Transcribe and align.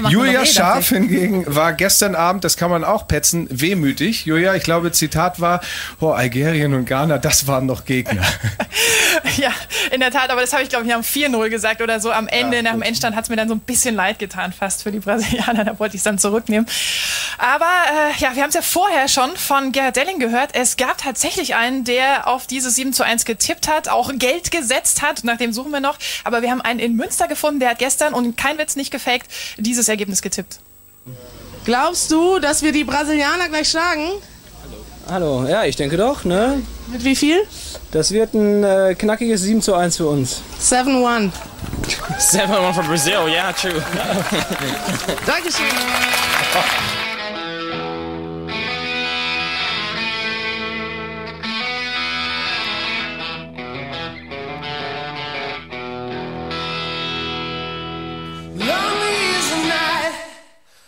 Machen 0.00 0.12
Julia 0.12 0.42
eh, 0.42 0.46
Scharf 0.46 0.88
hingegen 0.90 1.44
war 1.46 1.72
gestern 1.72 2.14
Abend, 2.14 2.44
das 2.44 2.56
kann 2.56 2.70
man 2.70 2.84
auch 2.84 3.08
petzen, 3.08 3.48
wehmütig. 3.50 4.26
Julia, 4.26 4.54
ich 4.54 4.62
glaube, 4.62 4.92
Zitat 4.92 5.40
war, 5.40 5.60
oh, 6.00 6.10
Algerien 6.10 6.74
und 6.74 6.86
Ghana, 6.86 7.18
das 7.18 7.46
waren 7.46 7.66
noch 7.66 7.84
Gegner. 7.84 8.22
Ja, 9.36 9.52
in 9.90 10.00
der 10.00 10.10
Tat, 10.10 10.30
aber 10.30 10.40
das 10.40 10.52
habe 10.52 10.62
ich, 10.62 10.68
glaube 10.68 10.86
ich, 10.86 10.94
am 10.94 11.00
4-0 11.00 11.48
gesagt 11.48 11.80
oder 11.82 12.00
so. 12.00 12.10
Am 12.10 12.28
Ende, 12.28 12.62
nach 12.62 12.72
dem 12.72 12.82
Endstand, 12.82 13.16
hat 13.16 13.24
es 13.24 13.30
mir 13.30 13.36
dann 13.36 13.48
so 13.48 13.54
ein 13.54 13.60
bisschen 13.60 13.94
leid 13.94 14.18
getan, 14.18 14.52
fast 14.52 14.82
für 14.82 14.92
die 14.92 14.98
Brasilianer. 14.98 15.64
Da 15.66 15.78
wollte 15.80 15.96
ich 15.96 16.00
es 16.00 16.04
dann 16.04 16.18
zurücknehmen. 16.18 16.66
Aber 17.38 17.64
äh, 17.64 18.20
ja, 18.20 18.34
wir 18.34 18.42
haben 18.42 18.50
es 18.50 18.54
ja 18.54 18.62
vorher 18.62 19.08
schon 19.08 19.36
von 19.36 19.72
Gerhard 19.72 19.96
Delling 19.96 20.20
gehört. 20.20 20.50
Es 20.54 20.76
gab 20.76 20.98
tatsächlich 20.98 21.54
einen, 21.54 21.84
der 21.84 22.28
auf 22.28 22.46
diese 22.46 22.70
7 22.70 22.92
zu 22.92 23.02
1 23.02 23.24
getippt 23.24 23.68
hat, 23.68 23.88
auch 23.88 24.12
Geld 24.14 24.50
gesetzt 24.50 25.02
hat. 25.02 25.24
Nach 25.24 25.36
dem 25.36 25.52
suchen 25.52 25.72
wir 25.72 25.80
noch. 25.80 25.98
Aber 26.24 26.42
wir 26.42 26.50
haben 26.50 26.60
einen 26.60 26.78
in 26.78 26.94
Münster 26.94 27.26
gefunden, 27.26 27.58
der 27.58 27.70
hat 27.70 27.78
gestern, 27.78 28.14
und 28.14 28.36
kein 28.36 28.58
Witz 28.58 28.76
nicht 28.76 28.90
gefaked, 28.90 29.28
dieses 29.56 29.85
Ergebnis 29.88 30.22
getippt. 30.22 30.58
Glaubst 31.64 32.10
du, 32.10 32.38
dass 32.38 32.62
wir 32.62 32.72
die 32.72 32.84
Brasilianer 32.84 33.48
gleich 33.48 33.70
schlagen? 33.70 34.10
Hallo, 35.08 35.46
ja, 35.48 35.64
ich 35.64 35.76
denke 35.76 35.96
doch, 35.96 36.24
ne? 36.24 36.62
Mit 36.88 37.04
wie 37.04 37.14
viel? 37.14 37.38
Das 37.92 38.10
wird 38.10 38.34
ein 38.34 38.64
äh, 38.64 38.94
knackiges 38.96 39.42
7 39.42 39.62
zu 39.62 39.74
1 39.74 39.96
für 39.96 40.06
uns. 40.06 40.42
7-1. 40.60 41.30
7-1 42.18 42.72
for 42.72 42.84
Brazil, 42.84 43.28
yeah, 43.28 43.52
true. 43.52 43.82
Dankeschön. 45.26 45.66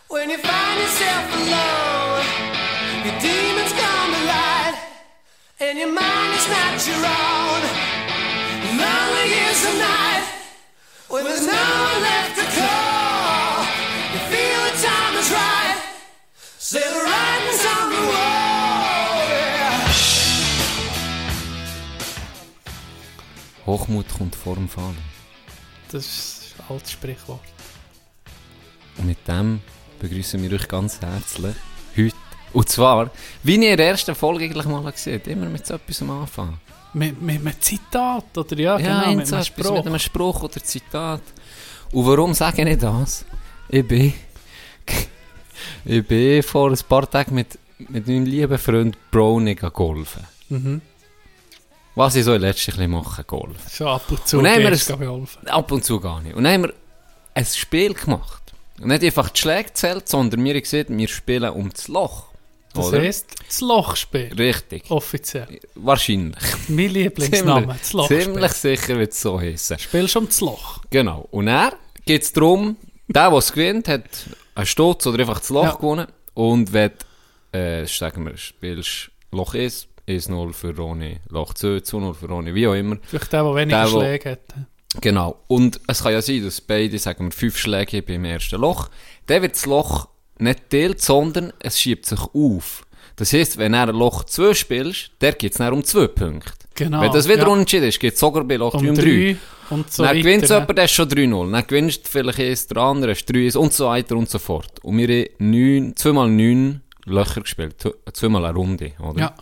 when 0.09 0.31
you 0.31 0.39
find 0.39 0.81
yourself 0.81 1.25
alone. 1.35 2.25
Your 3.05 3.17
demons 3.21 3.73
come 3.73 4.11
to 4.17 4.23
light, 4.25 4.77
and 5.61 5.79
your 5.79 5.93
mind 5.93 6.35
is 6.35 6.49
not 6.49 6.87
your 6.89 7.05
own. 7.05 7.63
Lonely 8.81 9.29
is 9.51 9.61
the 9.67 9.75
night 9.79 10.25
when 11.09 11.25
there's 11.25 11.47
no 11.47 11.53
one 11.53 12.01
left 12.09 12.35
to 12.41 12.45
call. 12.59 13.65
You 14.13 14.21
feel 14.33 14.61
the 14.69 14.75
time 14.89 15.15
is 15.23 15.31
right, 15.31 15.79
say 16.59 16.81
the 16.81 17.01
writing's 17.07 17.65
on 17.77 17.87
the 17.95 18.03
wall. 18.11 19.17
Yeah. 19.29 19.89
Hochmut 23.67 24.09
kommt 24.17 24.35
vor 24.35 24.55
dem 24.55 24.69
Fall. 24.69 24.95
Das 25.93 26.05
ist 26.05 26.55
ein 26.59 26.75
altes 26.75 26.93
Sprichwort. 26.93 27.41
Und 28.97 29.07
mit 29.07 29.29
dem 29.29 29.61
begrüßen 29.99 30.43
wir 30.43 30.53
euch 30.53 30.69
ganz 30.69 31.01
herzlich 31.01 31.55
heute. 31.97 32.15
Und 32.53 32.69
zwar, 32.69 33.11
wie 33.43 33.57
ihr 33.57 33.73
in 33.73 33.77
der 33.77 33.89
ersten 33.89 34.15
Folge 34.15 34.45
eigentlich 34.45 34.65
mal 34.67 34.91
gesehen 34.91 35.21
immer 35.27 35.47
mit 35.47 35.67
so 35.67 35.75
etwas 35.75 36.03
am 36.03 36.11
Anfang. 36.11 36.59
Mit, 36.95 37.21
mit 37.21 37.41
einem 37.41 37.61
Zitat, 37.61 38.37
oder 38.37 38.57
ja, 38.59 38.79
Ja, 38.79 39.03
genau, 39.03 39.17
mit, 39.17 39.27
so 39.27 39.35
einem 39.35 39.45
Spruch. 39.45 39.77
mit 39.77 39.87
einem 39.87 39.99
Spruch 39.99 40.43
oder 40.43 40.63
Zitat. 40.63 41.23
Und 41.93 42.07
warum 42.07 42.33
sage 42.35 42.69
ich 42.69 42.79
das? 42.79 43.25
Ich 43.69 43.87
bin, 43.87 44.15
ich 45.85 46.07
bin 46.07 46.43
vor 46.43 46.71
ein 46.71 46.79
paar 46.89 47.11
Tagen 47.11 47.35
mit, 47.35 47.59
mit 47.79 48.07
meinem 48.07 48.25
lieben 48.25 48.59
Freund 48.59 48.97
Brownie 49.11 49.55
golfen. 49.55 50.27
Mhm. 50.49 50.81
Was 51.95 52.15
ich 52.15 52.25
so 52.25 52.39
Zeit 52.39 52.89
mache, 52.89 53.25
golfen. 53.25 53.57
Schon 53.71 53.89
ab 53.89 54.05
und 54.09 54.27
zu 54.27 54.39
Und 54.39 54.47
haben 54.49 54.63
wir 54.63 54.71
gehst 54.71 54.91
ein-. 54.91 55.29
Ab 55.49 55.73
und 55.73 55.85
zu 55.85 56.01
gar 56.01 56.23
nicht. 56.23 56.35
Und 56.35 56.45
dann 56.45 56.55
haben 56.55 56.63
wir 56.63 56.75
ein 57.35 57.45
Spiel 57.45 57.93
gemacht. 57.93 58.48
Nicht 58.81 59.03
einfach 59.05 59.31
die 59.31 59.41
Schläge 59.41 59.73
zählt, 59.73 60.09
sondern 60.09 60.45
wir 60.45 60.61
gesagt, 60.61 60.87
wir 60.91 61.09
spielen 61.09 61.51
um 61.51 61.71
das 61.71 61.89
Loch. 61.89 62.27
Das 62.75 62.87
oder? 62.89 63.01
heisst, 63.01 63.35
das 63.47 63.61
Lochspiel. 63.61 64.33
Richtig. 64.39 64.91
Offiziell. 64.91 65.59
Wahrscheinlich. 65.75 66.39
Mein 66.69 66.91
Lieblingsname, 66.91 67.67
das 67.79 67.93
Lochspiel. 67.93 68.23
ziemlich 68.25 68.53
sicher 68.53 68.99
wird 68.99 69.13
es 69.13 69.21
so 69.21 69.41
heißen. 69.41 69.79
Spielst 69.79 70.17
um 70.17 70.27
das 70.27 70.41
Loch. 70.41 70.79
Genau. 70.91 71.27
Und 71.31 71.47
dann 71.47 71.73
geht 72.05 72.23
es 72.23 72.33
darum, 72.33 72.77
der, 73.09 73.31
der 73.31 73.39
es 73.39 73.53
gewinnt, 73.53 73.89
hat 73.89 74.05
einen 74.55 74.67
Sturz 74.67 75.07
oder 75.07 75.19
einfach 75.21 75.41
das 75.41 75.49
Loch 75.49 75.65
Ja. 75.65 75.75
gewonnen. 75.75 76.07
Und 76.35 76.73
wenn, 76.73 76.93
äh, 77.53 77.85
sagen 77.87 78.27
wir, 78.27 78.37
spielst 78.37 79.11
Loch 79.33 79.55
1, 79.55 79.89
1-0 80.07 80.53
für 80.53 80.77
Roni, 80.77 81.17
Loch 81.31 81.55
2, 81.55 81.79
2-0 81.81 82.15
für 82.15 82.27
Roni, 82.29 82.55
wie 82.55 82.67
auch 82.69 82.75
immer. 82.75 82.99
Vielleicht 83.03 83.33
der, 83.33 83.43
der 83.45 83.55
weniger 83.57 83.87
Schläge 83.89 84.31
hat. 84.33 84.41
Genau. 85.01 85.37
Und 85.49 85.81
es 85.87 86.03
kann 86.03 86.13
ja 86.13 86.23
sein, 86.23 86.43
dass 86.45 86.61
beide, 86.61 86.99
sagen 86.99 87.27
wir, 87.27 87.33
fünf 87.33 87.59
Schläge 87.59 88.03
beim 88.03 88.25
ersten 88.25 88.61
Loch. 88.61 88.89
Dann 89.27 89.43
wird 89.43 89.55
das 89.55 89.67
Loch 89.67 90.09
nicht 90.39 90.71
teilt, 90.71 91.01
sondern 91.03 91.53
es 91.61 91.79
schiebt 91.81 92.07
sich 92.07 92.21
auf. 92.21 92.85
Das 93.17 93.33
heisst, 93.33 93.59
wenn 93.59 93.73
du 93.73 93.79
ein 93.79 93.89
Loch 93.91 94.25
2 94.25 94.55
spielst, 94.55 95.11
der 95.21 95.33
geht 95.33 95.53
es 95.53 95.59
dann 95.59 95.73
um 95.75 95.85
2 95.85 96.07
Punkte. 96.09 96.53
Genau, 96.75 97.01
Wenn 97.01 97.11
das 97.13 97.27
wieder 97.29 97.43
ja. 97.43 97.49
unentschieden 97.49 97.89
ist, 97.89 97.99
geht 97.99 98.15
es 98.15 98.21
sogar 98.21 98.45
bei 98.45 98.55
Loch 98.55 98.73
3 98.73 98.79
Um 98.79 98.89
um 98.91 98.95
3. 98.95 99.03
drei 99.03 99.37
und 99.71 99.93
so 99.93 100.05
dann 100.05 100.17
gewinnt 100.17 100.49
jemand, 100.49 100.79
der 100.79 100.85
ist 100.85 100.93
schon 100.93 101.09
3-0. 101.09 101.51
Dann 101.53 101.67
gewinnst 101.67 102.05
du 102.07 102.09
vielleicht 102.09 102.39
eins, 102.39 102.67
der 102.69 102.77
andere 102.79 103.11
ist 103.13 103.29
3 103.29 103.59
und 103.59 103.73
so 103.73 103.87
weiter 103.89 104.17
und 104.17 104.31
so 104.31 104.39
fort. 104.39 104.79
Und 104.85 104.97
wir 104.97 105.09
haben 105.09 105.51
neun, 105.51 105.97
zweimal 105.97 106.31
neun 106.31 106.81
Löcher 107.05 107.41
gespielt. 107.41 107.75
Zw- 107.83 107.95
Zweimal 108.13 108.45
eine 108.45 108.55
Runde, 108.57 108.93
oder? 109.01 109.21
Ja. 109.21 109.35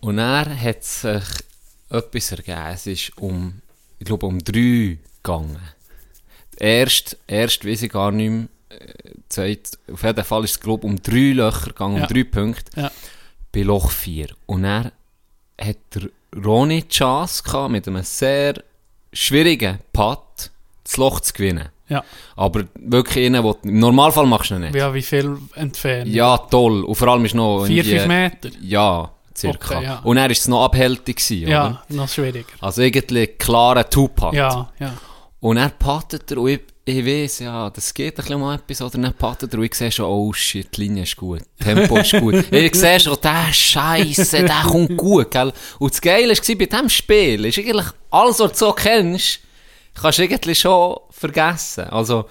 Und 0.00 0.16
dann 0.16 0.58
hat 0.60 0.82
sich 0.82 1.22
etwas 1.90 2.32
ergeben. 2.32 2.60
Es 2.72 2.86
ist 2.86 3.12
um, 3.18 3.60
ich 3.98 4.06
glaube, 4.06 4.26
um 4.26 4.38
drei 4.38 4.98
gegangen. 5.22 5.58
Erst, 6.56 7.16
erst 7.26 7.64
weiß 7.66 7.82
ich 7.82 7.92
gar 7.92 8.10
nicht 8.12 8.30
mehr, 8.30 8.46
äh, 8.70 8.86
Zeit, 9.28 9.78
auf 9.92 10.02
jeden 10.02 10.24
Fall 10.24 10.44
ist 10.44 10.50
es, 10.52 10.60
glaube 10.60 10.86
um 10.86 11.00
drei 11.02 11.32
Löcher 11.32 11.68
gegangen, 11.68 11.96
Ja. 11.98 12.02
um 12.02 12.08
drei 12.08 12.24
Punkte. 12.24 12.80
Ja. 12.80 12.90
Bei 13.52 13.62
Loch 13.62 13.90
4. 13.90 14.28
Und 14.46 14.62
dann 14.62 14.92
hat 15.60 15.76
der 15.94 16.08
Ronny 16.44 16.82
die 16.82 16.88
Chance 16.88 17.42
gehabt, 17.42 17.70
mit 17.72 17.88
einem 17.88 18.02
sehr 18.02 18.62
schwierigen 19.12 19.78
Putt 19.92 20.50
das 20.84 20.96
Loch 20.96 21.20
zu 21.20 21.32
gewinnen. 21.32 21.68
Ja. 21.88 22.04
Aber 22.36 22.64
wirklich 22.76 23.26
einen, 23.26 23.42
wo, 23.42 23.56
im 23.64 23.80
Normalfall 23.80 24.26
machst 24.26 24.50
du 24.50 24.54
ihn 24.54 24.60
nicht. 24.60 24.76
Ja, 24.76 24.94
wie 24.94 25.02
viel 25.02 25.36
entfernt? 25.56 26.08
Ja, 26.08 26.38
toll. 26.38 26.84
Und 26.84 26.94
vor 26.94 27.08
allem 27.08 27.24
ist 27.24 27.34
noch... 27.34 27.64
Vier, 27.66 27.84
fünf 27.84 28.06
Meter? 28.06 28.50
Ja, 28.60 29.10
circa. 29.40 29.76
Okay, 29.76 29.84
ja. 29.84 29.98
Und 30.04 30.16
er 30.16 30.30
ist 30.30 30.40
es 30.40 30.48
noch 30.48 30.64
abhältig 30.64 31.16
gewesen, 31.16 31.48
Ja, 31.48 31.66
oder? 31.66 31.82
noch 31.88 32.08
schwieriger. 32.08 32.46
Also 32.60 32.82
irgendwie 32.82 33.26
klarer 33.26 33.88
Two-Putt. 33.88 34.34
Ja, 34.34 34.70
ja. 34.78 34.92
Und 35.40 35.56
er 35.56 35.70
pattet 35.70 36.30
er 36.30 36.38
und 36.38 36.48
ich, 36.50 36.60
ich 36.84 37.06
weiss, 37.06 37.38
ja, 37.38 37.70
das 37.70 37.94
geht 37.94 38.12
ein 38.18 38.22
bisschen 38.22 38.42
um 38.42 38.50
etwas, 38.52 38.82
oder 38.82 38.98
dann 38.98 39.14
pattet 39.14 39.52
er 39.54 39.58
und 39.58 39.64
ich 39.64 39.74
sehe 39.74 39.90
schon, 39.90 40.04
oh 40.06 40.32
shit, 40.34 40.76
die 40.76 40.82
Linie 40.82 41.04
ist 41.04 41.16
gut, 41.16 41.40
Tempo 41.58 41.96
ist 41.96 42.12
gut. 42.12 42.34
ich 42.52 42.74
sehe 42.74 43.00
schon, 43.00 43.16
der 43.22 43.52
Scheiße, 43.52 44.44
der 44.44 44.62
kommt 44.66 44.96
gut, 44.98 45.30
gell. 45.30 45.52
Und 45.78 45.92
das 45.92 46.00
Geile 46.00 46.34
war, 46.36 46.56
bei 46.56 46.66
diesem 46.66 46.88
Spiel, 46.90 47.44
ist 47.46 47.58
eigentlich 47.58 47.86
alles, 48.10 48.38
was 48.38 48.52
du 48.52 48.58
so 48.58 48.72
kennst, 48.72 49.40
kannst 49.94 50.18
du 50.18 50.22
irgendwie 50.24 50.54
schon 50.54 50.96
vergessen. 51.10 51.84
Also, 51.84 52.26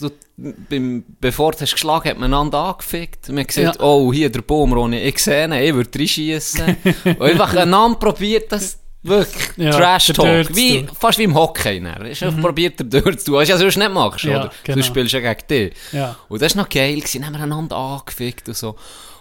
du, 0.00 0.10
beim, 0.36 1.04
bevor 1.20 1.52
du 1.52 1.60
hast 1.60 1.72
geschlagen 1.72 2.10
hat 2.10 2.18
man 2.18 2.32
einander 2.32 2.58
angefickt. 2.58 3.28
Man 3.30 3.46
gesagt, 3.46 3.76
Ja. 3.76 3.82
oh, 3.84 4.12
hier 4.12 4.30
der 4.30 4.42
Baum, 4.42 4.72
Ronny, 4.72 4.98
ich 4.98 5.18
sehe 5.18 5.44
ihn, 5.44 5.52
ich 5.52 5.74
würde 5.74 5.98
reinschiessen. 5.98 6.76
und 7.04 7.22
einfach 7.22 7.54
einander 7.54 7.98
probiert, 7.98 8.50
das 8.52 8.78
wirklich 9.02 9.50
Ja, 9.56 9.70
Trash-Talk. 9.70 10.54
Wie, 10.56 10.82
Dörz, 10.82 10.98
fast 10.98 11.18
wie 11.18 11.24
im 11.24 11.34
Hockey. 11.34 11.78
Ne? 11.80 12.08
Ist 12.10 12.22
einfach 12.22 12.40
probiert, 12.40 12.78
der 12.80 12.86
Dörr 12.86 13.16
zu 13.16 13.26
tun. 13.26 13.34
Was 13.34 13.46
du 13.48 13.52
ja 13.52 13.58
sonst 13.58 13.76
nicht 13.76 13.92
machst, 13.92 14.24
Ja, 14.24 14.40
oder? 14.40 14.50
genau. 14.64 14.76
Du 14.76 14.82
spielst 14.82 15.12
ja 15.12 15.20
gegen 15.20 15.46
dich. 15.48 15.74
Ja. 15.92 16.16
Und 16.28 16.42
das 16.42 16.56
war 16.56 16.62
noch 16.64 16.70
geil, 16.70 16.96
gewesen. 16.96 17.22
dann 17.22 17.26
haben 17.34 17.38
wir 17.38 17.44
einander 17.44 17.76
angefickt 17.76 18.48
und 18.48 18.56
so. 18.56 18.76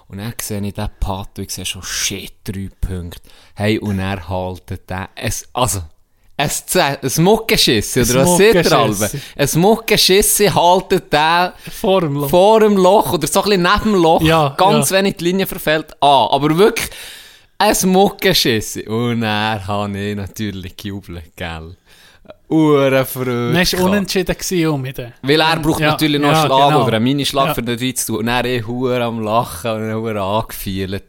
Und 0.07 0.17
dann 0.19 0.33
sehe 0.41 0.61
ich 0.61 0.73
den 0.73 0.89
Pat 0.99 1.29
und 1.37 1.43
ich 1.43 1.51
sehe 1.51 1.65
schon, 1.65 1.81
shit, 1.83 2.33
drei 2.43 2.69
Punkte. 2.81 3.21
Hey, 3.55 3.79
und 3.79 3.99
er 3.99 4.27
haltet 4.29 4.89
den, 4.89 5.05
es, 5.15 5.47
also, 5.53 5.81
ein, 6.35 6.49
ein 7.01 7.23
Muckenschiss, 7.23 7.95
oder 7.97 8.21
Ein 8.21 8.25
was 8.27 8.37
seht 8.37 8.55
ihr 8.55 8.71
alle? 8.71 9.09
Ein 9.37 9.49
Muckenschiss 9.59 10.39
haltet 10.53 11.13
den 11.13 11.51
Vor 11.71 12.01
dem 12.01 12.13
Loch. 12.15 12.29
vor 12.29 12.59
dem 12.59 12.75
Loch 12.77 13.13
oder 13.13 13.27
so 13.27 13.41
ein 13.43 13.49
bisschen 13.49 13.61
neben 13.63 13.83
dem 13.93 13.95
Loch, 14.01 14.21
Ja, 14.21 14.49
ganz 14.57 14.89
ja. 14.89 14.97
wenig 14.97 15.17
die 15.17 15.25
Linie 15.25 15.45
verfällt 15.47 15.91
an. 16.01 16.27
Aber 16.31 16.57
wirklich 16.57 16.89
ein 17.59 17.75
Muckenschiss. 17.89 18.77
Und 18.87 19.23
er 19.23 19.65
habe 19.67 19.97
ich 19.99 20.15
natürlich 20.15 20.75
gejubelt, 20.75 21.35
gell? 21.35 21.77
Ure 22.49 23.05
Freude. 23.05 23.53
Dann 23.53 23.65
war 23.71 23.83
unentschieden 23.85 24.81
mit 24.81 24.97
dem. 24.97 25.11
Weil 25.21 25.39
er 25.39 25.59
braucht 25.59 25.79
Ja, 25.79 25.91
natürlich 25.91 26.21
noch 26.21 26.29
einen 26.29 26.37
ja, 26.37 26.45
Schlag 26.45 26.67
genau. 26.69 26.83
oder 26.85 26.95
einen 26.97 27.03
Minischlag 27.03 27.47
Ja. 27.47 27.53
für 27.53 27.61
den 27.63 27.77
Dreh 27.77 27.93
zu 27.93 28.05
tun. 28.07 28.17
Und 28.17 28.27
er 28.27 28.45
ist 28.45 28.67
hure 28.67 29.03
am 29.03 29.21
Lachen 29.21 29.71
und 29.71 29.83
er 29.89 29.95
hure 29.99 30.21
angefielt. 30.21 31.03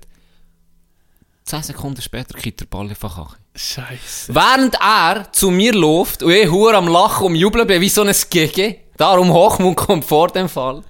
Zehn 1.44 1.62
Sekunden 1.62 2.00
später 2.00 2.38
kriegt 2.38 2.60
der 2.60 2.66
Ball 2.66 2.88
einfach 2.88 3.18
an. 3.18 3.26
Scheiße. 3.54 4.34
Während 4.34 4.74
er 4.80 5.32
zu 5.32 5.50
mir 5.50 5.72
läuft 5.72 6.22
und 6.22 6.32
ich 6.32 6.50
hure 6.50 6.76
am 6.76 6.88
Lachen 6.88 7.26
und 7.26 7.36
jubeln 7.36 7.66
bin 7.66 7.80
wie 7.80 7.88
so 7.88 8.02
ein 8.02 8.14
Gege, 8.30 8.78
darum 8.96 9.32
Hochmut 9.32 9.76
kommt 9.76 10.04
vor 10.04 10.28
dem 10.28 10.48
Fall, 10.48 10.82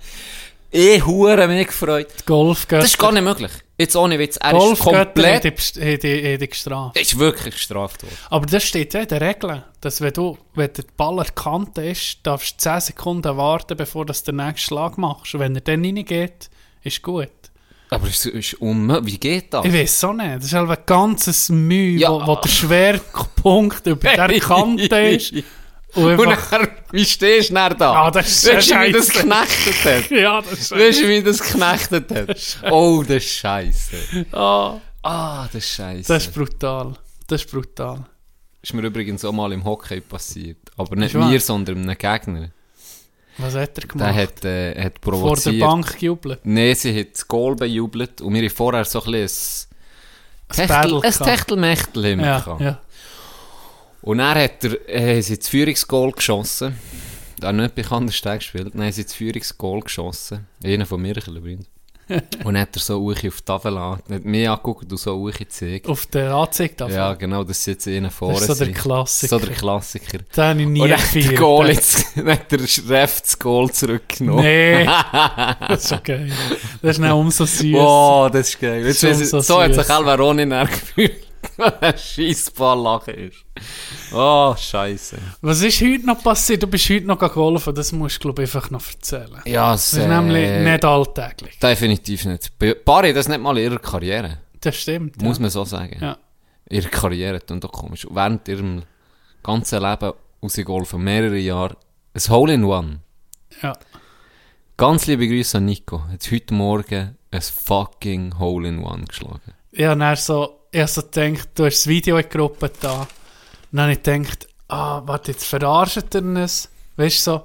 ich 0.70 1.04
hure 1.04 1.46
mich 1.46 1.66
gefreut. 1.66 2.26
Golf 2.26 2.66
Das 2.66 2.86
ist 2.86 2.98
gar 2.98 3.12
nicht 3.12 3.22
möglich. 3.22 3.52
Jetzt 3.76 3.96
ohne 3.96 4.18
Witz, 4.18 4.36
er 4.36 4.52
ist 4.52 4.58
Golfgötter 4.58 4.98
haben 4.98 5.14
komplett... 5.14 5.76
die, 5.76 5.98
die, 5.98 6.38
die 6.38 6.48
gestraft. 6.48 6.96
Ist 6.96 7.18
wirklich 7.18 7.54
gestraft 7.54 8.02
worden. 8.04 8.16
Aber 8.30 8.46
das 8.46 8.62
steht 8.62 8.94
ja 8.94 9.00
in 9.00 9.08
den 9.08 9.18
Regeln, 9.18 9.64
dass 9.80 10.00
wenn 10.00 10.12
du, 10.12 10.38
wenn 10.54 10.72
der 10.72 10.84
Ball 10.96 11.18
an 11.18 11.26
der 11.26 11.34
Kante 11.34 11.84
ist, 11.84 12.18
darfst 12.22 12.54
du 12.54 12.70
10 12.70 12.80
Sekunden 12.80 13.36
warten, 13.36 13.76
bevor 13.76 14.06
du 14.06 14.12
den 14.12 14.36
nächsten 14.36 14.58
Schlag 14.58 14.96
machst. 14.96 15.34
Und 15.34 15.40
wenn 15.40 15.56
er 15.56 15.60
dann 15.60 15.84
reingeht, 15.84 16.50
ist 16.82 17.02
gut. 17.02 17.30
Aber 17.90 18.08
es 18.08 18.26
ist 18.26 18.54
unmöglich. 18.54 19.14
Wie 19.14 19.18
geht 19.18 19.52
das? 19.54 19.64
Ich 19.64 19.72
weiß 19.72 20.04
auch 20.04 20.12
nicht. 20.14 20.36
Das 20.36 20.44
ist 20.46 20.52
halt 20.54 20.70
ein 20.70 20.76
ganzes 20.86 21.48
Mühe, 21.50 21.98
Ja. 21.98 22.10
wo, 22.10 22.26
wo 22.26 22.36
der 22.36 22.48
Schwerpunkt 22.48 23.86
über 23.86 24.10
der 24.16 24.28
Kante 24.40 24.96
ist. 25.00 25.32
Und 25.94 26.18
Und 26.18 26.28
einfach, 26.28 26.50
dann, 26.58 26.68
wie 26.90 27.04
stehst 27.04 27.50
du 27.50 27.54
dann 27.54 27.76
da? 27.78 27.92
Ah, 28.06 28.10
das 28.10 28.26
ist 28.44 28.52
Weißt 28.52 28.70
du, 28.72 28.80
wie 28.82 28.92
das 28.92 29.08
geknechtet 29.10 29.84
hat? 29.84 30.10
ja, 30.10 30.40
das 30.42 30.52
ist 30.58 30.70
Weißt 30.72 31.02
du, 31.02 31.08
wie 31.08 31.22
das 31.22 31.40
geknechtet 31.40 32.10
hat? 32.10 32.72
Oh, 32.72 33.04
das 33.06 33.16
ist 33.24 33.30
scheiße. 33.30 34.26
Ah, 34.32 34.80
Ah, 35.02 35.44
das 35.52 35.62
ist 35.62 35.70
scheiße. 35.74 36.08
das 36.12 36.24
ist 36.26 36.34
brutal. 36.34 36.94
Das 37.28 37.42
ist 37.44 37.50
brutal. 37.50 38.06
ist 38.62 38.72
mir 38.74 38.82
übrigens 38.82 39.24
auch 39.24 39.32
mal 39.32 39.52
im 39.52 39.62
Hockey 39.64 40.00
passiert. 40.00 40.56
Aber 40.76 40.96
nicht 40.96 41.14
mir, 41.14 41.38
sondern 41.38 41.82
einem 41.88 41.96
Gegner. 41.98 42.48
Was 43.38 43.54
hat 43.54 43.70
er 43.78 43.80
Der 43.82 43.88
gemacht? 43.88 44.14
hat, 44.14 44.44
äh, 44.44 44.84
hat 44.84 44.92
Vor 45.02 45.12
provoziert. 45.12 45.60
der 45.60 45.66
Bank 45.66 45.98
gejubelt. 45.98 46.40
Nein, 46.44 46.74
sie 46.74 46.98
hat 47.00 47.14
das 47.14 47.26
Goal 47.26 47.56
bejubelt 47.56 48.20
und 48.20 48.32
wir 48.34 48.42
haben 48.42 48.50
vorher 48.50 48.84
so 48.84 49.02
ein 49.02 49.12
bisschen 49.12 49.68
ein 50.48 50.56
Techtel, 50.68 51.00
ein. 51.02 51.12
Techtelmechtel 51.12 52.04
immer 52.04 52.22
Ja, 52.24 52.56
ja. 52.60 52.80
Und 54.02 54.18
dann 54.18 54.38
hat 54.38 54.62
er, 54.64 54.88
äh, 54.88 55.20
sie 55.22 55.38
das 55.38 55.48
Führungsgoal 55.48 56.12
geschossen. 56.12 56.78
Da 57.40 57.48
hat 57.48 57.56
nicht 57.56 57.74
bei 57.74 57.82
Kandersteg 57.82 58.40
gespielt. 58.40 58.74
Nein, 58.74 58.92
sie 58.92 59.00
hat 59.00 59.08
das 59.08 59.14
Führungsgoal 59.14 59.80
geschossen. 59.80 60.46
Einer 60.62 60.86
von 60.86 61.00
Mirchel 61.02 61.36
übrigens. 61.38 61.66
und 62.44 62.58
hat 62.58 62.76
er 62.76 62.80
so 62.80 63.02
Uchi 63.02 63.28
auf 63.28 63.36
die 63.38 63.44
Tafel 63.44 63.76
an, 63.78 63.98
hat 64.10 64.24
mich 64.24 64.48
angeguckt 64.48 64.90
und 64.90 64.98
so 64.98 65.14
Uchi 65.14 65.44
gezeigt. 65.44 65.86
Auf 65.88 66.06
der 66.06 66.34
Anzeige 66.34 66.74
davon. 66.74 66.94
Ja, 66.94 67.14
genau, 67.14 67.44
das 67.44 67.58
ist 67.58 67.66
jetzt 67.66 67.88
einer 67.88 68.10
vorne. 68.10 68.34
das 68.34 68.48
ist 68.48 68.58
so 68.58 68.64
der. 68.64 68.74
Klassiker. 68.74 69.38
So 69.38 69.46
der 69.46 69.54
Klassiker. 69.54 70.18
Den 70.36 70.44
habe 70.44 70.60
ich 70.62 70.68
nie 70.68 70.80
Und 70.82 70.88
gefeiert. 70.90 71.36
Goal 71.36 71.68
jetzt, 71.70 72.06
dann 72.16 72.28
hat 72.30 72.52
der 72.52 72.60
Ref 72.60 73.20
das 73.20 73.38
Goal 73.38 73.70
zurückgenommen. 73.70 74.42
Nee, 74.44 74.84
das 75.68 75.84
ist 75.84 75.92
okay. 75.92 76.30
Das 76.82 76.96
ist 76.96 77.02
dann 77.02 77.12
umso 77.12 77.46
süß. 77.46 77.72
Wow, 77.72 78.30
das 78.30 78.48
ist 78.50 78.60
geil. 78.60 78.84
Jetzt 78.86 79.02
weiss 79.02 79.20
ich- 79.20 79.28
so 79.30 79.62
hat 79.62 79.74
sich 79.74 79.90
Alvaroni 79.90 80.48
dann 80.48 80.66
gefühlt, 80.66 81.26
Scheissball 81.96 82.80
lachen 82.80 83.14
ist. 83.14 83.44
Oh, 84.12 84.54
Scheiße. 84.56 85.18
Was 85.40 85.62
ist 85.62 85.80
heute 85.80 86.06
noch 86.06 86.22
passiert? 86.22 86.62
Du 86.62 86.66
bist 86.66 86.88
heute 86.90 87.06
noch 87.06 87.18
geholfen. 87.18 87.74
Das 87.74 87.92
musst 87.92 88.16
du, 88.16 88.28
glaube 88.28 88.42
ich, 88.42 88.54
einfach 88.54 88.70
noch 88.70 88.86
erzählen. 88.86 89.40
Ja, 89.44 89.74
es, 89.74 89.90
Das 89.90 90.00
ist 90.00 90.08
nämlich 90.08 90.50
nicht 90.50 90.84
alltäglich. 90.84 91.58
Definitiv 91.58 92.24
nicht. 92.24 92.52
Barry, 92.84 93.12
das 93.12 93.28
nicht 93.28 93.40
mal 93.40 93.56
in 93.58 93.64
ihrer 93.64 93.78
Karriere. 93.78 94.38
Das 94.60 94.76
stimmt. 94.76 95.20
Muss 95.22 95.38
ja. 95.38 95.42
man 95.42 95.50
so 95.50 95.64
sagen. 95.64 95.98
Ja. 96.00 96.18
Ihre 96.70 96.88
Karriere 96.88 97.40
und 97.50 97.62
doch 97.62 97.72
komisch. 97.72 98.06
Während 98.10 98.48
ihrem 98.48 98.82
ganzen 99.42 99.82
Leben 99.82 100.12
rausgeholfen, 100.42 101.02
mehrere 101.02 101.38
Jahre, 101.38 101.76
ein 102.14 102.30
Hole 102.30 102.54
in 102.54 102.64
One. 102.64 103.00
Ja. 103.62 103.74
Ganz 104.76 105.06
liebe 105.06 105.28
Grüße 105.28 105.58
an 105.58 105.66
Nico. 105.66 106.02
Hat 106.08 106.30
heute 106.32 106.54
Morgen 106.54 107.16
ein 107.30 107.40
fucking 107.40 108.38
Hole 108.38 108.68
in 108.68 108.82
One 108.82 109.04
geschlagen. 109.04 109.54
Ich 109.70 109.84
habe 109.84 110.00
dann 110.00 110.16
so, 110.16 110.63
ich 110.74 110.80
habe 110.80 110.88
so 110.90 111.02
gedacht, 111.02 111.48
du 111.54 111.64
hast 111.66 111.78
das 111.78 111.86
Video 111.86 112.16
in 112.16 112.24
die 112.24 112.28
Gruppe 112.36 112.70
da. 112.80 113.02
Und 113.02 113.08
dann 113.72 113.82
habe 113.82 113.92
ich 113.92 114.02
gedacht, 114.02 114.48
ah, 114.68 115.02
warte, 115.06 115.32
jetzt 115.32 115.44
verarscht 115.46 116.14
er 116.14 116.22
uns. 116.22 116.68
Weißt 116.96 117.18
du 117.26 117.30
so? 117.30 117.42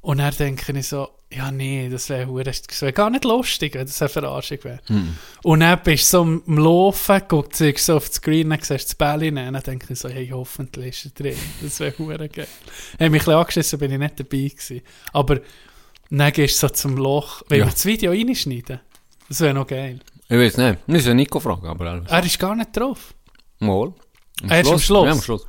Und 0.00 0.18
dann 0.18 0.34
denke 0.34 0.72
ich 0.78 0.88
so, 0.88 1.08
ja, 1.30 1.50
nee, 1.50 1.90
das 1.90 2.08
wäre 2.08 2.26
wäre 2.34 2.92
gar 2.94 3.10
nicht 3.10 3.24
lustig, 3.24 3.74
wenn 3.74 3.86
das 3.86 4.00
eine 4.00 4.08
Verarschung 4.08 4.58
wäre. 4.64 4.78
Und 5.42 5.60
dann 5.60 5.82
bist 5.82 6.04
du 6.04 6.16
so 6.16 6.20
am 6.22 6.42
Laufen, 6.58 7.20
guckst 7.28 7.60
du 7.60 7.72
so 7.76 7.96
auf 7.96 8.06
das 8.08 8.16
Screen, 8.16 8.48
dann 8.48 8.60
siehst 8.60 8.70
du 8.70 8.76
das 8.76 8.94
Bälle, 8.94 9.28
und 9.28 9.36
dann 9.36 9.62
denke 9.62 9.92
ich 9.92 9.98
so, 9.98 10.08
hey, 10.08 10.28
hoffentlich 10.32 11.04
ist 11.04 11.12
er 11.18 11.22
drin. 11.22 11.38
Das 11.60 11.80
wäre 11.80 11.98
hure 11.98 12.28
geil. 12.30 12.46
Ich 12.46 12.92
habe 12.94 13.10
mich 13.10 13.20
ein 13.20 13.24
bisschen 13.26 13.34
angeschissen, 13.34 13.78
bin 13.78 13.92
ich 13.92 13.98
nicht 13.98 14.18
dabei 14.20 14.28
gewesen. 14.48 14.80
Aber 15.12 15.40
dann 16.10 16.32
gehst 16.32 16.62
du 16.62 16.66
so 16.68 16.72
zum 16.72 16.96
Loch, 16.96 17.42
wenn 17.48 17.58
Ja. 17.60 17.66
wir 17.66 17.72
das 17.72 17.84
Video 17.84 18.12
reinschneiden. 18.12 18.80
Das 19.28 19.40
wäre 19.40 19.52
noch 19.52 19.66
geil. 19.66 20.00
Ich 20.28 20.36
weiß 20.36 20.56
nicht. 20.58 20.78
Wir 20.86 20.92
müssen 20.94 21.16
Nico 21.16 21.40
fragen, 21.40 21.66
aber 21.66 21.86
alles. 21.90 22.10
Er 22.10 22.24
ist 22.24 22.38
gar 22.38 22.54
nicht 22.54 22.76
drauf. 22.76 23.14
Mal. 23.60 23.92
Am 24.42 24.50
Er 24.50 24.60
ist 24.60 24.70
am 24.70 24.78
Schluss. 24.78 25.04
Ja, 25.06 25.12
am 25.12 25.22
Schluss. 25.22 25.46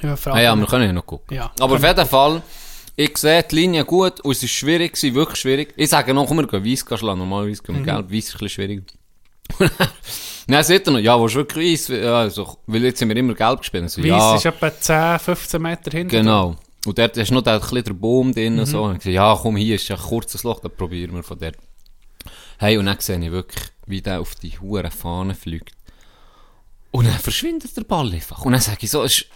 Fragen. 0.00 0.36
Ah, 0.36 0.40
ja, 0.42 0.56
wir 0.56 0.66
können 0.66 0.86
ja 0.86 0.92
noch 0.92 1.06
gucken. 1.06 1.36
Ja. 1.36 1.50
Aber 1.60 1.76
auf 1.76 1.82
jeden 1.82 2.06
Fall, 2.06 2.42
ich 2.96 3.16
sehe 3.16 3.42
die 3.42 3.54
Linie 3.54 3.84
gut 3.84 4.20
und 4.20 4.32
es 4.32 4.42
ist 4.42 4.50
schwierig 4.50 4.94
gewesen, 4.94 5.14
wirklich 5.14 5.40
schwierig. 5.40 5.74
Ich 5.76 5.88
sage 5.90 6.12
noch, 6.12 6.26
komm, 6.26 6.38
wir 6.38 6.46
gehen 6.46 6.64
weiss 6.64 6.80
schlagen. 6.98 7.18
Normalerweise 7.18 7.62
gehen 7.62 7.76
wir 7.76 7.82
gelb, 7.84 8.10
weiss 8.12 8.28
ist 8.28 8.34
ein 8.34 8.38
bisschen 8.38 8.48
schwierig. 8.48 8.84
Dann 10.48 10.62
sagt 10.62 10.86
er 10.86 10.92
noch, 10.92 11.00
ja, 11.00 11.18
willst 11.20 11.34
du 11.34 11.38
wirklich 11.40 11.72
weiss? 11.72 11.88
Ja, 11.88 12.18
also, 12.20 12.58
weil 12.66 12.84
jetzt 12.84 12.98
sind 12.98 13.08
wir 13.08 13.16
immer 13.16 13.34
gelb 13.34 13.60
gespielt. 13.60 13.84
Also, 13.84 14.02
Weiss 14.02 14.08
ja, 14.10 14.36
ist 14.36 14.44
etwa 14.46 14.72
10, 14.80 15.18
15 15.18 15.62
Meter 15.62 15.90
hinter. 15.90 16.16
genau. 16.18 16.56
Und 16.84 16.96
dort 16.98 17.16
ist 17.16 17.32
noch 17.32 17.42
der, 17.42 17.60
ein 17.60 17.84
der 17.84 17.92
Baum 17.94 18.32
drin 18.32 18.56
Mhm. 18.56 18.64
so. 18.66 18.84
Und 18.84 18.92
ich 18.92 18.98
gesagt, 18.98 19.14
ja, 19.14 19.36
komm, 19.40 19.56
hier 19.56 19.74
ist 19.74 19.88
ja 19.88 19.96
ein 19.96 20.02
kurzes 20.02 20.44
Loch, 20.44 20.60
dann 20.60 20.70
probieren 20.70 21.14
wir 21.16 21.22
von 21.24 21.38
dort. 21.38 21.56
Hey, 22.58 22.78
und 22.78 22.86
dann 22.86 22.98
sehe 23.00 23.18
ich 23.24 23.30
wirklich, 23.32 23.64
wie 23.86 24.00
der 24.02 24.20
auf 24.20 24.34
die 24.34 24.58
hure 24.58 24.90
Fahne 24.90 25.34
fliegt. 25.34 25.72
Und 26.90 27.06
dann 27.06 27.18
verschwindet 27.18 27.76
der 27.76 27.82
Ball 27.84 28.10
einfach. 28.12 28.44
Und 28.44 28.52
dann 28.52 28.60
sage 28.60 28.78
ich 28.82 28.90
so, 28.90 29.02
ist, 29.02 29.26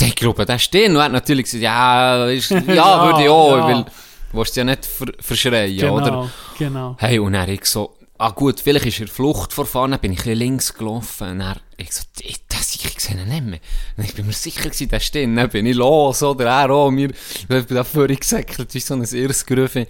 der 0.00 0.10
Gruppe, 0.10 0.44
der 0.44 0.58
stehen. 0.58 0.92
Und 0.92 0.98
er 0.98 1.04
hat 1.04 1.12
natürlich 1.12 1.44
gesagt, 1.44 1.62
ja, 1.62 2.26
ist, 2.26 2.50
ja, 2.50 2.60
Ja, 2.60 3.04
würde 3.06 3.22
ich 3.22 3.28
auch, 3.28 3.56
ja. 3.56 3.64
weil 3.68 3.84
du 3.84 3.90
willst 4.32 4.56
ja 4.56 4.64
nicht 4.64 4.84
ver 4.84 5.06
verschreien, 5.20 5.76
Genau, 5.78 5.96
oder? 5.96 6.30
genau. 6.58 6.96
Hey, 6.98 7.18
und 7.18 7.32
dann 7.34 7.48
ich 7.48 7.64
so, 7.64 7.96
ah 8.18 8.30
gut, 8.30 8.60
vielleicht 8.60 8.86
ist 8.86 9.00
er 9.00 9.06
Flucht 9.08 9.52
vor 9.52 9.64
Fahne, 9.66 9.98
bin 9.98 10.12
ich 10.12 10.26
ein 10.26 10.36
links 10.36 10.74
gelaufen. 10.74 11.28
Und 11.30 11.38
dann, 11.38 11.60
ich 11.76 11.92
so, 11.92 12.02
das 12.48 12.74
ich 12.74 13.00
sehe 13.00 13.16
ihn 13.16 13.28
nicht 13.28 13.44
mehr. 13.44 13.60
Und 13.96 14.04
ich 14.04 14.14
bin 14.14 14.26
mir 14.26 14.32
sicher 14.32 14.64
gewesen, 14.64 14.88
der 14.88 15.00
steht. 15.00 15.28
Dann 15.36 15.48
bin 15.50 15.66
ich 15.66 15.76
los, 15.76 16.22
oder 16.22 16.46
er 16.46 16.70
auch. 16.70 16.90
Mir, 16.90 17.10
ich 17.10 17.46
bin 17.46 17.64
da 17.68 17.84
vorher 17.84 18.16
gesäckelt, 18.16 18.72
wie 18.74 18.80
so 18.80 18.94
ein 18.94 19.04
Irrsgrüfe. 19.04 19.86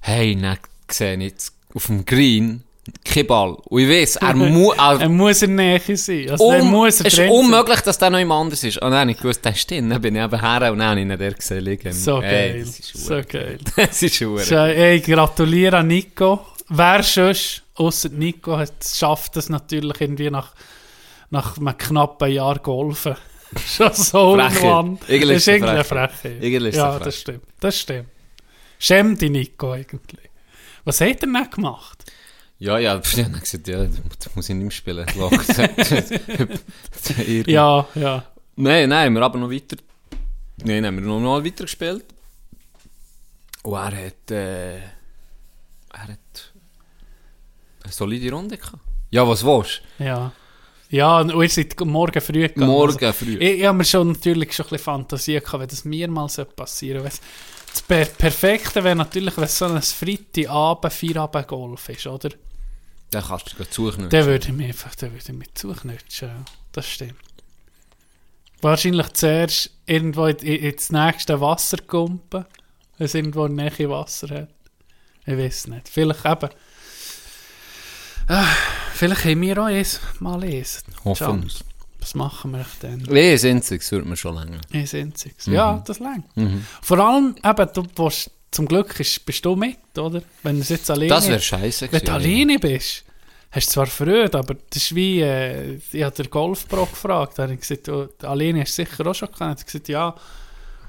Hey, 0.00 0.34
dann 0.40 0.58
sehe 0.90 1.16
ich 1.16 1.22
jetzt 1.30 1.53
auf 1.74 1.86
dem 1.86 2.04
Green 2.04 2.62
kein 3.04 3.26
Ball. 3.26 3.56
Und 3.64 3.80
ich 3.80 3.88
weiss, 3.88 4.16
er 4.16 4.34
muss, 4.34 4.76
Er 4.78 5.08
muss 5.08 5.42
in 5.42 5.56
der 5.56 5.80
Nähe 5.80 5.96
sein. 5.96 6.30
Also 6.30 6.44
um, 6.44 6.70
muss 6.70 7.00
er 7.00 7.06
es 7.06 7.18
ist 7.18 7.30
unmöglich, 7.30 7.80
dass 7.80 7.98
der 7.98 8.10
noch 8.10 8.18
jemand 8.18 8.42
anders 8.42 8.62
ist. 8.62 8.76
Und 8.78 8.90
dann 8.90 9.00
habe 9.00 9.10
ich 9.10 9.16
gewusst, 9.16 9.44
der 9.44 9.54
steht. 9.54 9.90
Dann 9.90 10.00
bin 10.00 10.16
ich 10.16 10.22
eben 10.22 10.40
her 10.40 10.72
und 10.72 10.78
dann 10.78 10.88
habe 10.88 11.00
ich 11.00 11.06
ihn 11.06 11.18
dort 11.18 11.38
gesehen 11.38 11.64
liegen. 11.64 11.92
So 11.92 12.20
Hey, 12.20 12.52
geil. 12.52 12.64
Das 12.64 12.78
ist 12.78 13.06
so 13.06 13.20
geil. 13.26 13.58
Das 13.76 14.02
ist 14.02 14.20
hure. 14.20 14.44
So, 14.44 14.56
ey, 14.56 15.00
gratuliere 15.00 15.78
an 15.78 15.86
Nico. 15.86 16.46
Wer 16.68 17.02
sonst, 17.02 17.62
ausser 17.74 18.10
Nico, 18.10 18.56
hat, 18.56 18.72
schafft 18.84 19.36
es 19.36 19.48
natürlich 19.48 20.00
irgendwie 20.00 20.30
nach, 20.30 20.52
nach 21.30 21.56
einem 21.56 21.76
knappen 21.76 22.30
Jahr 22.30 22.58
golfen. 22.58 23.16
Schon 23.66 23.92
so. 23.92 24.36
Irgendwie 24.36 25.34
Das 25.34 25.36
ist 25.36 25.48
irgendwie 25.48 25.70
eine 25.70 25.84
es 26.68 26.76
Ja, 26.76 26.98
das 26.98 27.20
stimmt. 27.20 27.44
Das 27.60 27.78
stimmt. 27.78 28.08
Schäm 28.78 29.16
dich, 29.16 29.30
Nico, 29.30 29.72
eigentlich. 29.72 30.23
Was 30.84 31.00
hat 31.00 31.08
er 31.08 31.14
denn 31.14 31.50
gemacht? 31.50 32.04
Ja, 32.58 32.78
ja, 32.78 32.94
ja, 33.16 33.22
dann 33.22 33.40
gesagt, 33.40 33.68
ja, 33.68 33.84
das 33.84 34.34
muss 34.34 34.48
ich 34.48 34.54
nicht 34.54 34.64
mehr 34.64 34.70
spielen. 34.70 35.06
Ja, 37.46 37.86
ja. 37.94 38.24
Nein, 38.56 38.88
nein, 38.88 39.12
wir 39.12 39.20
haben 39.20 39.22
aber 39.22 39.38
noch 39.38 39.50
weiter. 39.50 39.76
Nein, 40.62 40.86
haben 40.86 40.96
wir 40.96 41.02
noch 41.02 41.20
mal 41.20 41.44
weiter 41.44 41.64
gespielt. 41.64 42.04
Und 43.64 43.74
er 43.74 44.06
hat, 44.06 44.30
äh, 44.30 44.76
er 44.76 44.82
hat 45.92 46.52
eine 47.82 47.92
solide 47.92 48.30
Runde 48.32 48.56
gehabt. 48.56 48.78
Ja, 49.10 49.26
was 49.26 49.44
willst 49.44 49.82
Ja. 49.98 50.32
Ja, 50.90 51.18
und 51.18 51.30
ihr 51.30 51.48
seid 51.48 51.80
morgen 51.80 52.20
früh 52.20 52.32
du? 52.42 52.48
gegangen. 52.48 52.70
Morgen 52.70 53.04
Also, 53.04 53.24
früh. 53.24 53.36
ich, 53.38 53.60
ich 53.60 53.64
habe 53.64 53.78
mir 53.78 53.84
schon 53.84 54.12
natürlich 54.12 54.52
schon 54.52 54.66
ein 54.66 54.70
bisschen 54.70 54.84
Fantasie 54.84 55.40
gehabt, 55.40 55.60
wenn 55.60 55.68
das 55.68 55.84
mir 55.84 56.08
mal 56.08 56.28
passieren 56.56 57.00
sollte. 57.00 57.16
Das 57.74 57.82
per 57.82 58.04
Perfekte 58.04 58.84
wäre 58.84 58.94
natürlich, 58.94 59.36
wenn 59.36 59.44
es 59.44 59.58
so 59.58 59.64
ein 59.64 59.82
Freitagabend, 59.82 60.92
Feierabend-Golf 60.92 61.88
ist, 61.88 62.06
oder? 62.06 62.28
Dann 63.10 63.24
kannst 63.24 63.50
du 63.50 63.56
gleich 63.56 63.72
suchen. 63.72 64.08
Dann 64.10 64.26
würde 64.26 64.46
ich 64.46 64.52
mich 64.52 64.68
einfach 64.68 64.94
dann 64.94 65.10
würde 65.10 65.24
ich 65.26 65.32
mich 65.32 65.54
zuknutschen. 65.54 66.28
Ja. 66.28 66.44
Das 66.70 66.88
stimmt. 66.88 67.16
Wahrscheinlich 68.60 69.12
zuerst 69.14 69.70
irgendwo 69.86 70.26
in, 70.26 70.36
in, 70.36 70.62
ins 70.62 70.92
nächste 70.92 71.40
Wasser 71.40 71.78
kumpen, 71.78 72.44
wenn 72.96 73.04
es 73.06 73.14
irgendwo 73.14 73.44
in 73.46 73.56
der 73.56 73.72
Nähe 73.76 73.90
Wasser 73.90 74.28
hat. 74.28 74.48
Ich 75.26 75.36
weiß 75.36 75.66
nicht. 75.66 75.88
Vielleicht 75.88 76.24
eben. 76.24 76.50
Ah, 78.28 78.54
vielleicht 78.94 79.24
haben 79.24 79.40
wir 79.40 79.58
auch 79.60 79.66
eins, 79.66 79.98
mal 80.20 80.44
eins. 80.44 80.84
Hoffen 81.04 81.26
Chance. 81.26 81.64
Was 82.04 82.14
machen 82.14 82.50
wir 82.50 82.66
denn? 82.82 83.02
Nee, 83.08 83.34
Sinziges 83.36 83.90
würde 83.90 84.06
mir 84.06 84.16
schon 84.18 84.34
länger. 84.34 84.60
Eins 84.74 84.92
einziges. 84.92 85.46
Ja, 85.46 85.82
das 85.86 86.00
längt. 86.00 86.36
Mhm. 86.36 86.66
Vor 86.82 86.98
allem, 86.98 87.34
eben, 87.42 87.68
du 87.72 87.86
willst, 87.96 88.30
zum 88.50 88.66
Glück 88.66 89.00
ist, 89.00 89.24
bist 89.24 89.42
du 89.42 89.56
mit, 89.56 89.78
oder? 89.96 90.20
Wenn 90.42 90.60
du 90.60 90.66
jetzt 90.66 90.90
alleine... 90.90 91.08
Das 91.08 91.26
wäre 91.26 91.40
scheiße 91.40 91.90
Wenn 91.90 92.00
du 92.00 92.12
gewesen. 92.12 92.14
alleine 92.14 92.58
bist, 92.58 93.04
hast 93.50 93.68
du 93.68 93.72
zwar 93.72 93.86
Freude, 93.86 94.38
aber 94.38 94.54
das 94.54 94.82
ist 94.82 94.94
wie, 94.94 95.22
äh, 95.22 95.80
ich 95.92 96.02
habe 96.02 96.14
den 96.14 96.28
Golfpro 96.28 96.84
gefragt, 96.84 97.38
habe 97.38 97.54
ich 97.54 97.60
gesagt, 97.60 97.88
du, 97.88 98.10
alleine 98.22 98.60
hast 98.60 98.76
du 98.78 98.84
sicher 98.84 99.06
auch 99.06 99.14
schon 99.14 99.28
gekannt. 99.32 99.58
Er 99.58 99.60
hat 99.60 99.66
gesagt, 99.66 99.88
ja. 99.88 100.14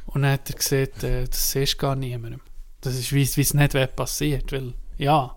Und 0.08 0.24
dann 0.24 0.34
hat 0.34 0.50
er 0.50 0.56
gesagt, 0.58 1.04
äh, 1.06 1.26
das 1.28 1.52
siehst 1.52 1.78
gar 1.78 1.96
niemandem. 1.96 2.42
Das 2.82 2.94
ist, 2.94 3.14
wie 3.14 3.26
wie 3.38 3.42
es 3.42 3.54
nicht 3.54 3.96
passiert, 3.96 4.52
weil, 4.52 4.74
ja, 4.98 5.34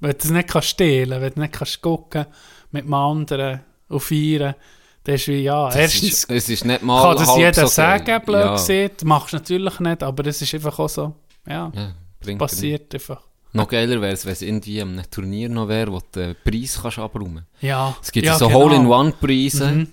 Wenn 0.00 0.10
du 0.10 0.18
es 0.18 0.30
nicht 0.30 0.48
kannst 0.48 0.68
stehlen, 0.68 1.20
wenn 1.20 1.32
du 1.32 1.40
nicht 1.40 1.52
kannst 1.52 1.80
gucken 1.80 2.26
mit 2.72 2.84
dem 2.84 2.94
anderen 2.94 3.60
und 3.88 4.00
feiern, 4.00 4.54
dann 5.04 5.14
ist 5.14 5.28
wie, 5.28 5.42
ja, 5.42 5.68
Es 5.68 5.76
erstens 5.76 6.02
ist, 6.02 6.30
es 6.30 6.48
ist 6.48 6.64
nicht 6.64 6.82
mal 6.82 7.02
kann 7.02 7.24
das 7.26 7.36
jeder 7.36 7.54
so 7.54 7.66
sagen, 7.66 8.22
blöd 8.24 8.44
ja. 8.44 8.52
gesagt. 8.52 9.04
Machst 9.04 9.32
du 9.32 9.36
natürlich 9.38 9.80
nicht, 9.80 10.02
aber 10.02 10.26
es 10.26 10.42
ist 10.42 10.54
einfach 10.54 10.78
auch 10.78 10.88
so, 10.88 11.14
ja, 11.46 11.72
Ja, 11.74 12.36
passiert 12.36 12.94
einfach. 12.94 13.22
Noch 13.52 13.66
geiler 13.66 14.00
wäre 14.00 14.12
es, 14.12 14.24
wenn 14.24 14.32
es 14.32 14.42
irgendwie 14.42 14.80
an 14.80 14.90
einem 14.92 15.10
Turnier 15.10 15.48
noch 15.48 15.66
wäre, 15.68 15.90
wo 15.92 15.98
du 15.98 16.06
den 16.20 16.36
Preis 16.44 16.78
kannst 16.80 16.98
abräumen 17.00 17.46
Ja, 17.60 17.96
Es 18.00 18.12
gibt 18.12 18.26
ja, 18.26 18.36
so 18.38 18.46
genau. 18.46 18.60
Hole-in-One-Preise, 18.60 19.66
Mhm. 19.72 19.88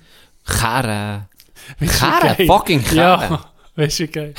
Karren, 0.46 1.26
geil? 1.80 2.46
fucking 2.48 2.84
Karren. 2.84 3.32
Ja, 3.32 3.46
weißt 3.76 4.00
du, 4.00 4.08
geil. 4.10 4.34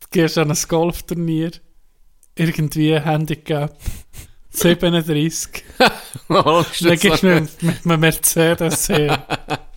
Du 0.00 0.06
gehst 0.10 0.38
an 0.38 0.50
ein 0.50 0.58
Golfturnier, 0.68 1.50
irgendwie 2.36 2.98
Handicap 2.98 3.76
37, 4.50 5.64
dann 6.28 6.64
gehst 6.98 7.22
du 7.22 7.26
mit, 7.40 7.62
mit 7.62 7.84
einem 7.84 8.00
Mercedes 8.00 8.88
her. 8.88 9.26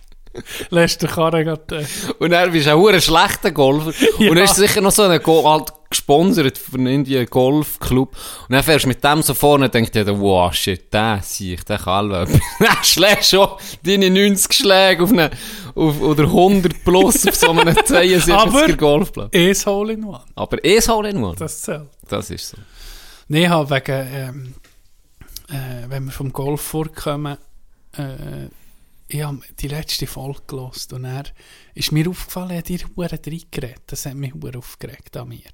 Lässt 0.70 1.02
den 1.02 1.08
Karren 1.10 1.44
gerade. 1.44 1.86
Und 2.18 2.30
dann 2.30 2.50
bist 2.52 2.68
auch 2.68 2.88
ein 2.88 3.00
schlechter 3.00 3.50
Golfer. 3.52 3.92
Ja. 4.18 4.30
Und 4.30 4.36
dann 4.36 4.44
ist 4.44 4.56
sicher 4.56 4.80
noch 4.80 4.92
so 4.92 5.02
ein 5.02 5.20
Go 5.22 5.48
halt 5.48 5.72
gesponsert 5.90 6.58
von 6.58 6.86
irgendwie 6.86 7.18
einem 7.18 7.26
Golfclub. 7.30 8.08
Und 8.12 8.52
dann 8.52 8.62
fährst 8.64 8.84
du 8.84 8.88
mit 8.88 9.02
dem 9.04 9.22
so 9.22 9.32
vorne 9.34 9.66
und 9.66 9.74
denkst 9.74 9.92
dir, 9.92 10.06
wow, 10.20 10.52
shit, 10.52 10.92
der 10.92 11.20
sehe 11.22 11.54
ich, 11.54 11.64
der 11.64 11.78
kann 11.78 12.10
alle. 12.12 12.26
Dann 12.58 12.76
schlägst 12.82 13.30
schon 13.30 13.48
deine 13.84 14.10
90 14.10 14.52
Schläge 14.52 15.02
auf 15.04 15.12
eine, 15.12 15.30
auf, 15.74 16.00
oder 16.00 16.24
100 16.24 16.84
plus 16.84 17.26
auf 17.28 17.34
so 17.36 17.50
einem 17.50 17.68
72er 17.76 18.32
Aber- 18.32 18.72
Golfplatz. 18.72 19.28
E's 19.32 19.64
Hole 19.66 19.92
in 19.92 20.04
One. 20.04 20.20
Aber 20.34 20.64
eh 20.64 20.80
Hole 20.80 21.10
in 21.10 21.22
One. 21.22 21.36
Das 21.38 21.62
zählt. 21.62 21.86
Das 22.08 22.30
ist 22.30 22.48
so. 22.50 22.56
Nein, 23.28 23.48
habe 23.50 23.70
wegen, 23.70 24.08
ähm, 24.14 24.54
äh, 25.48 25.88
wenn 25.88 26.04
wir 26.06 26.12
vom 26.12 26.32
Golf 26.32 26.60
vorkommen, 26.60 27.36
äh, 27.96 28.48
ich 29.06 29.22
habe 29.22 29.40
die 29.58 29.68
letzte 29.68 30.06
Folge 30.06 30.42
gelost 30.46 30.92
und 30.92 31.04
er 31.04 31.24
ist 31.74 31.92
mir 31.92 32.08
aufgefallen, 32.08 32.50
er 32.50 32.58
hat 32.58 32.68
dir 32.68 32.80
Huren 32.96 33.08
reingeredet. 33.08 33.82
Das 33.86 34.06
hat 34.06 34.14
mich 34.14 34.32
Huren 34.34 34.56
aufgeregt 34.56 35.16
an 35.16 35.28
mir. 35.28 35.50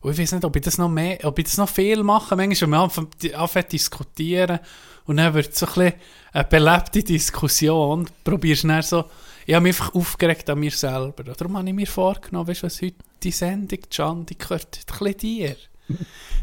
Und 0.00 0.12
ich 0.12 0.18
weiß 0.18 0.32
nicht, 0.32 0.44
ob 0.44 0.54
ich 0.54 0.62
das 0.62 0.78
noch 0.78 0.88
mehr, 0.88 1.18
ob 1.24 1.38
ich 1.38 1.46
das 1.46 1.56
noch 1.56 1.68
viel 1.68 2.04
mache. 2.04 2.36
Manchmal, 2.36 2.60
wenn 2.60 2.70
wir 2.70 2.80
anfangen 2.80 3.10
zu 3.18 3.68
diskutieren 3.76 4.60
und 5.06 5.16
dann 5.16 5.34
wird 5.34 5.56
so 5.56 5.66
ein 5.66 5.72
bisschen 5.72 5.92
eine 6.32 6.44
belebte 6.44 7.02
Diskussion, 7.02 8.08
probierst 8.22 8.64
du 8.64 8.68
dann 8.68 8.82
so, 8.82 9.04
ich 9.44 9.54
habe 9.54 9.64
mich 9.64 9.80
einfach 9.80 9.94
aufgeregt 9.94 10.48
an 10.50 10.60
mir 10.60 10.70
selber. 10.70 11.24
Darum 11.24 11.56
habe 11.56 11.68
ich 11.68 11.74
mir 11.74 11.86
vorgenommen, 11.86 12.46
weißt 12.46 12.62
du, 12.62 12.66
was 12.66 12.82
heute 12.82 12.96
die 13.22 13.32
Sendung, 13.32 13.80
die 14.26 14.38
gehört 14.38 14.50
heute 14.50 14.78
ein 14.78 14.98
bisschen 14.98 15.16
dir. 15.16 15.56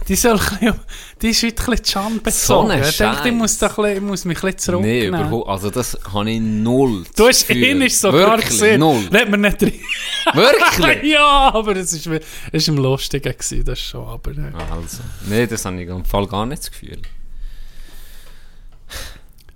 Die, 0.08 0.16
soll 0.16 0.38
bisschen, 0.38 0.74
die 1.22 1.30
ist 1.30 1.42
heute 1.44 1.64
ein 1.64 1.76
bisschen 1.76 2.22
bezogen. 2.22 2.72
ein 2.72 2.84
ich 2.84 2.98
denke, 2.98 3.28
ich 3.30 3.34
muss, 3.34 3.58
da 3.58 3.68
bisschen, 3.68 3.96
ich 3.96 4.02
muss 4.02 4.26
mich 4.26 4.44
ein 4.44 4.54
bisschen 4.54 4.82
Nee, 4.82 5.00
zurücknehmen. 5.02 5.28
überhaupt. 5.28 5.50
Also 5.50 5.70
das 5.72 5.98
habe 6.14 6.30
ich 6.32 6.40
null 6.42 7.06
Du 7.16 7.28
hast 7.28 7.50
ihn 7.50 7.82
ist 7.82 8.02
sogar 8.02 8.32
Wirklich, 8.32 8.50
gesehen. 8.50 8.80
null. 8.82 9.08
Red 9.12 9.30
mir 9.30 9.38
nicht 9.38 9.64
rein. 9.64 9.74
Wirklich? 10.34 11.12
ja, 11.12 11.54
aber 11.54 11.76
es 11.78 11.94
ist, 11.94 12.08
ist 12.52 12.68
im 12.68 12.78
Lustigen 12.78 13.32
gewesen, 13.34 13.64
das 13.66 13.80
schon. 13.80 14.06
Aber, 14.08 14.32
äh. 14.32 14.52
Also, 14.72 14.98
nee, 15.28 15.48
das 15.48 15.64
habe 15.66 15.82
ich 15.82 15.88
im 15.88 16.06
Fall 16.06 16.28
gar 16.28 16.46
nicht 16.46 16.62
das 16.64 16.72
Gefühl. 16.72 17.02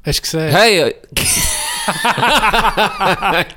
Hast 0.05 0.19
du 0.19 0.21
gesehen? 0.21 0.51
Hey! 0.51 0.95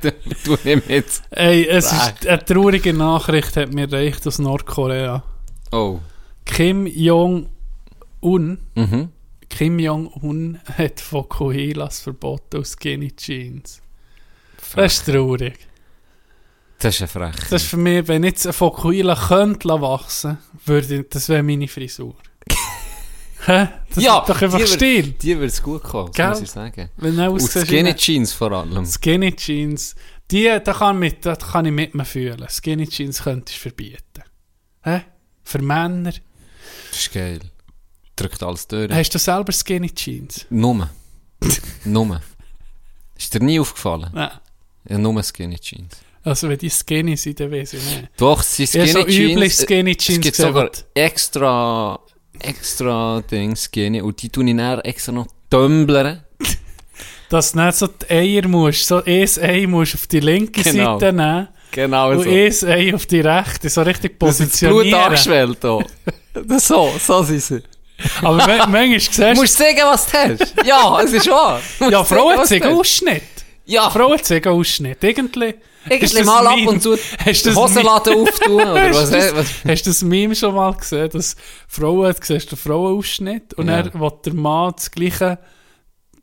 du, 0.02 0.12
du 0.44 0.58
nimm 0.64 0.82
jetzt. 0.88 1.22
Ey, 1.30 1.66
es 1.68 1.92
ist 1.92 2.26
eine 2.26 2.44
traurige 2.44 2.92
Nachricht, 2.92 3.56
hat 3.56 3.72
mir 3.72 3.90
erreicht 3.90 4.26
aus 4.26 4.38
Nordkorea. 4.38 5.22
Oh. 5.70 6.00
Kim 6.44 6.86
Jong-un 6.86 8.58
Mhm. 8.74 9.08
Kim 9.48 9.78
Jong-un 9.78 10.58
hat 10.78 11.00
Fokuhilas 11.00 12.00
verboten 12.00 12.60
aus 12.60 12.72
Skinny 12.72 13.12
Jeans. 13.16 13.80
Das 14.74 14.94
ist 14.94 15.06
traurig. 15.06 15.58
Das 16.78 16.94
ist 16.94 17.02
eine 17.02 17.08
Frechheit. 17.08 17.52
Das 17.52 17.62
ist 17.62 17.68
für 17.70 17.76
mich, 17.76 18.08
wenn 18.08 18.24
jetzt 18.24 18.46
ein 18.46 18.52
Fokuhila 18.52 19.14
könnte 19.28 19.68
wachsen, 19.68 20.38
würde 20.64 21.00
ich, 21.00 21.08
das 21.10 21.28
wäre 21.28 21.42
meine 21.42 21.68
Frisur. 21.68 22.14
Hä? 23.46 23.68
Das 23.94 24.02
Ja, 24.02 24.18
ist 24.20 24.28
doch 24.30 24.40
einfach 24.42 24.58
die 24.58 24.64
wird- 24.64 24.68
Stil. 24.70 25.02
Die 25.20 25.34
würde 25.36 25.46
es 25.46 25.62
gut 25.62 25.82
kommen, 25.82 26.10
muss 26.16 26.40
ich 26.40 26.50
sagen. 26.50 26.88
Wenn 26.96 27.16
du 27.16 27.30
Und 27.30 27.40
Skinny 27.40 27.94
Jeans 27.94 28.32
vor 28.32 28.52
allem. 28.52 28.86
Skinny 28.86 29.32
Jeans, 29.36 29.94
die, 30.30 30.44
da 30.64 30.72
kann, 30.72 30.98
mit, 30.98 31.26
da 31.26 31.36
kann 31.36 31.66
ich 31.66 31.72
mit 31.72 31.94
mir 31.94 32.04
fühlen. 32.04 32.46
Skinny 32.48 32.86
Jeans 32.88 33.22
könntest 33.22 33.58
du 33.58 33.62
verbieten. 33.62 34.22
Hä? 34.82 35.02
Für 35.44 35.60
Männer. 35.60 36.12
Das 36.92 37.00
ist 37.00 37.12
geil. 37.12 37.40
Drückt 38.16 38.42
alles 38.42 38.68
durch. 38.68 38.92
Hast 38.92 39.14
du 39.14 39.18
selber 39.18 39.52
Skinny 39.52 39.90
Jeans? 39.90 40.46
Nummer. 40.50 40.90
Nummer. 41.84 42.20
Ist 43.16 43.32
dir 43.34 43.40
nie 43.40 43.58
aufgefallen? 43.58 44.10
Nein. 44.12 44.30
Ja, 44.88 44.98
nur 44.98 45.22
Skinny 45.22 45.58
Jeans. 45.58 45.96
Also 46.24 46.48
wenn 46.48 46.58
die 46.58 46.70
skinny 46.70 47.16
sind, 47.16 47.40
dann 47.40 47.50
weiß 47.50 47.72
ich 47.72 47.82
nicht. 47.84 48.08
Doch, 48.16 48.42
sie 48.42 48.66
Skinny 48.66 48.88
habe 48.92 49.02
so 49.04 49.08
Jeans. 49.08 49.32
üblich 49.32 49.54
Skinny 49.54 49.90
Es 49.98 50.04
Jeans 50.04 50.20
gibt 50.20 50.36
gesehen, 50.36 50.48
sogar 50.52 50.68
was- 50.70 50.84
extra, 50.94 51.98
extra 52.38 53.22
Dings 53.28 53.64
Skinny 53.64 54.00
und 54.02 54.22
die 54.22 54.28
tun 54.28 54.46
ich 54.48 54.56
dann 54.56 54.80
extra 54.80 55.12
noch 55.12 55.26
tümblern. 55.50 56.22
dass 57.28 57.52
du 57.52 57.58
nicht 57.64 57.76
so 57.76 57.86
die 57.88 58.10
Eier 58.10 58.46
musst, 58.46 58.86
so 58.86 59.02
ein 59.02 59.28
Ei 59.40 59.66
musst 59.66 59.94
auf 59.94 60.06
die 60.06 60.20
linke 60.20 60.62
Genau. 60.62 60.98
Seite 61.00 61.12
nehmen 61.14 61.48
Genau 61.72 62.10
und 62.12 62.22
so. 62.24 62.28
ein 62.28 62.70
Ei 62.70 62.94
auf 62.94 63.06
die 63.06 63.20
rechte, 63.20 63.68
so 63.70 63.80
richtig 63.82 64.18
Das 64.20 64.38
ist 64.38 64.60
Blut 64.60 64.70
positionieren. 64.74 65.00
angeschwellt 65.00 65.58
hier. 65.62 65.86
Das 66.32 66.66
so, 66.68 66.92
so 66.98 67.22
sind 67.22 67.42
sie. 67.42 67.62
Aber 68.22 68.36
ma- 68.36 68.66
manchmal 68.66 68.98
siehst 69.00 69.18
Du 69.18 69.34
musst 69.34 69.56
sagen, 69.58 69.78
was 69.84 70.06
du 70.06 70.12
hast. 70.18 70.54
Ja, 70.64 71.00
es 71.02 71.12
ist 71.12 71.28
wahr. 71.30 71.60
Du 71.78 71.90
ja, 71.90 72.02
Frauen 72.04 72.36
du 72.38 72.44
zeigen. 72.44 72.68
Ausschnitt. 72.74 73.22
Ja, 73.66 73.88
Frauen 73.90 74.22
zeigen 74.22 74.48
Ausschnitt. 74.48 75.02
Irgendwie, 75.04 75.54
ist 75.88 76.14
irgendwie 76.14 76.24
mal 76.24 76.46
ab 76.46 76.58
und 76.66 76.82
zu 76.82 76.96
du 77.44 77.50
die 77.50 77.54
das 77.54 77.56
Hosenladen 77.56 78.14
auftun. 78.14 78.54
Oder 78.60 78.88
Hast 78.88 78.96
was, 79.02 79.10
du 79.10 79.16
das- 79.16 79.36
was? 79.36 79.46
Hast 79.68 79.82
du 79.86 79.90
das 79.90 80.02
Meme 80.02 80.34
schon 80.34 80.54
mal 80.54 80.72
gesehen, 80.74 81.10
dass 81.10 81.36
Frauen, 81.68 82.12
du 82.12 82.26
siehst 82.26 82.50
den 82.50 82.58
Frauenausschnitt 82.58 83.54
und 83.54 83.68
Ja. 83.68 83.82
dann 83.82 84.00
will 84.00 84.10
der 84.24 84.34
Mann 84.34 84.72
das 84.74 84.90
gleiche 84.90 85.38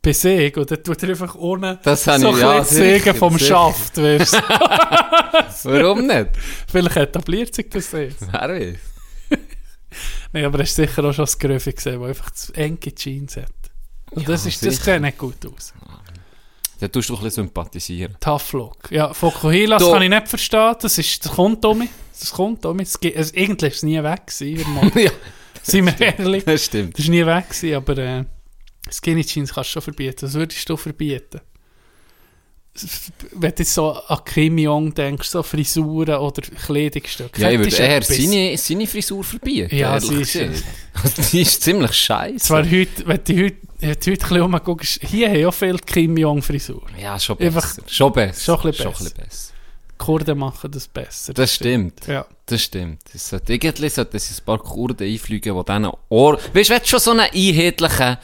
besiegen 0.01 0.61
und 0.61 0.71
dann 0.71 0.81
tut 0.83 1.03
er 1.03 1.09
einfach 1.09 1.35
ohne 1.35 1.77
Das 1.83 2.07
habe 2.07 2.19
so 2.19 2.29
ich- 2.29 2.35
ein 2.35 2.41
ja, 2.57 2.63
sicher, 2.63 3.13
vom 3.13 3.37
sicher. 3.37 3.45
Schaft. 3.55 3.97
Weißt. 3.97 4.33
du. 4.33 4.39
Warum 5.71 6.07
nicht? 6.07 6.27
Vielleicht 6.69 6.95
etabliert 6.97 7.53
sich 7.55 7.69
das 7.69 7.91
jetzt. 7.91 8.21
Wer 8.31 8.49
weiß. 8.49 8.75
Nein, 10.34 10.46
aber 10.46 10.60
hast 10.60 10.75
sicher 10.75 11.03
auch 11.03 11.13
schon 11.13 11.24
das 11.24 11.38
Gröfe 11.39 11.74
gesehen, 11.74 12.00
das 12.00 12.10
einfach 12.10 12.31
zu 12.31 12.53
enge 12.53 12.77
Jeans 12.96 13.38
hat. 13.38 13.46
Und 14.12 14.24
Ja, 14.24 14.27
das, 14.29 14.46
ist, 14.46 14.65
das 14.65 14.84
sieht 14.84 15.01
nicht 15.01 15.17
gut 15.17 15.46
aus. 15.46 15.74
Da 16.79 16.88
tust 16.88 17.10
du 17.10 17.13
doch 17.13 17.19
ein 17.22 17.25
bisschen 17.25 17.43
sympathisieren. 17.46 18.15
Tough 18.19 18.53
Look. 18.53 18.89
Ja, 18.91 19.13
Fokuhilas 19.13 19.84
Da- 19.84 19.91
kann 19.91 20.01
ich 20.01 20.10
nicht 20.10 20.27
verstehen. 20.29 20.75
Das, 20.81 20.98
ist, 20.98 21.25
das 21.25 21.31
kommt 21.34 21.63
um 21.65 21.79
mich. 21.79 21.89
Das 22.19 22.31
kommt 22.31 22.65
um 22.65 22.77
mich. 22.77 22.89
Also, 23.15 23.36
eigentlich 23.36 23.72
ist 23.74 23.77
es 23.77 23.84
nie 23.84 24.01
weg 24.01 24.27
gewesen. 24.27 24.74
Mal. 24.74 24.91
ja, 25.03 25.12
Seien 25.62 25.86
wir 25.86 26.00
ehrlich. 26.00 26.46
das 26.46 26.65
stimmt. 26.65 26.93
Das 26.98 27.03
ist 27.05 27.10
nie 27.10 27.25
weg 27.25 27.50
gewesen, 27.50 27.75
aber 27.75 27.98
äh, 27.98 28.25
Skinny 28.89 29.25
Jeans 29.25 29.53
kannst 29.53 29.69
du 29.72 29.74
schon 29.74 29.81
verbieten. 29.81 30.22
Was 30.25 30.34
würdest 30.34 30.69
du 30.69 30.77
verbieten? 30.77 31.41
Wenn 33.33 33.53
du 33.55 33.63
so 33.65 33.91
an 33.91 34.19
Kim 34.25 34.57
Jong 34.57 34.93
denkst, 34.93 35.29
so 35.29 35.43
Frisuren 35.43 36.15
oder 36.15 36.41
Kleidungsstücke. 36.41 37.41
Ja, 37.41 37.50
ich 37.51 37.59
würde 37.59 37.75
eher 37.75 38.01
seine, 38.01 38.57
seine 38.57 38.88
Frisur 38.88 39.24
verbieten. 39.24 39.75
Ja, 39.75 40.00
sie 40.00 40.15
ist- 40.21 40.36
die 41.33 41.41
ist 41.41 41.62
ziemlich 41.62 41.93
scheiße. 41.93 42.38
Zwar 42.45 42.63
heute, 42.63 43.05
wenn 43.07 43.19
du 43.24 43.43
heute, 43.45 43.55
wenn 43.79 43.89
du 43.91 43.95
heute 43.95 44.12
ein 44.12 44.17
bisschen 44.19 44.41
rumguckst, 44.41 45.00
hier 45.07 45.29
haben 45.29 45.39
ja 45.39 45.51
viele 45.51 45.77
Kim 45.79 46.17
Jong-Frisur. 46.17 46.83
Ja, 47.01 47.19
schon 47.19 47.38
besser. 47.38 47.55
Einfach- 47.57 47.77
schon 47.88 48.13
besser. 48.13 48.57
schon 48.57 48.59
ein 48.65 48.71
bisschen 48.71 49.13
besser. 49.13 49.53
Kurden 49.98 50.38
machen 50.38 50.71
das 50.71 50.88
besser. 50.88 51.33
Das 51.33 51.55
stimmt. 51.55 52.07
Ja. 52.07 52.25
Das 52.45 52.62
stimmt. 52.63 53.01
Es 53.13 53.29
sollte, 53.29 53.51
irgendwie 53.53 53.89
sollte 53.89 54.15
es 54.15 54.31
ein 54.39 54.45
paar 54.45 54.57
Kurden 54.59 55.05
einfliegen, 55.05 55.53
die 55.55 55.63
dann 55.65 55.91
Ohr... 56.07 56.39
Weißt 56.53 56.69
du, 56.69 56.74
wenn 56.74 56.81
du 56.81 56.88
schon 56.88 57.00
so 57.01 57.12
einen 57.12 57.19
einheitlichen 57.19 58.17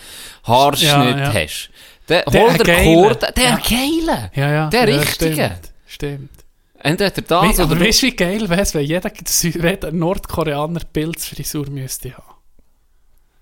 Haarschnitt 0.45 0.89
Ja, 0.89 1.17
ja. 1.17 1.33
hast, 1.33 1.69
Der 2.09 2.25
hol 2.25 2.57
der. 2.57 2.83
Kurden... 2.83 3.33
Der 3.35 3.43
Ja. 3.43 3.57
geile! 3.57 4.31
Ja, 4.35 4.51
ja. 4.51 4.69
Der 4.69 4.89
ja, 4.89 4.99
Richtige. 4.99 5.33
Stimmt. 5.33 5.71
stimmt. 5.87 6.45
Entweder 6.79 7.15
We 7.15 7.21
das 7.23 7.59
aber 7.59 7.71
oder... 7.71 7.85
weißt 7.85 8.03
du, 8.03 8.07
wie 8.07 8.15
geil 8.15 8.49
wäre 8.49 8.61
es, 8.61 8.73
wenn 8.75 8.85
jeder, 8.85 9.11
jeder 9.41 9.91
Nordkoreaner 9.91 10.81
Pilzfrisur 10.93 11.67
müsste 11.69 12.15
haben? 12.15 12.35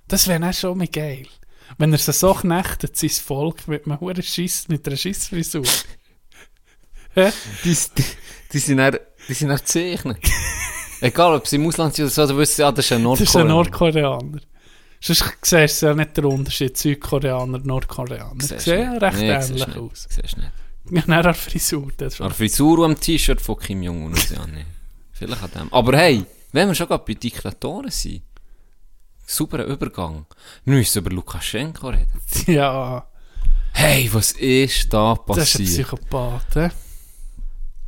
Das 0.07 0.27
wäre 0.27 0.47
auch 0.47 0.53
schon 0.53 0.77
mal 0.77 0.87
geil. 0.87 1.27
Wenn 1.77 1.91
er 1.91 1.97
sie 1.97 2.13
so 2.13 2.33
knechtet, 2.33 2.95
sein 2.95 3.09
Volk 3.09 3.67
mit 3.67 3.85
einem 3.85 3.99
hohen 3.99 4.21
Schiss, 4.23 4.67
mit 4.69 4.87
einer 4.87 4.97
Schissfrisur. 4.97 5.63
Die, 7.15 7.77
die, 7.95 8.03
die 8.53 8.57
sind 8.57 8.77
dann, 8.77 8.97
die 9.27 9.33
sind 9.35 9.49
dann. 9.49 10.17
Egal, 11.01 11.35
ob 11.35 11.47
sie 11.47 11.57
im 11.57 11.67
Ausland 11.67 11.93
sind 11.93 12.05
oder 12.05 12.11
so, 12.11 12.25
du 12.25 12.37
wissen 12.39 12.61
ja, 12.61 12.71
das 12.71 12.85
ist 12.85 12.91
ein 12.91 13.03
Das 13.03 13.21
ist 13.21 13.35
ein 13.35 13.47
Nordkoreaner. 13.47 14.39
Sonst 15.05 15.23
siehst 15.41 15.81
du 15.81 15.85
ja 15.87 15.93
nicht 15.93 16.15
den 16.15 16.25
Unterschied 16.25 16.77
Südkoreaner, 16.77 17.59
Nordkoreaner. 17.59 18.33
Sie 18.39 18.57
sehen 18.59 18.93
ja 18.93 18.97
recht 18.99 19.17
Nee, 19.17 19.31
ähnlich 19.31 19.67
nicht. 19.67 19.77
aus. 19.77 20.07
Siehst 20.09 20.37
nicht. 20.37 20.51
Ja, 20.91 21.01
dann 21.01 21.11
an 21.13 21.23
der 21.23 21.33
Frisur. 21.33 21.91
Das 21.97 22.21
An 22.21 22.27
der 22.27 22.35
Frisur 22.35 22.79
und 22.79 22.85
am 22.85 22.99
T-Shirt 22.99 23.41
von 23.41 23.57
Kim 23.59 23.83
Jong-un. 23.83 24.13
ja, 24.15 24.45
nee. 24.47 24.65
Vielleicht 25.11 25.43
an 25.43 25.51
dem. 25.51 25.73
Aber 25.73 25.97
hey, 25.97 26.23
wenn 26.53 26.67
wir 26.69 26.75
schon 26.75 26.87
gerade 26.87 27.03
bei 27.05 27.13
Diktatoren 27.15 27.91
sind, 27.91 28.21
Sauberer 29.25 29.65
Übergang. 29.65 30.25
Wir 30.65 30.75
müssen 30.75 30.99
über 30.99 31.09
Lukaschenko 31.11 31.89
reden. 31.89 32.21
Ja, 32.47 33.05
Hey, 33.75 34.07
was 34.13 34.33
ist 34.33 34.93
da 34.93 35.15
das 35.27 35.37
ist 35.37 35.55
ein 35.55 35.65
passiert? 35.65 35.87
Psychopath. 35.87 36.55
hä? 36.55 36.69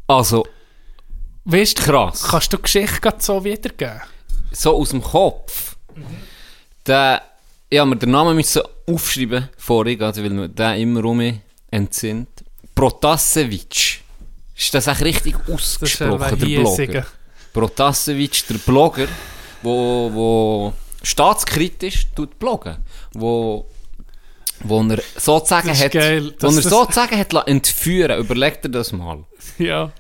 Also, 0.08 0.46
Weißt 1.46 1.78
krass. 1.78 2.24
kannst 2.24 2.52
du 2.54 2.58
die 2.58 2.64
Geschichte 2.64 3.00
grad 3.02 3.22
so 3.22 3.44
wiedergeben? 3.44 4.02
so 4.52 4.76
aus 4.78 4.90
dem 4.90 5.02
Kopf. 5.04 5.76
Der, 6.88 7.22
ich 7.70 7.80
habe 7.80 7.90
mir 7.90 7.98
den 7.98 8.12
Namen 8.12 8.36
müssen 8.36 8.62
aufschreiben 8.88 9.50
vorhin, 9.58 10.02
also 10.02 10.24
weil 10.24 10.30
mir 10.30 10.50
der 10.50 10.76
immer 10.76 11.04
um 11.06 11.42
entsinnt. 11.72 12.30
Protasevich. 12.74 14.02
Ist 14.58 14.74
das 14.74 14.88
echt 14.88 15.02
richtig 15.02 15.36
ausgesprochen, 15.52 16.40
der. 16.40 16.46
Blogger? 16.46 17.06
Protasevich, 17.54 18.46
der 18.48 18.56
Blogger, 18.56 19.08
wo, 19.62 20.10
wo 20.14 20.74
staatskritisch 21.04 22.08
tut 22.16 22.38
bloggen, 22.40 22.78
wo 23.14 23.66
wo 24.64 24.82
er 24.82 25.02
sozusagen 25.18 25.78
hat, 25.78 25.92
geil, 25.92 26.34
wo 26.40 26.48
er 26.48 26.54
sozusagen 26.54 27.18
hat 27.18 27.48
entführen, 27.48 28.20
überlegt 28.20 28.66
er 28.66 28.70
das 28.70 28.92
mal. 28.92 29.24
Ja. 29.58 29.92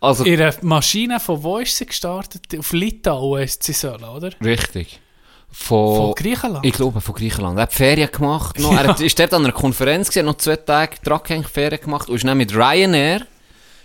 Also, 0.00 0.24
Ihre 0.24 0.54
Maschine, 0.60 1.18
von 1.18 1.42
wo 1.42 1.58
ist 1.58 1.76
sie 1.76 1.86
gestartet? 1.86 2.42
Auf 2.58 2.72
Litauen 2.72 3.42
ist 3.42 3.62
sie 3.62 3.72
sollen, 3.72 4.04
oder? 4.04 4.30
richtig. 4.44 5.00
Von, 5.56 5.96
Von 5.96 6.14
Griechenland? 6.14 6.66
Ich 6.66 6.72
glaube, 6.72 7.00
von 7.00 7.14
Griechenland. 7.14 7.56
Er 7.58 7.62
hat 7.62 7.72
Ferien 7.72 8.10
gemacht. 8.10 8.58
Noch. 8.58 8.72
Er 8.72 8.88
hat, 8.88 9.00
ist 9.00 9.16
dort 9.18 9.32
an 9.34 9.44
einer 9.44 9.52
Konferenz 9.52 10.08
gewesen, 10.10 10.26
noch 10.26 10.36
zwei 10.36 10.56
Tage 10.56 10.96
dran 11.04 11.20
Ferien 11.44 11.80
gemacht 11.80 12.08
und 12.08 12.16
ist 12.16 12.24
dann 12.26 12.36
mit 12.36 12.52
Ryanair 12.54 13.24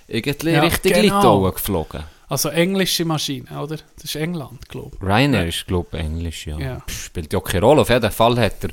irgendwie 0.07 0.49
Ja, 0.49 0.61
Richtung 0.61 0.91
genau. 0.93 1.15
Litauen 1.17 1.53
geflogen. 1.53 2.03
Also 2.27 2.49
englische 2.49 3.05
Maschine, 3.05 3.45
oder? 3.61 3.77
Das 3.95 4.05
ist 4.05 4.15
England, 4.15 4.67
glaube 4.67 4.97
ich. 4.99 5.03
Ryanair 5.07 5.47
ist, 5.47 5.67
glaube 5.67 5.89
ich, 5.93 5.99
Englisch, 6.03 6.47
ja. 6.47 6.57
Ja. 6.59 6.79
Pff, 6.87 7.05
Spielt 7.05 7.31
ja 7.31 7.39
keine 7.39 7.61
Rolle. 7.65 7.81
Auf 7.81 7.89
jeden 7.89 8.11
Fall 8.11 8.39
hat 8.39 8.63
er... 8.63 8.69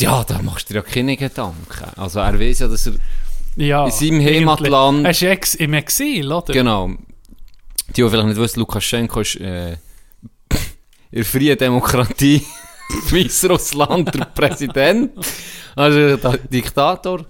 Ja, 0.00 0.22
da 0.24 0.40
machst 0.42 0.70
du 0.70 0.74
dir 0.74 0.80
ja 0.80 0.84
keine 0.86 1.16
Gedanken. 1.16 1.84
Also 1.96 2.20
er 2.20 2.38
weiß 2.38 2.60
ja, 2.60 2.68
dass 2.68 2.86
er... 2.86 2.94
Ja, 3.56 3.86
In 3.86 3.90
seinem. 3.90 4.20
Heimatland- 4.24 5.04
Er 5.04 5.10
ist 5.10 5.22
ex 5.22 5.54
im 5.56 5.74
Exil, 5.74 6.30
oder? 6.32 6.52
Genau. 6.52 6.90
Die, 7.88 8.02
die 8.02 8.08
vielleicht 8.08 8.28
nicht 8.28 8.36
wissen, 8.38 8.60
Lukaschenko 8.60 9.20
ist 9.20 9.36
äh, 9.40 9.76
in 11.10 11.16
der 11.16 11.24
freien 11.24 11.58
Demokratie 11.58 12.44
Weißrussland 13.10 14.14
der 14.14 14.24
Präsident. 14.26 15.12
Also 15.76 16.16
der 16.16 16.38
Diktator. 16.38 17.24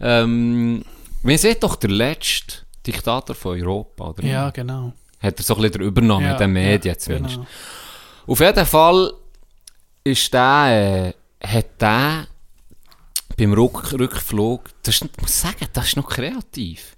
Ähm, 0.00 0.84
wir 1.22 1.38
sehen 1.38 1.56
doch 1.60 1.76
der 1.76 1.90
letzte 1.90 2.56
Diktator 2.86 3.34
von 3.34 3.60
Europa, 3.60 4.08
oder? 4.10 4.24
Ja, 4.24 4.50
genau. 4.50 4.92
Hat 5.20 5.38
er 5.38 5.42
so 5.42 5.54
ein 5.56 5.62
bisschen 5.62 5.80
den 5.80 5.88
Übernahme 5.88 6.26
Ja, 6.26 6.36
den 6.36 6.52
Medien 6.52 6.94
ja, 6.94 6.98
zumindest. 6.98 7.36
genau. 7.36 7.46
Auf 8.26 8.40
jeden 8.40 8.66
Fall 8.66 9.12
ist 10.04 10.32
der, 10.32 11.14
äh, 11.42 11.46
hat 11.46 11.80
der 11.80 12.26
beim 13.36 13.52
Rück 13.52 13.92
Rückflug, 13.92 14.70
das 14.82 14.96
ist, 14.96 15.04
ich 15.04 15.20
muss 15.22 15.40
sagen, 15.40 15.66
das 15.72 15.88
ist 15.88 15.96
noch 15.96 16.08
kreativ, 16.08 16.95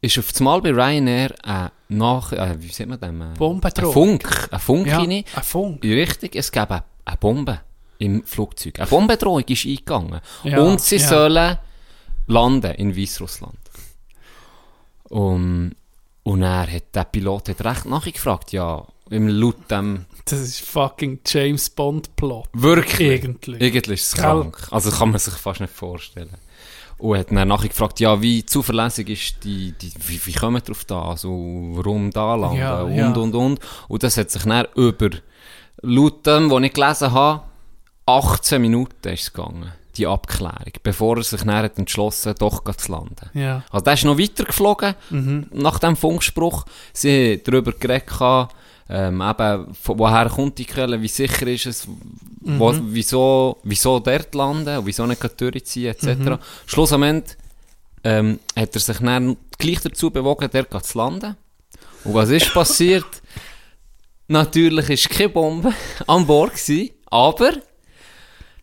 ist 0.00 0.18
auf 0.18 0.32
das 0.32 0.40
Mal 0.40 0.60
bei 0.62 0.70
Ryanair 0.70 1.34
ein 1.42 1.70
nach, 1.88 2.32
äh, 2.32 2.56
wie 2.60 2.68
sieht 2.68 2.88
man 2.88 3.00
dem? 3.00 3.20
Äh. 3.20 3.24
Ein 3.24 3.92
Funk, 3.92 4.48
ein 4.50 4.60
Funk 4.60 4.86
Ja, 4.86 4.98
rein. 4.98 5.10
ein 5.10 5.42
Funk. 5.42 5.82
Richtig, 5.84 6.36
es 6.36 6.50
gab 6.52 6.70
eine, 6.70 6.84
eine 7.04 7.16
Bombe 7.16 7.60
im 7.98 8.24
Flugzeug. 8.24 8.78
Eine 8.78 8.88
Bombendrohung 8.88 9.44
ist 9.44 9.66
eingegangen. 9.66 10.20
Ja, 10.44 10.60
Und 10.60 10.80
sie 10.80 10.96
ja. 10.96 11.08
sollen 11.08 11.58
landen 12.26 12.74
in 12.76 12.96
Weißrussland. 12.96 13.58
Und, 15.08 15.74
und 16.22 16.42
er 16.42 16.70
hat, 16.72 16.94
der 16.94 17.04
Pilot 17.04 17.48
hat 17.50 17.64
recht 17.64 17.84
nachgefragt, 17.86 18.52
ja, 18.52 18.86
im 19.10 19.26
laut 19.28 19.70
dem 19.70 20.06
Das 20.24 20.38
ist 20.40 20.60
fucking 20.60 21.18
James 21.26 21.68
Bond 21.68 22.14
Plot. 22.14 22.48
Wirklich? 22.52 23.08
Irgendwie. 23.08 23.56
Irgendwie 23.58 23.94
ist 23.94 24.06
es 24.06 24.14
krank. 24.14 24.68
Also 24.70 24.90
kann 24.92 25.10
man 25.10 25.18
sich 25.18 25.34
fast 25.34 25.60
nicht 25.60 25.72
vorstellen. 25.72 26.30
Und 27.00 27.18
hat 27.18 27.30
dann 27.30 27.48
nachher 27.48 27.68
gefragt, 27.68 27.98
ja, 28.00 28.20
wie 28.20 28.44
zuverlässig 28.44 29.08
ist 29.08 29.44
die, 29.44 29.72
die 29.72 29.92
wie, 30.06 30.20
wie 30.26 30.32
kommen 30.32 30.56
wir 30.56 30.60
drauf 30.60 30.84
da? 30.84 31.02
Also, 31.02 31.28
warum 31.74 32.10
da 32.10 32.34
landen? 32.34 32.58
Ja, 32.58 32.82
und, 32.82 32.94
ja. 32.94 33.08
und, 33.08 33.34
und. 33.34 33.60
Und 33.88 34.02
das 34.02 34.16
hat 34.16 34.30
sich 34.30 34.42
dann 34.42 34.66
über, 34.74 35.10
laut 35.82 36.26
dem, 36.26 36.50
was 36.50 36.62
ich 36.62 36.72
gelesen 36.72 37.12
habe, 37.12 37.42
18 38.06 38.60
Minuten 38.60 39.08
ist 39.08 39.22
es 39.22 39.32
gegangen, 39.32 39.72
die 39.96 40.06
Abklärung, 40.06 40.72
bevor 40.82 41.16
er 41.16 41.22
sich 41.22 41.40
dann 41.42 41.54
hat 41.54 41.78
entschlossen 41.78 42.34
doch 42.38 42.62
zu 42.74 42.92
landen. 42.92 43.30
Ja. 43.34 43.62
Also 43.70 43.84
der 43.84 43.94
ist 43.94 44.04
noch 44.04 44.18
weiter 44.18 44.44
geflogen, 44.44 44.94
Mhm. 45.10 45.46
nach 45.52 45.78
dem 45.78 45.96
Funkspruch. 45.96 46.64
Sie 46.92 47.34
haben 47.34 47.42
darüber 47.44 47.72
geredet, 47.72 48.10
ähm, 48.92 49.22
eben, 49.22 49.72
von 49.74 49.98
woher 50.00 50.28
kommt 50.28 50.58
die 50.58 50.64
Quelle, 50.64 51.00
wie 51.00 51.06
sicher 51.08 51.46
ist 51.46 51.66
es, 51.66 51.88
wo, 52.40 52.72
Mhm. 52.72 52.88
wieso, 52.90 53.58
wieso 53.62 54.00
dort 54.00 54.34
landen, 54.34 54.78
und 54.78 54.86
wieso 54.86 55.06
nicht 55.06 55.40
durchziehen, 55.40 55.94
etc. 55.94 56.06
Mhm. 56.18 56.38
Schluss 56.66 56.92
am 56.92 57.04
Ende 57.04 57.30
ähm, 58.02 58.40
hat 58.56 58.74
er 58.74 58.80
sich 58.80 58.98
dann 58.98 59.36
gleich 59.58 59.80
dazu 59.80 60.10
bewogen, 60.10 60.48
dort 60.52 60.84
zu 60.84 60.98
landen. 60.98 61.36
Und 62.02 62.14
was 62.14 62.30
ist 62.30 62.52
passiert? 62.52 63.06
Natürlich 64.28 64.88
war 64.88 65.16
keine 65.16 65.28
Bombe 65.28 65.72
an 66.06 66.26
Bord, 66.26 66.52
gewesen, 66.54 66.90
aber 67.06 67.52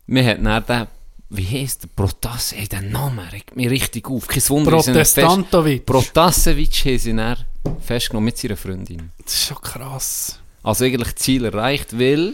wir 0.08 0.26
hat 0.26 0.46
dann 0.46 0.66
den, 0.66 0.88
wie 1.30 1.46
heisst 1.46 1.84
der, 1.84 1.90
Protas, 1.96 2.54
ey, 2.54 2.68
der 2.68 2.82
Name 2.82 3.32
regt 3.32 3.56
mich 3.56 3.70
richtig 3.70 4.10
auf. 4.10 4.28
Kein 4.28 4.44
Wunder, 4.50 4.72
Protestantovic. 4.72 5.86
Protasevich 5.86 6.86
haben 6.86 6.98
sie 7.00 7.16
dann 7.16 7.38
festgenommen 7.80 8.26
mit 8.26 8.38
seiner 8.38 8.58
Freundin. 8.58 9.12
Das 9.24 9.34
ist 9.34 9.44
schon 9.46 9.62
krass. 9.62 10.40
Also 10.64 10.86
eigentlich 10.86 11.16
Ziel 11.16 11.46
erreicht, 11.46 11.98
weil 11.98 12.34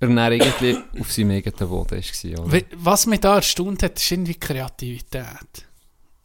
er 0.00 0.08
dann 0.08 0.32
irgendwie 0.32 0.76
auf 1.00 1.10
seinem 1.12 1.30
eigenen 1.32 1.68
Boden 1.68 2.02
war. 2.02 2.44
Oder? 2.46 2.60
Was 2.76 3.06
mich 3.06 3.20
da 3.20 3.36
erstaunt 3.36 3.82
hat, 3.82 3.98
ist 3.98 4.10
irgendwie 4.10 4.34
Kreativität. 4.34 5.66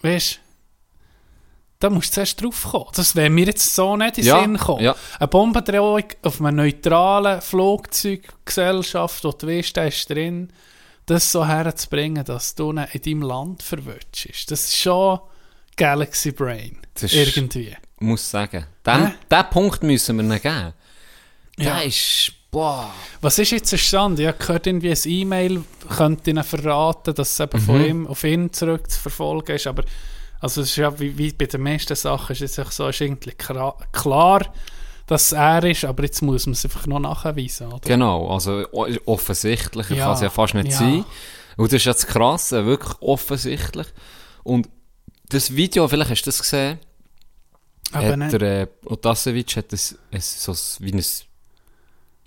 Weißt 0.02 0.36
du? 0.36 0.40
Da 1.82 1.90
musst 1.90 2.10
du 2.10 2.16
zuerst 2.16 2.42
drauf 2.42 2.64
kommen. 2.72 2.92
Das 2.94 3.16
wäre 3.16 3.30
mir 3.30 3.46
jetzt 3.46 3.74
so 3.74 3.96
nicht 3.96 4.18
in 4.18 4.24
den 4.26 4.28
Ja, 4.28 4.42
Sinn 4.42 4.54
gekommen. 4.58 4.84
ja. 4.84 4.96
Eine 5.18 5.28
Bombendrohung 5.30 6.04
auf 6.24 6.42
einer 6.42 6.52
neutralen 6.52 7.42
Flugzeuggesellschaft, 7.42 9.24
wo 9.24 9.32
du 9.32 9.48
weißt, 9.48 9.78
da 9.78 9.86
ist 9.86 10.10
drin, 10.10 10.52
das 11.06 11.32
so 11.32 11.48
herzubringen, 11.48 12.26
dass 12.26 12.54
du 12.56 12.72
ihn 12.72 12.86
in 12.92 13.02
deinem 13.02 13.22
Land 13.22 13.64
verwutschst. 13.64 14.52
Das 14.52 14.66
ist 14.66 14.76
schon 14.76 15.20
Galaxy 15.78 16.32
Brain. 16.34 16.78
Das 16.96 17.14
ist- 17.14 17.38
Irgendwie. 17.38 17.76
Muss 18.00 18.30
sagen. 18.30 18.66
Den, 18.86 19.14
den 19.30 19.44
Punkt 19.50 19.84
müssen 19.84 20.18
wir 20.18 20.24
ihnen 20.24 20.42
geben. 20.42 20.74
Ja. 21.58 21.76
Der 21.76 21.84
ist, 21.86 22.32
boah. 22.52 22.90
Was 23.22 23.38
ist 23.40 23.52
jetzt 23.52 23.72
der 23.72 23.78
Stand? 23.78 24.20
Ich 24.20 24.28
habe 24.28 24.38
gehört, 24.38 24.66
irgendwie 24.68 24.92
ein 24.92 24.98
E-Mail 25.06 25.64
könnte 25.90 26.30
ihnen 26.30 26.44
verraten, 26.44 27.14
dass 27.14 27.34
es 27.34 27.40
eben 27.40 27.60
Mhm. 27.60 27.66
von 27.66 27.86
ihm 27.86 28.08
auf 28.08 28.24
ihn 28.24 28.54
zurück 28.54 28.90
zu 28.90 29.00
verfolgen 29.00 29.56
ist. 29.56 29.68
Aber 29.68 29.84
also 30.40 30.62
es 30.62 30.70
ist 30.70 30.76
ja 30.78 30.98
wie, 31.00 31.18
wie 31.18 31.34
bei 31.34 31.46
den 31.46 31.62
meisten 31.62 31.96
Sachen 31.96 32.32
ist 32.34 32.42
es 32.58 32.76
so, 32.76 32.88
ist 32.88 33.02
irgendwie 33.02 33.32
klar, 33.32 34.54
dass 35.06 35.24
es 35.26 35.32
er 35.34 35.64
ist, 35.66 35.84
aber 35.86 36.04
jetzt 36.04 36.22
muss 36.22 36.46
man 36.46 36.54
es 36.54 36.64
einfach 36.64 36.88
noch 36.88 37.00
nachweisen. 37.00 37.68
Oder? 37.68 37.80
Genau, 37.82 38.30
also 38.32 38.66
offensichtlich 39.06 39.90
Ja, 39.90 40.06
kann 40.06 40.14
es 40.14 40.22
ja 40.22 40.30
fast 40.30 40.54
nicht 40.54 40.72
ja. 40.72 40.78
sein. 40.78 41.04
Und 41.58 41.74
das 41.74 41.78
ist 41.82 41.86
jetzt 41.86 42.08
krass, 42.08 42.52
wirklich 42.52 42.96
offensichtlich. 43.02 43.88
Und 44.44 44.70
das 45.28 45.56
Video, 45.56 45.88
vielleicht 45.90 46.12
hast 46.12 46.22
du 46.22 46.30
das 46.30 46.40
gesehen, 46.42 46.80
Aber 47.92 48.26
hat 48.26 48.34
der 48.34 48.42
äh, 48.64 48.68
Otasevich 48.86 49.58
hat 49.58 49.72
das, 49.74 49.96
es, 50.12 50.44
so 50.44 50.52
ein- 50.52 50.86
wie 50.86 50.94
ein 50.94 51.04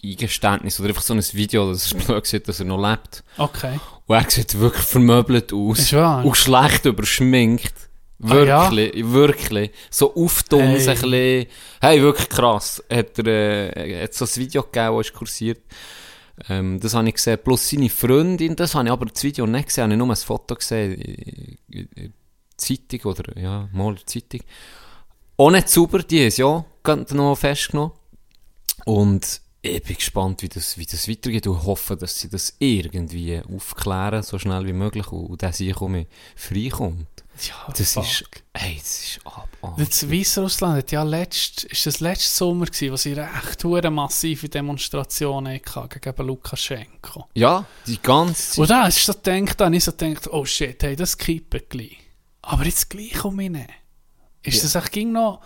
Eingeständnis 0.05 0.81
oder 0.81 0.89
einfach 0.89 1.03
so 1.03 1.15
ein 1.15 1.23
Video, 1.33 1.71
dass 1.71 1.93
er 1.93 1.99
blöd 2.07 2.27
sieht, 2.27 2.49
dass 2.49 2.59
er 2.61 2.67
noch 2.67 2.81
lebt. 2.91 3.23
Okay. 3.39 3.79
Und 4.07 4.17
er 4.17 4.29
sieht 4.31 4.59
wirklich 4.59 4.85
vermöbelt 4.85 5.53
aus. 5.53 5.79
Ist 5.79 5.93
wahr? 5.93 6.25
Und 6.25 6.37
schlecht 6.37 6.85
überschminkt. 6.85 7.73
Ah, 8.25 8.37
ja? 8.43 8.71
Wirklich, 8.71 9.05
wirklich. 9.13 9.71
So 9.91 10.15
aufdumm, 10.15 10.61
Hey. 10.61 10.89
ein 10.89 11.01
bisschen. 11.01 11.47
Hey, 11.81 12.03
wirklich 12.03 12.29
krass. 12.29 12.83
Hat 12.93 13.19
er, 13.19 13.77
äh, 13.77 14.05
hat 14.05 14.15
so 14.15 14.25
ein 14.25 14.37
Video 14.37 14.63
gegeben, 14.63 14.97
das 14.97 15.07
ist 15.07 15.13
kursiert. 15.15 15.61
Ähm, 16.49 16.81
das 16.81 16.95
habe 16.95 17.09
ich 17.09 17.15
gesehen. 17.15 17.39
Plus 17.43 17.69
seine 17.69 17.89
Freundin, 17.89 18.57
das 18.57 18.75
habe 18.75 18.87
ich 18.87 18.93
aber 18.93 19.07
das 19.07 19.23
Video 19.23 19.47
nicht 19.47 19.67
gesehen, 19.69 19.85
habe 19.85 19.93
ich 19.95 19.99
nur 19.99 20.09
ein 20.11 20.17
Foto 20.17 20.55
gesehen. 20.57 20.95
in- 20.95 21.59
in- 21.71 21.89
in 21.95 22.13
Zeitung 22.57 23.01
oder, 23.13 23.39
ja, 23.41 23.69
mal 23.73 23.97
Zeitung. 24.07 24.41
Auch 25.37 25.51
nicht 25.51 25.69
sauber, 25.69 26.03
die 26.03 26.25
ist 26.25 26.39
ja 26.39 26.65
noch 26.87 27.37
festgenommen. 27.37 27.93
Und 28.85 29.41
ich 29.65 29.83
bin 29.85 29.95
gespannt, 29.97 30.43
wie 30.43 30.49
das, 30.49 30.77
wie 30.77 30.87
das 30.87 31.09
weitergeht 31.09 31.47
und 31.47 31.65
hoffe, 31.65 31.97
dass 31.97 32.19
sie 32.19 32.29
das 32.29 32.57
irgendwie 32.59 33.41
aufklären, 33.55 34.23
so 34.25 34.39
schnell 34.39 34.67
wie 34.67 34.73
möglich 34.73 35.07
und, 35.13 35.27
und 35.27 35.43
dass 35.43 35.59
sie 35.59 35.73
freikommt. 35.73 37.07
Ja, 37.49 37.73
Das 37.75 37.93
fuck. 37.95 38.05
ist, 38.05 38.25
ey, 38.53 38.77
das 38.77 39.05
ist 39.05 39.21
ab, 39.25 39.49
ab. 39.63 39.75
Das 39.79 40.11
Weißrussland 40.11 40.79
hat 40.79 40.93
ja 40.93 41.03
letzt, 41.03 41.65
ist 41.65 41.87
das 41.87 42.01
letzte 42.01 42.29
Sommer 42.29 42.67
gewesen, 42.67 42.93
wo 42.93 42.97
sie 42.97 43.13
recht 43.15 43.65
hure 43.65 43.91
massive 43.91 44.49
Demonstrationen 44.49 45.61
hatten 45.75 46.01
gegen 46.01 46.27
Lukaschenko. 46.27 47.29
Ja, 47.35 47.65
die 47.87 48.03
ganze 48.03 48.61
Und 48.61 48.69
da 48.69 48.87
ist 48.89 49.05
so 49.05 49.15
gedacht, 49.15 49.61
dann 49.61 49.73
ich 49.73 49.85
so 49.85 49.93
gedacht, 49.93 50.29
oh 50.31 50.45
shit, 50.45 50.83
hey, 50.83 50.95
das 50.97 51.17
kippen 51.17 51.63
gleich. 51.69 51.99
Aber 52.43 52.65
jetzt 52.65 52.91
gleich 52.91 53.25
um 53.25 53.37
mich 53.37 53.51
nicht. 53.51 53.71
Ist 54.43 54.57
Ja. 54.57 54.63
das 54.63 54.75
echt 54.77 54.93
ging 54.93 55.13
noch, 55.13 55.41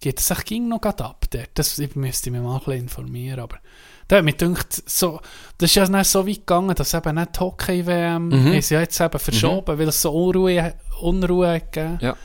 geht 0.00 0.18
es 0.20 0.26
sich 0.26 0.44
ging 0.44 0.68
noch 0.68 0.80
grad 0.80 1.00
ab 1.02 1.24
dort. 1.30 1.50
Das 1.54 1.78
ich 1.78 1.94
müsste 1.96 2.28
ich 2.30 2.32
mich 2.32 2.42
mal 2.42 2.54
ein 2.54 2.58
bisschen 2.60 2.82
informieren, 2.82 3.40
aber 3.40 3.58
da 4.06 4.22
mich 4.22 4.36
gedacht, 4.38 4.82
so, 4.86 5.20
das 5.58 5.70
ist 5.70 5.74
ja 5.76 5.86
dann 5.86 6.02
so 6.04 6.26
weit 6.26 6.36
gegangen, 6.36 6.74
dass 6.74 6.94
eben 6.94 7.14
nicht 7.16 7.36
die 7.36 7.40
Hockey-WM 7.40 8.28
Mhm. 8.28 8.52
ist 8.54 8.70
ja 8.70 8.80
jetzt 8.80 8.98
eben 9.00 9.18
verschoben, 9.18 9.78
weil 9.78 9.88
es 9.88 10.00
so 10.00 10.12
Unruhe, 10.12 10.74
Unruhe 11.00 11.48
hat 11.54 11.72
gegeben. 11.72 11.98
Ja. 12.00 12.16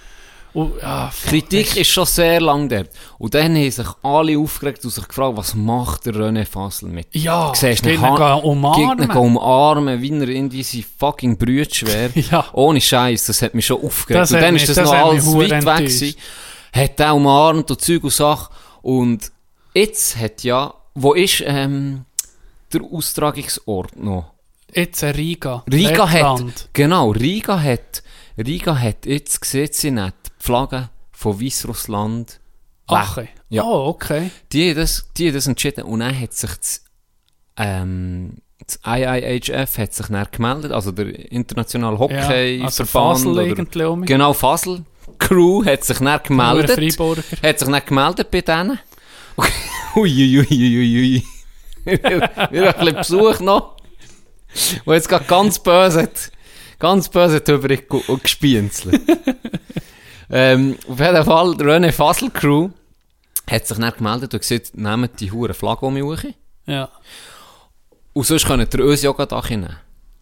Und, 0.53 0.73
ja, 0.81 1.09
fuck, 1.09 1.29
Kritik 1.31 1.75
ist 1.77 1.87
schon 1.89 2.05
sehr 2.05 2.39
lang 2.39 2.69
dort. 2.69 2.89
Und 3.17 3.33
dann 3.33 3.55
haben 3.55 3.71
sich 3.71 3.87
alle 4.03 4.37
aufgeregt 4.37 4.83
und 4.85 4.91
sich 4.91 5.07
gefragt, 5.07 5.35
was 5.35 5.55
macht 5.55 6.05
der 6.05 6.13
René 6.13 6.45
Fassel 6.45 6.89
mit? 6.89 7.07
Ja, 7.11 7.49
Du 7.51 7.57
siehst 7.59 7.85
ihn 7.85 7.97
umarmen. 7.97 8.97
gehen 8.97 9.11
umarmen, 9.11 10.01
wie 10.01 10.11
er 10.11 10.27
irgendwie 10.29 10.61
sein 10.63 10.85
fucking 10.99 11.37
Brüt 11.37 11.73
schwer. 11.75 12.09
Ja. 12.15 12.45
Ohne 12.53 12.79
Scheiß, 12.79 13.25
das 13.25 13.41
hat 13.41 13.55
mich 13.55 13.65
schon 13.65 13.83
aufgeregt. 13.83 14.21
Das 14.21 14.31
und 14.31 14.37
hat 14.37 14.43
dann 14.45 14.53
mich- 14.53 14.63
ist 14.63 14.69
das, 14.69 14.75
das 14.77 14.89
noch 14.89 14.95
hat 14.97 15.05
alles 15.05 15.25
weit 15.33 15.65
weg 15.65 15.77
gewesen. 15.87 16.15
Hat 16.71 16.99
er 16.99 17.15
umarmt 17.15 17.71
und 17.71 17.81
Zeug 17.81 18.03
und 18.03 18.13
Sachen. 18.13 18.53
Und 18.83 19.31
jetzt 19.73 20.17
hat 20.17 20.43
ja, 20.43 20.73
wo 20.93 21.13
ist 21.13 21.41
ähm, 21.45 22.05
der 22.71 22.81
Austragungsort 22.83 23.95
noch? 23.95 24.31
Jetzt 24.73 25.03
Riga. 25.03 25.63
Riga 25.71 26.07
hat, 26.09 26.13
Lettland. 26.39 26.69
genau, 26.73 27.09
Riga 27.11 27.59
hat, 27.61 28.01
Riga 28.37 28.77
hat 28.79 29.05
jetzt, 29.05 29.43
sieht 29.45 29.75
sie 29.75 29.91
nicht, 29.91 30.13
Flagge 30.43 30.89
von 31.11 31.39
Weißrussland 31.41 32.39
Ach. 32.87 33.17
Ja. 33.49 33.63
Oh, 33.63 33.87
okay. 33.87 34.29
Die 34.51 34.73
das, 34.73 35.07
die 35.15 35.31
das 35.31 35.47
entschieden 35.47 35.85
und 35.85 36.01
dann 36.01 36.19
hat 36.19 36.33
sich 36.33 36.49
das, 36.57 36.83
ähm, 37.55 38.39
das 38.65 38.77
IIHF 38.85 39.77
hat 39.77 39.93
sich 39.93 40.07
dann 40.07 40.27
gemeldet, 40.31 40.73
also 40.73 40.91
der 40.91 41.31
internationale 41.31 41.97
Hockey 41.97 42.57
Ja, 42.57 42.65
also 42.65 42.83
Verband 42.83 43.19
Fasel 43.19 43.39
oder, 43.39 43.89
um. 43.91 44.05
genau 44.05 44.33
Fasel 44.33 44.83
Crew 45.17 45.63
hat 45.63 45.85
sich 45.85 45.99
dann 45.99 46.19
gemeldet, 46.23 46.71
hat 47.41 47.59
sich 47.59 47.69
dann 47.69 47.85
gemeldet 47.85 48.29
bei 48.29 48.41
denen. 48.41 48.79
Uiuiuiui. 49.95 51.23
Wir 51.85 52.01
haben 52.03 52.21
ein 52.51 52.73
bisschen 52.79 52.95
Besuch 52.95 53.39
noch, 53.39 53.77
wo 54.83 54.93
jetzt 54.93 55.07
gerade 55.07 55.25
ganz 55.25 55.59
böse 55.59 56.09
ganz 56.79 57.07
böse 57.07 57.39
drüber 57.39 57.69
ge- 57.69 58.17
gespienzelt. 58.21 59.01
ähm, 60.33 60.77
auf 60.89 60.99
jeden 60.99 61.23
Fall, 61.25 61.49
René 61.51 61.91
Fasel 61.91 62.29
Crew 62.29 62.69
hat 63.49 63.67
sich 63.67 63.77
dann 63.77 63.93
gemeldet 63.95 64.33
und 64.33 64.39
gesagt, 64.39 64.71
nehmt 64.75 65.19
die 65.19 65.31
hure 65.31 65.53
Flagge 65.53 65.85
um 65.85 65.93
mich. 65.93 66.33
Ja. 66.65 66.89
Und 68.13 68.25
sonst 68.25 68.45
könnt 68.45 68.73
ihr 68.73 68.85
uns 68.85 69.01
ja 69.01 69.11
gerade 69.11 69.35
auch 69.35 69.49
nehmen. 69.49 69.75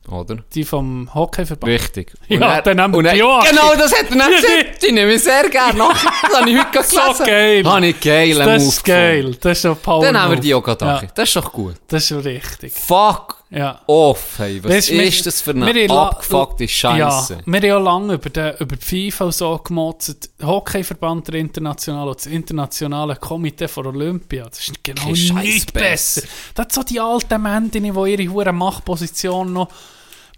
Oder? 0.10 0.38
Die 0.56 0.63
vom 0.63 1.13
Hockeyverband. 1.13 1.71
Richtig. 1.71 2.13
Ja, 2.28 2.62
dann 2.62 2.78
nehmen 2.78 2.93
wir 2.93 2.97
und 2.97 3.13
die 3.13 3.24
auch. 3.24 3.47
Genau, 3.47 3.74
das 3.78 3.93
hat 3.93 4.10
er 4.10 4.17
dann 4.17 4.32
gesagt. 4.32 4.82
Die 4.88 4.91
nehme 4.91 5.13
ich 5.13 5.24
sehr 5.24 5.47
gerne. 5.50 5.78
Das 5.78 6.36
habe 6.39 6.50
ich 6.50 6.58
heute 6.58 6.71
gerade 6.71 6.88
So 6.88 6.97
gelesen. 7.02 7.26
geil. 7.26 7.63
Habe 7.65 7.88
ich 7.88 8.00
geil 8.00 8.36
Das 8.36 8.63
ist 8.63 8.84
geil. 8.84 9.38
Das 9.39 9.52
ist 9.58 9.62
schon 9.62 9.78
Power. 9.78 10.04
Dann 10.04 10.15
nehmen 10.15 10.32
wir 10.32 10.39
die 10.39 10.54
auch 10.56 10.63
gerade 10.63 10.86
ja. 10.86 11.02
Das 11.13 11.30
ist 11.30 11.36
doch 11.36 11.52
gut. 11.52 11.76
das 11.88 12.02
ist 12.04 12.10
schon 12.10 12.19
richtig. 12.21 12.74
Fuck 12.74 13.41
Ja. 13.54 13.82
off, 13.88 14.36
hey. 14.38 14.64
Was 14.64 14.90
wir- 14.90 15.04
ist 15.04 15.26
das 15.26 15.42
für 15.42 15.52
eine 15.52 15.90
abgefuckte 15.90 16.64
Ja, 16.64 16.70
Scheiße? 16.70 17.40
wir 17.46 17.58
haben 17.60 17.66
ja 17.68 17.78
lange 17.78 18.14
über, 18.14 18.30
den, 18.30 18.56
über 18.60 18.76
die 18.78 19.12
FIFA 19.12 19.32
so 19.32 19.58
gemotzt. 19.58 20.30
Hockeyverband 20.42 21.28
der 21.28 21.36
International 21.36 22.08
und 22.08 22.18
das 22.18 22.28
internationale 22.28 23.18
Komitee 23.18 23.68
für 23.68 23.86
Olympia. 23.86 24.46
Das 24.48 24.60
ist 24.60 24.82
genau 24.84 25.08
nichts 25.10 25.66
besser. 25.72 26.22
besser. 26.22 26.28
Das 26.56 26.64
sind 26.64 26.74
so 26.74 26.84
die 26.84 27.00
alten 27.02 27.42
Männer, 27.42 27.68
die 27.70 27.80
ihre 28.12 28.32
hure 28.34 28.54
Machtposition 28.54 29.52
noch 29.52 29.68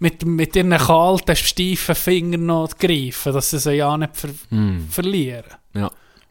mit, 0.00 0.24
mit 0.26 0.56
ihren 0.56 0.70
kalten, 0.76 1.36
steifen 1.36 1.94
Fingern 1.94 2.46
noch 2.46 2.76
greifen, 2.76 3.32
dass 3.32 3.50
sie 3.50 3.60
sie 3.60 3.74
ja 3.74 3.96
nicht 3.96 4.16
ver 4.16 4.30
Hm. 4.50 4.88
verlieren. 4.90 5.44
Ja. 5.72 5.88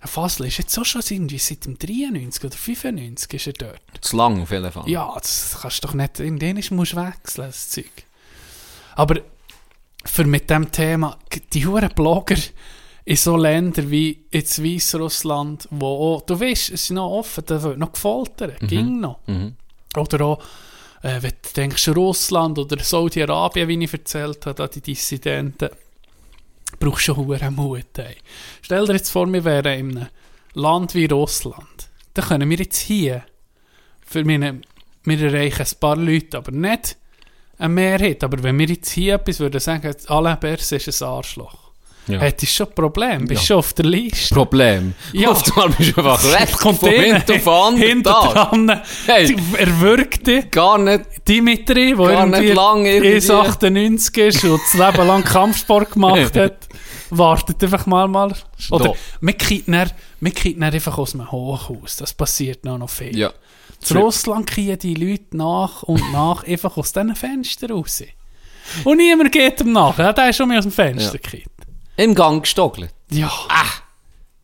Fasel 0.07 0.47
ist 0.47 0.57
jetzt 0.57 0.77
auch 0.77 0.85
schon 0.85 1.01
irgendwie 1.09 1.37
seit 1.37 1.65
dem 1.65 1.77
93 1.77 2.43
oder 2.43 2.55
95 2.55 3.33
ist 3.33 3.47
er 3.47 3.53
dort. 3.53 3.81
Zu 4.01 4.17
lang 4.17 4.41
auf 4.41 4.51
jeden 4.51 4.71
Fall. 4.71 4.89
Ja, 4.89 5.13
das 5.15 5.57
kannst 5.61 5.83
du 5.83 5.87
doch 5.87 5.93
nicht, 5.93 6.19
in 6.19 6.39
den 6.39 6.55
musst 6.71 6.93
du 6.93 6.97
wechseln, 6.97 7.47
das 7.47 7.69
Zeug. 7.69 7.91
Aber 8.95 9.21
für 10.05 10.25
mit 10.25 10.49
dem 10.49 10.71
Thema, 10.71 11.17
die 11.53 11.65
huren 11.65 11.89
Blogger 11.95 12.37
in 13.05 13.15
so 13.15 13.35
Ländern 13.35 13.91
wie 13.91 14.25
jetzt 14.31 14.63
Weißrussland, 14.63 15.67
wo 15.71 16.15
auch, 16.15 16.21
du 16.21 16.39
weißt, 16.39 16.69
es 16.69 16.83
ist 16.83 16.91
noch 16.91 17.09
offen, 17.09 17.43
da 17.45 17.61
wird 17.61 17.77
noch 17.77 17.91
gefoltert, 17.91 18.59
ging 18.61 18.99
noch. 18.99 19.19
Mhm. 19.27 19.55
Oder 19.95 20.25
auch, 20.25 20.39
äh, 21.01 21.21
wenn 21.21 21.31
du 21.31 21.53
denkst, 21.55 21.89
Russland 21.89 22.57
oder 22.57 22.81
Saudi-Arabien, 22.81 23.67
wie 23.67 23.83
ich 23.83 23.93
erzählt 23.93 24.45
habe, 24.45 24.55
da 24.55 24.67
die 24.67 24.81
Dissidenten, 24.81 25.69
brauchst 26.83 27.05
schon 27.05 27.17
huren 27.17 27.55
Mut. 27.55 27.97
Ey. 27.97 28.17
Stell 28.61 28.85
dir 28.85 28.93
jetzt 28.93 29.09
vor, 29.09 29.31
wir 29.31 29.43
wären 29.43 29.79
in 29.79 29.97
einem 29.97 30.07
Land 30.53 30.93
wie 30.95 31.05
Russland. 31.05 31.89
Dann 32.13 32.25
können 32.25 32.49
wir 32.49 32.57
jetzt 32.57 32.79
hier, 32.79 33.23
für 34.05 34.23
meine, 34.23 34.61
wir 35.03 35.21
erreichen 35.21 35.61
ein 35.61 35.79
paar 35.79 35.95
Leute, 35.95 36.37
aber 36.37 36.51
nicht 36.51 36.97
eine 37.57 37.73
Mehrheit. 37.73 38.23
Aber 38.23 38.41
wenn 38.43 38.59
wir 38.59 38.67
jetzt 38.67 38.91
hier 38.91 39.15
etwas 39.15 39.39
würden 39.39 39.59
sagen, 39.59 39.95
Alain 40.07 40.39
Berset 40.39 40.87
ist 40.87 41.01
ein 41.01 41.09
Arschloch, 41.09 41.62
Ja. 42.07 42.19
hättest 42.19 42.53
schon 42.53 42.67
ein 42.67 42.75
Problem, 42.75 43.25
bist 43.27 43.41
Ja. 43.43 43.47
schon 43.47 43.57
auf 43.57 43.73
der 43.73 43.85
Liste. 43.85 44.33
Problem. 44.35 44.93
Ja. 45.13 45.29
Einmal 45.31 45.69
bist 45.69 45.95
du 45.95 46.01
einfach 46.01 46.23
weg. 46.39 46.51
Kommt 46.57 46.79
von 46.79 46.89
hinten 46.89 47.31
auf 47.31 47.47
anderen 47.47 47.87
hinter 47.89 48.81
Hey. 49.05 49.27
die- 49.27 49.37
er 49.57 49.79
wirkte 49.79 50.43
Gar 50.47 50.77
nicht. 50.79 51.03
Dimitri, 51.27 51.95
der 51.95 51.95
Gar 51.95 52.25
nicht 52.25 52.35
irgendwie 52.39 52.53
lang 52.53 52.85
irgendwie. 52.85 53.15
1,98 53.19 54.17
ist 54.27 54.43
und 54.43 54.59
das 54.61 54.73
Leben 54.73 55.07
lang 55.07 55.23
Kampfsport 55.23 55.91
gemacht 55.91 56.35
hat, 56.35 56.67
wartet 57.09 57.63
einfach 57.63 57.85
mal 57.85 58.07
mal. 58.07 58.33
Oder 58.71 58.85
Da. 58.89 58.93
wir 59.21 59.33
dann, 59.73 59.91
kicken 60.33 60.61
dann 60.61 60.73
einfach 60.73 60.97
aus 60.97 61.11
dem 61.11 61.31
Hochhaus. 61.31 61.95
Das 61.97 62.13
passiert 62.13 62.65
noch, 62.65 62.77
noch 62.77 62.89
viel. 62.89 63.17
Ja. 63.17 63.31
Zu 63.79 63.97
Russland 63.97 64.47
kriegen 64.47 64.77
die 64.79 64.93
Leute 64.95 65.35
nach 65.37 65.83
und 65.83 66.01
nach 66.11 66.45
einfach 66.45 66.75
aus 66.77 66.91
diesen 66.93 67.15
Fenstern 67.15 67.71
raus. 67.71 68.01
Und 68.85 68.95
niemand 68.97 69.31
geht 69.33 69.59
ihm 69.59 69.73
nach. 69.73 69.97
Ja, 69.97 70.13
der 70.13 70.29
ist 70.29 70.37
schon 70.37 70.47
mal 70.47 70.57
aus 70.57 70.63
dem 70.63 70.71
Fenster 70.71 71.05
Ja. 71.05 71.11
gekippt. 71.11 71.52
Im 71.97 72.15
Gang 72.15 72.41
gestockelt. 72.43 72.93
Ja, 73.11 73.31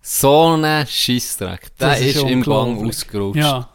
So 0.01 0.55
ein 0.55 0.85
Scheissdreck. 0.87 1.75
Der 1.77 1.89
Das 1.89 2.01
ist, 2.01 2.15
ist 2.17 2.23
im 2.23 2.43
Gang 2.43 2.87
ausgerutscht. 2.87 3.37
ja. 3.41 3.69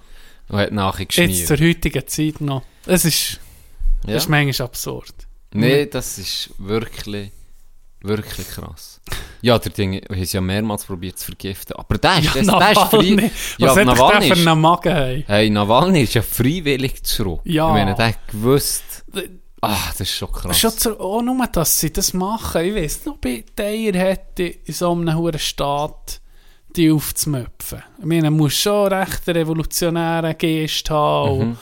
Und 0.49 0.59
hat 0.59 0.73
nachher 0.73 1.01
Jetzt 1.03 1.17
geschmiert. 1.17 1.47
zur 1.47 1.57
heutigen 1.59 2.07
Zeit 2.07 2.41
noch. 2.41 2.63
Es 2.87 3.05
ist, 3.05 3.41
Ja. 4.07 4.15
das 4.15 4.25
ist 4.25 4.29
manchmal 4.29 4.67
absurd. 4.67 5.15
Nee, 5.55 5.87
das 5.87 6.19
ist 6.19 6.51
wirklich, 6.59 7.31
wirklich 8.01 8.49
krass. 8.49 9.01
Ja, 9.41 9.59
der 9.59 9.73
Ding, 9.73 9.93
wir 9.93 10.03
haben 10.17 10.23
es 10.23 10.33
ja 10.33 10.41
mehrmals 10.41 10.85
probiert 10.85 11.19
zu 11.19 11.27
vergiften. 11.27 11.77
Aber 11.77 11.97
der 11.99 12.19
ist, 12.19 12.35
das, 12.35 12.47
der 12.47 12.71
ist 12.73 12.81
frei. 12.81 12.97
Nawalny. 13.11 13.31
Ja, 13.59 13.69
Was 13.69 13.77
hat 13.77 13.87
Nawalny 13.87 14.29
der 14.29 14.37
für 14.37 14.41
ist- 14.43 14.49
einen 14.49 14.61
Magen? 14.61 14.93
Hey? 14.95 15.25
Hey, 15.27 15.51
Nawalny 15.51 16.03
ist 16.03 16.15
ja 16.15 16.23
freiwillig 16.23 17.03
zurück. 17.05 17.41
Ja. 17.45 17.69
Ich 17.69 17.73
meine, 17.75 17.95
der 17.95 18.09
hat 18.09 18.29
gewusst. 18.29 19.05
Ah, 19.71 19.89
das 19.91 20.01
ist 20.01 20.11
schon 20.17 20.31
krass. 20.33 20.59
Schon 20.59 20.71
zu, 20.73 20.99
auch 21.01 21.23
nur, 21.23 21.47
dass 21.47 21.81
sie 21.81 21.93
das 21.93 22.13
machen. 22.15 22.63
Ich 22.65 22.75
weiß 22.75 23.07
noch, 23.07 23.17
bei 23.19 23.45
Teier 23.57 23.93
hätte 23.95 24.43
in 24.45 24.75
so 24.75 24.93
einem 24.93 25.15
hohen 25.17 25.39
Staat 25.39 26.21
die 26.77 26.91
aufzumöpfen. 26.91 27.83
Ich 27.99 28.05
meine, 28.05 28.29
du 28.29 28.31
musst 28.35 28.57
schon 28.59 28.93
recht 28.93 29.29
einen 29.29 29.37
revolutionären 29.37 30.37
Geist 30.37 30.91
haben. 30.91 31.39
Mhm. 31.51 31.53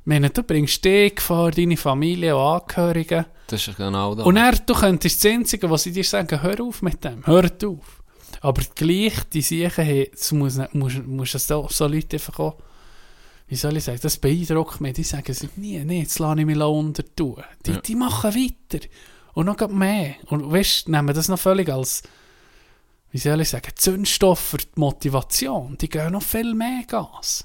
Ich 0.00 0.06
meine, 0.06 0.30
du 0.30 0.42
bringst 0.42 0.84
dich 0.84 1.14
Gefahr, 1.14 1.50
deine 1.52 1.76
Familie 1.76 2.36
und 2.36 2.42
Angehörigen. 2.42 3.26
Das 3.46 3.66
ist 3.68 3.76
genau 3.76 4.14
das. 4.14 4.26
Und 4.26 4.36
er, 4.36 4.52
du 4.52 4.74
könntest 4.74 5.24
das 5.24 5.30
Einzige, 5.30 5.70
was 5.70 5.82
sie 5.84 5.92
dir 5.92 6.04
sagen, 6.04 6.42
hör 6.42 6.60
auf 6.62 6.82
mit 6.82 7.04
dem, 7.04 7.24
hör 7.26 7.44
auf. 7.44 8.02
Aber 8.40 8.62
gleich, 8.74 9.12
die 9.32 9.42
Sachen, 9.42 9.84
hey, 9.84 10.10
das 10.12 10.32
muss, 10.32 10.56
nicht- 10.56 10.74
muss, 10.74 10.94
muss 11.06 11.32
das 11.32 11.46
so, 11.46 11.68
so 11.70 11.86
Leute 11.86 12.16
einfach 12.16 12.38
auch, 12.38 12.56
wie 13.50 13.56
soll 13.56 13.76
ich 13.76 13.84
sagen, 13.84 13.98
das 14.00 14.16
beeindruckt 14.16 14.80
mich. 14.80 14.94
Die 14.94 15.02
sagen 15.02 15.34
sich, 15.34 15.50
nee, 15.56 15.82
nee, 15.84 16.02
jetzt 16.02 16.18
lasse 16.20 16.38
ich 16.40 16.46
mich 16.46 16.56
unter 16.56 17.02
tun. 17.16 17.42
Die, 17.66 17.72
Ja. 17.72 17.80
die 17.80 17.96
machen 17.96 18.32
weiter. 18.34 18.86
Und 19.34 19.46
noch 19.46 19.68
mehr. 19.68 20.14
Und 20.26 20.50
weißt, 20.50 20.88
nehmen 20.88 21.12
das 21.14 21.28
noch 21.28 21.38
völlig 21.38 21.68
als, 21.68 22.02
wie 23.10 23.18
soll 23.18 23.40
ich 23.40 23.48
sagen, 23.48 23.72
Zündstoff 23.74 24.38
für 24.38 24.58
die 24.58 24.68
Motivation. 24.76 25.76
Die 25.78 25.88
gehen 25.88 26.12
noch 26.12 26.22
viel 26.22 26.54
mehr 26.54 26.84
Gas. 26.86 27.44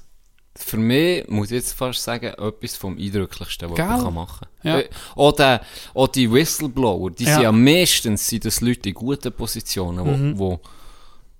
Für 0.54 0.76
mich 0.78 1.28
muss 1.28 1.48
ich 1.50 1.56
jetzt 1.56 1.72
fast 1.72 2.02
sagen, 2.02 2.26
etwas 2.38 2.76
vom 2.76 2.96
Eindrücklichsten, 2.96 3.68
was 3.68 3.76
Gell? 3.76 3.86
man 3.86 4.14
machen 4.14 4.46
kann. 4.62 4.70
Ja. 4.72 4.78
Äh, 4.80 4.88
Auch, 5.16 5.32
der, 5.32 5.60
auch 5.92 6.06
die 6.08 6.30
Whistleblower, 6.32 7.10
die 7.10 7.24
Ja. 7.24 7.34
sind 7.34 7.42
ja 7.42 7.52
meistens 7.52 8.26
sind 8.28 8.44
das 8.44 8.60
Leute 8.60 8.88
in 8.88 8.94
guten 8.94 9.32
Positionen, 9.32 10.38
wo, 10.38 10.52
Mhm. 10.54 10.58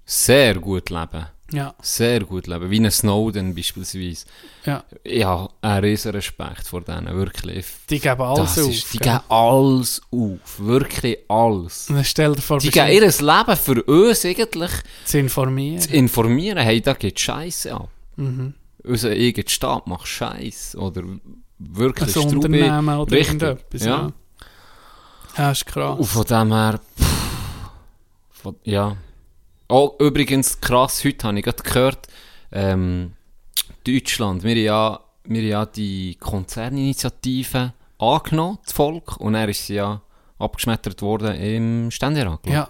sehr 0.04 0.54
gut 0.56 0.90
leben. 0.90 1.26
Ja, 1.52 1.74
Sehr 1.80 2.24
gut 2.24 2.48
leben. 2.48 2.70
Wie 2.70 2.80
ein 2.80 2.90
Snowden 2.90 3.54
beispielsweise. 3.54 4.26
ja. 4.64 4.82
Ich 5.04 5.22
habe 5.24 5.48
einen 5.62 5.84
riesen 5.84 6.10
Respekt 6.10 6.66
vor 6.66 6.80
denen, 6.80 7.14
wirklich. 7.16 7.64
Die 7.88 8.00
geben 8.00 8.20
alles 8.22 8.58
auf. 8.58 8.68
ist, 8.68 8.92
die 8.92 8.98
gell? 8.98 9.12
geben 9.12 9.24
alles 9.28 10.02
auf. 10.10 10.58
Wirklich 10.58 11.18
alles. 11.28 11.88
Und 11.88 12.04
stell 12.04 12.34
dir 12.34 12.42
vor, 12.42 12.58
Die 12.58 12.70
geben 12.70 12.88
ihr 12.90 13.00
Leben 13.02 13.56
für 13.56 13.82
uns 13.84 14.24
eigentlich 14.24 14.70
zu 15.04 15.18
informieren. 15.18 15.80
zu 15.80 15.90
informieren. 15.94 16.58
Hey, 16.58 16.80
da 16.80 16.94
geht 16.94 17.20
Scheiße 17.20 17.72
ab. 17.74 17.90
Mhm. 18.16 18.54
Unser 18.82 19.10
eigener 19.10 19.48
Staat 19.48 19.86
macht 19.86 20.08
Scheiß. 20.08 20.74
Oder 20.76 21.02
wirklich 21.58 22.08
ein 22.08 22.22
Strube. 22.22 22.34
Unternehmen 22.36 22.88
oder 22.98 23.12
Richtig, 23.12 23.40
irgendetwas. 23.42 23.84
ja. 23.84 23.96
Ja. 23.96 24.12
ja, 25.44 25.50
ist 25.52 25.64
krass. 25.66 25.98
Und 25.98 26.06
von 26.06 26.24
dem 26.24 26.52
her, 26.52 26.80
pff, 26.98 27.70
von, 28.42 28.56
ja, 28.64 28.96
Oh, 29.68 29.96
übrigens, 29.98 30.60
krass, 30.60 31.04
heute 31.04 31.26
habe 31.26 31.38
ich 31.38 31.44
gerade 31.44 31.62
gehört, 31.62 32.06
ähm, 32.52 33.14
Deutschland, 33.84 34.44
wir 34.44 34.52
haben 34.52 34.58
ja, 34.58 35.00
wir 35.24 35.40
haben 35.40 35.48
ja 35.48 35.66
die 35.66 36.14
Konzerninitiative 36.20 37.72
angenommen, 37.98 38.58
das 38.64 38.74
Volk, 38.74 39.16
und 39.16 39.34
er 39.34 39.48
ist 39.48 39.66
sie 39.66 39.74
ja 39.74 40.02
abgeschmettert 40.38 41.02
worden 41.02 41.34
im 41.34 41.90
Ständerat. 41.90 42.44
glaub. 42.44 42.54
Ja. 42.54 42.68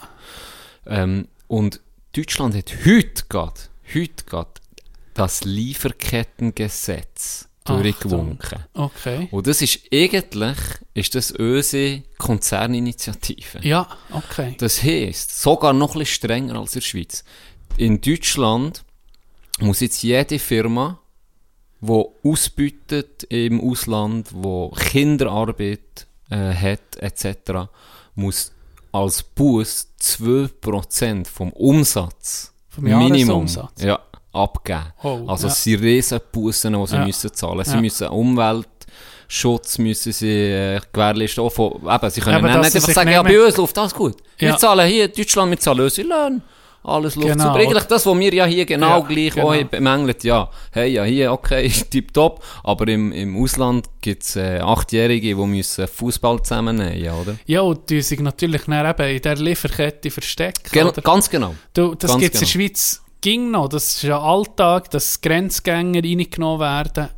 Ähm, 0.87 1.29
und 1.49 1.83
Deutschland 2.15 2.55
hat 2.55 2.73
heute 2.87 3.25
gerade, 3.29 3.61
heute 3.95 4.25
gerade 4.25 4.53
das 5.13 5.45
Lieferkettengesetz 5.45 7.47
durchgewunken. 7.67 8.65
Okay. 8.75 9.29
Und 9.31 9.47
das 9.47 9.63
ist 9.63 9.81
eigentlich, 9.93 10.57
ist 10.95 11.15
das 11.15 11.33
unsere 11.33 12.03
Konzerninitiative. 12.19 13.61
Ja, 13.63 13.89
okay. 14.11 14.55
Das 14.59 14.83
heisst, 14.83 15.41
sogar 15.41 15.73
noch 15.73 15.95
ein 15.95 16.01
bisschen 16.01 16.15
strenger 16.15 16.59
als 16.59 16.75
in 16.75 16.81
der 16.81 16.87
Schweiz. 16.87 17.25
In 17.77 18.01
Deutschland 18.01 18.85
muss 19.61 19.81
jetzt 19.81 20.03
jede 20.03 20.39
Firma, 20.39 20.99
die 21.81 22.05
ausbietet 22.25 23.25
im 23.25 23.61
Ausland, 23.61 24.29
wo 24.33 24.71
Kinderarbeit 24.71 26.07
äh, 26.31 26.55
hat, 26.55 26.97
etc., 26.97 27.69
muss 28.15 28.53
als 28.93 29.23
Buß 29.23 29.89
2% 30.01 31.27
vom 31.27 31.53
Umsatz, 31.53 32.53
Vom 32.69 32.85
Minimum, 32.85 33.47
ja, 33.79 34.01
abgeben. 34.37 34.93
Oh, 35.03 35.25
also 35.27 35.47
ja. 35.47 35.53
es 35.53 35.65
sind 35.65 35.81
riesen 35.83 36.21
Bussen, 36.33 36.73
die 36.75 36.87
sie 36.87 36.97
Ja. 36.97 37.05
müssen 37.07 37.33
zahlen. 37.33 37.65
Sie 37.65 37.75
Ja. 37.75 37.81
müssen 37.81 38.09
Umweltschutz 38.09 39.79
müssen 39.79 40.13
sie 40.13 40.29
äh, 40.51 40.81
gewährleisten. 40.93 41.43
Auch 41.45 41.51
von, 41.53 41.73
eben, 41.73 42.11
sie 42.11 42.21
können 42.21 42.43
dass 42.43 42.75
nicht 42.75 42.77
einfach 42.77 42.93
sagen, 42.95 43.11
ja, 43.11 43.23
bei 43.23 43.45
uns 43.45 43.57
läuft 43.57 43.79
alles 43.79 43.95
gut. 43.95 44.17
Wir 44.39 44.51
Ja. 44.51 44.57
zahlen 44.57 44.89
hier 44.89 45.07
in 45.07 45.13
Deutschland, 45.13 45.51
wir 45.51 45.59
zahlen 45.59 45.81
unsere 45.81 46.09
Löhne. 46.09 46.43
Alles 46.85 47.17
läuft 47.17 47.33
Genau. 47.33 47.45
super. 47.49 47.57
Eigentlich 47.57 47.83
das, 47.83 48.07
was 48.07 48.17
wir 48.17 48.33
ja 48.33 48.45
hier 48.45 48.65
genau 48.65 49.01
Ja, 49.01 49.01
gleich 49.01 49.35
genau. 49.35 49.53
auch 49.53 49.65
bemängeln. 49.65 50.15
Ja, 50.23 50.49
hey, 50.71 50.93
ja, 50.93 51.03
hier, 51.03 51.33
okay, 51.33 51.69
tipptopp. 51.91 52.45
Aber 52.63 52.87
im, 52.87 53.11
im 53.11 53.43
Ausland 53.43 53.87
gibt 54.01 54.23
es 54.23 54.37
äh, 54.37 54.61
Achtjährige, 54.61 55.35
die 55.35 55.35
müssen 55.35 55.89
Fußball 55.89 56.41
zusammennehmen, 56.45 56.97
ja, 57.03 57.13
oder? 57.15 57.35
Ja, 57.47 57.63
und 57.63 57.91
die 57.91 58.01
sich 58.03 58.21
natürlich 58.21 58.63
dann 58.67 58.89
eben 58.89 59.17
in 59.17 59.21
dieser 59.21 59.35
Lieferkette 59.35 60.13
verstecken. 60.13 60.63
Gen 60.71 60.87
oder? 60.87 61.03
ganz 61.03 61.29
genau. 61.29 61.57
Du, 61.75 61.97
das 61.97 62.17
gibt 62.19 62.37
es 62.37 62.43
in 62.43 62.47
genau. 62.47 62.63
der 62.63 62.69
Schweiz 62.69 63.03
ging 63.27 63.51
noch. 63.51 63.69
Das 63.69 63.89
ist 63.89 64.03
ja 64.03 64.21
Alltag, 64.21 64.89
dass 64.93 65.21
Grenzgänger 65.21 66.05
reingenommen 66.05 66.61
werden. 66.61 67.09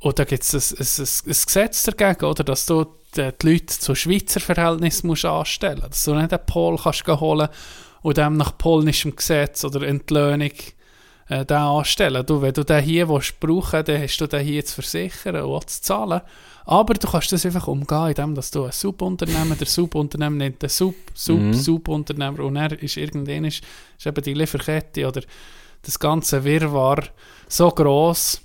Und 0.00 0.18
da 0.18 0.24
gibt 0.24 0.42
es 0.42 0.52
ein, 0.52 0.76
ein, 0.76 0.86
ein, 1.06 1.30
ein 1.30 1.44
Gesetz 1.46 1.82
dagegen, 1.84 2.24
oder? 2.24 2.42
dass 2.42 2.66
du 2.66 2.86
die, 3.16 3.30
Leute 3.44 3.66
zu 3.66 3.94
Schweizer 3.94 4.40
Verhältnissen 4.40 5.08
anstellen 5.08 5.78
musst. 5.78 5.90
Dass 5.90 6.02
du 6.02 6.14
nicht 6.14 6.32
einen 6.32 6.46
Pol 6.46 6.76
kannst 6.76 7.06
holen 7.06 7.48
und 8.02 8.16
dem 8.16 8.36
nach 8.36 8.58
polnischem 8.58 9.14
Gesetz 9.14 9.64
oder 9.64 9.86
Entlöhnung 9.86 10.50
äh, 11.28 11.52
anstellen. 11.52 12.26
Du, 12.26 12.42
wenn 12.42 12.52
du 12.52 12.64
den 12.64 12.82
hier 12.82 13.08
willst 13.08 13.38
brauchen 13.38 13.84
dann 13.84 14.02
hast 14.02 14.20
du 14.20 14.26
den 14.26 14.44
hier 14.44 14.64
zu 14.64 14.82
versichern 14.82 15.36
und 15.36 15.42
auch 15.42 15.64
zu 15.64 15.80
zahlen. 15.80 16.22
Aber 16.68 16.94
du 16.94 17.06
kannst 17.08 17.30
das 17.32 17.46
einfach 17.46 17.68
umgehen, 17.68 18.08
indem 18.08 18.34
dass 18.34 18.50
du 18.50 18.64
ein 18.64 18.72
Subunternehmer, 18.72 19.54
der 19.54 19.68
Subunternehmer 19.68 20.36
nennt 20.36 20.60
den 20.60 20.68
Sub, 20.68 20.96
Sub, 21.14 21.38
Mhm. 21.38 21.54
Subunternehmer 21.54 22.40
und 22.40 22.56
er 22.56 22.72
ist 22.82 22.96
irgendwann 22.96 23.44
ist, 23.44 23.62
ist 23.96 24.06
eben 24.06 24.22
die 24.22 24.34
Lieferkette 24.34 25.06
oder 25.06 25.22
das 25.82 25.98
ganze 25.98 26.42
Wirrwarr 26.42 27.04
so 27.48 27.70
gross, 27.70 28.40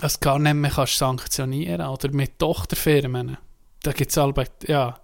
dass 0.00 0.14
du 0.14 0.20
gar 0.20 0.38
nicht 0.38 0.54
mehr 0.54 0.70
kannst 0.70 0.98
sanktionieren 0.98 1.86
Oder 1.86 2.12
mit 2.12 2.38
Tochterfirmen. 2.38 3.36
Da 3.82 3.90
gibt 3.92 4.16
es 4.16 4.68
ja, 4.68 5.00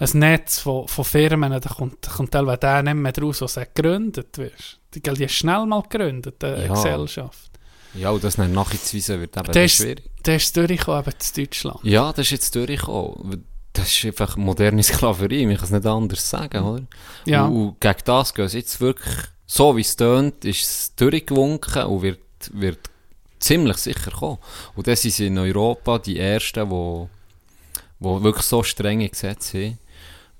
ein 0.00 0.18
Netz 0.18 0.58
von, 0.60 0.88
von 0.88 1.04
Firmen, 1.04 1.52
da 1.52 1.60
kommt, 1.60 2.06
da 2.06 2.10
kommt 2.10 2.32
teilweise 2.32 2.58
der 2.58 2.82
nicht 2.82 2.94
mehr 2.94 3.12
draus, 3.12 3.40
was 3.40 3.54
gegründet 3.54 4.36
wird. 4.38 4.80
Die, 4.94 5.00
die 5.00 5.24
ist 5.24 5.32
schnell 5.34 5.66
mal 5.66 5.82
gegründet, 5.82 6.42
eine 6.42 6.66
Ja. 6.66 6.72
Gesellschaft. 6.74 7.47
Ja, 7.94 8.10
und 8.10 8.22
das 8.22 8.36
dann 8.36 8.52
nachzuweisen 8.52 9.20
wird 9.20 9.36
eben 9.36 9.52
Das 9.52 9.72
schwierig. 9.72 10.02
das 10.22 10.42
ist 10.44 10.56
durchgekommen 10.56 11.02
eben 11.06 11.18
zu 11.20 11.40
Deutschland. 11.40 11.80
Ja, 11.82 12.12
das 12.12 12.26
ist 12.26 12.30
jetzt 12.32 12.54
durchgekommen. 12.54 13.44
Das 13.72 13.88
ist 13.96 14.04
einfach 14.04 14.36
moderne 14.36 14.82
Sklaverei, 14.82 15.36
ich 15.36 15.56
kann 15.56 15.64
es 15.64 15.70
nicht 15.70 15.86
anders 15.86 16.28
sagen, 16.28 16.64
oder? 16.64 16.82
Ja. 17.26 17.46
Und, 17.46 17.80
gegen 17.80 17.98
das 18.04 18.34
gehen 18.34 18.48
sie 18.48 18.58
jetzt 18.58 18.80
wirklich, 18.80 19.14
so 19.46 19.76
wie 19.76 19.82
es 19.82 19.94
tönt, 19.94 20.44
ist 20.44 20.62
es 20.62 20.94
durchgewunken 20.96 21.84
und 21.84 22.02
wird, 22.02 22.18
wird 22.52 22.78
ziemlich 23.38 23.76
sicher 23.76 24.10
kommen. 24.10 24.38
Und 24.74 24.86
das 24.86 25.02
sind 25.02 25.20
in 25.20 25.38
Europa 25.38 25.98
die 25.98 26.18
Ersten, 26.18 26.68
die, 26.68 27.06
die 28.00 28.22
wirklich 28.22 28.44
so 28.46 28.62
strenge 28.62 29.08
Gesetze 29.08 29.58
haben. 29.66 29.78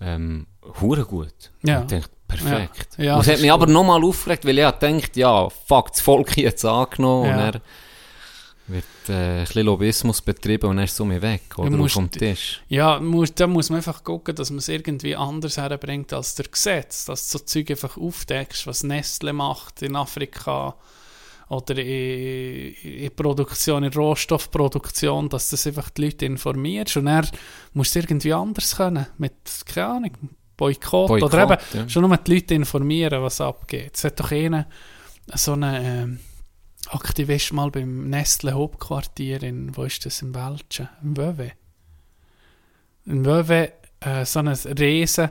Ähm, 0.01 0.47
hure 0.81 1.05
gut. 1.05 1.51
Ja. 1.63 1.83
Ich 1.83 1.87
denke, 1.87 2.09
perfekt. 2.29 2.89
Ja. 2.99 3.05
Ja, 3.05 3.15
und 3.17 3.23
es 3.23 3.27
hat 3.29 3.37
mich 3.39 3.47
ist 3.47 3.51
aber 3.53 3.67
nochmal 3.67 4.05
aufgeregt, 4.05 4.45
weil 4.45 4.59
ich 4.59 4.65
gedacht, 4.65 5.17
ja, 5.17 5.49
fuck, 5.49 5.91
das 5.91 6.01
Volk 6.01 6.31
hat 6.31 6.37
jetzt 6.37 6.65
angenommen 6.65 7.27
Ja. 7.31 7.35
und 7.35 7.55
er 7.55 7.61
wird 8.71 8.85
äh, 9.09 9.13
ein 9.39 9.45
bisschen 9.47 9.65
Lobbyismus 9.67 10.21
betrieben 10.21 10.67
und 10.69 10.77
dann 10.77 10.85
ist 10.85 10.95
so 10.95 11.05
mir 11.07 11.23
weg, 11.23 11.43
oder? 11.57 11.71
musst- 11.71 11.95
vom 11.95 12.11
Tisch. 12.11 12.61
Ja, 12.69 13.01
muss, 13.01 13.35
da 13.35 13.47
muss 13.47 13.71
man 13.71 13.79
einfach 13.79 14.05
gucken, 14.05 14.35
dass 14.37 14.51
man 14.51 14.59
es 14.59 14.69
irgendwie 14.69 15.17
anders 15.17 15.57
herbringt 15.57 16.13
als 16.13 16.35
der 16.35 16.47
Gesetz. 16.49 17.07
Dass 17.07 17.31
du 17.31 17.39
so 17.39 17.45
Zeug 17.47 17.71
einfach 17.71 17.97
aufdeckst, 17.97 18.67
was 18.67 18.83
Nestle 18.85 19.33
macht 19.33 19.81
in 19.81 19.97
Afrika 19.97 20.75
oder 21.49 21.79
in, 21.79 22.75
in 22.75 23.11
Produktion, 23.17 23.85
in 23.85 23.93
Rohstoffproduktion, 23.95 25.31
dass 25.31 25.49
das 25.49 25.67
einfach 25.67 25.89
die 25.89 26.03
Leute 26.05 26.27
informierst. 26.27 26.99
Und 26.99 27.07
er 27.07 27.27
muss 27.73 27.89
es 27.89 27.97
irgendwie 27.97 28.35
anders 28.35 28.77
können. 28.77 29.07
Mit, 29.17 29.33
keine 29.65 29.87
Ahnung, 29.87 30.11
Boykott. 30.59 31.09
Boykott, 31.09 31.33
oder 31.33 31.45
eben 31.45 31.57
ja. 31.73 31.89
schon 31.89 32.07
nur 32.07 32.15
die 32.19 32.35
Leute 32.35 32.55
informieren, 32.55 33.23
was 33.23 33.41
abgeht. 33.41 33.93
Es 33.95 34.05
hat 34.05 34.21
doch 34.21 34.31
einen, 34.33 34.67
so 35.35 35.53
einen 35.53 35.85
ähm, 35.85 36.21
Aktivist 36.89 37.53
mal 37.55 37.71
beim 37.71 38.11
Nestle 38.11 38.53
Hauptquartier 38.53 39.43
in, 39.43 39.75
wo 39.75 39.85
ist 39.85 40.05
das, 40.05 40.21
im 40.21 40.35
Welschen? 40.35 40.89
Im 41.03 41.17
Wöwe. 41.17 41.53
In 43.07 43.25
Wöwe 43.25 43.73
äh, 44.01 44.25
so 44.25 44.41
eine 44.41 44.55
riesen 44.79 45.31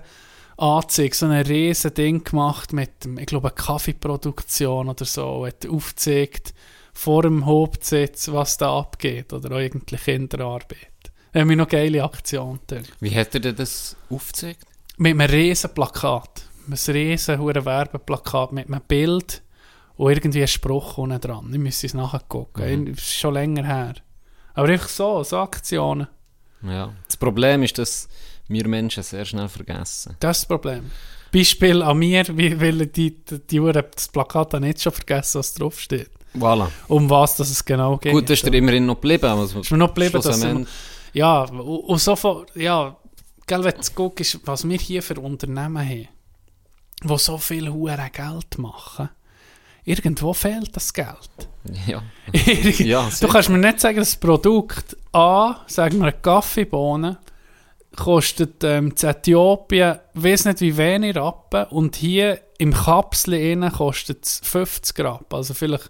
Anzeige, 0.58 1.16
so 1.16 1.28
ein 1.28 1.46
riesen 1.46 1.94
Ding 1.94 2.24
gemacht 2.24 2.74
mit, 2.74 3.06
ich 3.18 3.26
glaube, 3.28 3.52
Kaffeeproduktion 3.52 4.90
oder 4.90 5.06
so, 5.06 5.46
hat 5.46 5.68
aufgezeigt 5.68 6.54
vor 6.94 7.22
dem 7.22 7.46
Hauptsitz, 7.46 8.32
was 8.32 8.58
da 8.58 8.80
abgeht 8.80 9.34
oder 9.34 9.56
auch 9.56 9.60
irgendwie 9.60 9.98
Kinderarbeit. 9.98 11.12
Da 11.32 11.42
haben 11.42 11.50
wir 11.50 11.58
noch 11.58 11.68
geile 11.68 12.04
Aktion 12.04 12.60
gedacht. 12.66 12.92
Wie 13.00 13.14
hat 13.14 13.36
er 13.36 13.42
denn 13.42 13.56
das 13.56 13.96
aufgezeigt? 14.10 14.66
Mit 14.98 15.12
einem 15.20 15.30
riesen 15.30 15.74
Plakat. 15.74 16.44
Ein 16.68 16.74
riesen 16.94 17.40
Werbeplakat 17.66 18.52
mit 18.52 18.68
einem 18.68 18.82
Bild 18.88 19.42
und 19.96 20.12
irgendwie 20.12 20.42
ein 20.42 20.48
Spruch 20.48 20.98
unten 20.98 21.20
dran. 21.22 21.50
Ich 21.52 21.60
müsste 21.60 21.88
es 21.88 21.94
nachgucken. 21.94 22.82
Mhm. 22.82 22.88
Ist 22.88 23.14
schon 23.16 23.34
länger 23.34 23.66
her. 23.66 23.94
Aber 24.54 24.68
einfach 24.70 24.90
so, 24.90 25.24
so 25.24 25.38
Aktionen. 25.38 26.08
Ja. 26.64 26.92
Das 27.06 27.16
Problem 27.18 27.64
ist, 27.64 27.78
dass 27.78 28.10
wir 28.48 28.68
Menschen 28.68 29.04
sehr 29.04 29.26
schnell 29.26 29.48
vergessen. 29.48 30.16
Das 30.20 30.38
ist 30.38 30.44
das 30.44 30.48
Problem. 30.48 30.90
Beispiel 31.32 31.82
an 31.84 31.98
mir, 31.98 32.26
weil 32.30 32.88
die, 32.88 33.24
die, 33.24 33.40
die 33.48 33.60
Uhr 33.60 33.74
das 33.74 34.08
Plakat 34.08 34.54
dann 34.54 34.64
nicht 34.64 34.82
schon 34.82 34.94
vergessen, 34.94 35.40
was 35.40 35.54
draufsteht. 35.54 36.10
Voilà. 36.36 36.68
Um 36.88 37.10
was 37.10 37.38
das 37.38 37.50
es 37.50 37.64
genau 37.64 37.98
geht. 37.98 38.12
Gut, 38.14 38.24
das 38.30 38.40
ist 38.42 38.46
dir 38.46 38.54
immerhin 38.58 38.86
noch 38.86 38.96
geblieben. 38.96 39.26
Also 39.26 39.60
ist 39.60 39.72
mir 39.72 39.78
noch 39.78 39.90
geblieben, 39.90 40.14
dass 40.14 40.24
schlussendlich- 40.26 40.68
Ja, 41.14 41.44
und, 41.44 41.60
und 41.60 42.00
so 42.00 42.16
von, 42.16 42.46
ja, 42.56 42.96
gell, 43.48 43.64
wenn 43.64 43.74
du 43.74 43.92
guckst, 43.96 44.40
was 44.46 44.68
wir 44.68 44.78
hier 44.78 45.02
für 45.02 45.20
Unternehmen 45.20 45.78
haben, 45.78 46.08
die 47.04 47.18
so 47.18 47.38
viel 47.38 47.72
hure 47.72 48.10
Geld 48.12 48.58
machen, 48.58 49.10
irgendwo 49.84 50.34
fehlt 50.34 50.76
das 50.76 50.94
Geld. 50.94 51.30
Ja. 51.86 52.02
Ja, 52.80 53.10
du 53.20 53.28
kannst 53.28 53.50
mir 53.50 53.58
nicht 53.58 53.82
sagen, 53.82 53.98
das 53.98 54.16
Produkt 54.16 54.96
A, 55.12 55.66
sagen 55.68 55.98
wir 55.98 56.04
eine 56.04 56.14
Kaffeebohne, 56.14 57.18
kostet 57.94 58.64
ähm, 58.64 58.94
in 58.98 59.08
Äthiopien, 59.10 60.00
weiß 60.14 60.46
nicht 60.46 60.62
wie 60.62 60.78
wenig 60.78 61.18
Rappen 61.18 61.66
und 61.66 61.98
hier 61.98 62.40
im 62.58 62.74
Kapsel 62.74 63.34
innen 63.34 63.72
kostet 63.72 64.26
es 64.26 64.40
50 64.44 64.98
Rappen, 65.00 65.36
also 65.36 65.54
vielleicht 65.54 65.90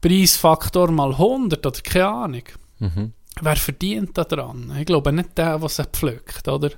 Preisfaktor 0.00 0.92
mal 0.92 1.10
100 1.10 1.64
oder 1.66 1.80
keine 1.80 2.08
Ahnung. 2.08 2.44
Mhm. 2.78 3.12
Wer 3.40 3.56
verdient 3.56 4.16
da 4.18 4.24
dran? 4.24 4.74
Ich 4.78 4.86
glaube 4.86 5.12
nicht 5.12 5.36
der, 5.38 5.58
der 5.58 5.68
sie 5.68 5.84
pflückt, 5.84 6.46
oder? 6.48 6.70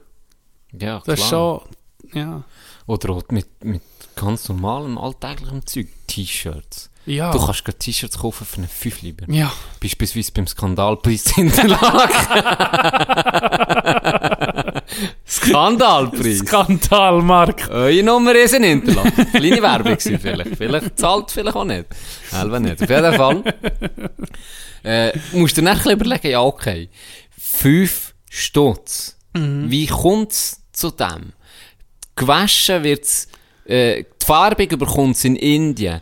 Ja, 0.72 1.02
Das 1.04 1.20
ist 1.20 1.28
klar. 1.28 1.62
schon, 2.10 2.18
ja. 2.18 2.44
Oder 2.86 3.10
auch 3.10 3.22
mit, 3.30 3.64
mit 3.64 3.82
ganz 4.14 4.48
normalem, 4.48 4.98
alltäglichem 4.98 5.66
Zeug. 5.66 5.88
T-Shirts. 6.06 6.90
Ja. 7.06 7.32
Du 7.32 7.44
kannst 7.44 7.64
gerade 7.64 7.78
T-Shirts 7.78 8.18
kaufen 8.18 8.46
für 8.46 8.58
einen 8.58 8.68
5 8.68 9.02
lieber. 9.02 9.30
Ja. 9.32 9.52
Beispielsweise 9.82 10.32
beim 10.32 10.46
Skandalpreis 10.46 11.24
Hinterlag. 11.34 12.10
Skandalpreis. 15.26 16.38
Skandal, 16.38 17.22
Mark. 17.22 17.68
Eure 17.70 18.02
Nummer 18.02 18.34
ist 18.34 18.54
ein 18.54 18.64
Hinterlag. 18.64 19.12
Kleine 19.32 19.62
Werbung 19.62 19.96
gewesen 19.96 20.18
vielleicht. 20.18 20.56
Vielleicht 20.56 20.98
zahlt, 20.98 21.30
vielleicht 21.30 21.56
auch 21.56 21.64
nicht. 21.64 21.86
Selber 22.30 22.60
nicht. 22.60 22.82
Auf 22.82 22.88
jeden 22.88 23.14
Fall. 23.14 23.42
Äh, 24.82 25.12
musst 25.32 25.56
du 25.56 25.62
dir 25.62 25.74
bisschen 25.74 25.92
überlegen, 25.92 26.28
ja 26.30 26.42
okay, 26.42 26.90
5 27.38 28.14
Stutz. 28.28 29.16
Mhm. 29.34 29.70
Wie 29.70 29.86
kommt 29.86 30.32
es 30.32 30.60
zu 30.72 30.90
dem? 30.90 31.32
Gewaschen 32.16 32.82
wird 32.84 33.04
es 33.04 33.28
Äh, 33.66 34.04
die 34.04 34.26
Färbung 34.26 34.78
bekommt 34.78 35.16
es 35.16 35.24
in 35.24 35.36
Indien. 35.36 36.00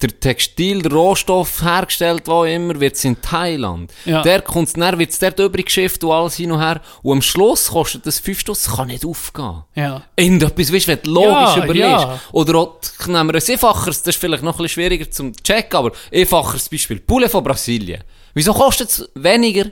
Der 0.00 0.20
Textil, 0.20 0.80
der 0.82 0.92
Rohstoff 0.92 1.60
hergestellt, 1.60 2.22
wo 2.26 2.44
immer, 2.44 2.78
wird 2.78 2.94
es 2.94 3.04
in 3.04 3.20
Thailand. 3.20 3.92
Ja. 4.04 4.22
Der 4.22 4.42
kommt 4.42 4.76
dann 4.76 4.96
wird 4.96 5.10
es 5.10 5.18
dort 5.18 5.40
übrig 5.40 5.66
geschifft 5.66 6.04
und 6.04 6.12
alles 6.12 6.36
hin 6.36 6.52
und 6.52 6.60
her. 6.60 6.80
Und 7.02 7.14
am 7.14 7.22
Schluss 7.22 7.68
kostet 7.70 8.06
das 8.06 8.20
5 8.20 8.38
Stutz, 8.38 8.62
das 8.64 8.76
kann 8.76 8.86
nicht 8.86 9.04
aufgehen. 9.04 9.64
Ja. 9.74 10.02
Irgendetwas, 10.14 10.72
weißt 10.72 10.86
du, 10.86 10.92
wenn 10.92 11.02
du 11.02 11.10
logisch 11.10 11.56
Ja, 11.56 11.64
überlegst. 11.64 11.90
ja. 11.90 12.20
Oder 12.30 12.54
auch, 12.58 12.76
nehmen 13.08 13.28
wir 13.32 13.34
ein 13.40 13.50
einfacheres, 13.52 14.02
das 14.04 14.14
ist 14.14 14.20
vielleicht 14.20 14.44
noch 14.44 14.54
ein 14.54 14.62
bisschen 14.62 14.68
schwieriger 14.68 15.10
zum 15.10 15.32
checken, 15.42 15.76
aber 15.76 15.90
einfacheres 16.14 16.68
Beispiel. 16.68 17.00
Poulet 17.00 17.28
von 17.32 17.42
Brasilien. 17.42 18.04
Wieso 18.34 18.52
kostet 18.54 18.90
es 18.90 19.10
weniger 19.16 19.64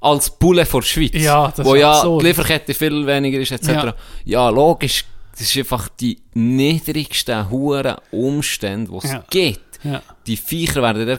als 0.00 0.30
Poulet 0.30 0.66
von 0.66 0.80
der 0.80 0.86
Schweiz? 0.88 1.10
Ja, 1.22 1.52
das 1.54 1.66
Wo 1.66 1.74
ja 1.74 1.92
absurd. 1.92 2.22
die 2.22 2.26
Lieferkette 2.28 2.72
viel 2.72 3.06
weniger 3.06 3.38
ist, 3.40 3.52
etc. 3.52 3.68
Ja, 3.68 3.94
Ja. 4.24 4.48
logisch. 4.48 5.04
Das 5.38 5.42
ist 5.42 5.56
einfach 5.58 5.88
die 6.00 6.18
niedrigsten 6.32 7.50
Huren 7.50 7.96
Umstände, 8.10 8.90
die 8.90 9.06
es 9.06 9.12
Ja. 9.12 9.24
gibt. 9.28 9.60
Ja. 9.92 10.02
Die 10.26 10.36
Viecher 10.36 10.82
werden 10.82 11.06
da 11.06 11.18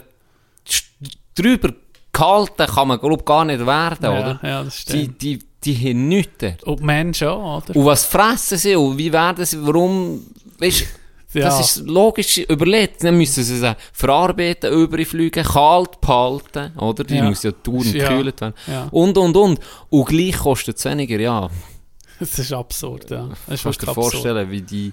drüber 1.34 1.72
gehalten, 2.12 2.66
kann 2.66 2.88
man 2.88 2.98
glaub 2.98 3.24
gar 3.24 3.44
nicht 3.44 3.64
werden, 3.64 4.04
Ja, 4.04 4.10
oder? 4.20 4.40
ja, 4.42 4.64
das 4.64 4.84
die, 4.84 4.92
stimmt. 5.02 5.22
die, 5.22 5.38
die 5.64 5.74
haben 5.90 6.08
nichts 6.08 6.32
dort. 6.38 6.64
Und 6.64 6.80
die 6.80 6.84
Menschen 6.84 7.28
auch, 7.28 7.62
oder? 7.62 7.76
Und 7.76 7.84
was 7.86 8.04
fressen 8.04 8.58
sie 8.58 8.74
und 8.76 8.98
wie 8.98 9.12
werden 9.12 9.44
sie, 9.44 9.64
warum, 9.64 10.26
weißt, 10.58 10.84
Ja. 11.34 11.42
das 11.44 11.76
ist 11.76 11.86
logisch 11.86 12.38
überlegt. 12.38 13.04
Dann 13.04 13.18
müssen 13.18 13.44
sie 13.44 13.58
sie 13.58 13.76
verarbeiten, 13.92 14.72
überfliegen, 14.72 15.44
kalt 15.44 16.00
behalten, 16.00 16.72
oder? 16.78 17.04
Die 17.04 17.16
Ja. 17.16 17.28
müssen 17.28 17.48
ja 17.48 17.52
dauernd 17.62 17.92
Ja. 17.92 18.08
gekühlt 18.08 18.40
werden. 18.40 18.54
Ja. 18.66 18.88
Und, 18.90 19.18
und, 19.18 19.36
und. 19.36 19.60
Und 19.90 20.04
gleich 20.06 20.38
kostet 20.38 20.78
es 20.78 20.84
weniger, 20.86 21.20
ja. 21.20 21.50
Das 22.18 22.38
ist 22.38 22.50
absurd, 22.52 23.10
ja. 23.10 23.28
Das 23.46 23.56
ist 23.56 23.62
Kannst 23.62 23.82
dir 23.82 23.88
absurd. 23.88 24.12
vorstellen, 24.12 24.50
wie 24.50 24.62
die, 24.62 24.90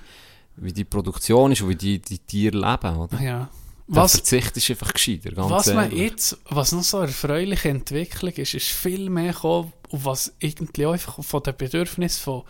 wie 0.57 0.73
die 0.73 0.83
Produktion 0.83 1.53
ist 1.53 1.61
und 1.61 1.69
wie 1.69 1.75
die, 1.75 1.99
die 1.99 2.19
Tiere 2.19 2.57
leben, 2.57 2.97
oder? 2.97 3.21
Ja. 3.21 3.49
Der 3.87 4.01
Was, 4.01 4.13
Verzicht 4.13 4.57
ist 4.57 4.69
einfach 4.71 4.93
gescheiter, 4.93 5.31
ganz 5.31 5.51
was 5.51 5.67
man 5.67 5.91
ehrlich. 5.91 6.11
jetzt, 6.11 6.37
was 6.49 6.71
noch 6.71 6.81
so 6.81 6.97
eine 6.97 7.07
erfreuliche 7.07 7.69
Entwicklung 7.69 8.33
ist, 8.33 8.55
ist 8.55 8.67
viel 8.67 9.11
mehr 9.11 9.33
gekommen, 9.33 9.73
was 9.91 10.33
irgendwie 10.39 10.87
auch 10.87 10.93
einfach 10.93 11.23
von 11.23 11.43
den 11.43 11.55
Bedürfnissen 11.55 12.23
von, 12.23 12.43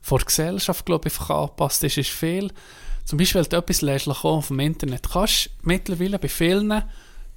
von 0.00 0.18
der 0.18 0.26
Gesellschaft, 0.26 0.86
glaube 0.86 1.08
ich, 1.08 1.20
angepasst 1.20 1.84
ist, 1.84 1.98
ist 1.98 2.08
viel. 2.08 2.50
Zum 3.04 3.18
Beispiel, 3.18 3.42
wenn 3.42 3.50
du 3.50 3.56
etwas 3.56 3.82
lässt 3.82 4.08
auf 4.08 4.48
dem 4.48 4.60
Internet, 4.60 5.10
kannst 5.10 5.46
du 5.46 5.50
mittlerweile 5.62 6.18
bei 6.18 6.28
vielen 6.28 6.82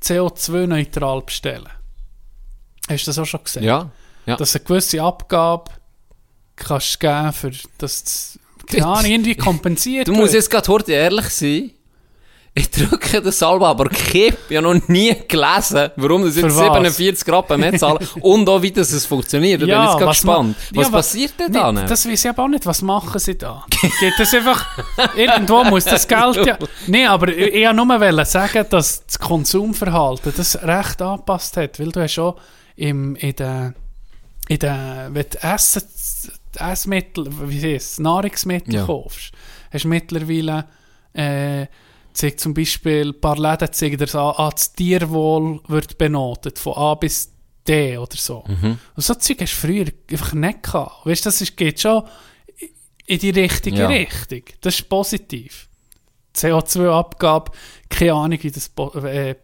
CO2-neutral 0.02 1.22
bestellen. 1.22 1.70
Hast 2.90 3.06
du 3.06 3.10
das 3.10 3.20
auch 3.20 3.26
schon 3.26 3.44
gesehen? 3.44 3.64
Ja, 3.64 3.92
ja. 4.26 4.38
Dass 4.38 4.56
eine 4.56 4.64
gewisse 4.64 5.02
Abgabe 5.02 5.72
kannst 6.56 7.00
geben, 7.00 7.34
für 7.34 7.52
dass 7.78 8.04
das 8.04 8.40
keine 8.68 8.86
Ahnung, 8.86 9.12
irgendwie 9.12 9.36
kompensiert 9.36 10.08
Du 10.08 10.14
musst 10.14 10.34
jetzt 10.34 10.50
gerade 10.50 10.68
heute 10.70 10.94
ehrlich 10.94 11.30
sein. 11.30 11.72
Ich 12.54 12.70
drücke 12.70 13.22
das 13.22 13.40
Salbe, 13.40 13.66
aber 13.66 13.88
Kipp, 13.88 14.38
ich 14.50 14.58
habe 14.58 14.74
noch 14.78 14.88
nie 14.90 15.16
gelesen, 15.26 15.90
warum 15.96 16.26
das 16.26 16.36
jetzt 16.36 16.54
Für 16.54 16.56
was? 16.58 16.96
47 16.98 17.30
Rappen 17.32 17.62
mehr 17.62 17.78
zahlen 17.78 18.06
und 18.20 18.50
auch 18.50 18.62
wie 18.62 18.72
das 18.72 18.92
es 18.92 19.06
funktioniert. 19.06 19.62
Da 19.62 19.66
bin 19.66 19.74
ich 19.76 19.82
jetzt 19.82 19.94
gerade 19.98 20.06
was 20.08 20.24
ma- 20.26 20.34
gespannt. 20.34 20.58
Was 20.74 20.86
Ja, 20.88 20.92
passiert 20.92 21.34
denn 21.40 21.54
da? 21.54 21.72
Dann? 21.72 21.88
das 21.88 22.06
weiß 22.06 22.26
ich 22.26 22.30
aber 22.30 22.44
auch 22.44 22.48
nicht. 22.50 22.66
Was 22.66 22.82
machen 22.82 23.20
sie 23.20 23.38
da? 23.38 23.64
Geht 24.02 24.14
das 24.18 24.34
einfach... 24.34 24.66
Irgendwo 25.16 25.64
muss 25.64 25.86
das 25.86 26.06
Geld 26.06 26.46
ja... 26.46 26.58
Nein, 26.88 27.08
aber 27.08 27.30
ich, 27.30 27.54
ich 27.54 27.66
wollte 27.66 28.10
nur 28.10 28.26
sagen, 28.26 28.66
dass 28.70 29.06
das 29.06 29.18
Konsumverhalten 29.18 30.34
das 30.36 30.62
recht 30.62 31.02
angepasst 31.02 31.56
hat. 31.56 31.80
Weil 31.80 31.92
du 31.94 32.02
hast 32.02 32.12
schon 32.12 32.34
im, 32.76 33.16
in 33.16 33.34
den... 33.34 33.76
In 34.50 34.60
den 34.60 35.08
wenn 35.14 35.26
du 35.30 35.38
Essen, 35.42 35.84
Essmittel, 36.58 37.28
wie 37.48 37.62
heißt 37.76 37.92
es, 37.94 38.00
Nahrungsmittel 38.00 38.76
Ja. 38.76 38.86
kaufst, 38.86 39.32
hast 39.72 39.86
du 39.86 39.88
mittlerweile... 39.88 40.66
Äh, 41.14 41.68
zeigt 42.14 42.40
zum 42.40 42.54
Beispiel, 42.54 43.10
ein 43.10 43.20
paar 43.20 43.38
Läden 43.38 43.72
zeigen 43.72 43.98
dir 43.98 44.16
an, 44.16 44.34
ah, 44.38 44.50
das 44.52 44.74
Tierwohl 44.74 45.60
wird 45.68 45.98
benotet, 45.98 46.60
von 46.60 46.74
A 46.74 46.96
bis 46.96 47.32
D 47.68 47.98
oder 47.98 48.16
so. 48.16 48.44
Mhm. 48.48 48.78
Und 48.96 49.04
so 49.04 49.14
Zeug 49.16 49.42
hast 49.42 49.54
du 49.54 49.68
früher 49.68 49.86
einfach 50.10 50.34
nicht 50.34 50.64
gehabt. 50.64 51.06
Weißt 51.06 51.26
du, 51.26 51.28
das 51.28 51.42
ist, 51.42 51.56
geht 51.56 51.80
schon 51.80 52.04
in 53.06 53.20
die 53.20 53.30
richtige 53.30 53.80
Ja. 53.80 53.88
Richtung. 53.88 54.44
Das 54.62 54.76
ist 54.76 54.90
positiv. 54.90 55.68
CO2-Abgabe, 56.36 57.52
keine 57.90 58.14
Ahnung, 58.14 58.40
wie 58.42 58.52
das. 58.52 58.72
Äh, 59.04 59.36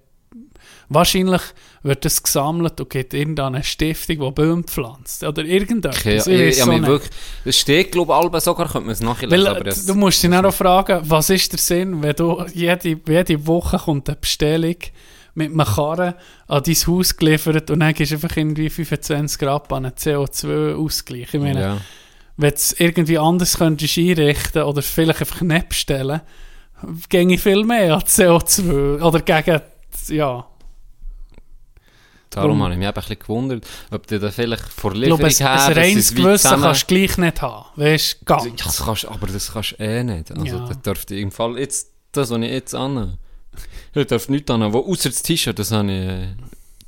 wahrscheinlich 0.90 1.42
wird 1.84 2.06
das 2.06 2.22
gesammelt 2.22 2.80
und 2.80 2.90
geht 2.90 3.14
irgendeine 3.14 3.64
Stiftung, 3.64 4.20
die 4.20 4.32
Bäume 4.32 4.64
pflanzt. 4.64 5.24
Oder 5.24 5.44
irgendetwas. 5.44 6.00
Okay, 6.00 6.18
ich, 6.18 6.28
Ich 6.28 6.40
ich, 6.40 6.60
ich, 6.60 6.66
nicht. 6.66 6.86
wirklich, 6.86 7.12
das 7.46 7.58
steht, 7.58 7.92
glaube 7.92 8.14
ich, 8.36 8.44
sogar, 8.44 8.68
könnte 8.68 8.86
man 8.86 8.94
es 8.94 9.02
nachlesen. 9.02 9.46
Weil, 9.46 9.58
äh, 9.58 9.64
das, 9.64 9.86
du 9.86 9.96
musst 9.96 10.22
dich 10.22 10.30
dann 10.30 10.46
auch 10.46 10.54
fragen, 10.54 11.02
was 11.04 11.30
ist 11.30 11.52
der 11.52 11.60
Sinn, 11.60 12.02
wenn 12.02 12.16
du 12.16 12.46
jede, 12.54 13.00
jede 13.08 13.48
Woche 13.48 13.78
kommt 13.78 14.10
eine 14.10 14.18
Bestellung 14.18 14.76
mit 15.38 15.52
einem 15.52 15.66
Karren 15.66 16.16
an 16.48 16.64
dein 16.64 16.76
Haus 16.76 17.16
geliefert 17.16 17.70
und 17.70 17.80
dann 17.80 17.94
gibst 17.94 18.12
du 18.12 18.16
einfach 18.16 18.36
irgendwie 18.36 18.70
25 18.70 19.38
Grad 19.38 19.72
an 19.72 19.86
einen 19.86 19.94
CO2-Ausgleich. 19.94 21.34
Ich 21.34 21.40
meine, 21.40 21.62
ja. 21.62 21.78
wenn 22.38 22.50
du 22.50 22.56
es 22.56 22.80
irgendwie 22.80 23.20
anders 23.20 23.58
könntest 23.58 23.98
einrichten 24.00 24.64
oder 24.64 24.82
vielleicht 24.82 25.22
einfach 25.22 25.42
nicht 25.42 25.70
bestellen, 25.70 26.22
ginge 27.10 27.38
viel 27.38 27.64
mehr 27.64 27.96
an 27.96 28.02
CO2 28.02 29.00
oder 29.02 29.22
gegen, 29.22 29.62
ja. 30.10 30.46
Darum 32.30 32.62
habe 32.62 32.74
ich 32.74 32.78
mich 32.80 32.88
eben 32.88 32.96
ein 32.96 33.02
bisschen 33.02 33.20
gewundert, 33.20 33.68
ob 33.92 34.06
du 34.08 34.20
da 34.20 34.32
vielleicht 34.32 34.64
vor 34.64 34.94
Ich 34.94 35.04
glaube, 35.04 35.28
Lieferung 35.28 35.48
ein, 35.48 35.58
her... 35.58 35.66
ein 35.68 35.74
reines 35.74 36.06
es 36.06 36.12
wie 36.16 36.22
Gewissen 36.22 36.42
zusammen- 36.44 36.64
kannst 36.64 36.84
du 36.84 36.96
gleich 36.96 37.18
nicht 37.18 37.42
haben. 37.42 37.66
Weißt 37.76 38.14
du, 38.14 38.34
Ja, 38.34 38.38
ganz. 38.40 38.64
das 38.64 38.86
kannst, 38.86 39.06
aber 39.06 39.28
das 39.28 39.52
kannst 39.54 39.72
du 39.72 39.76
eh 39.84 40.04
nicht. 40.04 40.32
Also, 40.32 40.46
Ja. 40.46 40.68
das 40.68 40.82
dürfte 40.82 41.16
im 41.16 41.32
Fall 41.32 41.58
jetzt, 41.58 41.92
das, 42.12 42.30
was 42.30 42.38
ich 42.40 42.52
jetzt 42.52 42.76
an, 42.76 43.18
ich 43.96 44.06
darf 44.08 44.30
nichts 44.30 44.52
an, 44.52 44.72
wo 44.74 44.80
außer 44.92 45.10
das 45.10 45.24
T-Shirt, 45.24 45.58
das 45.58 45.72
habe 45.72 45.92
ich, 45.92 46.08
äh, 46.08 46.28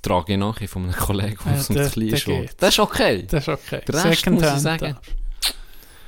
trage 0.02 0.34
ich 0.34 0.40
nachher 0.40 0.68
von 0.68 0.84
einem 0.84 0.94
Kollegen, 0.94 1.38
der 1.46 1.54
Ja, 1.56 1.62
so 1.64 1.74
ein 1.74 1.92
klein 1.92 2.08
ist. 2.10 2.28
Das 2.62 2.70
ist 2.74 2.80
okay. 2.80 3.26
Das 3.30 3.48
ist 3.48 3.50
okay. 3.50 3.82
Der 3.88 4.04
Rest 4.06 4.26
muss 4.30 4.44
ich 4.44 4.60
sagen. 4.60 4.96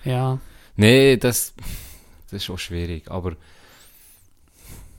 Ja. 0.06 0.38
Nee, 0.76 1.18
das, 1.18 1.54
das 2.30 2.38
ist 2.38 2.46
schon 2.46 2.58
schwierig, 2.58 3.10
aber 3.10 3.34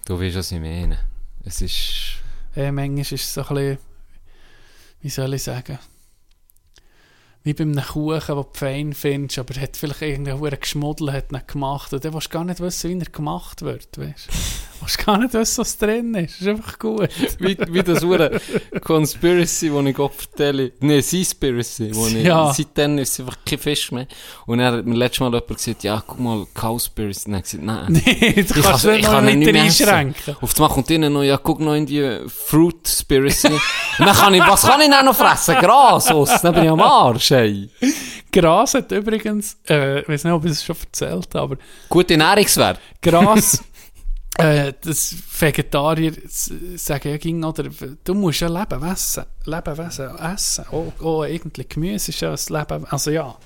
du 0.06 0.20
weißt, 0.20 0.36
was 0.36 0.52
ich 0.52 0.60
meine. 0.60 0.98
Es 1.44 1.60
ist, 1.62 2.16
Äh, 2.54 2.70
manchmal 2.70 3.00
ist 3.00 3.12
es 3.12 3.32
so 3.34 3.40
ein 3.42 3.46
bisschen, 3.54 3.78
wie 5.02 5.10
soll 5.10 5.34
ich 5.34 5.42
sagen, 5.42 5.78
wie 7.44 7.54
bei 7.54 7.64
einem 7.64 7.82
Kuchen, 7.82 8.20
den 8.20 8.36
du 8.36 8.46
fein 8.52 8.92
findest, 8.92 9.38
aber 9.38 9.54
er 9.56 9.62
hat 9.62 9.76
vielleicht 9.76 10.02
irgendeinen 10.02 10.38
Huren 10.38 10.60
geschmuddelt, 10.60 11.12
hat 11.12 11.32
nicht 11.32 11.48
gemacht. 11.48 11.92
Und 11.92 12.04
dann 12.04 12.14
willst 12.14 12.28
du 12.28 12.30
gar 12.30 12.44
nicht 12.44 12.60
wissen, 12.60 12.90
wie 12.90 13.04
er 13.04 13.10
gemacht 13.10 13.62
wird, 13.62 13.98
weißt 13.98 14.28
willst 14.82 14.98
gar 15.06 15.18
nicht 15.18 15.32
wissen, 15.34 15.58
was 15.60 15.78
drin 15.78 16.14
ist. 16.14 16.34
Das 16.34 16.40
ist 16.42 16.48
einfach 16.48 16.78
gut. 16.78 17.08
wie, 17.38 17.56
wie 17.68 17.82
das 17.82 18.02
hure 18.04 18.40
Conspiracy, 18.84 19.70
das 19.70 19.84
ich 19.86 19.94
Gott 19.94 20.12
erzähle. 20.30 20.72
Nee, 20.80 21.00
Seaspiracy, 21.00 21.86
ich, 21.90 22.12
Ja. 22.24 22.52
seitdem 22.52 22.98
ist 22.98 23.12
es 23.12 23.20
einfach 23.20 23.36
kein 23.46 23.58
Fisch 23.58 23.90
mehr. 23.92 24.06
Und 24.46 24.58
dann 24.58 24.74
hat 24.78 24.86
mir 24.86 24.94
letztes 24.96 25.20
Mal 25.20 25.26
jemand 25.32 25.48
gesagt, 25.48 25.82
ja, 25.84 26.02
guck 26.06 26.20
mal, 26.20 26.46
Cowspiracy. 26.54 27.28
Und 27.28 27.34
habe 27.36 27.44
ich 27.44 27.50
gesagt, 27.50 27.64
nein. 27.64 27.92
Nee, 28.22 28.42
du 28.42 28.54
Ich 28.58 28.62
kannst 28.62 28.84
kann- 28.84 29.00
noch 29.00 29.08
kann 29.10 29.24
nicht 29.24 29.52
mehr 29.52 29.62
einschränken. 29.62 30.36
Auf 30.40 30.54
einmal 30.56 30.70
kommt 30.70 30.90
innen 30.90 31.12
noch, 31.12 31.22
ja, 31.22 31.36
guck 31.38 31.60
noch 31.60 31.74
in 31.74 31.86
die 31.86 32.18
Fruit 32.28 32.86
Spiracy. 32.86 33.48
Und 33.98 34.06
dann 34.06 34.14
kann 34.16 34.34
ich, 34.34 34.40
was 34.42 34.62
kann 34.62 34.80
ich 34.80 34.90
dann 34.90 35.04
noch 35.04 35.14
fressen? 35.16 35.54
Gras 35.56 36.08
aus. 36.10 36.40
Dann 36.42 36.54
bin 36.54 36.64
ich 36.64 36.70
am 36.70 36.80
Arsch, 36.80 37.30
ey. 37.32 37.68
Gras 38.32 38.74
hat 38.74 38.90
übrigens, 38.92 39.58
äh, 39.68 40.00
ich 40.00 40.08
weiß 40.08 40.24
nicht, 40.24 40.32
ob 40.32 40.44
ich 40.46 40.52
es 40.52 40.64
schon 40.64 40.76
erzählt 40.76 41.28
habe, 41.34 41.38
aber 41.40 41.56
Gute 41.88 42.16
Nährungswert. 42.16 42.80
Gras, 43.02 43.62
äh, 44.38 44.72
das 44.80 45.14
Vegetarier 45.38 46.12
sagen 46.26 47.10
ja 47.10 47.16
ging, 47.18 47.44
oder, 47.44 47.64
du 48.04 48.14
musst 48.14 48.40
ja 48.40 48.48
Lebewesen, 48.48 49.24
Lebewesen 49.44 50.18
essen. 50.18 50.64
Oh, 50.70 50.92
oh, 51.00 51.22
eigentlich 51.22 51.68
Gemüse 51.68 52.10
ist 52.10 52.20
ja 52.20 52.30
ein 52.32 52.38
Leben, 52.48 52.86
also 52.86 53.10
ja, 53.10 53.36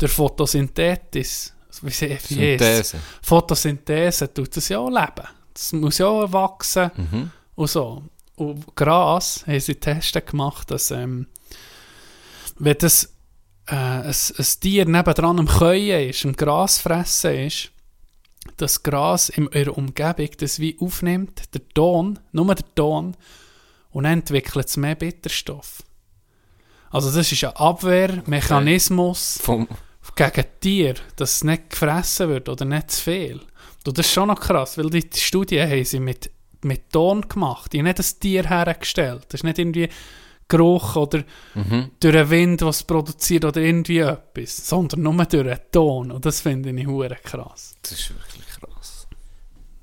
der 0.00 0.08
Photosynthetis, 0.08 1.52
wie 1.82 1.90
sie? 1.90 2.16
Synthese. 2.20 2.98
Photosynthese 3.22 4.32
tut 4.32 4.56
das 4.56 4.68
ja 4.68 4.78
auch 4.78 4.90
leben. 4.90 5.26
Das 5.54 5.72
muss 5.72 5.98
ja 5.98 6.06
auch 6.06 6.32
wachsen 6.32 6.90
Mhm. 6.96 7.30
und 7.56 7.68
so. 7.70 8.02
Und 8.36 8.74
Gras 8.76 9.44
haben 9.46 9.60
sie 9.60 9.74
Tests 9.74 10.16
gemacht, 10.24 10.70
dass 10.70 10.90
ähm, 10.90 11.26
wenn 12.58 12.76
das 12.78 13.12
äh, 13.66 13.74
ein, 13.74 14.06
ein 14.06 14.46
Tier 14.60 14.86
nebendran 14.86 15.38
am 15.38 15.46
Käuen 15.46 16.08
ist, 16.08 16.24
am 16.24 16.32
Gras 16.34 16.78
fressen 16.78 17.34
ist, 17.46 17.71
das 18.56 18.82
Gras 18.82 19.28
in 19.28 19.48
ihrer 19.52 19.76
Umgebung 19.76 20.30
das 20.38 20.58
wie 20.58 20.76
aufnimmt, 20.80 21.54
der 21.54 21.68
Ton, 21.68 22.18
nur 22.32 22.54
der 22.54 22.74
Ton, 22.74 23.16
und 23.90 24.04
dann 24.04 24.20
entwickelt 24.20 24.66
es 24.66 24.76
mehr 24.76 24.94
Bitterstoff. 24.94 25.82
Also 26.90 27.10
das 27.10 27.30
ist 27.30 27.44
ein 27.44 27.56
Abwehrmechanismus 27.56 29.38
Vom, 29.42 29.68
gegen 30.14 30.44
Tier, 30.60 30.94
dass 31.16 31.36
es 31.36 31.44
nicht 31.44 31.70
gefressen 31.70 32.28
wird 32.28 32.48
oder 32.48 32.64
nicht 32.64 32.90
zu 32.90 33.02
viel. 33.02 33.40
Und 33.86 33.98
das 33.98 34.06
ist 34.06 34.12
schon 34.12 34.28
noch 34.28 34.40
krass, 34.40 34.78
weil 34.78 34.90
die 34.90 35.08
Studien 35.14 35.68
haben 35.68 35.84
sie 35.84 36.00
mit, 36.00 36.30
mit 36.62 36.90
Ton 36.90 37.22
gemacht. 37.22 37.72
Die 37.72 37.78
haben 37.78 37.86
nicht 37.86 37.98
das 37.98 38.18
Tier 38.18 38.48
hergestellt. 38.48 39.24
Das 39.28 39.40
ist 39.40 39.44
nicht 39.44 39.58
irgendwie 39.58 39.88
Geruch 40.48 40.96
oder 40.96 41.24
mhm. 41.54 41.92
durch 41.98 42.14
den 42.14 42.30
Wind, 42.30 42.62
was 42.62 42.82
produziert 42.82 43.44
oder 43.46 43.60
irgendwie 43.60 44.00
etwas, 44.00 44.68
sondern 44.68 45.02
nur 45.02 45.14
durch 45.24 45.46
den 45.46 45.58
Ton. 45.72 46.12
Und 46.12 46.26
das 46.26 46.42
finde 46.42 46.70
ich 46.70 46.86
hure 46.86 47.16
krass. 47.22 47.74
Das 47.82 47.92
ist 47.92 48.10
wirklich 48.10 48.31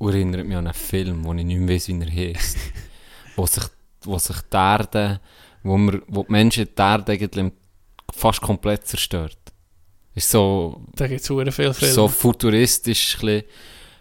erinnert 0.08 0.46
mich 0.46 0.56
an 0.56 0.68
einen 0.68 0.74
Film, 0.74 1.26
wo 1.26 1.34
ich 1.34 1.44
nicht 1.44 1.60
mehr 1.60 1.76
weiss, 1.76 1.88
wie 1.88 2.00
er 2.00 2.12
heisst. 2.12 2.58
wo 3.36 3.46
sich, 3.46 3.64
wo 4.04 4.18
sich 4.18 4.38
die 4.42 4.56
Erde, 4.56 5.20
wo, 5.64 5.78
wir, 5.78 6.02
wo 6.08 6.24
die 6.24 6.32
Menschen 6.32 6.66
die 6.66 6.82
Erde 6.82 7.12
eigentlich 7.12 7.52
fast 8.14 8.42
komplett 8.42 8.88
zerstört. 8.88 9.38
Ist 10.16 10.32
so, 10.32 10.86
Da 10.96 11.08
gibt 11.08 11.22
es 11.22 11.28
viele 11.28 11.52
Filme. 11.52 11.74
so 11.74 12.08
futuristisch, 12.08 13.18
ein 13.22 13.44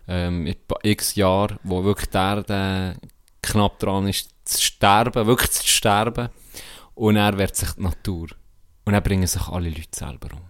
ähm, 0.08 0.46
in 0.46 0.56
x 0.82 1.14
Jahren, 1.14 1.58
wo 1.62 1.84
wirklich 1.84 2.08
die 2.08 2.16
Erde 2.16 2.96
knapp 3.42 3.78
dran 3.78 4.08
ist, 4.08 4.30
zu 4.44 4.62
sterben, 4.62 5.26
wirklich 5.26 5.50
zu 5.50 5.66
sterben. 5.66 6.28
Und 6.94 7.16
er 7.16 7.38
wird 7.38 7.54
sich 7.54 7.70
die 7.72 7.82
Natur. 7.82 8.28
Und 8.84 8.94
dann 8.94 9.02
bringen 9.02 9.26
sich 9.26 9.46
alle 9.48 9.68
Leute 9.68 9.88
selber 9.92 10.28
um. 10.32 10.47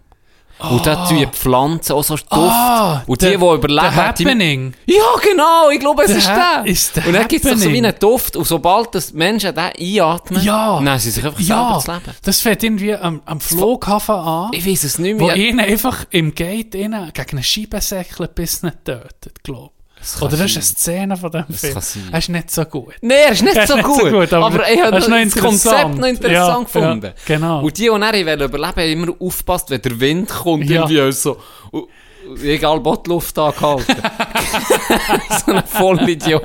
Und 0.61 0.85
dann 0.87 1.09
tun 1.09 1.19
die 1.19 1.27
Pflanzen 1.27 1.93
auch 1.93 2.03
so 2.03 2.15
Duft. 2.17 2.27
Ah, 2.33 3.03
und 3.07 3.21
die, 3.23 3.27
der- 3.27 3.39
die 3.39 3.45
überleben, 3.45 3.69
The 3.69 3.91
die, 3.91 4.25
Happening. 4.25 4.75
ja, 4.87 5.03
genau, 5.23 5.71
ich 5.71 5.79
glaube, 5.79 6.03
es 6.03 6.11
The 6.13 6.19
ist 6.19 6.29
der. 6.29 6.63
ist 6.67 6.95
the 6.95 7.01
und 7.07 7.13
dann 7.13 7.29
gibt 7.29 7.45
es 7.45 7.51
so 7.53 7.57
wie 7.59 7.63
happening. 7.65 7.85
einen 7.87 7.99
Duft, 8.01 8.37
und 8.37 8.45
sobald 8.47 8.95
das 8.95 9.13
Menschen 9.13 9.55
den 9.55 9.65
einatmen, 10.01 10.43
Ja. 10.43 10.81
nehmen 10.81 10.99
sie 10.99 11.11
sich 11.11 11.25
einfach 11.25 11.39
Ja, 11.41 11.79
selber 11.81 11.81
zu 11.81 11.93
leben. 12.07 12.19
das 12.25 12.41
fängt 12.41 12.63
irgendwie 12.65 12.95
am, 12.95 13.23
am 13.25 13.41
Flughafen 13.41 14.15
an, 14.17 14.51
Ich 14.53 14.67
weiß 14.67 14.85
es 14.85 14.99
nicht 14.99 15.21
wo 15.21 15.27
mehr. 15.27 15.37
ihnen 15.37 15.61
einfach 15.61 16.05
im 16.11 16.35
Gate 16.35 16.75
innen 16.75 17.13
gegen 17.13 17.31
eine 17.31 17.43
Scheibe 17.45 17.81
säckelt, 17.81 18.35
bis 18.35 18.63
nicht 18.63 18.85
tötet, 18.85 19.43
glaube 19.45 19.71
Kann 20.19 20.23
Oder 20.29 20.37
das 20.37 20.47
ist 20.47 20.57
eine 20.57 20.63
Szene 20.65 21.17
von 21.17 21.31
dem 21.31 21.45
Film. 21.49 21.73
kann 21.75 21.83
sein. 21.83 22.09
Er 22.13 22.19
ist 22.19 22.29
nicht 22.29 22.51
so 22.51 22.65
gut. 22.65 22.95
Nein, 23.01 23.19
er 23.27 23.33
ist 23.33 23.43
nicht 23.43 23.57
Er 23.57 23.63
ist 23.65 23.69
so 23.69 23.77
nicht 23.77 23.87
so 23.87 23.93
gut. 23.93 24.13
gut, 24.13 24.33
aber 24.33 24.47
aber, 24.47 24.71
ich 24.71 24.79
er 24.79 24.87
habe 24.87 25.01
das 25.01 25.35
Konzept 25.37 25.97
noch 25.97 26.07
interessant 26.07 26.33
Ja, 26.33 26.59
gefunden. 26.59 27.07
ja, 27.07 27.13
genau. 27.27 27.61
Und 27.65 27.77
die, 27.79 27.83
die 27.83 27.91
wollen 27.91 28.41
überleben 28.41 28.61
haben 28.63 28.79
immer 28.81 29.13
aufgepasst, 29.21 29.71
wenn 29.71 29.83
der 29.83 30.01
Wind 30.01 30.29
kommt, 30.29 30.69
Ja. 30.71 30.83
irgendwie 30.89 31.13
so. 31.13 31.39
Und, 31.71 31.85
und 32.29 32.43
egal, 32.45 32.85
wo 32.85 32.97
die 32.97 33.09
Luft 33.11 33.39
angehalten. 33.39 33.97
so 35.47 35.53
ein 35.53 35.63
Vollidiot. 35.67 36.43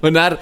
Und 0.00 0.16
er, 0.16 0.38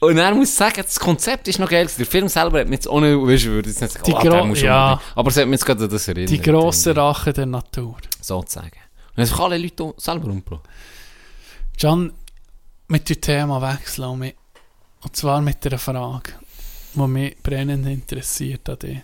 und 0.00 0.18
er 0.18 0.34
muss 0.34 0.54
sagen, 0.56 0.82
das 0.82 0.98
Konzept 0.98 1.46
ist 1.48 1.58
noch 1.60 1.68
geil. 1.68 1.88
Der 1.96 2.06
Film 2.06 2.28
selber 2.28 2.60
hat 2.60 2.68
mich 2.68 2.84
jetzt 2.84 2.90
nicht, 2.92 3.02
weißt 3.02 3.44
du, 3.44 3.48
würde 3.50 3.68
jetzt 3.68 3.80
nicht 3.80 3.92
sagen, 3.92 4.04
Die 4.04 4.12
oh, 4.14 4.54
ja. 4.54 5.00
Aber 5.14 5.28
es 5.30 5.36
hat 5.36 5.46
mich 5.46 5.52
jetzt 5.60 5.66
gerade 5.66 5.88
das 5.88 6.08
erinnert. 6.08 6.30
Die 6.30 6.40
grosse 6.42 6.96
Rache 6.96 7.32
der 7.32 7.46
Natur. 7.46 7.96
Sozusagen. 8.20 8.66
Und 8.66 9.18
dann 9.18 9.26
sind 9.26 9.38
alle 9.40 9.58
Leute 9.58 9.94
selber 9.98 10.26
umgebracht. 10.28 10.62
John, 11.82 12.12
mit 12.86 13.08
dem 13.08 13.20
Thema 13.20 13.60
wechseln 13.60 14.10
und, 14.10 14.20
mit, 14.20 14.36
und 15.02 15.16
zwar 15.16 15.40
mit 15.40 15.66
einer 15.66 15.78
Frage, 15.78 16.32
die 16.94 17.06
mich 17.08 17.36
brennend 17.42 17.88
interessiert 17.88 18.68
an 18.68 18.78
dich. 18.78 19.00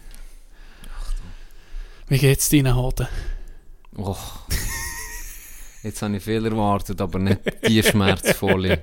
Wie 2.07 2.19
geht's 2.19 2.49
deinen 2.51 2.77
Hoden? 2.77 3.09
Oh. 3.97 4.17
Jetzt 5.83 6.03
habe 6.03 6.19
ich 6.19 6.23
viel 6.23 6.47
erwartet, 6.47 7.01
aber 7.01 7.19
nicht 7.19 7.41
die 7.67 7.83
schmerzvolle, 7.83 8.83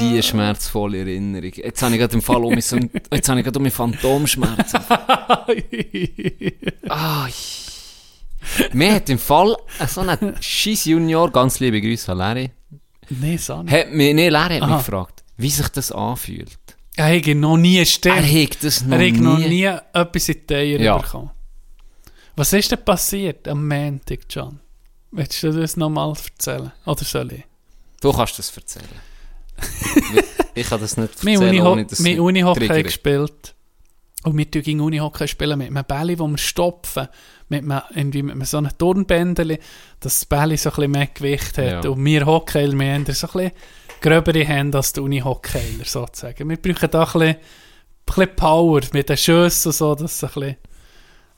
die 0.00 0.22
schmerzvolle 0.22 1.00
Erinnerung. 1.00 1.52
Jetzt 1.56 1.82
habe 1.82 1.92
ich 1.92 2.00
gerade 2.00 2.14
im 2.14 2.22
Fall 2.22 2.42
um 2.42 2.54
mich 2.54 2.64
so, 2.64 2.78
jetzt 3.12 3.28
habe 3.28 3.40
ich 3.40 3.44
gerade 3.44 3.58
um 3.58 3.64
mich 3.64 3.74
Phantomschmerzen. 3.74 4.80
Ah, 6.88 7.28
Mir 8.72 8.94
hat 8.94 9.10
im 9.10 9.18
Fall 9.18 9.56
so 9.86 10.00
ein 10.00 10.36
scheiß 10.40 10.86
Junior, 10.86 11.30
ganz 11.30 11.60
liebe 11.60 11.82
Grüße 11.82 12.10
an 12.12 12.18
Larry, 12.18 12.50
Nein, 13.10 13.30
nicht. 13.32 13.48
hat 13.50 13.92
mich, 13.92 14.14
nee, 14.14 14.30
hat 14.30 14.50
Aha. 14.62 14.66
mich 14.66 14.76
gefragt, 14.86 15.24
wie 15.36 15.50
sich 15.50 15.68
das 15.68 15.92
anfühlt. 15.92 16.58
Er 16.96 17.16
hat 17.16 17.26
noch 17.36 17.56
nie 17.56 17.76
Er 17.78 17.84
gestimmt. 17.84 18.16
hat 18.22 18.64
das 18.64 18.84
noch 18.84 18.96
Er 18.98 19.06
hat 19.06 19.12
nie. 19.14 19.20
noch 19.20 19.38
nie 19.38 19.64
etwas 19.64 20.28
in 20.28 20.46
die 20.48 20.54
Eier 20.54 20.80
Ja. 20.80 20.98
bekommen. 20.98 21.30
Was 22.36 22.52
ist 22.52 22.70
denn 22.70 22.84
passiert 22.84 23.46
am 23.48 23.66
Montag, 23.66 24.20
John? 24.30 24.60
Willst 25.10 25.42
du 25.42 25.52
das 25.52 25.76
nochmal 25.76 26.10
erzählen? 26.16 26.72
Oder 26.84 27.04
soll 27.04 27.32
ich? 27.32 27.44
Du 28.00 28.12
kannst 28.12 28.38
das 28.38 28.56
erzählen. 28.56 28.86
ich 30.54 30.66
kann 30.68 30.80
das 30.80 30.96
nicht 30.96 31.24
Wir 31.24 31.34
erzählen, 31.34 31.50
Uniho 31.50 31.72
ohne 31.72 31.86
dass 31.86 32.02
wir 32.02 32.22
Unihockey 32.22 32.82
gespielt. 32.82 33.54
Und 34.24 34.36
wir 34.38 34.50
tun 34.50 34.62
gegen 34.62 34.80
Unihockey 34.80 35.28
spielen 35.28 35.58
mit 35.58 35.68
einem 35.68 35.84
Bälle, 35.84 36.16
das 36.16 36.26
wir 36.28 36.38
stopfen. 36.38 37.08
Mit 37.62 37.70
einem, 37.70 37.82
irgendwie 37.94 38.22
mit 38.22 38.32
einem 38.32 38.44
so 38.44 38.58
einem 38.58 38.76
Turnbändeli, 38.76 39.58
dass 40.00 40.20
das 40.20 40.24
Bälle 40.26 40.56
so 40.56 40.70
ein 40.70 40.76
bisschen 40.76 40.90
mehr 40.90 41.06
Gewicht 41.06 41.58
hat. 41.58 41.84
Ja. 41.84 41.90
Und 41.90 42.04
wir 42.04 42.26
Hockeyler, 42.26 42.78
wir 42.78 42.94
haben 42.94 43.06
so 43.06 43.26
ein 43.26 43.32
bisschen 43.32 43.52
gröbere 44.00 44.44
Hände 44.44 44.78
als 44.78 44.92
die 44.92 45.00
Unihockeyler 45.00 45.84
sozusagen. 45.84 46.48
Wir 46.48 46.56
brauchen 46.56 46.90
da 46.90 47.00
ein 47.00 47.04
bisschen, 47.04 47.22
ein 47.22 47.36
bisschen 48.06 48.36
Power 48.36 48.80
mit 48.92 49.08
den 49.08 49.16
Schüssen 49.16 49.68
und 49.68 49.74
so, 49.74 49.94
dass 49.94 50.14
es 50.14 50.24
ein 50.24 50.30
bisschen, 50.32 50.56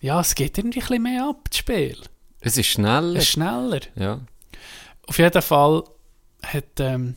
ja, 0.00 0.20
es 0.20 0.34
geht 0.34 0.58
irgendwie 0.58 0.80
ein 0.80 0.86
bisschen 0.86 1.02
mehr 1.02 1.24
ab, 1.24 1.48
das 1.50 1.58
Spiel. 1.58 1.98
Es 2.40 2.58
ist 2.58 2.66
schneller. 2.66 3.16
Es 3.16 3.24
ist 3.24 3.30
schneller. 3.30 3.80
Ja. 3.94 4.20
Auf 5.06 5.18
jeden 5.18 5.42
Fall 5.42 5.84
hat 6.42 6.80
ähm, 6.80 7.14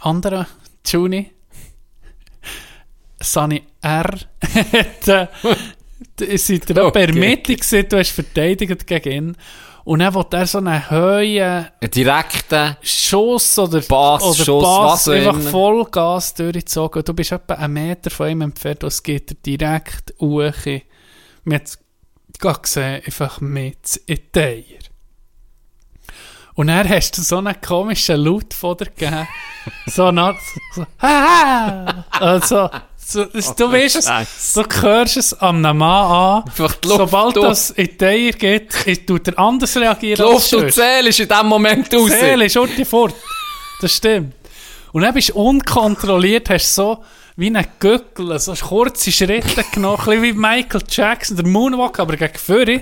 andere 0.00 0.46
Juni 0.86 1.30
Sunny 3.22 3.62
R 3.82 4.18
hat 4.54 5.08
äh, 5.08 5.26
seid 6.18 6.70
ihr 6.70 6.84
okay. 6.84 7.56
gesehen, 7.56 7.86
du 7.88 7.98
hast 7.98 8.10
verteidigt 8.10 8.86
gegen 8.86 9.12
ihn 9.12 9.36
und 9.84 10.00
dann 10.00 10.14
will 10.14 10.24
er 10.30 10.46
so 10.46 10.58
einen 10.58 10.90
hohen 10.90 11.66
Ein 11.80 11.90
direkter 11.94 12.76
Schuss 12.82 13.58
oder 13.58 13.80
Pass, 13.80 14.22
oder 14.22 14.44
Schuss, 14.44 14.64
auch 14.64 15.08
einfach. 15.08 15.50
Vollgas 15.50 16.34
durchgezogen. 16.34 17.02
Du 17.04 17.14
bist 17.14 17.32
etwa 17.32 17.54
einen 17.54 17.72
Meter 17.72 18.10
von 18.10 18.28
ihm 18.30 18.42
entfernt, 18.42 18.84
und 18.84 18.88
es 18.88 19.02
geht 19.02 19.44
dir 19.44 19.58
direkt 19.58 20.14
hoch. 20.20 20.52
Man 21.44 21.54
hat 21.56 21.66
es 21.66 22.62
gesehen, 22.62 23.02
einfach 23.04 23.40
mit 23.40 23.96
in 24.06 24.18
die 24.34 24.38
Eier. 24.38 24.64
Und 26.54 26.66
dann 26.66 26.88
hast 26.88 27.16
du 27.16 27.22
so 27.22 27.38
einen 27.38 27.58
komischen 27.60 28.20
Laut 28.20 28.52
von 28.52 28.76
dir 28.76 28.86
gegeben. 28.86 29.26
so 29.86 30.06
eine 30.06 30.36
so, 30.74 30.86
«Ah!» 30.98 32.04
also, 32.10 32.68
so, 33.10 33.24
das, 33.24 33.56
du 33.56 33.72
weißt 33.72 33.96
es, 33.96 34.04
Scheiße. 34.06 34.62
du 34.62 34.82
hörst 34.82 35.16
es 35.16 35.34
am 35.40 35.60
Mann 35.62 35.82
an. 35.82 36.44
Sobald 36.82 37.36
das 37.36 37.70
in 37.70 37.96
die 37.98 38.04
Eier 38.04 38.32
geht, 38.32 38.74
ist- 38.86 39.06
tut 39.06 39.28
er 39.28 39.38
anders 39.38 39.76
reagieren 39.76 40.16
Die 40.16 40.22
Luft 40.32 40.52
und 40.54 40.72
Seele 40.72 41.08
ist 41.08 41.20
in 41.20 41.28
dem 41.28 41.46
Moment 41.46 41.92
raus. 41.94 42.10
Seele 42.10 42.44
ist 42.46 42.56
unten 42.56 42.84
fort. 42.84 43.14
Das 43.80 43.92
stimmt. 43.96 44.34
Und 44.92 45.02
dann 45.02 45.14
bist 45.14 45.30
du 45.30 45.34
unkontrolliert, 45.34 46.50
hast 46.50 46.74
so 46.74 47.02
wie 47.36 47.48
ein 47.56 47.66
Gückel, 47.78 48.38
so 48.38 48.52
kurze 48.54 49.10
Schritte 49.10 49.64
genommen, 49.72 50.00
ein 50.06 50.22
wie 50.22 50.32
Michael 50.32 50.82
Jackson, 50.88 51.36
der 51.36 51.46
Moonwalk, 51.46 51.98
aber 51.98 52.16
gegen 52.16 52.36
Führer. 52.38 52.80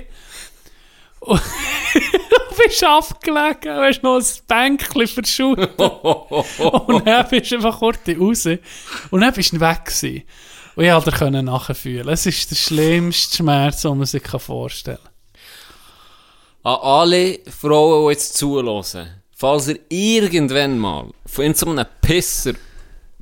Und 1.21 1.41
bist 2.65 2.83
abgelegen, 2.83 3.75
hast 3.75 4.03
noch 4.03 4.17
ein 4.17 4.25
Bänkchen 4.47 5.07
verschüttet. 5.07 5.79
und 5.79 7.07
dann 7.07 7.27
bist 7.29 7.51
du 7.51 7.55
einfach 7.55 7.79
kurz 7.79 7.99
raus. 8.07 8.45
Und 9.11 9.21
dann 9.21 9.33
bist 9.33 9.53
du 9.53 9.59
weg 9.59 9.85
gewesen. 9.85 10.23
Und 10.75 10.85
ich 10.85 10.91
konnte 10.91 11.31
dir 11.31 11.43
nachfühlen. 11.43 12.07
Es 12.09 12.25
ist 12.25 12.51
der 12.51 12.55
schlimmste 12.55 13.37
Schmerz, 13.37 13.81
den 13.81 13.97
man 13.97 14.05
sich 14.05 14.23
vorstellen 14.27 14.97
kann. 16.63 16.73
An 16.73 16.79
alle 16.81 17.39
Frauen, 17.49 18.05
die 18.07 18.11
jetzt 18.13 18.37
zuhören, 18.37 19.21
falls 19.35 19.67
ihr 19.67 19.79
irgendwann 19.89 20.77
mal 20.77 21.07
von 21.25 21.53
so 21.53 21.69
einem 21.69 21.85
Pisser 22.01 22.53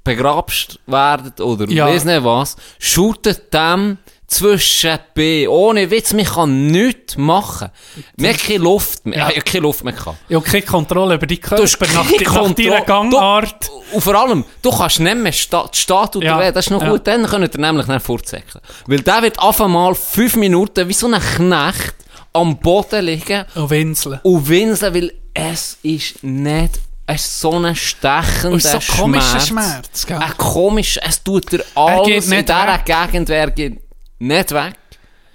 begrabst 0.03 0.79
werdet 0.85 1.41
oder 1.41 1.67
Ja. 1.69 1.88
weiss 1.88 2.05
nicht 2.05 2.23
was, 2.23 2.55
shootet 2.79 3.53
dem 3.53 3.97
zwischen 4.28 4.99
B. 5.13 5.47
Ohne 5.47 5.89
Witz, 5.89 6.13
man 6.13 6.25
kann 6.25 6.67
nichts 6.67 7.15
machen. 7.17 7.69
Man 8.17 8.34
hat 8.34 8.39
keine 8.43 8.57
Luft 8.59 9.05
mehr. 9.05 9.17
Ja. 9.19 9.30
Ja. 9.32 9.41
keine 9.41 9.61
Luft 9.61 9.84
mehr 9.84 9.93
gehabt. 9.93 10.17
Habe 10.30 10.41
keine 10.45 10.61
Kontrolle 10.63 11.15
über 11.15 11.25
die 11.25 11.39
Du 11.39 11.47
Körper 11.47 11.88
nach, 11.93 12.05
keine 12.11 12.53
di- 12.53 12.69
nach 12.69 12.75
deiner. 12.75 12.82
Gangart. 12.82 13.67
Du, 13.69 13.95
und 13.95 14.01
vor 14.01 14.15
allem, 14.15 14.43
du 14.61 14.69
kannst 14.69 14.99
nicht 14.99 15.17
mehr 15.17 15.32
sta 15.32 15.69
die 15.73 15.78
Statue 15.78 16.23
Ja. 16.23 16.41
ja. 16.43 16.51
Das 16.51 16.65
ist 16.65 16.71
noch 16.71 16.82
Ja. 16.82 16.89
gut, 16.91 17.07
dann 17.07 17.25
könnt 17.25 17.55
ihr 17.55 17.59
nämlich 17.61 17.88
nicht 17.88 18.01
fortsäckeln. 18.05 18.61
Weil 18.86 18.99
der 19.01 19.21
wird 19.23 19.39
auf 19.39 19.61
einmal 19.61 19.95
fünf 19.95 20.36
Minuten 20.36 20.88
wie 20.89 20.93
so 20.93 21.07
ein 21.07 21.21
Knecht 21.21 21.95
am 22.34 22.57
Boden 22.59 23.05
liegen 23.05 23.45
Und 23.55 23.69
winseln. 23.69 24.19
und 24.23 24.47
winseln, 24.49 24.93
weil 24.93 25.13
es 25.34 25.78
ist 25.84 26.21
nicht, 26.23 26.80
es 27.05 27.21
ist 27.21 27.39
so 27.39 27.51
ein 27.53 27.75
stechender 27.75 28.59
so 28.59 28.78
ein 28.78 28.84
komischer 28.99 29.39
Schmerz. 29.39 30.01
Schmerz? 30.05 30.21
Ein 30.21 30.38
komischer, 30.38 31.01
es 31.07 31.23
tut 31.23 31.49
dir 31.51 31.59
Er 31.75 31.82
alles 31.82 32.07
geht 32.30 32.39
in 32.39 32.45
dieser. 32.45 32.78
Gegend, 32.80 33.30
wer 33.30 33.51
geht 33.51 33.80
nicht 34.20 34.51
weg. 34.51 34.76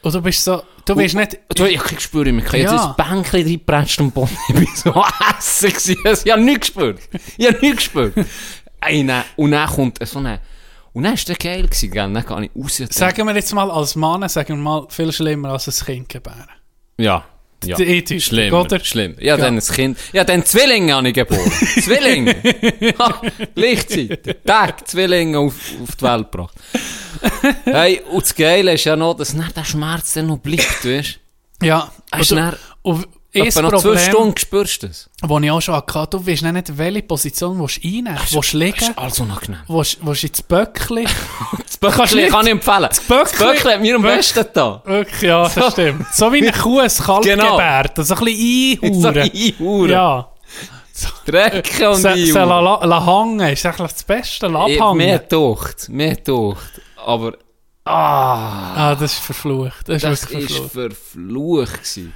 Und 0.02 0.14
du 0.14 0.20
bist 0.20 0.42
so, 0.44 0.62
du 0.84 0.96
bist 0.96 1.14
nicht, 1.14 1.38
Du, 1.54 1.64
ich 1.66 2.00
spüre 2.00 2.32
mich. 2.32 2.44
Ich 2.44 2.50
habe 2.50 2.58
Ja. 2.58 2.72
jetzt 2.72 2.84
ein 2.84 2.94
Bänkchen 2.96 3.42
reingepratscht 3.42 4.00
am 4.00 4.10
Boden. 4.10 4.36
Ich 4.48 4.54
bin 4.54 4.66
so 4.74 5.04
hässlich 5.20 5.74
gewesen. 5.74 6.22
Ich 6.24 6.32
habe 6.32 6.42
nichts 6.42 6.66
gespürt. 6.68 7.00
Ich 7.36 7.46
habe 7.46 7.58
nichts 7.60 7.76
gespürt. 7.76 8.14
Ey, 8.80 9.04
nein. 9.04 9.22
Und 9.36 9.52
dann 9.52 9.68
kommt 9.68 9.98
so 10.06 10.18
eine... 10.18 10.40
Und 10.92 11.04
dann 11.04 11.16
war 11.16 11.24
der 11.24 11.36
geil 11.36 11.62
gewesen, 11.62 11.90
gell? 11.90 12.12
Dann 12.12 12.26
kann 12.26 12.42
ich 12.42 12.50
raus. 12.56 12.80
und 12.80 12.92
sagen 12.92 13.26
wir 13.26 13.34
jetzt 13.34 13.54
mal 13.54 13.70
als 13.70 13.94
Mann, 13.96 14.28
sagen 14.28 14.56
wir 14.56 14.62
mal, 14.62 14.86
viel 14.90 15.12
schlimmer 15.12 15.50
als 15.50 15.68
ein 15.68 15.86
Kind 15.86 16.08
gebären. 16.08 16.48
Ja. 16.98 17.24
Ja. 17.64 17.78
Ethisch, 17.78 18.26
Schlimm, 18.26 18.52
oder? 18.54 18.80
schlimm. 18.80 19.14
Ja, 19.18 19.36
Ja. 19.36 19.36
dann 19.36 19.54
ein 19.56 19.60
Kind. 19.60 19.98
Ja, 20.12 20.24
dann 20.24 20.44
Zwillinge 20.44 20.94
habe 20.94 21.08
ich 21.08 21.14
geboren. 21.14 21.50
Zwillinge. 21.82 22.34
Ha, 22.98 23.22
Gleichzeitig. 23.54 24.36
Tag, 24.44 24.86
Zwillinge 24.88 25.38
auf, 25.38 25.54
auf 25.82 25.96
die 25.96 26.02
Welt 26.04 26.30
gebracht. 26.32 26.54
Hey, 27.64 28.00
und 28.10 28.22
das 28.24 28.34
Geile 28.34 28.74
ist 28.74 28.84
ja 28.84 28.96
noch, 28.96 29.14
dass 29.14 29.34
dann 29.34 29.52
der 29.52 29.64
Schmerz 29.64 30.12
dann 30.14 30.26
noch 30.26 30.38
bleibt, 30.38 30.84
weißt? 30.84 31.18
Ja. 31.62 31.92
Hast 32.10 32.32
Und, 32.82 33.06
Etwa 33.34 33.62
nach 33.62 33.70
zwei 33.70 33.78
Problem- 33.80 33.98
Stunden 33.98 34.36
spürst 34.36 34.82
du 34.82 34.88
das. 34.88 35.08
Wo 35.22 35.38
ich 35.38 35.50
auch 35.50 35.60
schon 35.62 35.74
hatte, 35.74 36.06
du 36.10 36.26
weißt 36.26 36.42
nicht, 36.42 36.76
welche 36.78 37.02
Position 37.02 37.56
du 37.58 37.64
einnehmen 37.82 38.08
willst. 38.18 38.34
Willst 38.34 38.34
du 38.34 38.36
Das 38.38 38.52
liegen? 38.52 38.76
ist 38.90 38.98
alles 38.98 39.20
unangenehm. 39.20 39.60
Willst 39.68 39.98
du 40.02 40.10
ins 40.26 40.42
Böckli? 40.42 41.06
Das 41.66 41.76
Böckli 41.78 42.28
kann 42.28 42.46
ich 42.46 42.52
empfehlen. 42.52 42.86
Das 42.88 43.00
Böckli- 43.08 43.38
Böckli 43.38 43.72
hat 43.72 43.80
mir 43.80 43.96
am 43.96 44.02
besten 44.02 44.44
da. 44.52 44.82
Wirklich, 44.84 45.22
ja, 45.22 45.48
das 45.48 45.72
stimmt. 45.72 46.06
So 46.12 46.32
wie 46.32 46.42
eine 46.42 46.52
Kuh 46.52 46.78
ein 46.80 46.88
Kalb 46.90 47.22
Genau. 47.24 47.52
gebärt. 47.56 47.96
So 48.06 48.14
ein 48.14 48.24
bisschen 48.24 49.00
So 49.00 49.08
einhuren. 49.08 49.30
einhuren. 49.32 49.90
Ja. 49.90 50.28
Drecken 51.26 51.86
und 51.88 51.94
Se, 51.96 52.02
se 52.02 52.08
einhuren. 52.10 52.48
la, 52.48 52.60
la, 52.60 52.84
la 52.84 53.06
hangen 53.06 53.40
ist 53.52 53.64
eigentlich 53.66 53.92
das 53.92 54.02
Beste. 54.04 54.46
La 54.48 54.66
Ich- 54.68 54.80
abhangen. 54.80 54.98
Mehr 54.98 55.28
Tucht, 55.28 55.88
mehr 55.88 56.22
Tucht. 56.22 56.80
Aber, 57.04 57.32
ah, 57.84 58.74
Ah, 58.90 58.94
das 58.94 59.14
ist 59.14 59.18
verflucht. 59.24 59.88
Das 59.88 59.96
ist 59.96 60.04
das 60.04 60.22
ist 60.30 60.52
verflucht. 60.52 60.72
verflucht 60.72 61.72
gewesen. 61.74 62.12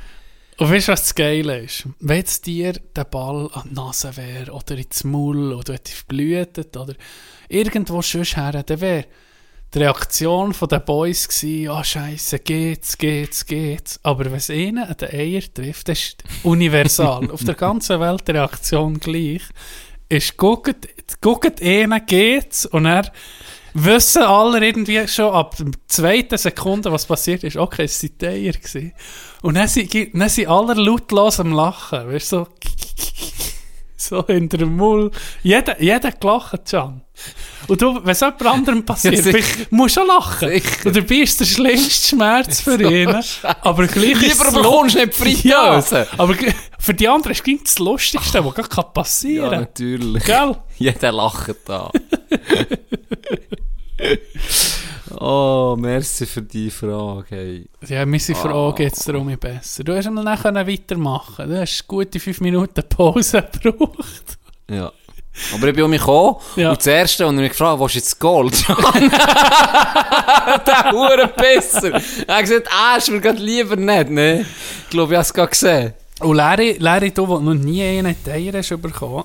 Und 0.59 0.71
weißt 0.71 0.89
du, 0.89 0.93
was 0.93 1.03
das 1.03 1.15
Geile 1.15 1.59
ist? 1.59 1.87
Wenn 2.01 2.17
jetzt 2.17 2.47
dir 2.47 2.73
der 2.73 3.05
Ball 3.05 3.51
an 3.53 3.69
die 3.69 3.75
Nase 3.75 4.17
wäre, 4.17 4.53
oder 4.53 4.77
ins 4.77 5.05
Maul, 5.05 5.53
oder 5.53 5.75
hättest 5.75 5.97
verblutet, 5.97 6.77
oder 6.77 6.95
irgendwo 7.49 8.01
sonst 8.01 8.37
her, 8.37 8.63
dann 8.63 8.81
wäre 8.81 9.05
die 9.75 9.79
Reaktion 9.79 10.55
von 10.55 10.69
den 10.69 10.85
Boys 10.85 11.29
gewesen, 11.29 11.69
ah, 11.71 11.85
Scheiße, 11.85 12.39
geht's, 12.39 12.97
geht's, 12.97 13.45
geht's. 13.45 14.01
Aber 14.03 14.25
wenn 14.25 14.35
es 14.35 14.49
ihnen 14.49 14.85
an 14.85 14.97
den 14.97 15.11
Eier 15.11 15.43
trifft, 15.53 15.89
das 15.89 15.99
ist 15.99 16.25
universal. 16.43 17.31
Auf 17.33 17.45
der 17.45 17.55
ganzen 17.55 18.01
Welt 18.01 18.27
die 18.27 18.33
Reaktion 18.33 18.99
gleich. 18.99 19.43
Ist, 20.09 20.37
guckt, 20.39 20.89
guckt 21.21 21.61
ihnen, 21.61 22.01
geht's, 22.07 22.65
und 22.65 22.87
er 22.87 23.13
wissen 23.75 24.23
alle 24.23 24.65
irgendwie 24.65 25.07
schon 25.07 25.35
ab 25.35 25.57
der 25.59 25.67
zweiten 25.87 26.39
Sekunde, 26.39 26.91
was 26.91 27.05
passiert 27.05 27.45
ist. 27.45 27.57
Okay, 27.57 27.85
es 27.85 28.03
waren 28.03 28.19
die 28.19 28.27
Eier. 28.27 28.53
gewesen. 28.53 28.93
Und 29.47 29.55
dann 29.55 29.69
sind, 29.69 29.95
dann 30.13 30.29
sind 30.29 30.49
alle 30.49 30.75
lautlos 30.75 31.39
am 31.39 31.53
Lachen. 31.53 32.13
Weißt 32.13 32.33
du, 32.33 32.37
so, 32.37 32.49
so 33.97 34.27
hinter 34.27 34.59
dem 34.59 34.77
Maul. 34.77 35.13
Jeder, 35.45 35.81
jeder 35.81 36.11
gelacht, 36.11 36.69
Can. 36.69 37.03
Und 37.69 37.81
du, 37.81 38.01
wenn 38.05 38.11
es 38.11 38.21
jemand 38.21 38.45
anderem 38.45 38.85
passiert, 38.85 39.25
Ja, 39.25 39.33
musst 39.71 39.97
du 39.97 40.01
auch 40.01 40.07
lachen. 40.07 40.49
Sicher. 40.51 40.87
Und 40.87 40.97
dabei 40.97 41.15
ist 41.15 41.39
der 41.39 41.45
schlimmste 41.45 42.09
Schmerz 42.09 42.61
für 42.61 42.81
ihn. 42.93 43.15
Aber 43.63 43.87
gleich 43.87 44.13
ist 44.15 44.23
Lieber 44.23 44.49
es 44.49 44.55
bekommst 44.55 44.97
nicht 44.97 45.15
Fritteuse. 45.15 45.97
Ja, 45.99 46.07
aber 46.19 46.35
für 46.81 46.95
die 46.95 47.09
anderen 47.09 47.33
ist 47.33 47.47
es 47.47 47.63
das 47.63 47.79
Lustigste, 47.79 48.45
was 48.45 48.55
gerade 48.55 48.69
Ja, 48.77 48.83
passieren 48.83 49.51
kann. 49.51 49.61
natürlich. 49.61 50.25
Gell? 50.25 50.57
Jeder 50.77 51.13
lacht 51.13 51.55
da. 51.67 51.91
Oh, 55.21 55.77
merci 55.79 56.27
für 56.27 56.43
die 56.43 56.71
Frage. 56.71 57.27
Hey. 57.29 57.67
Ja, 57.87 58.05
meine 58.07 58.21
Frage 58.21 58.85
jetzt 58.85 59.09
darum 59.09 59.27
nicht 59.27 59.41
besser. 59.41 59.85
Du 59.85 59.97
hast 59.97 60.07
einmal 60.07 60.25
nachher 60.25 60.55
weitermachen. 60.55 61.49
Du 61.49 61.61
hast 61.61 61.87
gute 61.87 62.19
fünf 62.21 62.41
Minuten 62.41 62.83
Pause 62.89 63.47
gebraucht. 63.63 64.39
Ja. 64.71 64.93
Aber 65.55 65.69
ich 65.69 65.75
bin 65.75 65.85
um 65.85 65.91
mich 65.91 66.01
gekommen 66.01 66.37
Ja. 66.57 66.71
und 66.71 66.79
das 66.79 66.87
Erste, 66.87 67.27
und 67.27 67.35
ich 67.37 67.43
mich 67.43 67.51
gefragt 67.51 67.79
wo 67.79 67.85
ist 67.87 67.95
jetzt 67.95 68.19
Gold? 68.19 68.55
der 68.69 68.77
Hure 70.93 71.29
besser. 71.37 72.01
Er 72.27 72.37
hat 72.37 72.41
gesagt, 72.43 72.69
ah, 72.73 72.97
ist 72.97 73.11
mir 73.11 73.21
gerade 73.21 73.43
lieber 73.43 73.77
nicht, 73.77 74.11
ne? 74.11 74.47
Ich 74.85 74.91
glaube, 74.91 75.13
ich 75.13 75.17
habe 75.17 75.23
es 75.27 75.35
gerade 75.35 75.51
gesehen. 75.51 75.93
Und 76.21 76.37
Larry, 76.37 76.77
Larry, 76.79 77.11
du, 77.11 77.27
der 77.27 77.41
noch 77.41 77.55
nie 77.55 77.83
einen 77.83 78.17
Teier 78.25 78.53
hast 78.55 78.71
bekommen, 78.81 79.25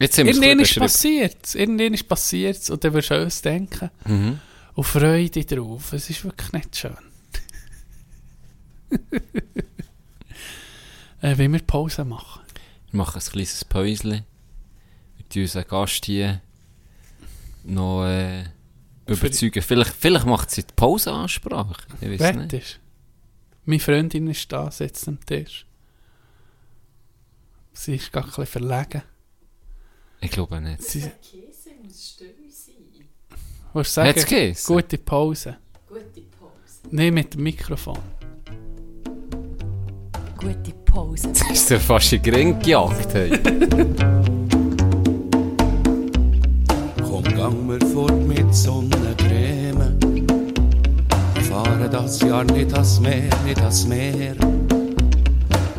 Jetzt 0.00 0.16
sind 0.16 0.26
wir 0.26 0.34
irgendwann 0.34 0.58
es 0.60 0.70
ist 0.72 0.78
passiert. 0.80 1.54
Irgendwann 1.54 1.94
ist 1.94 2.08
passiert 2.08 2.70
und 2.70 2.82
dann 2.82 2.92
wirst 2.92 3.10
du 3.10 3.14
alles 3.14 3.40
denken. 3.40 3.88
Mhm. 4.04 4.40
Und 4.74 4.84
Freude 4.84 5.44
drauf. 5.44 5.92
Es 5.92 6.08
ist 6.08 6.24
wirklich 6.24 6.52
nicht 6.52 6.76
schön. 6.76 6.96
äh, 11.20 11.36
wenn 11.36 11.52
wir 11.52 11.62
Pause 11.62 12.04
machen. 12.04 12.42
Wir 12.90 12.98
machen 12.98 13.20
ein 13.20 13.32
kleines 13.32 13.64
Päuschen 13.64 14.24
mit 15.18 15.36
unserem 15.36 15.68
Gast 15.68 16.04
hier 16.06 16.40
noch 17.64 18.06
äh, 18.06 18.44
überzeugen. 19.06 19.62
Vielleicht, 19.62 19.94
vielleicht 19.94 20.26
macht 20.26 20.50
sie 20.50 20.62
die 20.64 20.74
Pauseansprache. 20.74 21.74
Ich 22.00 22.20
weiß 22.20 22.36
nicht. 22.36 22.52
Wettest? 22.52 22.80
Meine 23.64 23.80
Freundin 23.80 24.26
ist 24.28 24.50
da, 24.50 24.70
sitzt 24.70 25.06
am 25.06 25.24
Tisch. 25.24 25.66
Sie 27.72 27.94
ist 27.94 28.12
gar 28.12 28.24
ein 28.24 28.28
bisschen 28.28 28.46
verlegen. 28.46 29.02
Ich 30.20 30.30
glaube 30.30 30.60
nicht. 30.60 30.82
Sie, 30.82 31.10
Willst 33.74 33.96
du 33.96 34.02
sagen, 34.02 34.20
Hat's 34.20 34.66
gute 34.66 34.98
Pause? 34.98 35.56
Gute 35.88 36.02
Pause. 36.38 36.80
Nein, 36.90 37.14
mit 37.14 37.32
dem 37.32 37.42
Mikrofon. 37.42 37.96
Gute 40.36 40.72
Pause. 40.84 41.30
Ist 41.52 41.70
der 41.70 41.80
fast 41.80 42.12
in 42.12 42.22
den 42.22 42.34
Ring 42.34 42.58
gejagt? 42.58 43.14
Hey. 43.14 43.30
Komm, 47.02 47.24
gang 47.24 47.66
mir 47.66 47.80
fort 47.86 48.26
mit 48.26 48.54
Sonnencreme. 48.54 49.96
Wir 51.34 51.42
fahren 51.42 51.90
das 51.90 52.20
Jahr 52.20 52.44
nicht 52.44 52.74
ans 52.74 53.00
Meer, 53.00 53.30
nicht 53.46 53.62
ans 53.62 53.86
Meer. 53.86 54.36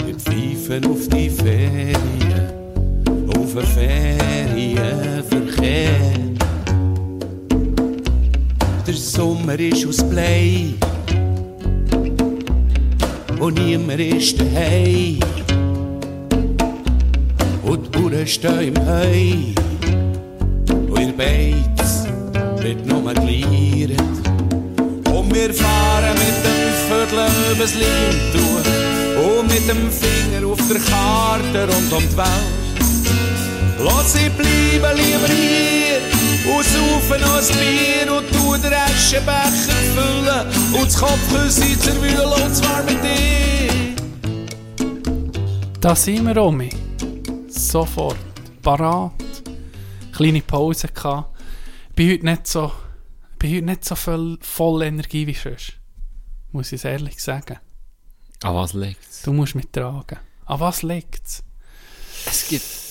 Wir 0.04 0.16
pfeifen 0.16 0.84
auf 0.88 1.08
die 1.10 1.30
Ferien, 1.30 2.50
auf 3.38 3.54
den 3.54 3.66
Ferienverkehr. 3.68 6.24
Der 8.86 8.96
Sommer 8.96 9.58
ist 9.58 9.88
aus 9.88 10.04
Blei 10.10 10.74
und 13.40 13.54
niemand 13.54 14.02
ist 14.02 14.42
daheim. 14.42 15.20
Und 17.64 17.96
die 17.96 18.00
Uhren 18.00 18.28
stehen 18.28 18.76
im 18.76 18.86
Heu. 18.86 19.54
Und 20.90 21.00
ihr 21.00 21.14
Beiz 21.16 22.08
wird 22.62 22.86
nur 22.86 23.14
geliert. 23.14 24.02
Und 24.80 25.34
wir 25.34 25.54
fahren 25.54 26.16
mit 26.16 26.38
dem 26.44 26.74
Viertel 26.88 27.30
übers 27.54 27.76
Lindtuch 27.76 28.66
und 29.24 29.48
mit 29.48 29.66
dem 29.66 29.90
Finger 29.92 30.46
auf 30.46 30.60
der 30.68 30.80
Karte 30.82 31.74
rund 31.74 31.94
um 31.94 32.04
die 32.10 32.18
Welt. 32.18 32.64
Lass 33.80 34.12
sie 34.12 34.30
bleiben 34.30 34.98
lieber 34.98 35.28
hier 35.28 36.13
saufen 36.64 37.22
noch 37.22 37.38
ein 37.38 37.48
Bier 37.60 38.14
und 38.18 38.28
tu 38.32 38.58
den 38.58 38.74
Aschenbecher 38.74 39.80
füllen 39.96 40.48
und 40.74 40.86
das 40.86 40.98
Kopfküsse 40.98 41.80
zerwühlen 41.80 42.44
und 42.44 42.56
zwar 42.56 42.84
mit 42.84 43.04
dir. 43.04 43.96
Da 45.80 45.96
sind 45.96 46.26
wir, 46.26 46.38
Omi. 46.38 46.70
Sofort. 47.48 48.18
Parat. 48.62 49.12
Kleine 50.14 50.42
Pause 50.42 50.88
gehabt. 50.88 51.38
Bin 51.96 52.12
heute 52.12 52.26
nicht 52.26 52.48
so, 52.48 52.72
bin 53.38 53.56
heute 53.56 53.66
nicht 53.66 53.86
so 53.86 53.96
voll, 53.96 54.38
voll 54.42 54.84
Energie 54.84 55.28
wie 55.28 55.34
sonst. 55.34 55.74
Muss 56.52 56.72
ich 56.72 56.80
es 56.80 56.86
ehrlich 56.86 57.22
sagen. 57.22 57.60
An 58.44 58.56
was 58.56 58.74
liegt's? 58.74 59.24
Du 59.24 59.34
musst 59.34 59.56
mich 59.56 59.68
tragen. 59.72 60.20
An 60.46 60.60
was 60.60 60.84
liegt's? 60.84 61.44
Es 62.26 62.48
gibt... 62.48 62.83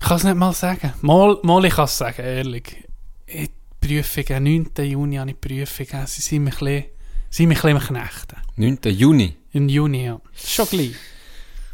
Ich 0.00 0.06
kann 0.06 0.16
es 0.18 0.24
nicht 0.24 0.36
mal 0.36 0.52
sagen. 0.52 0.92
Mal, 1.00 1.38
mal 1.42 1.64
ich 1.64 1.74
kann 1.74 1.86
es 1.86 1.98
sagen, 1.98 2.22
ehrlich. 2.22 2.84
Ich 3.26 3.50
Prüfungen, 3.80 4.42
9. 4.74 4.84
Juni 4.84 5.16
habe 5.16 5.30
ich 5.30 5.40
Prüfungen. 5.40 6.06
Sie 6.06 6.20
sind 6.20 6.44
mich 6.44 6.54
ein 6.54 6.58
bisschen, 6.58 6.84
sind 7.30 7.48
mich 7.48 7.64
ein 7.64 7.76
bisschen 7.76 7.96
am 7.96 8.02
Knechten. 8.02 8.36
9. 8.56 8.78
Juni. 8.96 9.36
Im 9.52 9.68
Juni, 9.68 10.06
ja. 10.06 10.20
Schon 10.34 10.66
gleich. 10.66 10.94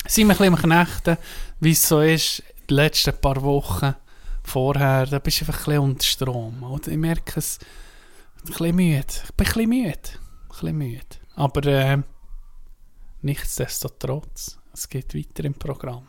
Sind 0.07 0.27
wir 0.27 0.35
ein 0.35 0.53
bisschen 0.53 0.73
am 0.73 0.87
Knechten, 0.87 1.17
wie 1.61 1.73
es 1.73 1.89
so 1.89 2.01
ist, 2.01 2.43
die 2.69 2.75
letzten 2.75 3.19
paar 3.19 3.41
Wochen 3.43 3.95
vorher, 4.43 5.07
da 5.07 5.19
bist 5.19 5.41
du 5.41 5.47
einfach 5.47 5.61
ein 5.61 5.65
bisschen 5.65 5.83
unter 5.83 6.05
Strom. 6.05 6.63
Oder? 6.65 6.89
Ich 6.89 6.99
merke 6.99 7.39
es, 7.39 7.59
ein 8.45 8.51
bisschen 8.51 8.77
müde. 8.77 9.07
Ich 9.09 9.33
bin 9.35 9.47
ein 9.47 9.53
bisschen 9.53 9.69
müde. 9.69 9.91
Ein 9.91 10.49
bisschen 10.49 10.79
müde. 10.79 11.17
Aber 11.37 11.67
äh, 11.67 11.99
nichtsdestotrotz, 13.23 14.59
es 14.73 14.89
geht 14.89 15.15
weiter 15.15 15.45
im 15.45 15.55
Programm. 15.55 16.07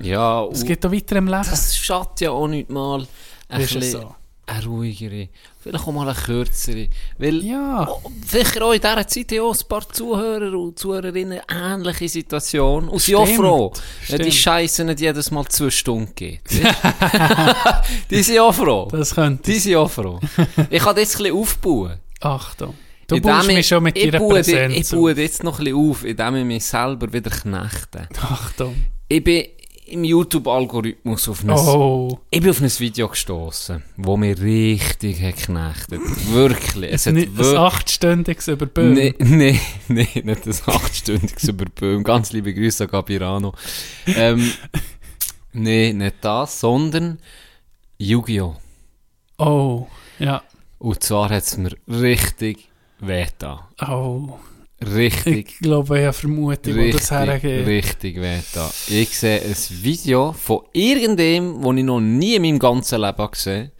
Ja, 0.00 0.46
Es 0.50 0.64
geht 0.64 0.84
auch 0.84 0.92
weiter 0.92 1.16
im 1.16 1.26
Leben. 1.26 1.42
das 1.48 1.76
schadet 1.76 2.20
ja 2.22 2.30
auch 2.30 2.48
nicht 2.48 2.68
mal 2.70 3.06
ein 3.48 3.60
bisschen 3.60 3.82
so? 3.82 4.14
eine 4.44 4.64
ruhigere, 4.66 5.28
vielleicht 5.60 5.86
auch 5.86 5.92
mal 5.92 6.08
eine 6.08 6.18
kürzere. 6.18 6.88
Weil 7.16 7.42
Ja. 7.44 7.88
oh, 7.88 8.10
sicher 8.26 8.62
auch 8.64 8.72
in 8.72 8.80
dieser 8.80 9.06
Zeit 9.06 9.32
auch 9.38 9.54
ein 9.54 9.68
paar 9.68 9.88
Zuhörer 9.88 10.58
und 10.58 10.76
Zuhörerinnen 10.78 11.40
ähnliche 11.48 12.08
Situation. 12.08 12.88
Und 12.88 13.00
sind 13.00 13.14
auch 13.14 13.24
Stimmt, 13.26 13.38
froh, 13.40 13.72
wenn 14.08 14.18
die 14.18 14.32
stimmt. 14.32 14.34
Scheiße 14.34 14.84
nicht 14.84 15.00
jedes 15.00 15.30
Mal 15.30 15.46
zwei 15.46 15.70
Stunden 15.70 16.12
geht. 16.16 16.40
die 18.10 18.22
sind 18.22 18.38
auch 18.40 18.52
froh. 18.54 18.88
Das 18.90 19.14
könnte 19.14 19.50
Die 19.50 19.58
sind 19.58 19.76
auch 19.76 19.90
froh. 19.90 20.18
Ich 20.70 20.82
kann 20.82 20.96
jetzt 20.96 21.16
ein 21.16 21.22
bisschen 21.22 21.36
aufbauen. 21.36 21.98
Achtung. 22.20 22.74
Du 23.06 23.20
baust 23.20 23.48
ich- 23.48 23.54
mich 23.56 23.66
schon 23.68 23.82
mit 23.82 23.96
deiner 23.96 24.18
Präsenz 24.26 24.74
Ich 24.74 24.90
baue 24.90 25.12
jetzt 25.12 25.44
noch 25.44 25.58
ein 25.58 25.64
bisschen 25.64 25.90
auf, 25.90 26.04
indem 26.04 26.36
ich 26.36 26.44
mich 26.44 26.64
selber 26.64 27.12
wieder 27.12 27.30
knechte. 27.30 28.08
Achtung. 28.20 28.74
Ich 29.08 29.22
bin, 29.22 29.44
im 29.92 30.04
YouTube-Algorithmus 30.04 31.28
auf 31.28 31.44
ein, 31.44 31.50
Oh. 31.50 32.18
ich 32.30 32.40
bin 32.40 32.50
auf 32.50 32.60
ein 32.62 32.70
Video 32.78 33.08
gestoßen, 33.08 33.82
wo 33.96 34.16
mir 34.16 34.38
richtig 34.40 35.20
geknechtet. 35.20 36.00
Wirklich. 36.32 36.92
Es 36.92 37.06
hat 37.06 37.14
Nicht 37.14 37.28
ein 37.28 37.36
wirklich 37.36 37.58
achtstündiges 37.58 38.48
Überböhm. 38.48 38.94
Nee, 38.94 39.14
nee, 39.18 39.60
nee, 39.88 40.08
nicht 40.24 40.46
das 40.46 40.66
achtstündiges 40.66 41.44
Überböhm. 41.48 42.02
Ganz 42.04 42.32
liebe 42.32 42.54
Grüße 42.54 42.84
an 42.84 42.90
Gabirano. 42.90 43.54
Ähm, 44.06 44.50
nee, 45.52 45.92
nicht 45.92 46.16
das, 46.22 46.58
sondern 46.60 47.18
Yu-Gi-Oh! 47.98 48.56
Oh, 49.38 49.86
ja. 50.18 50.42
Und 50.78 51.02
zwar 51.02 51.30
hat 51.30 51.44
es 51.44 51.56
mir 51.56 51.72
richtig 51.88 52.68
wehgetan. 52.98 53.60
Oh. 53.86 54.38
Richtig, 54.86 55.52
Ich 55.52 55.58
glaube, 55.58 55.98
ich 55.98 56.04
habe 56.04 56.12
Vermutung, 56.12 56.76
wo 56.76 56.90
das 56.90 57.10
hergeht. 57.10 57.66
richtig 57.66 58.16
wehgetan. 58.16 58.70
Ich 58.88 59.18
sehe 59.18 59.40
ein 59.42 59.56
Video 59.82 60.32
von 60.32 60.62
irgendjemandem, 60.72 61.62
den 61.62 61.78
ich 61.78 61.84
noch 61.84 62.00
nie 62.00 62.34
in 62.36 62.42
meinem 62.42 62.58
ganzen 62.58 63.00
Leben 63.00 63.18
habe 63.18 63.30
gesehen 63.30 63.72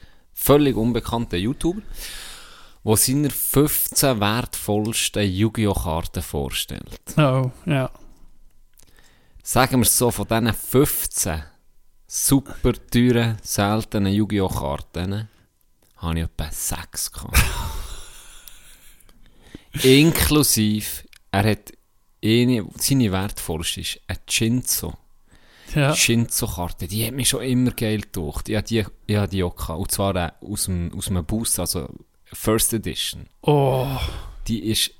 völlig 0.42 0.76
unbekannter 0.76 1.36
YouTuber, 1.36 1.82
der 2.84 2.96
seine 2.96 3.30
15 3.30 4.20
wertvollsten 4.20 5.30
Yu-Gi-Oh! 5.30 5.74
Karten 5.74 6.22
vorstellt. 6.22 7.00
Oh, 7.16 7.50
ja. 7.66 7.90
sagen 9.42 9.78
wir 9.78 9.82
es 9.82 9.96
so, 9.96 10.10
von 10.10 10.26
diesen 10.26 10.52
15 10.52 11.42
super 12.06 12.72
teuren, 12.90 13.38
seltenen 13.42 14.12
Yu-Gi-Oh! 14.12 14.48
Karten 14.48 15.28
habe 15.96 16.18
ich 16.18 16.24
etwa 16.24 16.50
6 16.50 17.12
gehabt. 17.12 17.38
Inklusive, 19.82 20.86
er 21.30 21.50
hat 21.50 21.72
eine, 22.24 22.66
seine 22.76 23.10
wertvollste 23.12 23.80
ist 23.80 24.00
eine 24.06 24.18
Shinzo. 24.28 24.94
ja. 25.74 25.94
Shinzo-Karte, 25.94 26.86
die 26.86 27.06
hat 27.06 27.14
mich 27.14 27.28
schon 27.30 27.42
immer 27.42 27.70
geil 27.72 28.00
gedacht. 28.02 28.48
Ich 28.48 28.56
habe 28.56 28.66
die, 28.66 28.84
ich 29.06 29.16
habe 29.16 29.28
die 29.28 29.42
auch 29.42 29.56
gehabt. 29.56 29.78
Und 29.80 29.90
zwar 29.90 30.14
äh, 30.16 30.30
aus, 30.42 30.64
dem, 30.66 30.92
aus 30.96 31.08
einem 31.08 31.24
Boost, 31.24 31.58
also 31.58 31.88
First 32.32 32.72
Edition. 32.74 33.26
Oh, 33.42 33.86
Die 34.48 34.60
ist, 34.70 34.92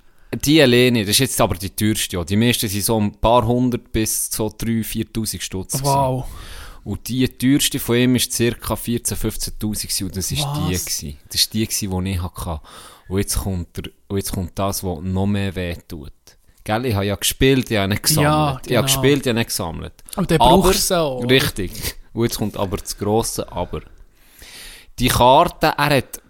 die 0.45 0.61
alleine, 0.63 1.01
das 1.03 1.11
ist 1.11 1.19
jetzt 1.19 1.41
aber 1.41 1.55
die 1.57 1.71
teuerste, 1.71 2.17
ja. 2.17 2.25
Die 2.25 2.37
meisten 2.37 2.69
sind 2.69 2.85
so 2.85 2.99
ein 2.99 3.13
paar 3.21 3.47
hundert 3.47 3.93
bis 3.93 4.31
so 4.31 4.47
3.000, 4.47 5.13
4.000 5.15 5.41
Stutz. 5.41 5.73
gewesen. 5.75 5.85
wow. 5.85 6.27
Und 6.85 7.07
die 7.09 7.29
teuerste 7.29 7.79
von 7.79 7.97
ihm 7.97 8.17
ist 8.17 8.33
ca. 8.37 8.75
14.000, 8.75 9.15
15.000 9.15 9.83
gewesen. 9.83 10.05
und 10.07 10.17
das 10.17 10.33
Was? 10.33 10.39
die 10.39 10.75
gewesen. 10.75 11.19
Das 11.29 11.41
ist 11.43 11.55
die 11.55 11.65
gewesen, 11.67 12.05
die 12.05 12.11
ich 12.11 12.23
hatte. 12.23 12.61
Und 13.13 13.19
jetzt 13.19 13.39
kommt, 13.39 13.77
der, 13.77 13.93
und 14.09 14.17
jetzt 14.17 14.33
kommt 14.33 14.53
das, 14.59 14.83
was 14.83 15.01
noch 15.03 15.27
mehr 15.27 15.55
weh 15.55 15.77
tut. 15.87 16.13
Gell, 16.65 16.87
ich 16.87 16.95
habe 16.95 17.05
ja 17.07 17.15
gespielt, 17.17 17.71
ich 17.71 17.77
habe 17.77 17.89
nicht 17.89 18.05
gesammelt. 18.05 18.25
Ja, 18.33 18.51
Ich 18.51 18.55
habe 18.55 18.63
genau. 18.69 18.83
gespielt, 18.85 19.21
ich 19.27 19.29
habe 19.29 19.39
nicht 19.39 19.49
gesammelt. 19.49 19.93
Und 20.17 20.31
dann 20.31 20.41
Aber- 20.41 20.63
brauchst 20.63 20.91
du 20.91 20.95
auch. 20.95 21.23
Richtig. 21.29 21.73
Und 22.15 22.25
jetzt 22.25 22.39
kommt 22.39 22.57
aber 22.57 22.77
das 22.79 22.97
grosse 22.97 23.51
Aber. 23.53 23.83
Die 24.99 25.09
Karte, 25.09 25.67
er 25.77 25.97
hat, 25.97 26.23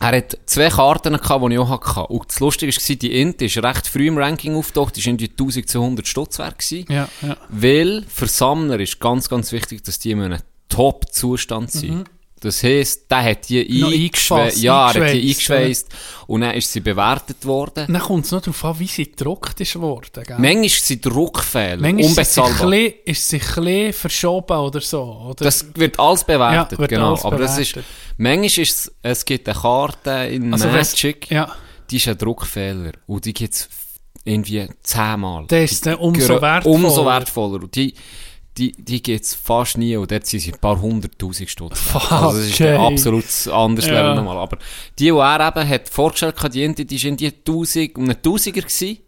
er 0.00 0.16
hat 0.18 0.38
zwei 0.46 0.68
Karten 0.68 1.16
gehabt, 1.16 1.44
die 1.48 1.54
ich 1.54 1.58
auch 1.58 1.68
hatte. 1.96 2.06
Und 2.12 2.28
das 2.30 2.38
Lustige 2.40 2.72
war, 2.72 2.96
die 2.96 3.20
Int 3.20 3.42
ist 3.42 3.56
recht 3.56 3.86
früh 3.88 4.06
im 4.08 4.18
Ranking 4.18 4.54
aufgetaucht, 4.54 4.94
die 4.96 5.00
war 5.04 5.08
irgendwie 5.08 5.30
1200 5.30 6.06
Stutz 6.06 6.38
wert. 6.38 6.58
gewesen. 6.60 6.86
Ja, 6.92 7.08
ja. 7.22 7.36
Weil 7.48 8.04
für 8.06 8.26
Sammler 8.28 8.78
ist 8.78 9.00
ganz, 9.00 9.28
ganz 9.28 9.50
wichtig, 9.50 9.82
dass 9.82 9.98
die 9.98 10.12
in 10.12 10.20
einem 10.20 10.40
Top-Zustand 10.68 11.72
sind. 11.72 12.04
Das 12.44 12.62
heisst, 12.62 13.10
der 13.10 13.22
hat 13.22 13.48
die 13.48 13.60
eingeschweißt. 13.60 14.62
Ja, 14.62 14.90
er 14.92 15.04
hat 15.06 15.12
die 15.14 15.20
eingeschweißt. 15.28 15.88
Und 16.26 16.42
dann 16.42 16.54
ist 16.54 16.72
sie 16.72 16.80
bewertet 16.80 17.44
worden. 17.44 17.86
Dann 17.92 18.02
kommt 18.02 18.24
es 18.26 18.30
noch 18.32 18.40
darauf 18.40 18.64
an, 18.64 18.78
wie 18.78 18.86
sie 18.86 19.06
gedruckt 19.10 19.60
ist 19.60 19.76
worden. 19.80 20.22
Gell? 20.24 20.36
Manchmal 20.38 20.98
Druckfehler 21.00 21.76
Manchmal 21.80 22.00
ist 22.22 22.34
sie, 22.34 22.40
ein 22.40 22.46
unbezahlbar. 22.46 22.70
bisschen, 22.70 22.94
ist 23.04 23.28
sie 23.28 23.40
ein 23.86 23.92
verschoben 23.92 24.56
oder 24.58 24.80
so. 24.80 25.02
Oder? 25.30 25.44
Das 25.44 25.66
wird 25.74 25.98
alles 25.98 26.24
bewertet, 26.24 26.78
Ja, 26.78 26.86
genau. 26.86 27.08
alles 27.10 27.24
Aber 27.24 27.38
das 27.38 27.58
ist, 27.58 27.72
bewertet. 27.74 27.92
manchmal 28.18 28.46
ist 28.46 28.58
es, 28.58 28.92
es 29.02 29.24
gibt 29.24 29.48
eine 29.48 29.58
Karte 29.58 30.10
in 30.30 30.52
Also 30.52 30.68
Magic, 30.68 31.30
ja, 31.30 31.50
die 31.90 31.96
ist 31.96 32.08
ein 32.08 32.18
Druckfehler. 32.18 32.92
Und 33.06 33.24
die 33.24 33.32
gibt 33.34 33.54
es 33.54 33.68
irgendwie 34.24 34.66
zehnmal. 34.82 35.44
dann 35.48 35.62
ist 35.62 35.84
dann 35.86 35.96
umso 35.96 36.40
wertvoller. 36.40 36.74
Umso 36.74 37.04
wertvoller. 37.06 37.62
Und 37.62 37.74
die, 37.74 37.94
die, 38.56 38.72
die 38.72 39.02
gibt 39.02 39.24
es 39.24 39.34
fast 39.34 39.78
nie. 39.78 39.96
Und 39.96 40.10
dort 40.10 40.26
sind 40.26 40.40
sie 40.40 40.52
ein 40.52 40.58
paar 40.60 40.80
hunderttausend 40.80 41.50
Stutz. 41.50 41.94
wert. 41.94 42.12
Also 42.12 42.38
das 42.38 42.48
ist 42.48 42.60
ein 42.60 42.76
absolut 42.76 43.48
anderes 43.48 43.88
Ja. 43.88 43.94
Level 44.00 44.14
nochmal. 44.16 44.38
Aber 44.38 44.58
die, 44.98 45.04
die 45.04 45.08
er 45.10 45.48
eben 45.48 45.68
hat 45.68 45.88
vorgestellt 45.88 46.40
hat, 46.42 46.54
die, 46.54 46.74
die 46.86 47.02
war 47.02 47.08
in 47.08 47.16
die 47.16 47.26
1000, 47.26 47.96
um 47.96 48.04
einen 48.04 48.22
Tausiger 48.22 48.62
gewesen. 48.62 48.98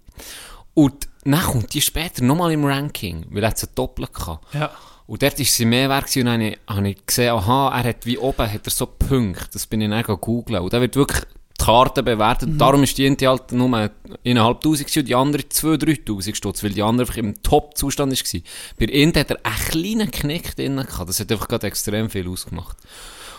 Und 0.74 1.08
dann 1.24 1.42
kommt 1.42 1.74
die 1.74 1.80
später 1.80 2.22
nochmal 2.22 2.52
im 2.52 2.64
Ranking, 2.64 3.26
weil 3.30 3.42
er 3.42 3.50
hat 3.50 3.58
sie 3.58 3.66
doppelt 3.74 4.12
gehabt. 4.12 4.54
Ja. 4.54 4.70
Und 5.06 5.22
dort 5.22 5.38
war 5.38 5.44
sie 5.44 5.64
mehr 5.64 5.88
wert 5.88 6.06
gewesen, 6.06 6.20
und 6.20 6.26
dann 6.26 6.40
habe 6.40 6.50
ich, 6.50 6.58
habe 6.68 6.88
ich 6.88 7.06
gesehen, 7.06 7.32
aha, 7.32 7.78
er 7.78 7.88
hat 7.88 8.06
wie 8.06 8.18
oben 8.18 8.52
hat 8.52 8.66
er 8.66 8.70
so 8.70 8.86
Punkte. 8.86 9.46
Das 9.52 9.66
bin 9.66 9.80
ich 9.80 9.88
dann 9.88 10.02
googeln. 10.20 10.62
Und 10.62 10.72
da 10.72 10.80
wird 10.80 10.96
wirklich 10.96 11.22
die 11.58 11.64
Karte 11.64 12.02
bewertet. 12.02 12.50
Mhm. 12.50 12.58
Darum 12.58 12.82
ist 12.82 12.96
die 12.98 13.06
eine 13.06 13.16
halt 13.28 13.52
nur 13.52 13.90
innerhalb 14.22 14.56
1000 14.58 14.86
gewesen 14.88 14.98
und 15.00 15.08
die 15.08 15.14
andere 15.14 15.42
2.000, 15.42 16.04
3.000 16.04 16.34
Stutz, 16.34 16.62
weil 16.62 16.70
die 16.72 16.82
andere 16.82 17.06
einfach 17.06 17.16
im 17.16 17.42
Top-Zustand 17.42 18.12
war. 18.12 18.40
Bei 18.78 18.84
Int 18.86 19.16
hat 19.16 19.30
er 19.30 19.38
einen 19.42 19.56
kleinen 19.70 20.10
Knick 20.10 20.56
drin 20.56 20.76
gehabt. 20.76 21.08
Das 21.08 21.20
hat 21.20 21.30
einfach 21.32 21.48
gerade 21.48 21.66
extrem 21.66 22.10
viel 22.10 22.28
ausgemacht. 22.28 22.76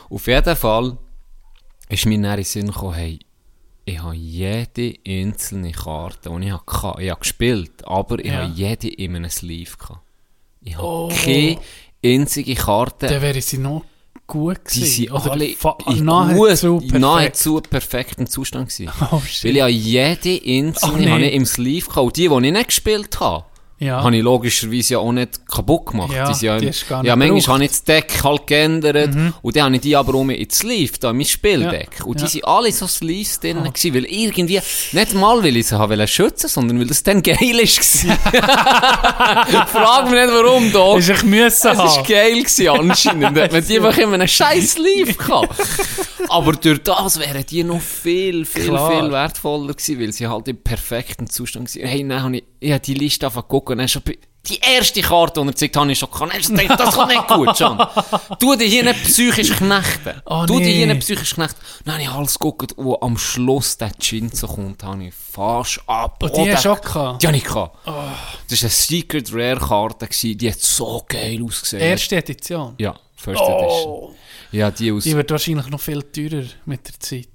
Auf 0.10 0.28
jeden 0.28 0.56
Fall 0.56 0.98
ist 1.90 2.06
mir 2.06 2.16
dann 2.22 2.32
in 2.32 2.36
den 2.38 2.44
Sinn 2.46 2.68
gekommen, 2.68 2.94
hey, 2.96 3.20
ich 3.86 4.00
habe 4.02 4.16
jede 4.16 4.96
einzelne 5.08 5.72
Karte, 5.72 6.30
die 6.30 6.48
ich 6.48 6.52
hatte, 6.52 7.02
ich 7.02 7.10
habe 7.10 7.20
gespielt, 7.22 7.88
aber 7.88 8.20
ich 8.20 8.26
Ja. 8.26 8.42
habe 8.44 8.52
jede 8.54 8.90
in 8.90 9.16
einem 9.16 9.30
Sleeve 9.30 9.78
gehabt. 9.78 10.02
Ich 10.62 10.76
habe 10.76 10.86
Oh. 10.86 11.10
keine 11.24 11.58
einzige 12.04 12.56
Karte, 12.56 13.08
Dann 13.08 13.22
wäre 13.22 13.42
sie 13.42 13.58
noch 13.58 13.86
gut 14.28 14.58
die 14.74 14.80
gewesen. 14.82 14.94
sind 15.08 15.12
Oder 15.12 15.32
alle 15.32 15.46
in 15.88 16.06
nahezu 16.06 16.74
gut, 16.74 16.82
perfekt. 16.82 17.02
nahezu 17.02 17.62
perfekten 17.62 18.28
Zustand 18.28 18.70
gewesen. 18.70 18.92
Oh, 19.12 19.14
Weil 19.14 19.22
shit. 19.22 19.56
ich 19.56 19.62
habe 19.62 19.72
jede 19.72 20.42
einzelne 20.46 20.94
Oh, 20.94 20.98
nee. 20.98 21.10
habe 21.10 21.26
ich 21.26 21.34
im 21.34 21.46
Sleeve 21.46 21.86
gehabt. 21.88 21.98
Und 22.06 22.18
die, 22.18 22.28
die 22.30 22.34
ich 22.48 22.52
nicht 22.54 22.68
gespielt 22.68 23.20
habe, 23.20 23.46
Ja. 23.80 24.04
habe 24.04 24.16
ich 24.16 24.24
logischerweise 24.24 24.94
ja 24.94 25.00
auch 25.00 25.12
nicht 25.12 25.48
kaputt 25.48 25.88
gemacht. 25.88 26.12
Ja, 26.12 26.32
die 26.32 26.46
ja, 26.46 26.58
die 26.58 26.66
ja, 26.66 26.72
nicht 26.72 26.90
manchmal 26.90 27.18
gebraucht. 27.18 27.48
Mhm. 27.48 27.52
habe 27.54 27.64
ich 27.64 27.70
das 27.70 27.84
Deck 27.84 28.24
halt 28.24 28.48
geändert 28.48 29.16
und 29.42 29.56
dann 29.56 29.64
habe 29.66 29.76
ich 29.76 29.82
die 29.82 29.96
aber 29.96 30.16
um 30.16 30.30
ins 30.32 30.58
Sleeve, 30.58 30.94
da, 31.00 31.14
mein 31.14 31.26
Spieldeck. 31.26 32.00
Ja, 32.00 32.06
Und 32.06 32.20
die 32.20 32.24
ja. 32.24 32.30
sind 32.30 32.46
alle 32.46 32.72
so 32.72 32.88
Sleeves 32.88 33.40
drin 33.40 33.64
gewesen, 33.64 33.94
weil 33.94 34.06
irgendwie, 34.06 34.60
nicht 34.92 35.14
mal, 35.14 35.44
weil 35.44 35.58
ich 35.58 35.68
sie 35.68 35.78
habe 35.78 36.08
schützen, 36.08 36.48
sondern 36.48 36.80
weil 36.80 36.88
das 36.88 37.04
dann 37.04 37.22
geil 37.22 37.60
ist 37.60 37.78
gewesen. 37.78 38.12
Frag 39.68 40.06
mich 40.10 40.22
nicht 40.22 40.34
warum, 40.34 40.72
doch. 40.72 40.98
Ist 40.98 41.10
ich 41.10 41.24
müssen 41.24 41.72
Es 41.72 41.78
war 41.78 42.04
geil 42.04 42.42
gewesen, 42.42 42.70
anscheinend. 42.70 43.40
Hat 43.40 43.52
man 43.52 43.64
die 43.68 43.78
einfach 43.78 43.98
in 43.98 44.14
einem 44.14 44.28
scheiß 44.28 44.72
Sleeve 44.74 45.14
gehabt. 45.14 45.56
Aber 46.30 46.54
durch 46.54 46.84
das 46.84 47.20
wären 47.20 47.46
die 47.46 47.64
noch 47.64 47.82
viel, 47.82 48.46
viel, 48.46 48.66
Klar. 48.66 48.92
viel 48.92 49.12
wertvoller 49.12 49.74
gewesen, 49.74 50.00
weil 50.00 50.12
sie 50.12 50.28
halt 50.28 50.48
im 50.48 50.58
perfekten 50.58 51.28
Zustand 51.28 51.74
waren. 51.76 51.88
Hey, 51.88 52.08
dann 52.08 52.24
habe 52.24 52.38
ich, 52.38 52.44
ich 52.60 52.72
habe 52.72 52.82
die 52.82 52.94
Liste 52.96 53.28
angefangen 53.28 53.48
gucken 53.68 53.74
und 53.74 53.78
dann 53.80 53.88
schon 53.88 54.02
die 54.50 54.60
erste 54.60 55.02
Karte, 55.02 55.42
die 55.42 55.48
er 55.48 55.52
gezeigt 55.52 55.76
habe 55.78 55.92
ich 55.92 56.00
schon 56.00 56.10
gehabt. 56.10 56.32
Dann 56.50 56.58
gedacht, 56.58 56.80
das 56.80 56.96
kann 56.96 57.08
nicht 57.10 57.28
gut, 57.28 57.60
John. 57.60 57.78
Du 58.40 58.56
dich 58.56 58.72
hier 58.72 58.84
nicht 58.84 59.04
psychisch 59.04 59.52
knechten. 59.52 60.22
Oh, 60.26 60.46
du 60.46 60.58
dich 60.60 60.68
nee. 60.68 60.74
hier 60.76 60.88
nicht 60.88 61.00
psychisch 61.02 61.36
knechten. 61.36 61.60
Dann 61.86 61.96
habe 61.96 62.04
ich 62.04 62.10
alles 62.10 62.40
geguckt, 62.40 62.74
wo 62.78 62.98
am 63.02 63.18
Schluss 63.18 63.78
der 63.78 63.92
Chinzo 64.00 64.48
kommt, 64.48 64.84
habe 64.84 65.06
ich 65.06 65.14
fast 65.14 65.82
ab. 65.88 66.22
Und 66.24 66.36
die 66.36 66.42
Oh, 66.42 66.48
hast 66.50 66.66
du 66.66 66.72
auch 66.72 66.82
gehabt? 66.82 67.22
Die 67.22 67.28
habe 67.28 67.38
ich 67.38 67.44
gehabt. 67.44 67.78
Das 67.86 67.94
war 67.94 68.62
eine 68.62 68.70
Secret 68.70 69.34
Rare 69.34 69.60
Karte, 69.60 70.08
die 70.36 70.52
hat 70.52 70.60
so 70.60 71.06
geil 71.08 71.42
ausgesehen. 71.44 71.82
Erste 71.82 72.18
Edition. 72.18 72.76
Ja, 72.78 72.98
First 73.16 73.42
Edition. 73.42 73.92
Oh, 73.92 74.16
Ja, 74.52 74.72
die 74.72 74.92
aus... 74.92 75.04
die 75.04 75.16
wird 75.16 75.30
wahrscheinlich 75.32 75.68
noch 75.68 75.80
viel 75.82 76.04
teurer 76.04 76.46
mit 76.66 76.88
der 76.88 77.00
Zeit. 77.00 77.28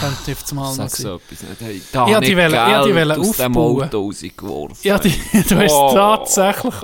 Könnte 0.00 0.30
jetzt 0.30 0.52
mal 0.54 0.62
noch 0.62 0.74
sein. 0.74 0.88
so 0.88 1.16
etwas 1.16 1.60
nicht. 1.60 1.86
Da 1.92 2.06
Ja, 2.08 2.14
habe 2.16 2.24
die 2.26 2.32
ich 2.32 2.36
wollen- 2.38 2.52
ja, 2.52 2.84
die 2.84 2.94
wollen 2.94 3.10
aus 3.12 3.36
dem 3.36 3.56
aufbauen. 3.56 3.82
Auto 3.84 4.00
rausgeworfen. 4.06 4.76
Ja, 4.82 4.98
die, 4.98 5.10
du 5.48 5.56
hast 5.58 5.72
Oh. 5.72 5.92
tatsächlich, 5.94 6.74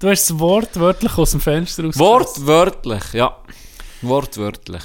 du 0.00 0.08
hast 0.10 0.22
es 0.30 0.38
wortwörtlich 0.38 1.16
aus 1.18 1.30
dem 1.32 1.40
Fenster 1.40 1.84
raus. 1.84 1.98
Wortwörtlich, 1.98 3.12
ja. 3.12 3.36
Wortwörtlich. 4.02 4.82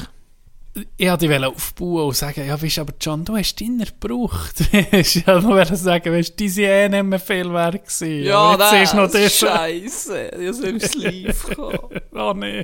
Ich 0.97 1.07
wollte 1.07 1.27
die 1.27 1.45
aufbauen 1.45 2.07
und 2.07 2.15
sagen, 2.15 2.47
ja, 2.47 2.59
weißt 2.59 2.79
aber 2.79 2.93
John, 2.99 3.23
du 3.23 3.37
hast 3.37 3.61
deiner 3.61 3.85
gebraucht. 3.85 4.55
ich 4.91 5.27
wollte 5.27 5.45
nur 5.47 5.65
sagen, 5.65 6.11
weißt 6.13 6.29
du, 6.31 6.35
die 6.35 6.49
sind 6.49 6.63
eh 6.65 6.89
nicht 6.89 7.03
mehr 7.03 7.19
viel 7.19 7.53
wert 7.53 7.85
gewesen. 7.87 8.31
Aber 8.31 8.73
jetzt 8.73 8.83
ist 8.83 8.93
noch 8.95 9.11
das. 9.11 9.37
Scheisse. 9.37 10.29
Ich 10.29 10.55
soll 10.55 10.65
im 10.69 10.79
Sleeve 10.79 11.55
kommen. 11.55 12.01
Oh 12.13 12.33
nee. 12.35 12.63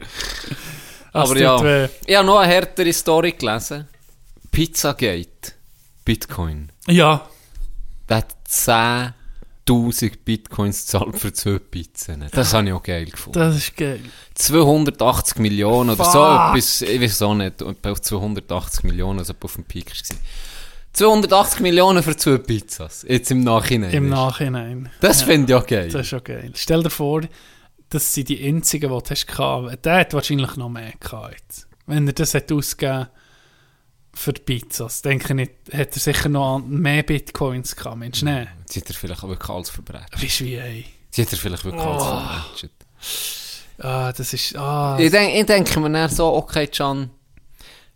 Aber 1.14 1.34
Das 1.36 1.42
ja, 1.44 1.64
weh. 1.64 1.88
ich 2.08 2.16
habe 2.16 2.26
noch 2.26 2.40
eine 2.40 2.52
härtere 2.52 2.94
Story 2.94 3.32
gelesen. 3.34 3.88
Pizzagate. 4.60 5.54
Bitcoin. 6.04 6.70
Ja, 6.86 7.26
Der 8.10 8.18
hat 8.18 8.36
10'000 8.50 9.14
Bitcoins 10.26 10.82
gezahlt 10.82 11.18
für 11.18 11.32
zwei 11.32 11.60
Pizzen. 11.60 12.26
Das 12.30 12.54
habe 12.54 12.68
ich 12.68 12.74
auch 12.74 12.84
geil 12.84 13.06
gefunden. 13.06 13.40
das 13.40 13.56
ist 13.56 13.78
geil. 13.78 14.02
280 14.36 15.38
Millionen 15.40 15.92
oder 15.92 16.04
so 16.04 16.20
etwas, 16.26 16.82
ich 16.82 17.00
weiß 17.00 17.22
auch 17.22 17.36
nicht, 17.36 17.64
auf 17.64 18.02
280 18.02 18.84
Millionen, 18.84 19.20
also 19.20 19.34
auf 19.42 19.54
dem 19.54 19.64
Peak 19.64 19.92
war. 19.92 20.18
280 20.92 21.62
Millionen 21.62 22.04
für 22.04 22.18
zwei 22.18 22.38
Pizzas, 22.40 23.06
jetzt 23.08 23.32
im 23.32 23.46
Nachhinein. 23.46 23.92
Im. 23.94 24.10
Nachhinein. 24.10 24.90
Das 25.00 25.22
Ja. 25.22 25.28
finde 25.28 25.54
ich 25.54 25.58
auch 25.58 25.66
geil. 25.68 25.90
Das 25.90 26.02
ist 26.02 26.08
schon 26.10 26.24
geil. 26.26 26.52
Stell 26.56 26.84
dir 26.84 26.90
vor, 26.90 27.22
das 27.92 28.14
sind 28.14 28.28
die 28.28 28.46
einzigen, 28.46 28.92
die 28.92 29.04
du 29.04 29.10
hast 29.10 29.26
gehabt. 29.26 29.86
Der 29.86 30.00
hat 30.02 30.14
wahrscheinlich 30.14 30.58
noch 30.58 30.68
mehr 30.68 30.92
gehabt. 31.00 31.66
Wenn 31.86 32.08
er 32.08 32.14
das 32.14 32.34
hat 32.34 32.52
ausgegeben 32.52 33.08
für 34.20 34.34
die 34.34 34.42
Pizzas, 34.42 35.02
denke 35.02 35.34
ich, 35.42 35.50
hat 35.74 35.94
er 35.96 36.00
sicher 36.00 36.28
noch 36.30 36.60
mehr 36.60 37.04
Bitcoins 37.04 37.76
gehabt. 37.76 37.98
Mensch, 37.98 38.22
nein. 38.22 38.48
Sie 38.66 38.82
hat 38.82 38.90
er 38.90 38.94
vielleicht 38.96 39.24
auch 39.24 39.30
wirklich 39.30 39.50
alles 39.50 39.70
verbreitet. 39.70 40.22
Weißt 40.22 40.40
du 40.42 40.46
wie, 40.46 40.56
ey? 40.56 40.86
Sie 41.12 41.22
hat 41.22 41.32
er 41.32 41.38
vielleicht 41.38 41.64
wirklich 41.64 41.82
alles 41.84 42.04
Oh. 42.04 42.06
verbreitet. 42.06 42.72
Ah, 43.80 44.12
das 44.12 44.34
ist, 44.34 44.56
ah. 44.58 44.98
Ich 45.00 45.10
denke 45.10 45.40
ich 45.40 45.46
denk 45.46 45.78
mir 45.78 45.90
dann 45.90 46.10
so, 46.10 46.34
okay, 46.36 46.68
Can, 46.68 47.10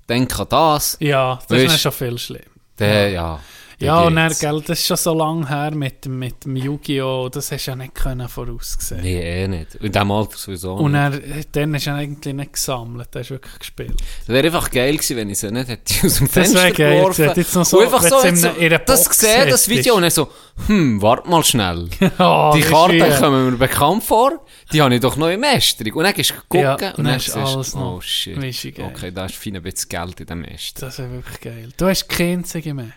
denk 0.07 0.39
an 0.39 0.47
das. 0.49 0.95
Ja, 1.01 1.35
das 1.35 1.43
ist 1.43 1.49
Weisst- 1.51 1.69
dann 1.71 1.79
schon 1.79 1.91
viel 1.91 2.17
schlimm. 2.17 2.41
Der, 2.79 3.09
ja. 3.09 3.35
der 3.35 3.39
Ja, 3.83 4.01
und 4.01 4.15
dann, 4.15 4.31
gell, 4.39 4.61
das 4.65 4.79
ist 4.79 4.87
schon 4.87 4.97
so 4.97 5.13
lange 5.13 5.47
her 5.49 5.71
mit, 5.75 6.05
dem- 6.05 6.19
mit 6.19 6.45
dem 6.45 6.55
Yu-Gi-Oh! 6.55 7.29
Das 7.29 7.51
hast 7.51 7.65
du 7.65 7.71
ja 7.71 7.75
nicht 7.75 7.93
können 7.95 8.27
voraussehen 8.29 9.01
Nee, 9.01 9.43
eh 9.43 9.47
nicht. 9.47 9.75
In 9.75 9.91
diesem 9.91 10.11
Alter 10.11 10.37
sowieso 10.37 10.73
Und 10.75 10.91
nicht. 10.93 11.01
er, 11.01 11.43
dann 11.51 11.75
hast 11.75 11.85
du 11.85 11.89
ihn 11.91 11.95
eigentlich 11.95 12.33
nicht 12.35 12.53
gesammelt, 12.53 13.13
der 13.13 13.21
hast 13.21 13.29
wirklich 13.31 13.59
gespielt. 13.59 13.95
Es 14.21 14.27
wäre 14.29 14.45
einfach 14.45 14.69
geil 14.71 14.93
gewesen, 14.95 15.17
wenn 15.17 15.29
ich 15.29 15.39
sie 15.39 15.51
nicht 15.51 15.67
hätte 15.67 15.93
aus 16.05 16.15
dem 16.17 16.27
Das 16.27 16.33
Fenster 16.33 16.63
wäre 16.63 16.71
geil. 16.73 16.97
geworfen. 16.99 17.23
gewesen. 17.23 17.39
Jetzt 17.39 17.55
noch 17.55 17.65
so, 17.65 17.77
und 17.79 17.83
einfach 17.85 18.03
so, 18.03 18.15
jetzt 18.15 18.25
in 18.25 18.35
so 18.37 18.47
in 18.49 18.79
das 18.85 19.09
gesehen, 19.09 19.49
das. 19.49 19.69
Video, 19.69 19.95
und 19.95 20.01
dann 20.03 20.11
so, 20.11 20.29
hm, 20.67 21.01
warte 21.01 21.29
mal 21.29 21.43
schnell. 21.43 21.89
Oh, 22.19 22.51
die 22.55 22.61
das 22.61 22.69
Karten 22.69 23.15
kommen 23.19 23.45
mir 23.51 23.57
bekannt 23.57 24.03
vor, 24.03 24.45
die 24.71 24.81
habe 24.81 24.93
ich 24.95 25.01
doch 25.01 25.15
noch 25.17 25.27
in 25.29 25.39
Mästerung. 25.39 25.93
Und 25.93 26.03
dann 26.03 26.13
gehst 26.13 26.29
du 26.31 26.35
gucken 26.47 26.61
Ja, 26.61 26.73
und 26.73 26.81
dann 26.81 26.93
dann 26.97 27.15
hast 27.15 27.33
du 27.35 27.39
alles 27.39 27.75
noch. 27.75 27.97
oh 27.97 28.01
shit, 28.01 28.37
du, 28.77 28.83
okay, 28.85 29.11
da 29.11 29.25
ist 29.25 29.35
fein 29.35 29.55
ein 29.55 29.61
bisschen 29.63 29.89
Geld 29.89 30.19
in 30.21 30.25
dem 30.27 30.41
Mäster. 30.41 30.85
Das 30.85 30.99
wäre 30.99 31.11
wirklich 31.11 31.41
geil. 31.41 31.69
Du 31.75 31.87
hast 31.87 32.07
keine 32.07 32.33
einzige 32.39 32.73
mehr. 32.73 32.91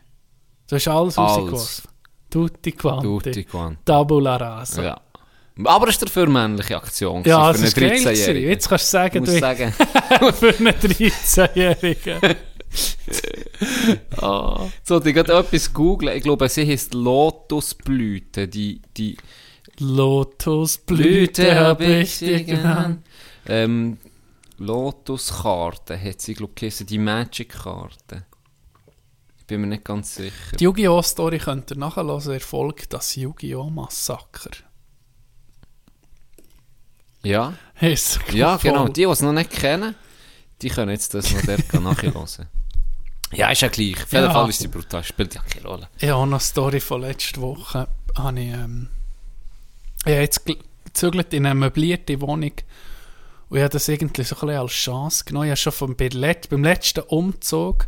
Du 0.69 0.77
hast 0.77 0.89
alles, 0.89 1.17
Alles. 1.19 1.37
rausgeworfen. 1.37 1.91
Tutti 2.31 2.73
quanti. 2.73 3.07
Tutti 3.07 3.45
quanti. 3.45 3.79
Tabula 3.85 4.37
rasa. 4.37 4.83
Ja. 4.83 5.01
Aber 5.65 5.89
es 5.89 5.99
war 6.01 6.07
dafür 6.07 6.25
eine 6.25 6.33
männliche 6.33 6.77
Aktion 6.77 7.23
Ja, 7.25 7.53
für 7.55 7.65
ist 7.65 7.77
geil. 7.77 7.91
gewesen. 7.91 8.09
13-Jährigen. 8.09 8.51
Jetzt 8.51 8.69
kannst 8.69 8.85
du 8.85 8.91
sagen, 8.91 9.25
du 9.25 9.39
sagen, 9.39 9.73
für 10.35 10.55
einen 10.59 10.75
13-Jährigen. 10.75 12.37
oh. 14.21 14.69
so, 14.83 15.05
ich 15.05 15.15
gerade 15.15 15.33
etwas 15.33 15.73
googeln. 15.73 16.17
Ich 16.17 16.23
glaube, 16.25 16.49
sie 16.49 16.67
heisst 16.69 16.93
Lotusblüte. 16.93 18.49
Die, 18.49 18.83
die 18.97 19.17
Lotusblüte 19.79 21.55
habe 21.55 21.85
ich 21.85 22.19
dir 22.19 22.43
genannt. 22.45 23.07
Ähm, 23.47 23.99
Lotuskarte 24.59 25.99
hat 26.01 26.21
sie, 26.21 26.35
glaube 26.35 26.53
ich, 26.61 26.77
die 26.85 26.99
Magic-Karte. 26.99 28.25
Ich 29.47 29.49
bin 29.49 29.61
mir 29.61 29.69
nicht 29.69 29.85
ganz 29.85 30.17
sicher. 30.17 30.57
Die 30.59 30.65
Yu-Gi-Oh! 30.65 31.03
Story 31.03 31.39
könnt 31.39 31.71
ihr 31.71 31.77
nachhören, 31.77 32.33
erfolgt 32.33 32.93
das 32.93 33.15
Yu-Gi-Oh! 33.15 33.71
Massaker. 33.71 34.51
Ja, 37.23 37.55
Ist 37.81 38.19
ja 38.33 38.59
voll. 38.59 38.73
genau. 38.73 38.89
Die, 38.89 38.93
die 38.95 39.03
es 39.05 39.21
noch 39.23 39.33
nicht 39.33 39.51
kennen, 39.51 39.95
die 40.63 40.69
können 40.69 40.91
jetzt 40.91 41.15
das 41.15 41.33
noch 41.33 41.43
dort 41.43 41.73
nachhören. 41.75 42.49
Ja, 43.33 43.51
ist 43.51 43.61
ja 43.63 43.69
gleich. 43.69 44.03
Auf 44.03 44.13
jeden 44.13 44.25
Ja. 44.25 44.33
Fall 44.33 44.49
ist 44.49 44.59
sie 44.61 44.67
brutal. 44.69 45.05
Spielt 45.05 45.35
ja 45.37 45.43
keine 45.43 45.67
Rolle. 45.69 45.89
Ja, 46.01 46.15
auch 46.17 46.27
noch 46.27 46.33
eine 46.33 46.41
Story 46.41 46.81
von 46.81 47.01
letzter 47.03 47.41
Woche. 47.41 47.87
Habe 48.17 48.41
ich, 48.41 48.49
ähm, 48.53 48.89
ich 50.05 50.13
habe 50.13 50.21
jetzt 50.23 50.45
gezügelt 50.85 51.33
in 51.35 51.47
eine 51.47 51.55
möblierte 51.55 52.21
Wohnung 52.21 52.53
und 53.49 53.57
ich 53.59 53.63
habe 53.63 53.69
das 53.73 53.87
irgendwie 53.89 54.25
so 54.25 54.35
ein 54.35 54.41
bisschen 54.41 54.59
als 54.61 54.73
Chance 54.73 55.25
genommen. 55.25 55.47
Ich 55.47 55.51
habe 55.51 55.57
schon 55.57 55.73
vom, 55.73 55.97
beim 55.97 56.63
letzten 56.65 57.01
Umzug 57.01 57.87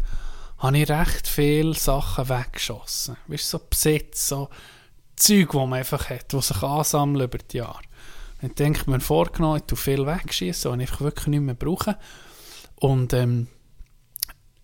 habe 0.59 0.79
ich 0.79 0.89
recht 0.89 1.29
viele 1.29 1.75
Sachen 1.75 2.29
weggeschossen. 2.29 3.17
Weißt 3.29 3.49
so 3.49 3.61
Besitz, 3.71 4.29
so 4.29 4.49
Zeug, 5.17 5.51
die 5.51 5.57
man 5.57 5.75
einfach 5.75 6.11
hat, 6.11 6.33
die 6.33 6.41
sich 6.41 6.63
ansammeln 6.63 7.27
über 7.27 7.39
die 7.39 7.59
Jahre. 7.59 7.81
Und 8.41 8.51
ich 8.51 8.55
denke 8.55 8.91
mir 8.91 9.01
vorgenommen, 9.01 9.59
ich 9.59 9.65
tue 9.65 9.77
viel 9.77 10.07
wegschießen, 10.07 10.71
die 10.73 10.85
ich 10.85 10.91
einfach 10.91 11.01
wirklich 11.01 11.27
nicht 11.29 11.41
mehr 11.41 11.55
brauche. 11.55 11.97
Und 12.77 13.13
ähm, 13.13 13.49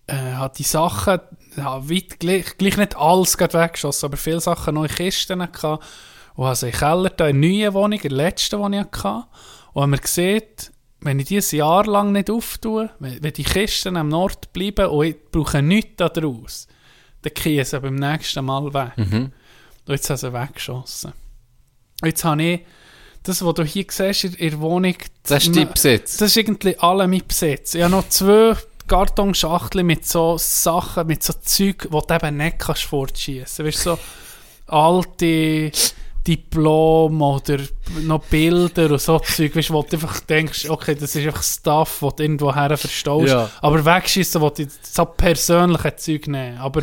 äh, 0.06 0.14
habe 0.14 0.54
die 0.56 0.64
Sachen, 0.64 1.20
ja, 1.56 1.88
weit, 1.88 2.20
gleich, 2.20 2.56
gleich 2.58 2.76
nicht 2.76 2.96
alles 2.96 3.38
weggeschossen, 3.38 4.06
aber 4.06 4.16
viele 4.16 4.40
Sachen 4.40 4.76
in 4.76 4.88
Kisten 4.88 5.38
gehabt. 5.38 5.84
Und 6.34 6.46
habe 6.46 6.56
sie 6.56 6.66
in 6.66 6.72
den 6.72 6.78
Keller 6.78 7.10
in 7.10 7.16
der 7.16 7.32
neuen 7.34 7.74
Wohnung, 7.74 8.00
in 8.00 8.08
der 8.08 8.10
letzten, 8.10 8.72
die 8.72 8.78
ich 8.78 8.84
hatte. 8.84 9.26
Und 9.72 9.82
wenn 9.82 9.90
man 9.90 10.00
sieht, 10.04 10.72
wenn 11.04 11.20
ich 11.20 11.26
die 11.26 11.38
ein 11.38 11.56
Jahr 11.56 11.86
lang 11.86 12.12
nicht 12.12 12.30
auftue, 12.30 12.90
wenn, 12.98 13.22
wenn 13.22 13.32
die 13.32 13.44
Kisten 13.44 13.96
am 13.96 14.08
Nord 14.08 14.52
bleiben 14.52 14.86
und 14.86 15.06
ich 15.06 15.16
brauche 15.30 15.62
nichts 15.62 15.96
daraus, 15.96 16.66
dann 17.22 17.34
kriege 17.34 17.62
ich 17.62 17.68
sie 17.68 17.80
beim 17.80 17.94
nächsten 17.94 18.44
Mal 18.44 18.72
weg. 18.74 18.96
Mhm. 18.96 19.32
Und 19.86 19.94
jetzt 19.94 20.08
habe 20.10 20.14
ich 20.14 20.20
sie 20.20 20.32
weggeschossen. 20.32 21.12
Und 22.02 22.08
jetzt 22.08 22.24
habe 22.24 22.42
ich 22.42 22.60
das, 23.22 23.44
was 23.44 23.54
du 23.54 23.64
hier 23.64 23.86
siehst, 23.88 24.24
in 24.24 24.50
der 24.50 24.60
Wohnung... 24.60 24.94
Das 25.26 25.46
ist 25.46 25.56
dein 25.56 25.72
Besitz. 25.72 26.16
Das 26.18 26.30
ist 26.30 26.36
irgendwie 26.36 26.76
alle 26.78 27.06
mein 27.08 27.26
Besitz. 27.26 27.74
Ich 27.74 27.82
habe 27.82 27.92
noch 27.92 28.08
zwei 28.08 28.56
Kartonschachteln 28.86 29.86
mit 29.86 30.06
so 30.06 30.36
Sachen, 30.36 31.06
mit 31.06 31.22
so 31.22 31.32
Zeug, 31.32 31.82
die 31.82 31.88
du 31.88 32.14
eben 32.14 32.36
nicht 32.36 32.58
kannst 32.58 32.82
fortschießen. 32.82 33.64
Weißt 33.64 33.86
du, 33.86 33.96
so 33.96 33.98
alte 34.66 35.72
Diplom 36.26 37.20
oder 37.20 37.58
noch 38.02 38.24
Bilder 38.24 38.90
und 38.90 39.00
so 39.00 39.18
Zeug, 39.18 39.54
weißt, 39.54 39.70
wo 39.70 39.82
du 39.82 39.96
einfach 39.96 40.20
denkst, 40.20 40.70
okay, 40.70 40.94
das 40.94 41.14
ist 41.14 41.26
einfach 41.26 41.42
Stuff, 41.42 41.98
das 42.00 42.14
du 42.16 42.22
irgendwo 42.22 42.54
her 42.54 42.76
verstaust. 42.76 43.28
Ja. 43.28 43.50
Aber 43.60 43.84
wegschießen, 43.84 44.40
wo 44.40 44.48
du 44.48 44.66
so 44.82 45.04
persönliche 45.04 45.96
Zeug 45.96 46.26
nehmen. 46.28 46.58
Aber 46.58 46.82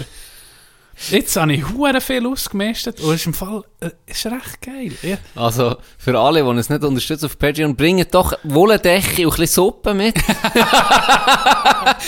jetzt 1.10 1.36
habe 1.36 1.54
ich 1.54 1.68
hure 1.70 2.02
viel 2.02 2.26
ausgemistet 2.26 3.00
und 3.00 3.14
es 3.14 3.22
ist 3.22 3.26
im 3.28 3.34
Fall 3.34 3.64
äh, 3.80 3.90
ist 4.06 4.26
recht 4.26 4.62
geil. 4.62 4.92
Ja. 5.02 5.18
Also, 5.36 5.78
für 5.98 6.18
alle, 6.20 6.42
die 6.42 6.48
uns 6.48 6.70
nicht 6.70 6.84
unterstützen 6.84 7.26
auf 7.26 7.38
Patreon, 7.40 7.76
bringt 7.76 8.14
doch 8.14 8.34
wohl 8.44 8.72
eine 8.72 8.80
Decke 8.80 9.28
und 9.28 9.34
ein 9.34 9.40
bisschen 9.40 9.48
Suppe 9.48 9.94
mit. 9.94 10.16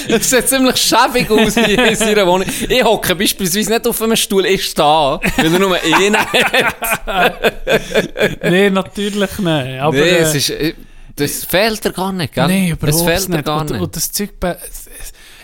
Es 0.08 0.30
sieht 0.30 0.48
ziemlich 0.48 0.78
schäbig 0.78 1.30
aus 1.30 1.56
hier 1.56 1.86
in 1.86 1.96
seiner 1.96 2.28
Wohnung. 2.28 2.48
Ich 2.70 2.84
hocke 2.84 3.16
beispielsweise 3.16 3.72
nicht 3.72 3.88
auf 3.88 4.02
einem 4.02 4.16
Stuhl, 4.16 4.46
ich 4.46 4.66
stehe, 4.66 4.86
weil 4.86 5.54
er 5.54 5.60
nur 5.60 5.76
einen 5.76 6.18
hat. 6.18 6.94
Nein, 8.44 8.74
natürlich 8.74 9.39
nicht. 9.39 9.80
Aber, 9.80 9.91
nee, 9.91 10.02
äh, 10.02 10.18
es 10.20 10.36
ist, 10.36 10.50
äh, 10.52 10.74
das 11.16 11.46
fehlt 11.46 11.84
dir 11.86 11.91
gar 11.91 12.12
nicht, 12.12 12.34
gell? 12.34 12.48
Nein, 12.48 12.70
überhaupt 12.70 13.06
fehlt 13.06 13.28
dir 13.28 13.32
nicht. 13.32 13.46
gar 13.46 13.62
und, 13.62 13.72
nicht. 13.72 13.82
und 13.82 13.96
das 13.96 14.12
Zeug... 14.12 14.32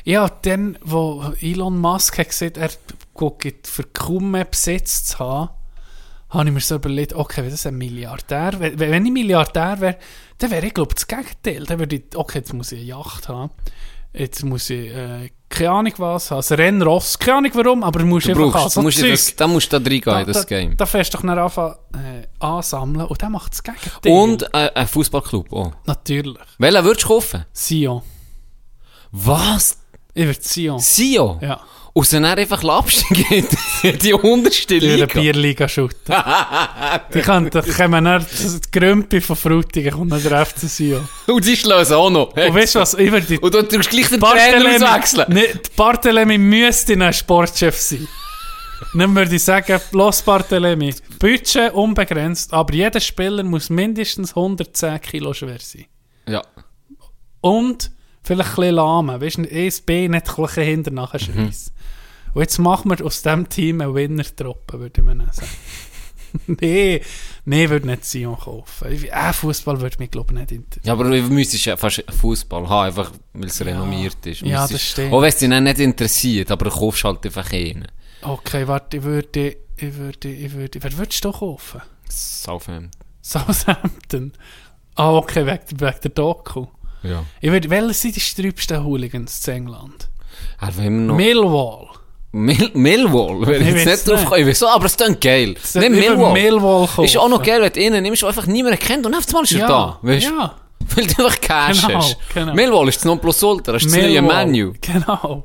Ja, 0.10 0.28
dann, 0.42 0.76
wo 0.82 1.24
Elon 1.40 1.78
Musk 1.78 2.18
hat 2.18 2.30
gesagt, 2.30 2.58
er 2.58 2.72
guckt 3.14 3.68
für 3.68 3.84
kaum 3.84 4.32
mehr 4.32 4.46
Besitz 4.46 5.06
zu 5.06 5.20
haben, 5.20 5.50
habe 6.30 6.48
ich 6.48 6.52
mir 6.52 6.62
so 6.62 6.78
überlegt, 6.78 7.14
okay, 7.14 7.44
wenn 7.44 7.52
das 7.52 7.68
ein 7.68 7.78
Milliardär 7.78 8.60
wäre, 8.60 8.80
wenn 8.80 9.06
ich 9.06 9.12
Milliardär 9.12 9.80
wäre, 9.80 9.98
dann 10.40 10.50
wäre 10.50 10.66
ich, 10.66 10.74
glaube 10.74 10.94
ich, 10.94 10.96
das 10.96 11.08
Gegenteil. 11.08 11.64
Dann 11.64 11.78
würde 11.78 11.98
ich, 11.98 12.04
okay, 12.16 12.40
jetzt 12.40 12.52
muss 12.54 12.72
ich 12.72 12.80
eine 12.80 12.88
Yacht 12.88 13.30
haben, 13.30 13.52
jetzt 14.12 14.44
muss 14.44 14.72
ich, 14.72 14.90
äh, 14.90 15.30
keine 15.48 15.70
Ahnung 15.70 15.94
was 15.98 16.32
haben, 16.32 16.44
ein 16.50 16.56
Rennross, 16.56 17.20
keine 17.20 17.38
Ahnung 17.38 17.52
warum, 17.54 17.84
aber 17.84 18.00
du 18.00 18.06
musst 18.08 18.26
du 18.26 18.32
einfach 18.32 18.64
brauchst, 18.64 18.78
musst 18.78 18.98
Zeug. 18.98 19.12
das, 19.12 19.36
da 19.36 19.48
musst 19.48 19.72
du 19.72 19.80
da 19.80 19.90
reingehen 19.90 20.22
in 20.22 20.26
das 20.26 20.38
da, 20.38 20.44
Game. 20.46 20.76
Da 20.76 20.88
fährst 20.88 21.14
du 21.14 21.18
doch 21.20 21.24
dann 21.24 21.38
anfangen, 21.38 21.76
äh, 21.94 22.28
ansammeln 22.40 23.06
und 23.06 23.22
dann 23.22 23.32
macht 23.32 23.52
das 23.52 23.62
Gegenteil. 23.62 24.12
Und 24.12 24.42
äh, 24.56 24.72
ein 24.74 24.88
Fußballclub 24.88 25.54
auch. 25.54 25.74
Natürlich. 25.86 26.36
Welchen 26.58 26.84
würdest 26.84 27.04
du 27.04 27.08
kaufen? 27.10 27.46
Sion. 27.54 28.02
Was? 29.12 29.78
Ich 30.20 30.26
würde 30.26 30.40
Sion. 30.42 30.80
Sio? 30.80 31.40
Ja. 31.42 31.62
Und 31.94 32.06
sie 32.06 32.20
dann 32.20 32.38
einfach 32.38 32.62
Abstieg 32.62 33.32
in 33.84 33.98
die 34.00 34.14
unterste 34.14 34.78
Durch 34.78 34.92
eine 34.92 35.06
Liga. 35.06 35.20
Bierliga 35.20 35.68
schütten. 35.70 35.98
die 37.14 37.22
kann, 37.22 37.50
da 37.50 37.62
kommen 37.62 38.04
dann 38.04 38.26
die 38.26 38.80
Grümpi 38.80 39.22
von 39.22 39.38
Frutigen 39.38 39.94
und 39.94 40.10
dann 40.10 40.22
der 40.22 40.46
FC 40.46 40.60
Sion. 40.68 41.08
Und 41.26 41.46
sie 41.46 41.56
schlagen 41.56 41.94
auch 41.94 42.10
noch. 42.10 42.36
Und 42.36 42.54
weißt 42.54 42.76
du 42.76 42.80
was, 42.80 42.96
ich 42.96 43.10
würde 43.10 43.28
die 43.28 43.40
Und 43.40 43.54
du 43.54 43.62
tust 43.62 43.90
gleich 43.90 44.10
den 44.10 44.20
Trainer 44.20 44.76
auswechseln. 44.76 45.26
Nee, 45.30 45.54
die 45.54 45.70
Barthelemy 45.78 46.38
müsste 46.38 46.94
ein 46.94 47.14
Sportchef 47.14 47.78
sein. 47.78 48.06
Dann 48.94 49.16
würde 49.16 49.34
ich 49.34 49.44
sagen, 49.44 49.80
los 49.94 50.22
Barthelemy, 50.22 50.96
Budget 51.18 51.74
unbegrenzt, 51.74 52.54
aber 52.54 52.74
jeder 52.74 53.00
Spieler 53.00 53.44
muss 53.44 53.70
mindestens 53.70 54.32
110 54.32 55.00
Kilo 55.00 55.34
schwer 55.34 55.60
sein. 55.60 55.86
Ja. 56.28 56.42
Und 57.40 57.90
vielleicht 58.36 58.52
ein 58.52 58.56
bisschen 58.56 58.76
lahmen, 58.76 59.22
weißt 59.22 59.38
du, 59.38 59.42
ein 59.42 59.72
Bein 59.86 60.12
nicht 60.12 60.30
ein 60.30 60.36
bisschen 60.46 60.64
hinter 60.64 60.92
nachher 60.92 61.20
schreissen. 61.20 61.72
Und 62.34 62.42
jetzt 62.42 62.58
machen 62.60 62.90
wir 62.92 63.06
aus 63.06 63.22
diesem 63.22 63.50
Team 63.50 63.82
einen 63.82 63.96
Winner-Truppe, 63.96 64.80
würde 64.80 65.02
man 65.02 65.28
sagen. 65.32 65.48
nee, 66.62 67.02
nee, 67.46 67.70
würde 67.70 67.88
nicht 67.88 68.06
Sion 68.06 68.38
kaufen. 68.38 68.92
Ich- 68.92 69.12
Äh, 69.12 69.34
Fußball 69.34 69.82
würde 69.82 69.96
mich, 70.00 70.12
glaube 70.12 70.34
ich, 70.34 70.40
nicht 70.40 70.52
interessieren. 70.52 70.86
Ja, 70.86 70.94
aber 70.94 71.06
du 71.06 71.22
müsstest 71.24 71.66
ja 71.66 71.76
fast 71.76 72.04
Fußball 72.22 72.70
haben, 72.70 72.88
einfach 72.88 73.12
weil 73.34 73.48
es 73.50 73.60
renommiert 73.66 74.24
ist. 74.26 74.42
Ja, 74.42 74.68
das 74.68 74.82
stimmt. 74.82 75.12
Auch 75.12 75.22
wenn 75.22 75.30
es 75.30 75.38
dich 75.38 75.50
nicht 75.50 75.80
interessiert, 75.80 76.52
aber 76.52 76.66
du 76.66 76.72
kaufst 76.72 77.04
halt 77.04 77.26
einfach 77.26 77.52
einen. 77.52 77.88
Okay, 78.22 78.68
warte, 78.68 78.98
ich 78.98 79.04
würde, 79.04 79.58
ich 79.78 79.96
würde, 79.96 80.30
ich 80.30 80.54
würde, 80.54 80.84
wer 80.84 80.98
würdest 80.98 81.24
du 81.26 81.32
kaufen? 81.32 81.82
Southampton. 82.10 82.92
Southampton. 83.22 84.34
Ah, 84.96 85.14
okay, 85.14 85.46
wegen, 85.46 85.80
wegen 85.82 86.00
der 86.04 86.12
Doku. 86.12 86.68
Ja. 87.04 87.24
Ich 87.42 87.52
würde, 87.52 87.70
welche 87.70 87.94
sind 87.94 88.16
die 88.16 88.20
sträubsten 88.20 88.84
Hooligans 88.84 89.48
in 89.48 89.54
England? 89.54 90.10
Wenn 90.60 90.78
wir 90.84 90.90
noch... 91.08 91.16
Millwall. 91.16 91.88
Mil 92.32 92.70
Millwall, 92.76 93.48
wenn 93.48 93.62
ich 93.62 93.70
Ich 93.70 93.76
jetzt 93.86 93.86
nicht 93.86 94.08
drauf 94.08 94.26
komme. 94.26 94.46
Wieso? 94.46 94.68
Aber 94.68 94.86
es 94.86 94.96
klingt 94.96 95.20
geil. 95.20 95.56
Nicht 95.74 95.76
Millwall. 95.90 96.34
Millwall 96.34 96.86
kaufen. 96.86 97.06
Ist 97.06 97.18
auch 97.18 97.28
noch 97.30 97.42
geil, 97.42 97.60
wenn 97.62 97.74
du 97.74 97.80
innen 97.80 98.04
nimmst, 98.04 98.24
einfach 98.24 98.46
niemand 98.46 98.80
kennt 98.80 99.06
und 99.06 99.16
auf 99.16 99.26
einmal 99.28 99.44
ist 99.44 99.54
er 99.54 99.60
Ja, 99.60 99.68
da. 99.68 100.00
Weißt 100.04 100.26
ja. 100.26 100.56
Weil 100.96 101.08
du 101.08 101.26
einfach 101.26 101.42
Cash 101.42 101.82
Genau, 101.88 101.98
hast. 102.00 102.18
genau. 102.34 102.54
Millwall 102.54 102.88
ist 102.90 102.98
das 102.98 103.06
Nonplusultra, 103.06 103.74
das 103.74 103.84
ist 103.86 103.96
das 103.96 104.02
neue. 104.02 104.22
Menu. 104.22 104.74
Genau. 104.80 105.44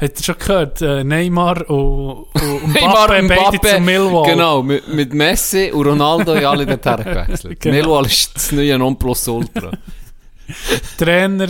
Hat 0.00 0.18
ihr 0.18 0.24
schon 0.24 0.38
gehört? 0.38 0.82
Äh, 0.82 1.04
Neymar 1.04 1.70
und, 1.70 2.26
und 2.34 2.68
Mbappe 2.68 3.18
und 3.20 3.28
beide 3.28 3.42
Mbappe, 3.52 3.68
zu 3.68 3.80
Millwall. 3.80 4.28
Genau, 4.28 4.62
mit, 4.62 4.88
mit 4.88 5.14
Messi 5.14 5.70
und 5.72 5.86
Ronaldo 5.86 6.34
haben 6.34 6.44
alle 6.46 6.66
dorthin 6.66 7.04
gewechselt. 7.04 7.60
Genau. 7.60 7.76
Millwall 7.76 8.06
ist 8.06 8.34
das 8.34 8.50
neue 8.50 8.76
Nonplusultra. 8.76 9.70
Trainer 10.96 11.48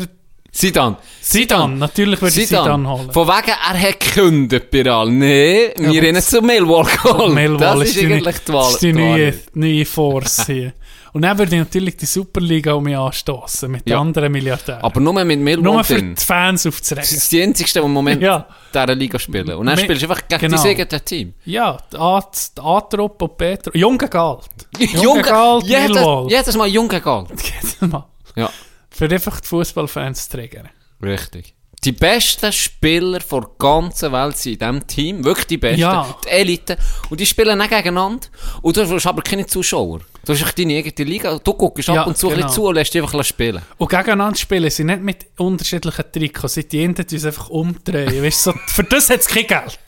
Zidane. 0.51 0.97
Zidane. 1.21 1.77
Natürlich 1.77 2.21
würde 2.23 2.41
ich 2.41 2.49
Zidane 2.49 2.89
holen. 2.89 3.13
Von 3.13 3.29
wegen, 3.29 3.49
er 3.51 3.81
hat 3.81 4.01
gekündigt 4.01 4.71
bei 4.71 4.83
Real. 4.83 5.09
Nee, 5.11 5.73
wir 5.77 5.89
aber 5.89 5.97
haben 5.99 6.17
ihn 6.17 6.23
zu 6.23 6.41
Millwall 6.43 6.85
geholt. 6.85 7.35
Millwall 7.35 7.79
das 7.81 7.91
ist, 7.91 8.01
die, 8.01 8.07
eigentlich 8.07 8.39
die 8.39 8.53
Wahl. 8.53 8.63
das 8.65 8.73
ist 8.75 8.83
die 8.83 8.93
neue, 8.93 9.35
neue 9.55 9.85
Force 9.85 10.47
hier. 10.47 10.73
Und 11.13 11.23
dann 11.23 11.39
würde 11.39 11.55
ich 11.55 11.59
natürlich 11.59 11.97
die 11.97 12.07
Superliga 12.07 12.73
um 12.73 12.85
mich 12.85 12.97
anstoßen 12.97 13.71
mit 13.71 13.87
den 13.87 13.93
Ja. 13.93 14.01
anderen 14.01 14.33
Milliardären. 14.33 14.83
Aber 14.83 15.01
nur 15.01 15.13
mit 15.25 15.39
Millwall 15.39 15.63
Nur 15.63 15.85
für 15.85 16.03
die 16.03 16.15
Fans 16.17 16.63
Das 16.65 16.75
aufzuregen. 16.75 17.09
ist 17.17 17.33
die 17.33 17.43
einzigste, 17.43 17.81
die 17.81 17.87
im 17.87 17.93
Moment 17.93 18.23
Ja. 18.23 18.47
dieser 18.75 18.95
Liga 18.95 19.19
spielen. 19.19 19.49
Und 19.51 19.67
dann 19.67 19.77
Me- 19.77 19.83
spielst 19.83 20.03
du 20.03 20.09
einfach 20.09 20.27
gegen 20.29 20.41
genau. 20.41 20.63
dein 20.63 20.71
eigenes 20.81 21.05
Team. 21.05 21.35
Ja, 21.45 21.79
die 21.93 21.97
A-Truppe 21.99 23.25
und 23.27 23.37
B-Truppe. 23.39 23.79
Junge 23.79 24.09
Galt. 24.09 24.41
Junge, 24.79 25.23
Galt, 25.23 25.65
Millwall. 25.67 26.27
jedes 26.31 26.57
Mal 26.57 26.67
Junge 26.69 27.01
Galt. 27.01 27.29
Jedes 27.43 27.81
Mal. 27.81 28.05
Ja, 28.37 28.51
Für 28.99 29.09
einfach 29.09 29.41
die 29.41 29.47
Fußballfans 29.47 30.29
zu 30.29 30.37
triggern. 30.37 30.71
richtig. 31.01 31.55
Die 31.85 31.93
besten 31.93 32.53
Spieler 32.53 33.21
der 33.21 33.49
ganzen 33.57 34.11
Welt 34.11 34.37
sind 34.37 34.55
in 34.55 34.59
diesem 34.59 34.87
Team. 34.89 35.25
Wirklich 35.25 35.47
die 35.47 35.57
besten. 35.57 35.81
Ja. 35.83 36.17
Die 36.25 36.29
Elite. 36.31 36.77
Und 37.09 37.21
die 37.21 37.27
spielen 37.27 37.59
nicht 37.59 37.71
gegeneinander. 37.71 38.27
Und 38.61 38.77
du 38.77 38.85
hast 38.85 39.07
aber 39.07 39.23
keine 39.23 39.47
Zuschauer. 39.47 40.01
Du 40.29 40.35
hast 40.35 40.59
deine 40.59 40.77
eigene 40.77 41.09
Liga. 41.09 41.39
Du 41.43 41.55
guckst 41.55 41.89
Ja, 41.89 42.03
ab 42.03 42.07
und 42.07 42.19
zu 42.19 42.29
genau. 42.29 42.49
zu 42.49 42.67
und 42.67 42.75
lässt 42.75 42.93
dich 42.93 43.01
einfach 43.01 43.25
spielen. 43.25 43.63
Und 43.79 43.89
gegeneinander 43.89 44.37
spielen 44.37 44.69
sie 44.69 44.85
nicht 44.85 45.01
mit 45.01 45.27
unterschiedlichen 45.39 46.05
Trikots. 46.13 46.53
Sie 46.53 46.69
die 46.69 46.85
einen 46.85 46.95
uns 46.95 47.25
einfach 47.25 47.49
umdrehen. 47.49 48.23
Weißt, 48.23 48.43
so, 48.45 48.53
für 48.67 48.85
das 48.85 49.09
hat 49.09 49.21
es 49.21 49.27
kein 49.27 49.47
Geld. 49.47 49.79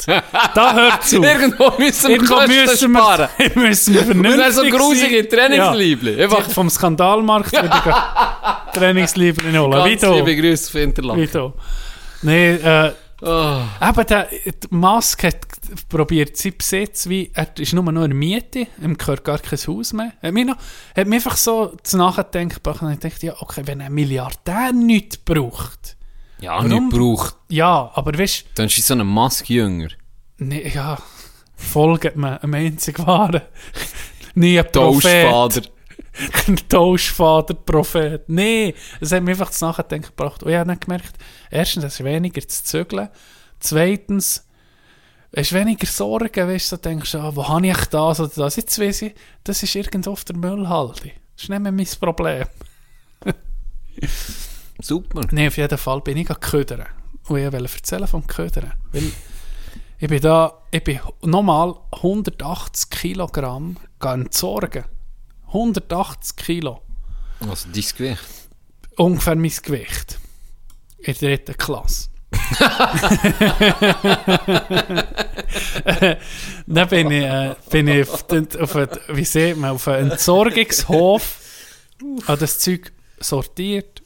Da 0.55 0.74
hört 0.74 1.05
zu. 1.05 1.16
Irgendwo 1.22 1.72
müssen 1.78 2.09
wir 2.09 2.16
Irgendwo 2.16 2.41
müssen 2.47 2.95
sparen. 2.95 3.28
wir, 3.36 3.62
müssen 3.62 3.95
wir 3.95 4.01
Und 4.01 4.07
vernünftig 4.22 4.41
dann 4.41 4.53
so 4.55 4.62
grusige. 4.78 5.28
Trainingsliebli. 5.28 6.16
Ja. 6.16 6.24
Einfach 6.24 6.51
Vom 6.51 6.70
Skandalmarkt 6.70 7.53
ich 7.53 7.61
Trainingsliebli 8.72 9.53
holen. 9.59 9.72
Ganz 9.72 10.03
liebe 10.03 10.36
du. 10.36 10.41
Grüße 10.43 10.70
für 10.72 10.80
Interlaken. 10.80 11.28
Du. 11.30 11.53
Nee, 12.22 12.53
äh, 12.55 12.93
Oh. 13.22 13.62
eben 13.82 14.06
der, 14.06 14.28
die 14.70 15.22
hat 15.22 15.36
probiert, 15.88 16.36
sein 16.36 16.54
Besitz, 16.56 17.08
wie, 17.08 17.30
er 17.34 17.48
ist 17.58 17.72
nur 17.74 17.84
noch 17.92 18.04
in 18.04 18.18
Miete, 18.18 18.66
ihm 18.82 18.96
gehört 18.96 19.24
gar 19.24 19.38
kein 19.38 19.58
Haus 19.58 19.92
mehr. 19.92 20.12
Hat 20.22 20.32
mich, 20.32 20.46
noch, 20.46 20.56
hat 20.96 21.06
mich 21.06 21.16
einfach 21.16 21.36
so 21.36 21.76
zu 21.82 21.98
nachdenken 21.98 22.58
und 22.86 22.92
ich 22.92 22.98
dachte, 23.00 23.26
ja, 23.26 23.34
okay, 23.40 23.62
wenn 23.66 23.80
ein 23.82 23.92
Milliardär 23.92 24.72
nichts 24.72 25.18
braucht, 25.18 25.96
Ja, 26.40 26.56
Warum? 26.56 26.68
nicht 26.88 26.90
braucht. 26.90 27.36
ja, 27.48 27.90
aber 27.94 28.18
weißt 28.18 28.46
Dann 28.54 28.66
ist 28.66 28.86
so 28.86 28.94
ein 28.94 29.06
Mask-Jünger. 29.06 29.88
nee, 30.38 30.70
ja, 30.74 30.96
folgt 31.56 32.16
man 32.16 32.38
einem 32.38 32.54
einzig 32.54 32.98
wahren. 33.06 33.42
Nie 34.34 34.58
ein 34.60 34.70
Prophet. 34.72 35.70
Tauschvater. 36.12 36.68
Tauschvater, 36.68 37.54
Prophet. 37.54 38.28
Nee, 38.28 38.74
es 39.00 39.12
hat 39.12 39.22
mich 39.22 39.32
einfach 39.32 39.50
zu 39.50 39.64
nachdenken 39.64 40.08
gebracht. 40.08 40.42
Und 40.42 40.50
ich 40.50 40.56
habe 40.56 40.68
dann 40.68 40.80
gemerkt, 40.80 41.16
erstens, 41.50 41.84
es 41.84 41.94
ist 41.94 42.04
weniger 42.04 42.46
zu 42.46 42.64
zügeln. 42.64 43.08
Zweitens, 43.61 44.46
es 45.32 45.48
ist 45.48 45.52
weniger 45.52 45.86
Sorgen, 45.86 46.48
weißt 46.48 46.72
du, 46.72 46.76
so 46.76 46.82
denkst 46.82 47.12
du, 47.12 47.18
ah, 47.18 47.34
wo 47.34 47.48
habe 47.48 47.66
ich 47.66 47.84
das 47.86 48.20
oder 48.20 48.32
das? 48.34 48.56
Jetzt 48.56 48.78
weiss 48.80 49.02
ich, 49.02 49.14
das 49.44 49.62
ist 49.62 49.74
irgendwo 49.74 50.11
auf 50.11 50.24
der 50.24 50.36
Müllhalde. 50.36 51.12
Das 51.34 51.44
ist 51.44 51.48
nicht 51.48 51.61
mehr 51.61 51.72
mein 51.72 51.86
Problem. 52.00 52.46
Super. 54.80 55.20
Nein, 55.30 55.48
auf 55.48 55.56
jeden 55.56 55.78
Fall 55.78 56.00
bin 56.00 56.16
ich 56.16 56.26
geködern. 56.26 56.86
Und 57.28 57.38
ich 57.38 57.52
wollte 57.52 57.72
erzählen 57.72 58.08
vom 58.08 58.26
Ködern. 58.26 58.72
Weil 58.92 59.12
ich 59.98 60.08
bin 60.08 60.20
da, 60.20 60.62
ich 60.70 60.82
bin 60.82 60.98
nochmal 61.22 61.74
180 61.92 62.90
Kilogramm 62.90 63.76
entsorgen. 64.00 64.84
180 65.53 66.36
Kilo. 66.36 66.82
Also, 67.40 67.68
dein 67.72 67.84
Gewicht. 67.96 68.20
ungefähr 68.96 69.36
mein 69.36 69.53
Gewicht. 69.62 70.18
In 70.98 71.14
der 71.14 71.36
dritten 71.36 71.57
Klasse. 71.57 72.09
Dann 76.66 76.88
bin 76.88 77.11
ich, 77.11 77.24
äh, 77.24 77.55
bin 77.70 77.88
ich 77.88 78.09
auf, 78.09 78.26
den, 78.26 78.48
auf 78.61 78.76
einen, 78.76 78.88
wie 79.09 79.24
sieht 79.24 79.57
man, 79.57 79.70
auf 79.72 79.88
einen 79.88 80.12
Entsorgungshof, 80.12 81.38
habe 82.26 82.38
das 82.38 82.59
Zeug 82.59 82.92
sortiert. 83.18 84.03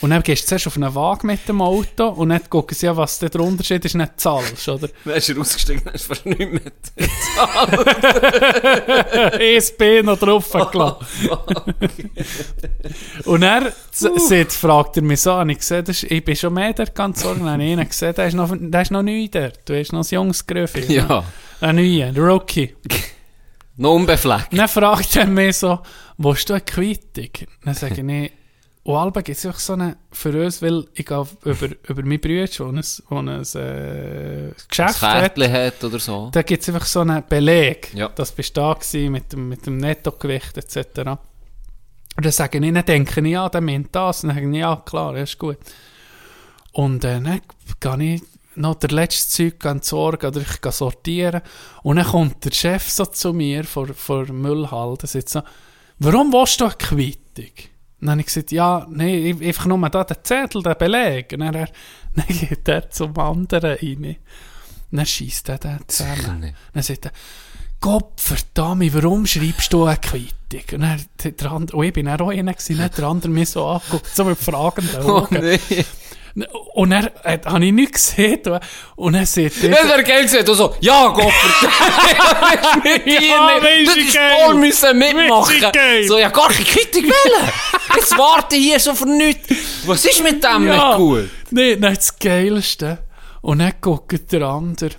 Und 0.00 0.10
dann 0.10 0.22
gehst 0.22 0.44
du 0.44 0.48
zuerst 0.48 0.66
auf 0.68 0.76
einen 0.76 0.94
Wagen 0.94 1.26
mit 1.26 1.48
dem 1.48 1.60
Auto 1.60 2.08
und 2.08 2.28
dann 2.28 2.40
gucken 2.48 2.76
sie 2.76 2.86
ja, 2.86 2.96
was 2.96 3.18
der 3.18 3.34
Unterschied 3.40 3.84
ist, 3.84 3.96
nicht 3.96 4.20
zahlst, 4.20 4.68
oder? 4.68 4.88
Dann 5.04 5.14
ist 5.14 5.28
er 5.28 5.40
ausgestiegen, 5.40 5.82
dann 5.84 5.94
ist 5.94 6.06
fast 6.06 6.24
nicht 6.24 6.38
mehr. 6.38 6.60
ESP 9.40 10.02
noch 10.04 10.18
drauf 10.18 10.50
gelassen. 10.52 11.30
und 13.24 13.42
er 13.42 13.72
sieht, 13.90 14.52
fragt 14.52 14.96
er 14.98 15.02
mich 15.02 15.20
so 15.20 15.32
an, 15.32 15.48
ich 15.50 15.62
sehe, 15.62 15.82
das 15.82 16.04
ich 16.04 16.24
bin 16.24 16.36
schon 16.36 16.54
mehr 16.54 16.72
dort 16.72 16.94
ganz 16.94 17.22
sorgen, 17.22 17.40
dann 17.40 17.54
habe 17.54 17.64
ich 17.64 17.70
ihn 17.70 17.88
gesehen, 17.88 18.14
der 18.14 18.28
ist 18.28 18.34
noch, 18.34 18.54
der 18.56 18.82
ist 18.82 18.90
noch 18.92 19.02
neu 19.02 19.26
dort, 19.28 19.60
du 19.64 19.78
hast 19.78 19.92
noch 19.92 20.04
ein 20.04 20.14
junges 20.14 20.46
Gröffi. 20.46 20.92
Ja. 20.92 21.24
Ein 21.60 21.76
neuer, 21.76 22.12
der 22.12 22.22
Rookie. 22.22 22.76
Noch 23.76 23.94
unbefleckt. 23.94 24.48
Dann 24.52 24.68
fragt 24.68 25.16
er 25.16 25.26
mich 25.26 25.56
so, 25.56 25.80
wo 26.16 26.32
ist 26.32 26.48
du 26.48 26.54
eine 26.54 26.62
Quittung? 26.62 27.30
Dann 27.64 27.74
sage 27.74 27.94
ich, 28.00 28.32
und 28.88 28.96
Alba 28.96 29.20
gibt 29.20 29.36
es 29.36 29.44
auch 29.44 29.58
so 29.58 29.74
eine, 29.74 29.98
für 30.10 30.46
uns, 30.46 30.62
weil 30.62 30.86
ich 30.94 31.04
gehe 31.04 31.26
über, 31.44 31.68
über 31.88 32.02
meinen 32.02 32.20
Bruder, 32.20 32.46
der 32.46 32.66
ein, 32.68 32.82
wo 33.10 33.18
ein 33.18 33.28
äh, 33.28 34.52
Geschäft 34.66 35.02
hat, 35.02 35.38
hat 35.38 35.84
oder 35.84 35.98
so. 35.98 36.30
da 36.32 36.40
gibt 36.40 36.62
es 36.62 36.70
einfach 36.70 36.86
so 36.86 37.00
einen 37.00 37.22
Beleg. 37.28 37.92
Ja. 37.92 38.08
Das 38.08 38.32
bist 38.32 38.56
du 38.56 38.62
da 38.62 38.72
gewesen 38.72 39.12
mit 39.12 39.30
dem, 39.30 39.50
mit 39.50 39.66
dem 39.66 39.76
Nettogewicht 39.76 40.56
etc. 40.56 41.00
Und 41.00 41.18
dann 42.16 42.32
sage 42.32 42.56
ich, 42.56 42.72
dann 42.72 42.82
denke 42.86 43.20
ich, 43.20 43.26
ja, 43.26 43.46
der 43.50 43.60
meint 43.60 43.94
das. 43.94 44.24
Und 44.24 44.30
dann 44.30 44.36
sage 44.38 44.50
ich, 44.50 44.56
ja, 44.56 44.76
klar, 44.76 45.12
das 45.12 45.32
ist 45.32 45.38
gut. 45.38 45.58
Und 46.72 47.04
äh, 47.04 47.20
dann 47.20 47.42
gehe 47.80 48.14
ich 48.14 48.22
noch 48.54 48.76
der 48.76 48.88
letzte 48.88 49.52
Zeug 49.52 49.62
entsorgen 49.66 50.30
oder 50.30 50.40
ich 50.40 50.62
gehe 50.62 50.72
sortieren. 50.72 51.42
Und 51.82 51.96
dann 51.96 52.06
kommt 52.06 52.42
der 52.42 52.52
Chef 52.52 52.88
so 52.88 53.04
zu 53.04 53.34
mir 53.34 53.64
vor, 53.64 53.88
vor 53.88 54.24
Müllhalde 54.32 55.02
und 55.02 55.10
sagt 55.10 55.28
so, 55.28 55.42
warum 55.98 56.32
willst 56.32 56.62
du 56.62 56.64
eine 56.64 56.74
Quittung? 56.74 57.52
Dann 58.00 58.10
habe 58.10 58.20
ich 58.20 58.26
gesagt, 58.26 58.52
ja, 58.52 58.86
nee, 58.90 59.34
einfach 59.42 59.66
nur 59.66 59.88
da 59.90 60.04
den 60.04 60.16
Zettel, 60.22 60.62
den 60.62 60.76
Beleg. 60.78 61.32
Und 61.32 61.40
dann, 61.40 61.54
er, 61.54 61.68
dann 62.14 62.26
geht 62.28 62.68
er 62.68 62.90
zum 62.90 63.18
anderen 63.18 63.76
rein. 63.76 64.16
Und 64.90 64.96
dann 64.98 65.06
schießt 65.06 65.48
er 65.48 65.58
den 65.58 65.78
zusammen. 65.86 66.54
Dann 66.72 66.82
sagt 66.82 67.06
er, 67.06 67.12
Gott 67.80 68.12
verdammt, 68.20 68.92
warum 68.94 69.24
schreibst 69.26 69.72
du 69.72 69.84
eine 69.84 69.96
Quittung? 69.98 70.60
Und, 70.72 70.80
dann, 70.82 71.00
der- 71.22 71.30
der 71.32 71.52
andere, 71.52 71.76
und 71.76 71.84
ich 71.84 71.92
bin 71.92 72.08
auch 72.08 72.28
einer 72.30 72.52
gewesen, 72.54 72.76
der 72.96 73.04
andere 73.06 73.30
mich 73.30 73.50
so 73.50 73.66
angeguckt, 73.66 74.08
so 74.16 74.24
mit 74.24 74.38
fragenden 74.38 75.02
Oh 75.04 75.18
Augen. 75.18 75.40
nee. 75.40 75.84
Und 76.74 76.90
dann 76.90 77.08
äh, 77.24 77.38
habe 77.44 77.64
ich 77.66 77.72
nichts 77.72 78.10
gesehen. 78.16 78.40
Und- 78.96 79.12
dann 79.14 79.26
sagt 79.26 79.62
er, 79.62 79.70
Das 79.70 79.88
wäre 79.88 80.04
geil. 80.04 80.44
Du 80.44 80.54
so, 80.54 80.74
ja, 80.80 81.08
Gott, 81.08 81.32
verdammt. 81.32 82.84
mit 82.84 83.06
dir 83.06 83.20
Ja, 83.28 83.60
nicht. 83.60 84.14
Du 84.14 84.18
voll 84.44 84.54
müssen 84.54 84.98
mitmachen. 84.98 85.60
So, 86.06 86.18
ja, 86.18 86.28
gar 86.30 86.48
keine 86.48 86.64
Kritik 86.64 87.04
wollen. 87.04 87.52
Jetzt 87.96 88.16
warte 88.18 88.56
ich 88.56 88.64
hier 88.64 88.80
so 88.80 88.94
für 88.94 89.06
nichts. 89.08 89.48
Was 89.86 90.04
ist 90.04 90.22
mit 90.22 90.42
dem 90.44 90.64
nicht 90.66 90.96
gut? 90.96 91.30
Nee, 91.50 91.76
dann 91.76 91.94
das 91.94 92.18
Geilste. 92.18 92.98
Und 93.40 93.60
dann 93.60 93.72
guckt 93.80 94.30
der 94.32 94.42
andere 94.42 94.90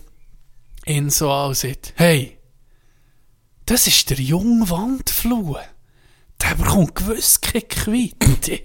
ihn 0.85 1.09
so 1.09 1.29
an 1.31 1.49
und 1.49 1.57
sagt, 1.57 1.93
hey, 1.95 2.37
das 3.65 3.85
ist 3.85 4.09
der 4.09 4.17
junge 4.17 4.67
Wandflur. 4.69 5.61
Der 6.41 6.55
bekommt 6.55 6.95
gewiss 6.95 7.39
keine 7.41 7.63
Quittung. 7.65 8.59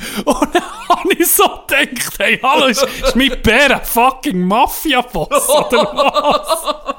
Und 0.24 0.54
dann 0.54 0.62
habe 0.88 1.12
ich 1.18 1.26
so 1.28 1.44
gedacht, 1.66 2.14
hey, 2.18 2.38
hallo, 2.42 2.66
ist, 2.66 2.82
ist 3.04 3.16
mein 3.16 3.40
Bär 3.42 3.78
ein 3.80 3.84
fucking 3.84 4.42
Mafia-Boss 4.46 5.48
oder 5.48 5.82
was? 5.94 6.94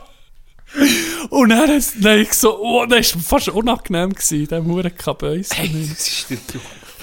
Und 1.29 1.49
dann, 1.49 1.69
ist- 1.71 1.95
dann 2.03 2.19
ich 2.19 2.33
so, 2.33 2.57
oh, 2.59 2.85
das 2.85 3.13
war 3.15 3.21
fast 3.21 3.49
unangenehm 3.49 4.13
gewesen, 4.13 4.47
dem 4.47 4.65
Huren 4.67 4.95
Kabäus. 4.95 5.49
Das 5.49 5.57
ist 5.67 6.29
der 6.29 6.37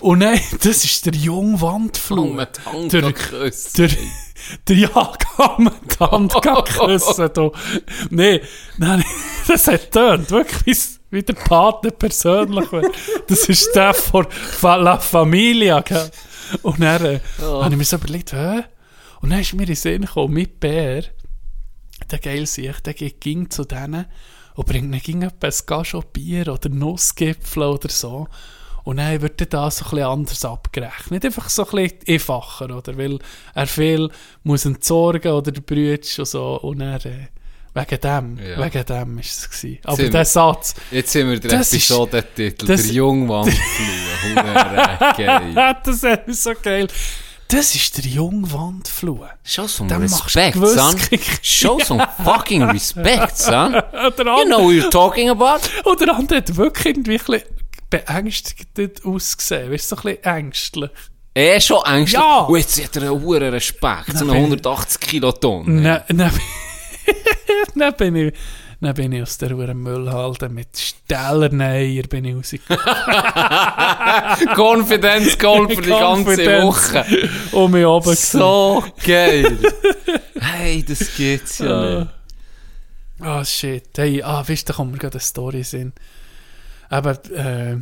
Und 0.01 0.21
nein, 0.21 0.41
das 0.63 0.85
ist 0.85 1.05
der 1.05 1.15
junge 1.15 1.61
Wandflur. 1.61 2.17
dumme 2.17 2.49
Der-. 2.93 3.03
Der, 3.77 3.91
der 4.69 4.77
Jagd 4.77 5.27
mit 5.59 6.01
der 6.01 6.11
Hand. 6.11 6.33
Nee, 8.11 8.41
nein, 8.79 9.05
das 9.47 9.67
hat 9.67 9.91
tönt 9.93 10.31
wirklich 10.31 10.79
wie, 11.11 11.23
der 11.23 11.35
Partner 11.35 11.91
persönlich. 11.91 12.69
Das 13.27 13.49
ist 13.49 13.75
der 13.75 13.95
von 13.95 14.27
La 14.63 14.99
Familia. 14.99 15.81
Gell? 15.81 16.11
Und 16.63 16.81
dann 16.81 17.05
äh, 17.05 17.21
habe 17.41 17.71
ich 17.71 17.79
mir 17.79 17.85
so 17.85 17.97
überlegt, 17.97 18.33
hä? 18.33 18.63
Und 19.21 19.31
dann 19.31 19.41
ist 19.41 19.55
mir 19.55 19.63
in 19.63 19.69
den 19.69 19.77
Sinn 19.77 20.03
gekommen, 20.03 20.35
mit 20.35 20.61
Bär, 20.61 21.05
der 22.11 22.19
geil 22.19 22.47
sich, 22.47 22.81
der 22.81 22.95
geht 22.95 23.21
ging 23.21 23.51
zu 23.51 23.65
denen 23.65 24.07
und 24.55 24.67
bringt 24.67 24.87
ihnen 24.87 25.01
ging 25.01 25.25
ein 25.25 25.53
Gaschon 25.67 26.05
Bier 26.13 26.49
oder 26.49 26.69
Nussgipfel 26.69 27.63
oder 27.63 27.89
so. 27.89 28.29
Und 28.85 28.97
dann 28.97 29.21
wird 29.21 29.41
dann 29.41 29.49
das 29.51 29.79
so 29.79 29.97
ein 29.97 30.03
anders 30.03 30.45
abgerechnet. 30.45 31.25
Einfach 31.25 31.49
so 31.51 31.69
ein 31.69 31.91
einfacher, 32.09 32.75
oder? 32.75 32.97
Weil 32.97 33.19
er 33.55 33.67
viel 33.67 34.09
muss 34.45 34.65
entsorgen 34.65 35.33
oder 35.33 35.53
der 35.53 35.61
Brütsch 35.61 36.19
und 36.19 36.27
so. 36.29 36.59
Und 36.61 36.81
er, 36.81 37.05
äh, 37.05 37.27
wegen 37.81 38.01
dem, 38.01 38.39
Ja. 38.39 38.65
wegen 38.65 38.85
dem 38.85 39.19
ist 39.19 39.39
es 39.39 39.51
gewesen. 39.51 39.79
Aber 39.85 40.03
der 40.03 40.25
Satz, 40.25 40.75
Jetzt 40.91 41.13
sind 41.13 41.31
wir 41.31 41.39
der 41.41 41.53
Episodentitel, 41.61 42.67
der 42.67 42.77
geil. 45.17 45.77
das 45.85 46.03
ist 46.27 46.43
so 46.43 46.53
geil. 46.63 46.89
Das 47.51 47.75
ist 47.75 47.97
der 47.97 48.05
Jungwandfluh. 48.05 49.25
Show 49.43 49.67
some 49.67 49.99
machst 49.99 50.37
respect, 50.37 50.57
son. 50.67 50.95
Show 51.41 51.79
some 51.83 52.07
fucking 52.23 52.63
respect, 52.65 53.39
son. 53.39 53.73
You 53.73 54.45
know 54.45 54.65
what 54.65 54.75
you're 54.75 54.91
talking 54.91 55.31
about? 55.31 55.61
und 55.85 56.01
der 56.01 56.15
andere 56.15 56.39
hat 56.41 56.57
wirklich 56.57 56.87
irgendwie 56.97 57.19
ein 57.19 57.43
beängstigt 57.89 59.03
ausgesehen. 59.05 59.73
Weißt 59.73 59.91
du, 59.91 59.97
so 59.97 60.03
ein 60.03 60.17
bisschen 60.17 60.25
ängstlich. 60.25 60.91
Er 61.33 61.57
ist 61.57 61.67
schon 61.69 61.83
ängstlich. 61.87 62.21
Ja. 62.21 62.41
Und 62.41 62.59
jetzt 62.59 62.85
hat 62.85 62.97
er 62.97 63.03
einen 63.03 63.23
hohen 63.23 63.43
Respekt. 63.43 64.13
So 64.13 64.25
eine 64.25 64.33
bin- 64.33 64.43
180 64.43 65.01
Kiloton. 65.01 65.83
Dann, 65.85 66.03
dann, 66.09 66.33
dann, 67.75 67.95
bin 67.97 68.17
ich, 68.17 68.35
dann 68.81 68.95
bin 68.95 69.13
ich 69.13 69.23
aus 69.23 69.39
der 69.39 69.57
Uhren 69.57 69.79
Müllhalde 69.79 70.49
mit 70.49 70.77
Stellerneier 70.77 72.03
bin 72.05 72.25
ich 72.25 72.35
rausgekommen. 72.37 72.83
Confidence 74.57 75.39
Goal 75.39 75.69
für 75.69 75.83
die 75.83 75.89
ganze. 75.89 76.63
Woche. 76.63 77.05
Und 77.53 77.73
mich 77.73 77.85
oben 77.87 78.15
So 78.15 78.85
geil. 79.05 79.59
hey, 80.41 80.85
das 80.85 81.15
geht's 81.17 81.59
ja 81.59 81.81
Ah, 81.81 81.99
nicht. 82.01 82.11
Ah, 83.21 83.45
shit. 83.45 83.89
Hey, 83.97 84.23
ah, 84.23 84.47
weißt 84.47 84.69
du, 84.69 84.73
da 84.73 84.77
kommt 84.77 84.93
mir 84.93 84.99
gerade 84.99 85.15
eine 85.15 85.21
Story 85.21 85.65
in. 85.73 85.93
Aber, 86.89 87.13
äh, 87.33 87.77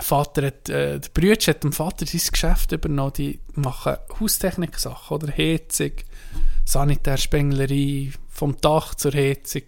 Vater 0.00 0.46
hat, 0.46 0.68
äh, 0.68 1.00
der 1.00 1.08
Brütsch 1.12 1.48
hat 1.48 1.64
dem 1.64 1.72
Vater 1.72 2.06
sein 2.06 2.20
Geschäft 2.32 2.72
übernommen. 2.72 3.12
Die 3.16 3.40
machen 3.54 3.96
Haustechnik-Sachen, 4.18 5.14
oder? 5.14 5.32
Heizung, 5.36 5.92
Sanitärspenglerei, 6.64 8.12
vom 8.30 8.56
Dach 8.60 8.94
zur 8.94 9.12
Heizung. 9.12 9.62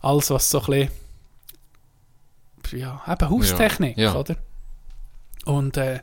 Alles, 0.00 0.30
was 0.30 0.50
so 0.50 0.60
ein 0.62 0.88
bisschen, 2.62 2.80
ja, 2.80 3.02
eben 3.08 3.30
Haustechnik, 3.30 3.96
ja. 3.96 4.14
oder? 4.14 4.36
Und, 5.44 5.76
äh, 5.76 6.00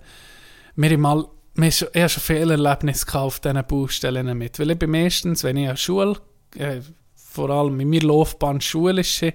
wir 0.76 0.90
haben 0.90 1.02
mal, 1.02 1.28
wir 1.56 1.72
schon, 1.72 1.90
ich 1.94 2.12
schon 2.12 2.24
viele 2.24 2.54
Erlebnisse 2.54 3.20
auf 3.20 3.40
diesen 3.40 3.64
Baustellen 3.66 4.38
mit. 4.38 4.60
Weil 4.60 4.72
ich 4.72 4.80
bin 4.80 4.92
meistens, 4.92 5.44
wenn 5.44 5.58
ich 5.58 5.70
an 5.70 5.78
Schule, 5.78 6.18
äh, 6.58 6.82
vor 7.16 7.50
allem 7.50 7.80
in 7.80 7.90
meiner 7.90 8.06
Laufbahn 8.06 8.62
schulische, 8.62 9.34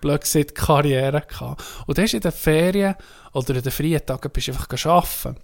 blöd 0.00 0.20
gesagt, 0.20 0.54
Karriere 0.54 1.22
gehabt. 1.22 1.62
Und 1.86 1.98
dann 1.98 2.04
ist 2.04 2.14
in 2.14 2.20
den 2.20 2.32
Ferien 2.32 2.94
oder 3.32 3.56
in 3.56 3.62
den 3.62 3.72
freien 3.72 4.04
Tagen 4.04 4.30
bist 4.30 4.48
du 4.48 4.52
einfach 4.52 4.86
arbeiten. 4.86 5.36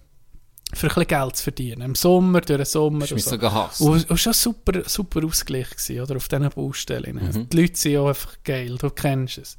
Für 0.73 0.87
ein 0.87 0.95
bisschen 0.95 1.07
Geld 1.07 1.35
zu 1.37 1.43
verdienen. 1.43 1.81
Im 1.83 1.95
Sommer, 1.95 2.41
durch 2.41 2.57
den 2.57 2.65
Sommer. 2.65 3.05
Mich 3.11 3.23
so. 3.23 3.37
gehasst. 3.37 3.81
Und, 3.81 4.09
und 4.09 4.17
schon 4.17 4.33
super, 4.33 4.81
super 4.87 5.23
Ausgleich 5.25 5.69
gewesen, 5.69 6.01
oder? 6.01 6.15
Auf 6.17 6.27
diesen 6.27 6.49
Baustellen. 6.49 7.47
Die 7.49 7.61
Leute 7.61 7.75
sind 7.77 7.97
auch 7.97 8.07
einfach 8.07 8.33
geil, 8.43 8.75
du 8.77 8.89
kennst 8.89 9.37
es. 9.37 9.57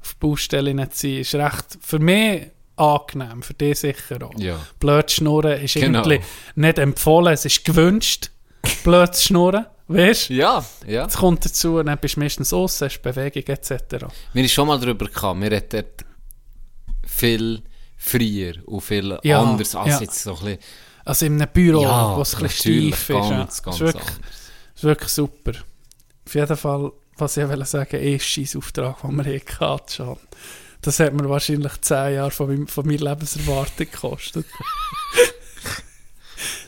Auf 0.00 0.16
Baustellen 0.16 0.78
zu 0.90 0.96
sein, 1.06 1.18
ist 1.18 1.34
recht, 1.34 1.78
für 1.80 1.98
mich 1.98 2.48
angenehm, 2.76 3.42
für 3.42 3.54
dich 3.54 3.78
sicher 3.78 4.22
auch. 4.22 4.38
Ja. 4.38 4.58
Blöd 4.80 5.10
schnurren 5.10 5.60
ist 5.62 5.74
Genau. 5.74 6.00
irgendwie 6.00 6.20
nicht 6.56 6.78
empfohlen, 6.78 7.32
es 7.32 7.44
ist 7.44 7.64
gewünscht, 7.64 8.30
blöd 8.84 9.14
zu 9.14 9.28
schnurren, 9.28 9.66
weißt 9.88 10.30
du? 10.30 10.34
Ja, 10.34 10.64
ja. 10.86 11.06
Es 11.06 11.16
kommt 11.16 11.44
dazu, 11.44 11.82
dann 11.82 11.96
bist 11.98 12.16
du 12.16 12.20
meistens 12.20 12.52
aus, 12.52 12.80
hast 12.82 13.00
Bewegung 13.02 13.44
etc. 13.46 13.70
Wir 14.32 14.42
haben 14.42 14.48
schon 14.48 14.68
mal 14.68 14.78
darüber 14.80 15.06
gehabt. 15.06 15.40
Wir 15.40 15.56
hatten 15.56 15.84
viel 17.06 17.62
freier 17.96 18.54
und 18.66 18.80
viel 18.82 19.18
Ja, 19.22 19.42
anders 19.42 19.74
als 19.74 19.88
ja. 19.88 20.00
jetzt 20.00 20.22
so 20.22 20.34
ein 20.36 20.44
bisschen. 20.44 20.58
Also 21.04 21.26
in 21.26 21.40
einem 21.40 21.50
Büro, 21.52 21.82
Ja, 21.82 22.16
wo 22.16 22.22
es 22.22 22.34
ein 22.34 22.42
bisschen 22.42 22.88
steif 22.92 23.10
ist. 23.10 23.18
ja. 23.30 23.30
ganz, 23.30 23.62
ganz 23.62 23.76
ist, 23.76 23.80
wirklich, 23.80 24.14
ist 24.74 24.84
wirklich 24.84 25.10
super. 25.10 25.52
Auf 26.26 26.34
jeden 26.34 26.56
Fall, 26.56 26.92
was 27.16 27.36
ich 27.36 27.48
wollte 27.48 27.64
sagen, 27.64 28.00
ist 28.00 28.26
scheiß 28.26 28.56
Auftrag, 28.56 29.00
den 29.02 29.16
wir 29.16 29.24
hier 29.24 29.40
hatten 29.60 29.88
schon. 29.92 30.16
Das 30.82 31.00
hat 31.00 31.14
mir 31.14 31.28
wahrscheinlich 31.28 31.80
10 31.80 32.14
Jahre 32.14 32.30
von, 32.30 32.48
meinem, 32.48 32.68
von 32.68 32.86
meiner 32.86 33.10
Lebenserwartung 33.10 33.86
gekostet. 33.90 34.46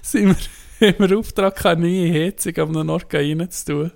sind 0.03 0.37
wir, 0.79 0.99
wir 0.99 1.19
Auftrag 1.19 1.57
gehabt, 1.57 1.79
eine 1.79 1.87
neue 1.89 2.27
Heizung 2.27 2.57
am 2.59 2.89
Ort 2.91 3.13
rein 3.13 3.51
zu 3.51 3.65
tun. 3.65 3.93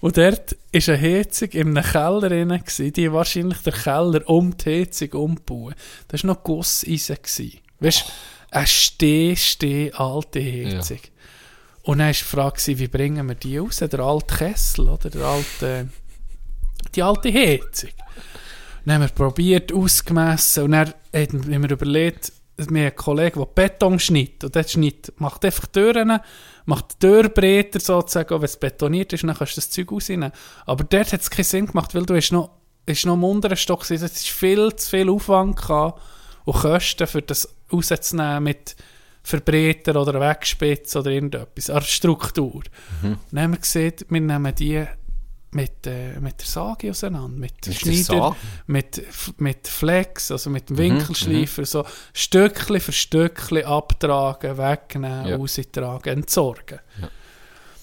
Und 0.00 0.16
dort 0.18 0.56
war 0.72 0.94
eine 0.94 1.00
Heizung 1.00 1.48
in 1.50 1.76
einem 1.76 1.84
Keller 1.84 2.28
drin, 2.28 2.62
die 2.78 3.12
wahrscheinlich 3.12 3.58
der 3.58 3.72
Keller 3.72 4.28
um 4.28 4.56
die 4.56 4.80
Heizung 4.80 5.12
umbauen. 5.12 5.74
Das 6.08 6.22
war 6.22 6.34
noch 6.34 6.42
Gusseisen. 6.42 7.16
Weißt 7.80 8.04
du, 8.06 8.12
eine 8.50 8.66
steh, 8.66 9.36
steh 9.36 9.92
alte 9.92 10.40
Heizung. 10.40 11.00
Und 11.82 11.98
dann 11.98 12.08
war 12.08 12.12
die 12.12 12.18
Frage, 12.18 12.78
wie 12.78 12.88
bringen 12.88 13.28
wir 13.28 13.34
die 13.34 13.58
raus? 13.58 13.78
Der 13.78 14.00
alte 14.00 14.36
Kessel, 14.36 14.88
oder? 14.88 15.08
Der 15.08 15.24
alte, 15.24 15.88
die 16.94 17.02
alte 17.02 17.32
Heizung. 17.32 17.90
Dann 18.84 18.94
haben 18.94 19.02
wir 19.02 19.08
probiert, 19.08 19.72
ausgemessen 19.72 20.64
und 20.64 20.70
dann 20.72 20.94
haben 21.12 21.62
wir 21.62 21.70
überlegt, 21.70 22.32
wir 22.56 22.66
haben 22.66 22.76
einen 22.76 22.96
Kollegen, 22.96 23.38
der 23.38 23.46
Beton 23.46 23.98
schneidet. 23.98 24.44
Und 24.44 24.54
der 24.54 24.64
Schnitt 24.64 25.12
macht 25.18 25.44
einfach 25.44 25.66
Türen, 25.66 26.20
macht 26.66 26.94
die 26.94 27.06
Türbreiter 27.06 27.80
sozusagen, 27.80 28.34
auch 28.34 28.40
wenn 28.40 28.44
es 28.44 28.56
betoniert 28.58 29.12
ist, 29.12 29.22
dann 29.22 29.34
kannst 29.34 29.56
du 29.56 29.60
das 29.60 29.70
Zeug 29.70 29.90
rausnehmen. 29.90 30.32
Aber 30.66 30.84
dort 30.84 31.12
hat 31.12 31.20
es 31.20 31.30
keinen 31.30 31.44
Sinn 31.44 31.66
gemacht, 31.66 31.94
weil 31.94 32.04
du 32.04 32.14
hast 32.14 32.32
noch, 32.32 32.50
hast 32.88 33.06
noch 33.06 33.14
im 33.14 33.24
unteren 33.24 33.56
Stock 33.56 33.82
gewesen. 33.82 34.04
Es 34.04 34.16
ist 34.16 34.28
viel 34.28 34.74
zu 34.76 34.90
viel 34.90 35.08
Aufwand 35.08 35.56
gehabt 35.56 36.00
und 36.44 36.56
Kosten 36.56 37.06
für 37.06 37.22
das 37.22 37.48
rauszunehmen 37.72 38.44
mit 38.44 38.76
Verbreiter 39.22 40.00
oder 40.00 40.20
Wegspitz 40.20 40.94
oder 40.94 41.10
irgendetwas, 41.10 41.70
an 41.70 41.82
Struktur. 41.82 42.62
Dann 43.30 43.42
haben 43.42 43.52
wir 43.52 43.58
gesehen, 43.58 43.94
wir 44.08 44.20
nehmen 44.20 44.54
die 44.54 44.84
mit, 45.52 45.86
äh, 45.86 46.18
mit 46.20 46.40
der 46.40 46.46
Sage 46.46 46.90
auseinander, 46.90 47.28
mit, 47.28 47.66
Mit 47.66 47.66
der 47.66 47.92
Schneider, 47.92 48.36
mit, 48.66 49.02
mit 49.38 49.66
Flex, 49.68 50.30
also 50.30 50.50
mit 50.50 50.68
dem 50.70 50.78
Winkelschleifer, 50.78 51.64
so 51.64 51.84
Stückchen 52.12 52.80
für 52.80 52.92
Stückchen 52.92 53.64
abtragen, 53.64 54.58
wegnehmen, 54.58 55.28
Ja. 55.28 55.36
austragen, 55.36 56.08
entsorgen. 56.18 56.80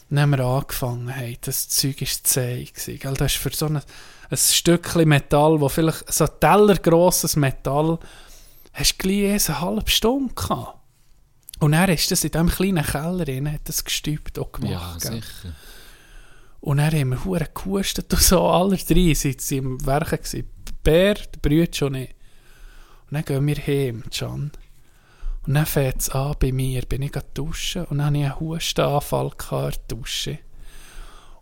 Dann 0.10 0.20
haben 0.20 0.30
wir 0.32 0.46
angefangen, 0.46 1.08
hey, 1.10 1.38
das 1.42 1.70
Zeug 1.70 2.02
war 2.02 2.08
zäh. 2.24 2.66
Gell? 2.66 3.14
Das 3.16 3.34
ist 3.34 3.42
für 3.42 3.50
so 3.52 3.66
ein, 3.66 3.78
ein 4.30 4.38
Stückchen 4.38 5.08
Metall, 5.10 5.60
wo 5.60 5.70
vielleicht 5.70 6.14
so 6.14 6.26
ein 6.26 6.32
tellergrosses 6.40 7.36
Metall, 7.36 7.98
hast 8.74 8.94
du 8.94 8.98
gleich 9.08 9.50
eine 9.50 9.62
halbe 9.62 9.90
Stunde 9.90 10.34
gehabt. 10.36 10.78
Und 11.60 11.72
dann 11.72 11.90
ist 11.90 12.12
das 12.12 12.24
in 12.24 12.32
diesem 12.32 12.50
kleinen 12.50 12.84
Keller 12.86 13.26
drin, 13.26 13.52
hat 13.52 13.62
das 13.66 13.84
gestübt 13.86 14.38
auch 14.38 14.50
Ja, 14.62 14.96
gemacht. 14.98 15.02
gell? 15.02 15.22
Und 16.64 16.78
dann 16.78 16.94
haben 16.94 17.10
wir 17.10 17.26
hure 17.26 17.46
gehustet 17.54 18.14
und 18.14 18.22
so, 18.22 18.48
alle 18.48 18.78
drei 18.78 19.14
sind 19.14 19.52
im 19.52 19.86
Werken 19.86 20.18
gewesen. 20.18 20.48
Bär, 20.82 21.16
der 21.16 21.40
Brüder 21.42 21.74
schon 21.74 21.92
nicht. 21.92 22.16
Und 23.10 23.16
dann 23.16 23.26
gehen 23.26 23.46
wir 23.48 23.58
heim, 23.58 24.04
Can. 24.10 24.52
Und 25.46 25.54
dann 25.54 25.66
fängt 25.66 26.00
es 26.00 26.10
an 26.12 26.36
bei 26.40 26.54
mir, 26.54 26.84
bin 26.84 27.02
ich 27.02 27.12
duschen 27.34 27.84
und 27.84 27.98
dann 27.98 28.08
hatte 28.08 28.18
ich 28.18 28.24
einen 28.24 28.40
Hustenanfall 28.40 29.32
in 29.52 29.58
der 29.58 29.72
Dusche. 29.90 30.40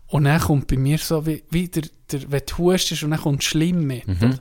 Und 0.08 0.24
dann 0.24 0.40
kommt 0.40 0.66
bei 0.66 0.76
mir 0.76 0.98
so, 0.98 1.24
wie, 1.24 1.44
wie 1.50 1.68
der, 1.68 1.84
der, 2.10 2.32
wenn 2.32 2.42
du 2.44 2.56
hustest 2.56 3.04
und 3.04 3.12
dann 3.12 3.20
kommt 3.20 3.44
schlimm 3.44 3.86
mit. 3.86 4.08
oder? 4.08 4.40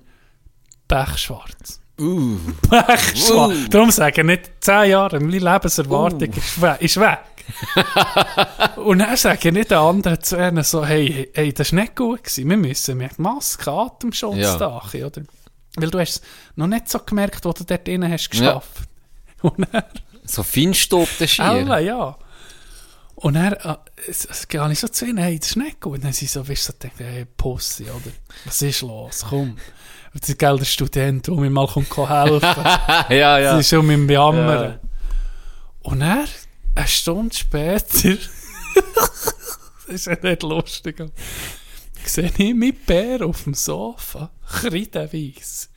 Pechschwarz. 0.87 1.79
Uh, 1.99 2.39
Pechschwarz. 2.69 3.69
Darum 3.69 3.91
sage 3.91 4.21
ich 4.21 4.27
nicht, 4.27 4.49
10 4.61 4.89
Jahre, 4.89 5.19
meine 5.19 5.37
Lebenserwartung 5.37 6.29
Uh. 6.29 6.37
ist, 6.37 6.59
we 6.59 6.77
ist 6.79 6.99
weg. 6.99 7.19
und 8.77 8.99
dann 8.99 9.15
sage 9.17 9.49
ich 9.49 9.53
nicht 9.53 9.71
den 9.71 9.77
anderen 9.77 10.21
zu 10.21 10.37
ihnen 10.37 10.63
so, 10.63 10.85
hey, 10.85 11.29
hey, 11.33 11.53
das 11.53 11.71
war 11.73 11.81
nicht 11.81 11.95
gut 11.95 12.23
gewesen. 12.23 12.49
Wir 12.49 12.57
müssen 12.57 12.97
mit 12.97 13.19
Maske, 13.19 13.71
Atemschutz 13.71 14.37
Ja. 14.37 14.57
da, 14.57 14.77
oder? 14.77 15.21
Weil 15.77 15.89
du 15.89 15.99
hast 15.99 16.09
es 16.09 16.21
noch 16.55 16.67
nicht 16.67 16.89
so 16.89 16.99
gemerkt, 16.99 17.45
wo 17.45 17.53
du 17.53 17.63
dort 17.63 17.87
drinnen 17.87 18.11
hast 18.11 18.29
geschafft. 18.29 18.81
Und 19.41 19.67
dann, 19.71 19.83
so 20.23 20.43
Feinstaub 20.43 21.07
der 21.19 21.27
Schier. 21.27 21.45
alle, 21.45 21.81
ja. 21.83 22.17
Und 23.15 23.35
dann 23.35 23.53
äh, 23.53 23.75
gehe 24.47 24.71
ich 24.71 24.79
so 24.79 24.87
zu 24.87 25.05
ihnen, 25.05 25.17
hey, 25.19 25.39
das 25.39 25.49
ist 25.49 25.55
nicht 25.57 25.79
gut. 25.79 25.95
Und 25.95 26.03
dann 26.03 26.13
sind 26.13 26.27
sie 26.29 26.33
so, 26.33 26.47
weißt 26.47 26.69
du, 26.69 26.71
so 26.73 26.77
denken, 26.79 27.05
hey, 27.05 27.25
Pussy, 27.25 27.83
oder? 27.83 28.11
Was 28.45 28.61
ist 28.61 28.81
los? 28.81 29.25
Komm. 29.29 29.57
Das 30.13 30.27
ist 30.27 30.41
der 30.41 30.65
Student, 30.65 31.27
der 31.27 31.35
mir 31.35 31.49
mal 31.49 31.67
kommt 31.67 31.95
helfen 31.95 32.41
ja, 33.09 33.39
ja. 33.39 33.55
Das 33.55 33.59
ist 33.61 33.73
um 33.73 33.89
im 33.89 34.07
Bejammern. 34.07 34.71
Ja. 34.71 34.79
Und 35.83 36.01
er, 36.01 36.25
eine 36.75 36.87
Stunde 36.87 37.35
später, 37.35 37.83
das 38.95 39.35
ist 39.87 40.05
ja 40.07 40.17
nicht 40.21 40.43
lustig, 40.43 41.03
sehe 42.05 42.31
ich 42.37 42.53
meinen 42.53 42.75
Bär 42.85 43.25
auf 43.25 43.43
dem 43.43 43.53
Sofa, 43.53 44.31
kreidenweiss. 44.47 45.69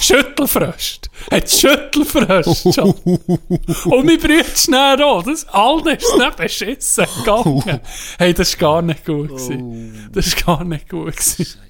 Schüttelfröst. 0.00 1.10
Hat 1.30 1.48
Schüttelfröst 1.48 2.74
schon. 2.74 2.90
Und 2.90 4.04
mein 4.04 4.18
Bruder 4.18 4.44
schnell 4.56 5.02
auch. 5.02 5.22
Das, 5.22 5.46
allen 5.48 5.96
ist 5.96 6.16
nicht 6.16 6.36
beschissen 6.36 7.06
gegangen. 7.18 7.80
Hey, 8.18 8.34
das 8.34 8.54
war 8.54 8.58
gar 8.58 8.82
nicht 8.82 9.04
gut. 9.04 9.28
Gewesen. 9.28 10.10
Das 10.12 10.34
war 10.34 10.56
gar 10.56 10.64
nicht 10.64 10.88
gut. 10.88 11.16
Gewesen. 11.16 11.60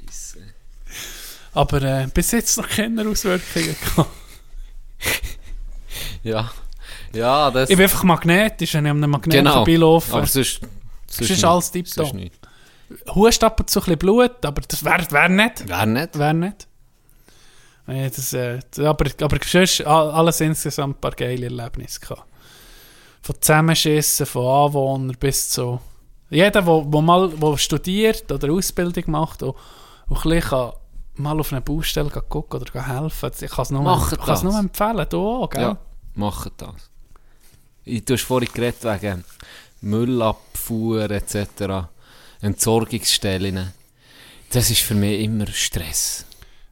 Aber 1.53 1.83
äh, 1.83 2.07
bis 2.13 2.31
jetzt 2.31 2.57
noch 2.57 2.69
keine 2.69 3.07
Auswirkungen 3.07 3.77
gehabt. 3.85 4.11
Ja. 6.23 6.51
Ja, 7.13 7.51
das... 7.51 7.71
Ich 7.71 7.77
bin 7.77 7.85
einfach 7.85 8.03
magnetisch, 8.05 8.75
wenn 8.75 8.85
ich 8.87 8.91
an 8.91 8.97
einem 8.99 9.11
Magnet 9.11 9.35
genau. 9.39 9.53
vorbeilaufe. 9.55 10.17
Aber 10.17 10.27
sonst... 10.27 10.61
Das 11.07 11.29
ist 11.29 11.45
alles. 11.45 11.73
Sonst 11.87 12.15
nicht. 12.15 12.39
Hust 13.15 13.43
ab 13.45 13.59
und 13.61 13.69
zu 13.71 13.81
ein 13.81 13.85
bisschen 13.85 13.99
Blut, 13.99 14.45
aber 14.45 14.63
das 14.63 14.85
wäre 14.85 15.11
wär 15.11 15.29
nicht. 15.29 15.65
Wer 15.67 15.87
nicht? 15.87 16.19
Wäre 16.19 16.35
nicht. 16.35 16.67
Nee, 17.87 18.09
das, 18.09 18.33
äh, 18.33 18.61
aber, 18.79 19.07
aber 19.21 19.39
sonst 19.45 19.85
all- 19.87 20.11
alles 20.11 20.41
insgesamt 20.41 20.97
ein 20.97 21.01
paar 21.01 21.13
geile 21.13 21.47
Erlebnisse 21.47 22.01
gehabt. 22.01 22.25
Von 23.23 23.35
Zusammenschissen, 23.41 24.27
von 24.27 24.47
Anwohnern 24.47 25.17
bis 25.19 25.51
zu... 25.51 25.81
Jeder, 26.31 26.65
der 26.65 26.93
wo 26.93 27.01
mal 27.01 27.33
wo 27.41 27.57
studiert 27.57 28.31
oder 28.31 28.53
Ausbildung 28.53 29.05
macht 29.09 29.43
und, 29.43 29.57
und 30.07 30.17
ein 30.17 30.45
kann 30.45 30.73
mal 31.17 31.41
auf 31.41 31.53
eine 31.53 31.61
Baustelle 31.61 32.09
gucken 32.09 32.61
oder 32.61 32.87
helfen, 32.87 33.31
ich 33.41 33.51
kann 33.51 33.63
es 33.63 33.71
ich 34.13 34.19
kann 34.19 34.35
es 34.35 34.43
nur 34.45 34.57
empfehlen. 34.57 35.07
Du 35.09 35.27
auch, 35.27 35.51
gell? 35.51 35.63
Ja, 35.63 35.77
macht 36.15 36.53
das. 36.59 36.90
Ich, 37.85 38.05
du 38.05 38.15
hast 38.15 38.23
vorhin 38.25 38.49
geredet 38.53 38.83
wegen 38.85 39.25
Müllabfuhr 39.81 41.11
etc. 41.11 41.89
Entsorgungsstellen. 42.41 43.73
Das 44.51 44.71
ist 44.71 44.81
für 44.81 44.95
mich 44.95 45.21
immer 45.21 45.47
Stress. 45.47 46.25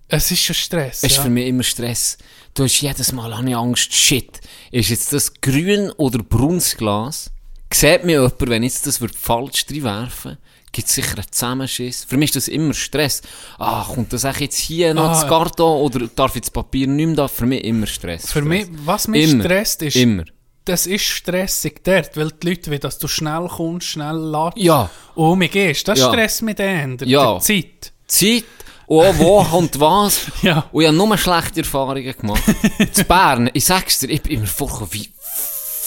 Es 0.08 0.30
ist 0.30 0.42
schon 0.42 0.54
Stress. 0.54 0.98
Es 0.98 1.10
ist 1.10 1.16
ja. 1.18 1.22
für 1.22 1.30
mich 1.30 1.46
immer 1.46 1.62
Stress. 1.62 2.18
Du 2.54 2.64
hast 2.64 2.80
jedes 2.80 3.12
Mal 3.12 3.36
habe 3.36 3.48
ich 3.48 3.56
Angst, 3.56 3.92
shit, 3.92 4.40
ist 4.72 4.88
jetzt 4.88 5.12
das 5.12 5.32
grün 5.40 5.90
oder 5.92 6.22
braunes 6.22 6.76
Glas? 6.76 7.30
Sieht 7.72 8.04
mir 8.04 8.22
jemand, 8.22 8.40
wenn 8.40 8.62
ich 8.62 8.72
jetzt 8.72 8.86
das 8.86 8.98
falsch 9.16 9.66
reinwerfen 9.70 10.38
gibt 10.72 10.88
es 10.88 10.94
sicher 10.94 11.16
einen 11.16 11.26
Zusammenschiss. 11.30 12.04
Für 12.04 12.16
mich 12.16 12.30
ist 12.30 12.36
das 12.36 12.48
immer 12.48 12.74
Stress. 12.74 13.22
Ah, 13.58 13.84
kommt 13.84 14.12
das 14.12 14.24
echt 14.24 14.40
jetzt 14.40 14.58
hier 14.58 14.94
noch 14.94 15.04
Ah. 15.04 15.12
das 15.20 15.26
Karton 15.26 15.82
oder 15.82 16.06
darf 16.14 16.36
ich 16.36 16.42
das 16.42 16.50
Papier 16.50 16.86
nicht 16.86 17.06
mehr 17.06 17.16
da? 17.16 17.28
Für 17.28 17.46
mich 17.46 17.64
immer 17.64 17.86
Stress. 17.86 18.22
Für 18.30 18.40
Stress. 18.40 18.44
mich, 18.44 18.66
was 18.84 19.08
mich 19.08 19.30
Immer. 19.30 19.44
stresst, 19.44 19.82
ist, 19.82 19.96
Immer. 19.96 20.24
Das 20.68 20.86
ist 20.86 21.04
stressig 21.04 21.82
dort, 21.84 22.16
weil 22.16 22.30
die 22.30 22.48
Leute 22.50 22.70
wollen, 22.70 22.80
dass 22.80 22.98
du 22.98 23.08
schnell 23.08 23.48
kommst, 23.48 23.88
schnell 23.88 24.16
ladest 24.16 24.64
Ja. 24.64 24.90
und 25.14 25.32
um 25.32 25.38
mich 25.38 25.50
gehst. 25.50 25.86
Das 25.88 25.98
Ja. 25.98 26.08
stresst 26.08 26.42
mich 26.42 26.56
dann, 26.56 26.96
der, 26.98 27.08
Ja. 27.08 27.32
der 27.32 27.40
Zeit. 27.40 27.92
Zeit, 28.06 28.44
oh, 28.86 29.04
wo 29.16 29.42
kommt 29.50 29.78
was. 29.80 30.22
Ja. 30.42 30.64
Und 30.72 30.82
ich 30.82 30.88
habe 30.88 30.96
nur 30.96 31.16
schlechte 31.18 31.60
Erfahrungen 31.60 32.14
gemacht. 32.16 32.42
Zu 32.92 33.04
Bern, 33.04 33.50
ich 33.52 33.64
sag's 33.64 33.98
dir, 34.00 34.08
ich 34.10 34.22
bin 34.22 34.40
mir 34.40 34.46
vorgekommen 34.46 34.88
wie, 34.92 35.08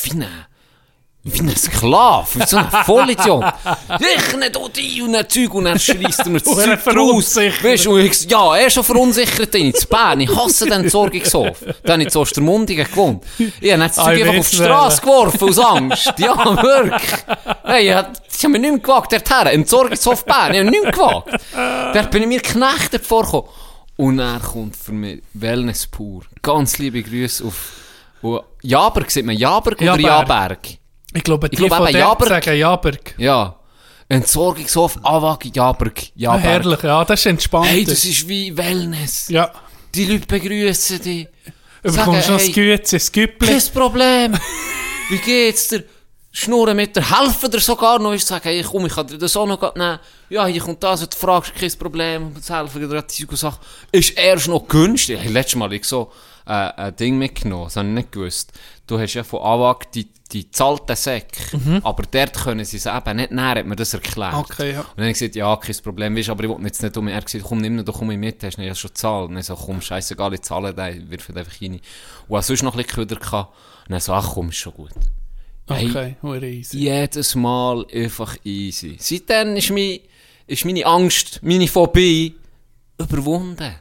wie 0.04 0.18
wie 1.24 1.40
ein 1.40 1.56
Sklave, 1.56 2.28
wie 2.34 2.46
so 2.48 2.58
ein 2.58 2.70
Vollidiot. 2.86 3.46
Ich 4.00 4.38
nicht 4.38 4.58
auch 4.58 4.70
die 4.70 5.02
und 5.04 5.16
ein 5.16 5.30
Zeug 5.30 5.54
und 5.54 5.68
er 5.68 5.78
schreist 5.78 6.26
mir 6.26 6.40
das 6.40 6.48
Und 6.52 6.60
er 6.60 6.84
Zeug 6.84 6.98
raus. 6.98 7.36
Weißt 7.36 7.86
du, 7.86 7.98
ich, 7.98 8.24
ja, 8.30 8.56
er 8.58 8.68
ist 8.68 8.74
schon 8.74 8.84
verunsichert 8.84 9.54
in 9.56 9.72
Bern. 9.90 10.20
Ich 10.22 10.36
hasse 10.36 10.66
den 10.66 10.82
Entsorgungshof. 10.84 11.64
Da 11.84 11.94
habe 11.94 12.04
ich 12.04 12.10
zu 12.10 12.20
Ostermundigen 12.22 12.86
gewohnt. 12.86 13.24
Ich 13.38 13.72
habe 13.72 13.84
das 13.84 14.00
Ah, 14.00 14.06
Zeug 14.06 14.18
ich 14.18 14.24
einfach 14.26 14.40
auf 14.40 14.50
die 14.50 14.56
Straße 14.56 15.02
geworfen, 15.02 15.50
aus 15.50 15.60
Angst. 15.60 16.14
Ja, 16.18 16.62
wirklich. 16.64 17.12
Hey, 17.64 17.90
ich 17.90 17.94
hab- 17.96 18.12
ich 18.36 18.44
habe 18.44 18.54
mir 18.54 18.60
nicht 18.60 18.72
mehr 18.72 18.80
gewagt, 18.80 19.12
dorthin. 19.12 19.48
Entsorgungshof 19.60 20.26
Bern, 20.26 20.54
ich 20.54 20.60
habe 20.62 20.72
nicht 20.72 20.84
mehr 20.84 20.92
gewagt. 20.92 21.40
Da 21.54 22.02
bin 22.04 22.24
ich 22.24 22.28
mir 22.28 22.42
geknechtet 22.42 23.06
vorgekommen. 23.06 23.46
Und 23.98 24.18
er 24.18 24.40
kommt 24.40 24.76
für 24.76 24.94
mich 24.94 25.22
Wellness 25.34 25.86
pur. 25.86 26.24
Ganz 26.42 26.80
liebe 26.80 27.04
Grüße 27.04 27.44
auf, 27.46 27.74
auf 28.24 28.44
Jaberg, 28.64 29.12
sieht 29.12 29.26
man 29.26 29.38
Jaberg 29.38 29.80
oder 29.80 30.00
Jaberg. 30.00 30.60
Jaberg? 31.14 31.18
Ich 31.18 31.24
glaube, 31.24 31.50
die 31.50 31.54
Ich 31.54 31.58
glaube 31.60 31.76
von 31.76 31.94
Jaberg. 31.94 32.30
sagen 32.44 32.58
Jaberg. 32.58 33.16
Ja. 33.18 33.56
Entsorgungshof, 34.10 34.98
Awag, 35.04 35.40
Jaberg, 35.54 36.04
Ja, 36.16 36.36
Jaberg. 36.36 36.44
herrlich, 36.44 36.84
ja, 36.84 37.06
das 37.06 37.20
ist 37.22 37.26
entspannt. 37.28 37.68
Hey, 37.68 37.86
das 37.86 38.04
ist 38.04 38.28
wie 38.28 38.56
Wellness. 38.58 39.30
ja, 39.30 39.52
Die 39.96 40.06
Leute 40.06 40.26
begrüßen 40.28 41.02
dich. 41.02 41.28
du 41.84 41.92
bekommst 41.94 42.28
noch 42.30 42.36
das 42.38 42.48
hey, 42.48 42.52
Güte, 42.52 42.92
das 42.92 43.12
Güppli. 43.12 43.48
Kein 43.48 43.62
Problem. 43.74 44.38
Wie 45.10 45.18
geht's 45.18 45.70
dir? 45.70 45.84
Schnurren 46.34 46.78
mit 46.78 46.96
dir, 46.96 47.02
helfen 47.10 47.52
dir 47.52 47.60
sogar 47.60 48.00
noch, 48.00 48.14
ist 48.14 48.26
sagen, 48.26 48.44
hey, 48.44 48.64
komm, 48.64 48.86
ich 48.86 48.94
kann 48.96 49.06
dir 49.06 49.18
das 49.18 49.36
auch 49.36 49.46
noch 49.46 49.76
nehmen. 49.76 50.00
Ja, 50.30 50.46
hier 50.46 50.62
kommt 50.62 50.82
das, 50.82 51.02
du 51.10 51.18
fragst, 51.18 51.54
kein 51.56 51.72
Problem, 51.78 52.34
das 52.36 52.50
helfen 52.50 52.90
dir, 52.90 53.02
die 53.02 53.36
Sachen. 53.36 53.60
Ist 53.92 54.12
erst 54.18 54.48
noch 54.48 54.66
günstig. 54.66 55.20
Hey, 55.22 55.30
letztes 55.30 55.56
Mal 55.58 55.74
ich 55.74 55.84
so 55.84 56.10
äh, 56.46 56.52
ein 56.52 56.96
Ding 56.96 57.18
mitgenommen, 57.18 57.66
das 57.66 57.76
habe 57.76 57.88
ich 57.90 57.94
nicht 57.96 58.12
gewusst. 58.14 58.54
Du 58.92 59.00
hast 59.00 59.14
ja 59.14 59.24
von 59.24 59.42
Awag 59.42 59.90
die, 59.94 60.06
die 60.34 60.52
zahlten 60.52 60.98
Säcke, 60.98 61.58
aber 61.82 62.04
dort 62.12 62.34
können 62.34 62.66
sie 62.66 62.76
es 62.76 62.86
eben 62.86 63.16
nicht 63.16 63.32
näher, 63.32 63.56
hat 63.56 63.66
mir 63.66 63.78
das 63.78 63.94
erklärt. 63.94 64.34
Okay, 64.34 64.74
ja. 64.74 64.80
Und 64.82 64.88
dann 64.98 65.04
habe 65.06 65.12
ich 65.12 65.20
gesagt, 65.20 65.36
ja, 65.38 65.56
kein 65.56 65.76
Problem, 65.82 66.14
weißt, 66.18 66.28
aber 66.30 66.44
ich 66.44 66.50
wollte 66.50 66.64
jetzt 66.64 66.84
nicht 66.84 66.98
um. 66.98 67.08
Er 67.08 67.22
gesagt, 67.22 67.46
komm, 67.48 67.60
nimm 67.60 67.80
ihn, 67.80 67.86
doch 67.86 67.98
komm 67.98 68.12
ich 68.12 68.18
mit, 68.18 68.44
hast 68.44 68.58
du 68.58 68.64
ja 68.64 68.76
schon 68.76 68.90
gezahlt. 68.90 69.30
Und 69.30 69.38
ich 69.38 69.46
so, 69.46 69.56
komm, 69.56 69.80
scheißegal, 69.80 70.34
ich 70.34 70.42
zahle 70.42 70.74
den, 70.74 71.10
wirf 71.10 71.30
ihn 71.30 71.38
einfach 71.38 71.62
rein. 71.62 71.80
Und 72.28 72.38
auch 72.38 72.44
sonst 72.44 72.64
noch 72.64 72.74
ein 72.76 72.84
bisschen 72.84 72.96
Köder 73.08 73.16
gehabt. 73.16 73.54
Und 73.86 73.92
dann 73.92 74.02
so, 74.02 74.12
ach 74.12 74.34
komm, 74.34 74.50
ist 74.50 74.58
schon 74.58 74.74
gut. 74.74 74.92
Hey, 75.70 75.90
Okay, 75.90 76.16
hure 76.22 76.46
easy. 76.46 76.80
jedes 76.80 77.34
Mal 77.36 77.86
einfach 77.94 78.36
easy. 78.44 78.98
Seitdem 79.00 79.56
ist, 79.56 79.70
mein, 79.72 80.00
ist 80.48 80.66
meine 80.66 80.86
Angst, 80.86 81.40
meine 81.44 81.70
Phobie 81.70 82.36
überwunden. 82.98 83.74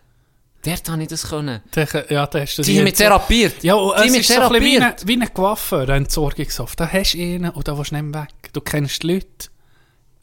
Dort 0.63 0.89
habe 0.91 1.03
ich 1.03 1.09
das 1.09 1.29
können. 1.29 1.63
Ja, 2.11 2.27
da 2.27 2.41
hast 2.41 2.59
du 2.59 2.63
Die 2.63 2.77
haben 2.77 2.85
mich 2.85 2.95
therapiert. 2.95 3.63
Ja, 3.63 3.75
und 3.75 3.97
es 3.97 4.15
ist 4.15 4.29
so 4.29 4.41
ein 4.41 4.53
wie 4.63 4.77
ein, 4.77 4.81
therapiert. 4.81 5.07
wie 5.07 5.21
ein 5.21 5.35
Coiffeur, 5.35 5.89
ein 5.89 6.03
Entsorgungshof. 6.03 6.77
Da 6.77 6.91
hast 6.91 7.15
du 7.15 7.19
einen 7.19 7.51
und 7.51 7.67
da 7.67 7.79
willst 7.79 7.93
du 7.93 7.95
nicht 7.97 8.05
mehr 8.05 8.23
weg. 8.23 8.53
Du 8.53 8.61
kennst 8.61 9.03
die 9.03 9.15
Leute. 9.15 9.27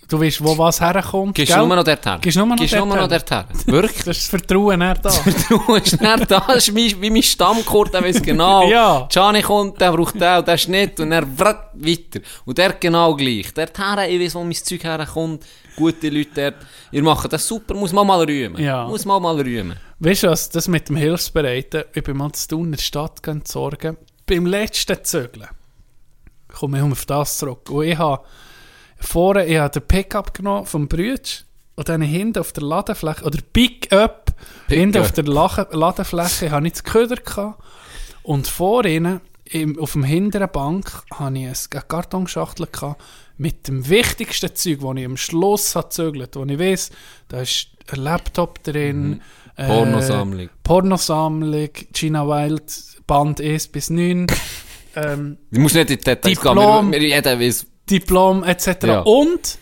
Du 0.09 0.21
weißt, 0.21 0.41
wo 0.41 0.57
was 0.57 0.79
herkommt. 0.79 1.35
Gehst 1.35 1.51
gell? 1.51 1.65
nur 1.65 1.75
noch 1.75 1.83
dorthin. 1.83 2.21
Gehst 2.21 2.37
nur 2.37 2.45
noch 2.45 2.55
Gehst 2.55 2.75
nur 2.75 2.85
noch 2.85 3.07
dorthin. 3.07 3.43
Wirklich. 3.65 3.97
Das 4.07 4.17
ist 4.17 4.31
das 4.33 4.39
Vertrauen 4.39 4.79
er 4.79 4.95
da. 4.95 5.09
Du 5.49 5.59
bist 5.67 5.99
nicht 6.01 6.31
da, 6.31 6.39
das 6.47 6.67
ist 6.67 6.73
mein, 6.73 7.01
wie 7.01 7.09
mein 7.09 7.23
Stammkurt, 7.23 7.93
der 7.93 8.03
weiß 8.03 8.21
genau. 8.21 8.69
Ja. 8.69 9.07
Gianni 9.11 9.41
kommt, 9.41 9.81
der 9.81 9.91
braucht 9.91 10.15
den 10.15 10.37
und 10.37 10.47
der 10.47 10.55
ist 10.55 10.69
nicht 10.69 10.99
und 11.01 11.11
er 11.11 11.25
wrat 11.37 11.71
weiter. 11.73 12.21
Und 12.45 12.57
der 12.57 12.73
genau 12.73 13.15
gleich. 13.15 13.53
Der 13.53 13.67
her, 13.75 14.09
ich 14.09 14.21
weiß, 14.21 14.35
wo 14.35 14.43
mein 14.43 14.53
Zeug 14.53 14.83
herkommt. 14.83 15.45
Gute 15.75 16.09
Leute 16.09 16.29
dort. 16.33 16.55
Ihr 16.91 17.03
macht 17.03 17.31
das 17.33 17.45
super, 17.45 17.73
muss 17.73 17.91
man 17.91 18.07
mal 18.07 18.23
rühmen. 18.23 18.61
Ja. 18.61 18.87
Muss 18.87 19.03
man 19.03 19.21
mal 19.21 19.35
rühmen. 19.35 19.77
Weißt 19.99 20.23
du 20.23 20.27
was, 20.27 20.49
das 20.49 20.69
mit 20.69 20.87
dem 20.87 20.95
Hilfsbereiten, 20.95 21.83
ich 21.93 22.03
bin 22.03 22.15
mal 22.15 22.31
zu 22.31 22.47
tun 22.47 22.65
in 22.65 22.71
der 22.71 22.77
Stadt 22.77 23.19
sorgen. 23.45 23.97
Beim 24.25 24.45
letzten 24.45 25.03
Zügeln 25.03 25.47
komme 26.47 26.77
ich 26.77 26.83
auf 26.83 27.05
das 27.05 27.37
zurück. 27.37 27.69
Und 27.69 27.83
ich 27.83 27.97
habe 27.97 28.23
vorne, 28.99 29.45
ich 29.45 29.57
habe 29.57 29.79
den 29.79 29.87
Pickup 29.87 30.33
genommen 30.33 30.65
vom 30.65 30.87
Brütsch 30.87 31.43
und 31.75 31.87
dann 31.89 32.01
hinten 32.01 32.39
auf 32.39 32.51
der 32.53 32.63
Ladefläche, 32.63 33.23
oder 33.23 33.39
Pick-up, 33.53 34.33
hinten 34.67 34.99
auf 35.01 35.11
der 35.11 35.25
Lache- 35.25 35.67
Ladefläche 35.71 36.51
habe 36.51 36.67
ich 36.67 36.73
das 36.73 36.83
Köder 36.83 37.17
gehabt. 37.17 37.61
Und 38.23 38.47
vor 38.47 38.83
ihnen, 38.85 39.21
im, 39.45 39.79
auf 39.79 39.93
dem 39.93 40.03
hinteren 40.03 40.49
Bank, 40.51 40.91
habe 41.13 41.37
ich 41.37 41.45
eine 41.45 41.81
Kartonschachtel 41.87 42.67
gehabt 42.71 43.01
mit 43.37 43.67
dem 43.67 43.87
wichtigsten 43.87 44.53
Zeug, 44.55 44.79
das 44.81 44.95
ich 44.97 45.05
am 45.05 45.17
Schluss 45.17 45.75
habe 45.75 45.87
gezügelt, 45.87 46.35
wo 46.35 46.43
ich 46.45 46.59
weiß, 46.59 46.89
da 47.27 47.41
ist 47.41 47.67
ein 47.91 47.99
Laptop 48.01 48.63
drin, 48.63 49.21
äh, 49.55 49.67
Pornosammlung. 49.67 50.49
Pornosammlung, 50.63 51.69
Gina 51.93 52.27
Wild, 52.27 52.63
Band 53.05 53.39
1 53.39 53.67
bis 53.69 53.89
9, 53.91 54.27
ähm, 54.95 55.37
Du 55.51 55.59
musst 55.61 55.75
nicht 55.75 55.91
in 55.91 55.97
die 55.97 56.03
Details 56.03 56.41
gehen, 56.41 56.55
Diplom. 56.55 56.91
wir, 56.91 56.99
wir, 56.99 57.07
jeder 57.07 57.39
weiß. 57.39 57.67
Diplom 57.89 58.43
etc. 58.43 58.67
Ja. 58.83 58.99
Und 59.01 59.57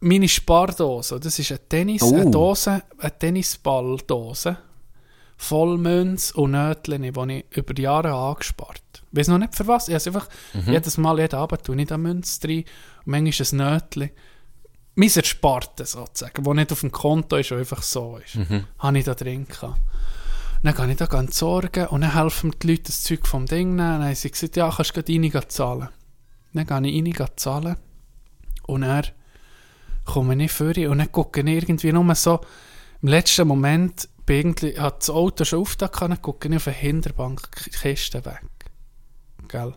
meine 0.00 0.28
Spardose, 0.28 1.18
das 1.20 1.38
ist 1.38 1.50
eine, 1.52 1.68
Tennis, 1.68 2.02
Oh. 2.02 2.14
eine 2.14 2.30
Dose, 2.30 2.82
eine 2.98 3.18
Tennisballdose, 3.18 4.56
voll 5.36 5.78
Münz 5.78 6.30
und 6.32 6.52
Nötchen, 6.52 7.02
die 7.02 7.08
ich 7.50 7.56
über 7.56 7.74
die 7.74 7.82
Jahre 7.82 8.10
habe 8.10 8.34
angespart 8.36 8.82
Ich 9.12 9.18
weiß 9.18 9.28
noch 9.28 9.38
nicht 9.38 9.54
für 9.54 9.66
was, 9.66 9.88
ich 9.88 9.94
habe 9.94 10.06
einfach 10.06 10.28
Mhm. 10.54 10.72
jedes 10.72 10.98
Mal, 10.98 11.18
jeden 11.20 11.36
Abend 11.38 11.64
tue 11.64 11.80
ich 11.80 11.86
da 11.86 11.96
Münz 11.98 12.38
drin 12.40 12.64
und 13.04 13.12
manchmal 13.12 13.46
ein 13.68 13.74
Nötchen. 13.74 14.10
Mein 14.98 15.10
Erspartes 15.14 15.92
sozusagen, 15.92 16.42
das 16.42 16.54
nicht 16.54 16.72
auf 16.72 16.80
dem 16.80 16.90
Konto 16.92 17.36
ist, 17.36 17.52
und 17.52 17.58
einfach 17.58 17.82
so 17.82 18.18
ist, 18.24 18.36
Mhm. 18.36 18.64
habe 18.78 18.98
ich 18.98 19.04
da 19.04 19.14
drin 19.14 19.46
gehabt. 19.46 19.78
Dann 20.62 20.74
gehe 20.74 20.90
ich 20.90 20.96
da 20.96 21.06
ganz 21.06 21.38
sorgen 21.38 21.86
und 21.88 22.00
dann 22.00 22.14
helfen 22.14 22.48
mir 22.50 22.56
die 22.56 22.66
Leute 22.68 22.82
das 22.84 23.02
Zeug 23.02 23.26
vom 23.26 23.44
Ding 23.46 23.76
nehmen. 23.76 23.78
Dann 24.00 24.04
haben 24.04 24.14
sie 24.14 24.30
gesagt, 24.30 24.56
ja, 24.56 24.70
kannst 24.74 24.96
du 24.96 25.02
gleich 25.02 25.34
rein 25.34 25.42
zahlen. 25.48 25.88
Dann 26.56 26.66
gehe 26.66 26.90
ich 26.90 26.96
rein 26.96 27.12
gehen 27.12 27.26
zahlen 27.36 27.76
und 28.66 28.80
dann 28.82 29.06
komme 30.04 30.42
ich 30.42 30.52
vor 30.52 30.76
und 30.76 30.98
dann 30.98 31.12
gucke 31.12 31.40
ich 31.40 31.46
irgendwie 31.46 31.92
nur 31.92 32.14
so, 32.14 32.40
im 33.02 33.08
letzten 33.08 33.46
Moment 33.46 34.08
irgendwie, 34.28 34.78
hat 34.78 35.00
das 35.00 35.10
Auto 35.10 35.44
schon 35.44 35.60
aufgetan, 35.60 36.10
dann 36.10 36.22
gucke 36.22 36.48
ich 36.48 36.56
auf 36.56 36.66
eine 36.66 36.76
Hinterbank, 36.76 37.48
die 37.64 37.70
Kiste 37.70 38.24
weg. 38.24 38.42
Gell? 39.48 39.74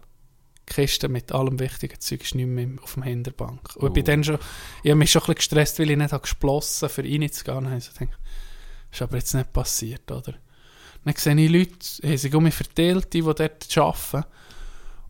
Die 0.67 0.73
Kiste 0.73 1.09
mit 1.09 1.31
allem 1.31 1.59
wichtigen 1.59 1.99
Zeug 1.99 2.23
ist 2.23 2.35
nicht 2.35 2.47
mehr 2.47 2.67
auf 2.81 2.93
dem 2.93 3.03
Hinterbank. 3.03 3.75
Und 3.75 3.87
ich 3.87 3.93
bin 3.93 4.05
dann 4.05 4.23
schon, 4.23 4.39
ich 4.83 4.91
habe 4.91 4.99
mich 4.99 5.11
schon 5.11 5.21
ein 5.21 5.25
bisschen 5.25 5.35
gestresst, 5.35 5.79
weil 5.79 5.91
ich 5.91 5.97
nicht 5.97 6.11
habe 6.11 6.21
gesplossen 6.21 6.89
für 6.89 7.03
reinzugehen. 7.03 7.63
Dann 7.63 7.69
habe 7.69 7.77
ich 7.77 7.93
gedacht, 7.93 8.17
das 8.89 8.97
ist 8.97 9.01
aber 9.01 9.17
jetzt 9.17 9.33
nicht 9.33 9.53
passiert, 9.53 10.11
oder? 10.11 10.33
Dann 11.05 11.15
sehe 11.15 11.35
ich 11.35 11.51
Leute, 11.51 12.07
haben 12.07 12.17
sich 12.17 12.33
um 12.33 12.43
mich 12.43 12.55
verteilt, 12.55 13.13
die, 13.13 13.21
die 13.21 13.33
dort 13.33 13.77
arbeiten. 13.77 14.25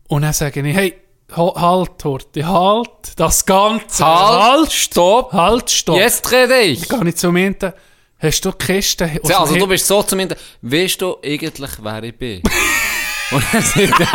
Und 0.08 0.22
dann 0.22 0.32
sage 0.32 0.60
ich, 0.60 0.76
hey, 0.76 0.94
halt, 1.36 2.04
Horti, 2.04 2.42
halt, 2.42 2.90
das 3.16 3.44
Ganze. 3.44 4.04
Halt, 4.04 4.72
stopp. 4.72 5.32
halt, 5.32 5.70
stopp. 5.70 5.96
Jetzt 5.96 6.30
rede 6.32 6.60
ich. 6.60 6.88
Gehe 6.88 7.08
ich 7.08 7.16
zum 7.16 7.36
Hinten, 7.36 7.72
hast 8.18 8.44
du 8.44 8.50
die 8.50 8.58
Kiste? 8.58 9.10
Ja, 9.24 9.40
also 9.40 9.56
du 9.56 9.66
bist 9.66 9.86
so 9.86 10.02
zumindest, 10.02 10.40
weißt 10.62 11.00
du 11.00 11.16
eigentlich, 11.24 11.70
wer 11.82 12.02
ich 12.02 12.16
bin? 12.16 12.42
Und 13.32 13.44
dann 13.52 13.62
sind 13.62 13.98
der, 13.98 14.08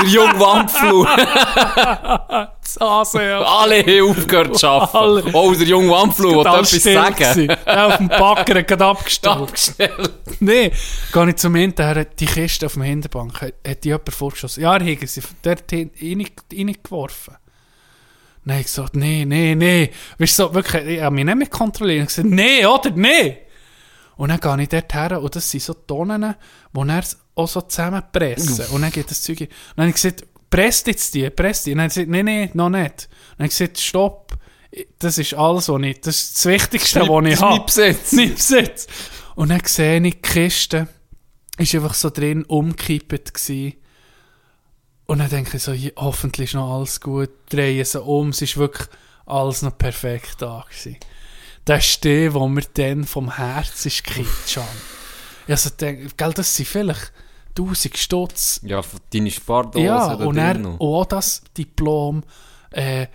der 0.00 0.08
junge 0.08 0.40
Wampflu. 0.40 1.04
Ah, 2.80 3.04
sehr. 3.04 3.38
Alle 3.46 3.80
haben 3.82 4.10
aufgehört 4.10 4.58
zu 4.58 4.68
Alle. 4.68 4.82
arbeiten. 4.94 5.30
Oh, 5.34 5.52
der 5.52 5.66
junge 5.66 5.90
Wampflu 5.90 6.40
Alles 6.42 6.72
etwas 6.86 7.16
sagen. 7.16 7.48
Er 7.64 7.86
auf 7.86 7.96
dem 7.98 8.08
Backer 8.08 8.58
hat 8.60 8.82
abgestellt. 8.82 9.36
Abgestellt. 9.36 10.10
Nee, 10.40 10.72
gehe 11.12 11.28
ich 11.28 11.36
zum 11.36 11.54
Hinten, 11.54 11.82
er 11.82 11.94
hat 11.96 12.18
die 12.20 12.26
Kiste 12.26 12.66
auf 12.66 12.74
der 12.74 12.84
Hinterbank, 12.84 13.40
hat, 13.40 13.54
hat 13.66 13.84
die 13.84 13.88
jemand 13.88 14.12
vorgeschossen. 14.12 14.62
Ja, 14.62 14.76
er 14.76 14.84
hat 15.00 15.08
sie 15.08 15.22
dort 15.42 15.72
rein- 15.72 15.90
reingeworfen. 16.00 17.34
Habe 18.48 18.60
ich 18.60 18.66
gesagt, 18.66 18.94
nee, 18.94 19.24
nee, 19.24 19.54
nee. 19.56 19.90
Weißt 20.18 20.38
du, 20.38 20.44
so, 20.44 20.54
wirklich, 20.54 20.86
ich 20.86 21.00
habe 21.02 21.14
mich 21.14 21.24
nicht 21.24 21.36
mehr 21.36 21.48
kontrolliert. 21.48 22.10
Ich 22.10 22.16
habe 22.18 22.28
gesagt, 22.28 22.46
nee, 22.48 22.64
oder, 22.64 22.90
nee. 22.90 23.38
Und 24.16 24.30
dann 24.30 24.40
gehe 24.40 24.62
ich 24.62 24.68
dort 24.68 24.94
her 24.94 25.20
und 25.20 25.36
das 25.36 25.50
sind 25.50 25.62
so 25.62 25.74
Tonnen, 25.74 26.34
die 26.74 26.88
er 26.88 27.04
auch 27.34 27.48
so 27.48 27.60
zusammenpressen. 27.60 28.66
Und 28.66 28.82
dann 28.82 28.90
geht 28.90 29.10
das 29.10 29.22
Zeug. 29.22 29.40
Und 29.42 29.50
dann 29.76 29.82
habe 29.84 29.88
ich 29.90 29.94
gesagt, 29.96 30.24
presst 30.48 30.86
jetzt 30.86 31.14
die, 31.14 31.28
presst 31.30 31.66
die. 31.66 31.72
Und 31.72 31.78
dann 31.78 31.84
hat 31.90 31.96
er 31.96 32.04
gesagt, 32.06 32.10
nee, 32.10 32.22
nee, 32.22 32.50
noch 32.54 32.70
nicht. 32.70 32.82
Und 32.82 33.38
dann 33.38 33.44
habe 33.44 33.44
ich 33.44 33.50
gesagt, 33.50 33.78
stopp. 33.78 34.32
Das 34.98 35.16
ist 35.18 35.32
alles, 35.34 35.68
was 35.68 35.82
ich, 35.82 36.00
das 36.00 36.16
ist 36.16 36.36
das 36.36 36.46
Wichtigste, 36.46 37.00
was 37.00 37.24
ich 37.24 37.30
Das 37.32 37.42
habe. 37.42 37.56
mein 37.56 37.66
Besitz. 37.66 38.12
Mein 38.12 38.34
Besitz. 38.34 38.86
Und 39.34 39.48
dann 39.50 39.60
sehe 39.64 39.96
ich, 39.98 40.02
die 40.14 40.20
Kiste 40.20 40.88
ist 41.58 41.74
einfach 41.74 41.94
so 41.94 42.10
drin 42.10 42.44
umgekippt 42.44 43.34
gewesen. 43.34 43.74
Und 45.06 45.18
dann 45.18 45.30
denke 45.30 45.56
ich 45.56 45.62
so, 45.62 45.72
hoffentlich 45.96 46.50
ist 46.50 46.54
noch 46.54 46.74
alles 46.74 47.00
gut. 47.00 47.30
Drehen 47.50 47.84
sie 47.84 48.00
um, 48.00 48.30
es 48.30 48.42
ist 48.42 48.56
wirklich 48.56 48.88
alles 49.24 49.62
noch 49.62 49.76
perfekt 49.78 50.36
da 50.40 50.64
gewesen. 50.68 50.96
Das 51.66 51.84
ist 51.84 52.04
der, 52.04 52.30
mir 52.32 52.62
dann 52.74 53.04
vom 53.04 53.36
Herz 53.36 53.84
ist 53.86 54.04
gekippt. 54.04 54.58
Also, 55.48 55.70
denk, 55.70 56.16
gell, 56.16 56.32
das 56.32 56.54
sind 56.56 56.66
vielleicht 56.66 57.12
1000 57.58 57.96
Stutz. 57.98 58.60
Ja, 58.62 58.82
deine 59.12 59.30
Spardose 59.30 59.84
Ja, 59.84 60.14
und 60.14 60.36
er, 60.36 60.54
noch. 60.54 60.80
auch 60.80 61.04
das 61.06 61.42
Diplom, 61.56 62.22
äh, 62.70 63.06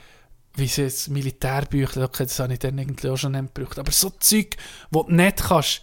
wie 0.56 0.68
sie 0.68 0.84
jetzt 0.84 1.10
Militärbücher, 1.10 2.04
okay, 2.04 2.24
das 2.24 2.40
habe 2.40 2.54
ich 2.54 2.60
dann 2.60 2.78
irgendwie 2.78 3.10
auch 3.10 3.18
schon 3.18 3.32
nicht 3.32 3.54
gebraucht, 3.54 3.80
aber 3.80 3.92
so 3.92 4.10
Zeug, 4.20 4.58
wo 4.92 5.04
du 5.04 5.14
nicht 5.14 5.38
kannst 5.38 5.82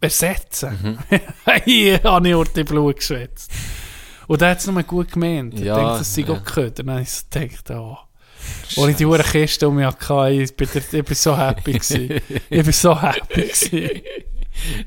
ersetzen. 0.00 0.78
Mhm. 1.10 1.20
Hier 1.64 2.02
habe 2.04 2.28
ich 2.28 2.34
unter 2.34 2.52
die 2.52 2.64
Blut 2.64 2.96
geschwätzt. 2.96 3.50
Und 4.28 4.42
er 4.42 4.50
hat 4.50 4.58
es 4.58 4.66
nur 4.66 4.82
gut 4.82 5.12
gemeint. 5.12 5.54
Ich 5.54 5.60
Ja, 5.60 5.76
denke, 5.76 5.98
das 5.98 6.14
sei 6.14 6.22
ja. 6.22 6.34
auch 6.34 6.44
gehört. 6.44 6.78
Und 6.80 6.86
dann 6.86 6.96
habe 6.96 7.02
ich 7.02 7.10
so 7.10 7.22
gedacht, 7.30 7.70
oh. 7.70 7.96
Als 8.76 8.88
ich 8.88 8.96
die 8.96 9.06
Uhr 9.06 9.18
Kiste 9.18 9.68
um 9.68 9.76
mich 9.76 9.86
hatte, 9.86 10.30
ich 10.30 10.54
bin, 10.56 10.68
ich 10.74 11.04
bin 11.04 11.14
so 11.14 11.36
happy 11.36 11.72
gewesen. 11.74 12.20
Ich 12.50 12.62
bin 12.64 12.72
so 12.72 13.00
happy 13.00 13.42
gewesen. 13.42 14.02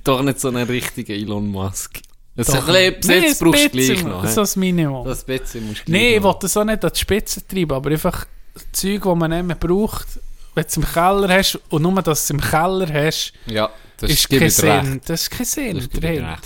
Doch 0.04 0.22
nicht 0.22 0.40
so 0.40 0.48
einen 0.50 0.68
richtigen 0.68 1.12
Elon 1.14 1.48
Musk. 1.48 2.00
Das 2.36 2.48
ist 2.50 2.56
Doch. 2.58 2.68
ein 2.70 2.96
bisschen 3.00 3.20
Nee, 3.22 3.34
brauchst 3.40 3.66
du 3.66 3.70
gleich 3.70 4.04
noch. 4.04 4.24
So 4.24 4.30
hä? 4.30 4.36
das 4.36 4.56
Minimum. 4.56 5.06
Das 5.06 5.24
bisschen 5.24 5.68
musst 5.68 5.88
du 5.88 5.92
Nee, 5.92 6.00
gleich 6.12 6.18
ich 6.18 6.24
will 6.24 6.36
das 6.40 6.58
auch 6.58 6.64
nicht 6.64 6.86
an 6.86 6.92
die 6.94 7.00
Spitze 7.00 7.46
treiben, 7.48 7.72
aber 7.74 7.92
einfach 7.92 8.26
Zeug, 8.72 9.02
die 9.04 9.16
man 9.16 9.30
nicht 9.32 9.44
mehr 9.46 9.56
braucht, 9.56 10.08
wenn 10.56 10.64
du 10.64 10.68
es 10.68 10.78
im 10.78 10.86
Keller 10.86 11.30
hast 11.30 11.60
und 11.70 11.82
nur, 11.82 11.94
dass 12.02 12.06
du 12.06 12.12
es 12.12 12.30
im 12.32 12.42
Keller 12.42 12.88
hast, 12.94 13.34
Ja, 13.46 13.70
das 13.98 14.12
ist 14.12 14.30
kein. 14.30 14.50
Sinn. 14.50 15.02
Das 15.06 15.22
ist 15.24 15.30
kein 15.32 15.46
Sinn 15.46 15.76
Das 15.78 15.90
dahinter. 15.90 16.38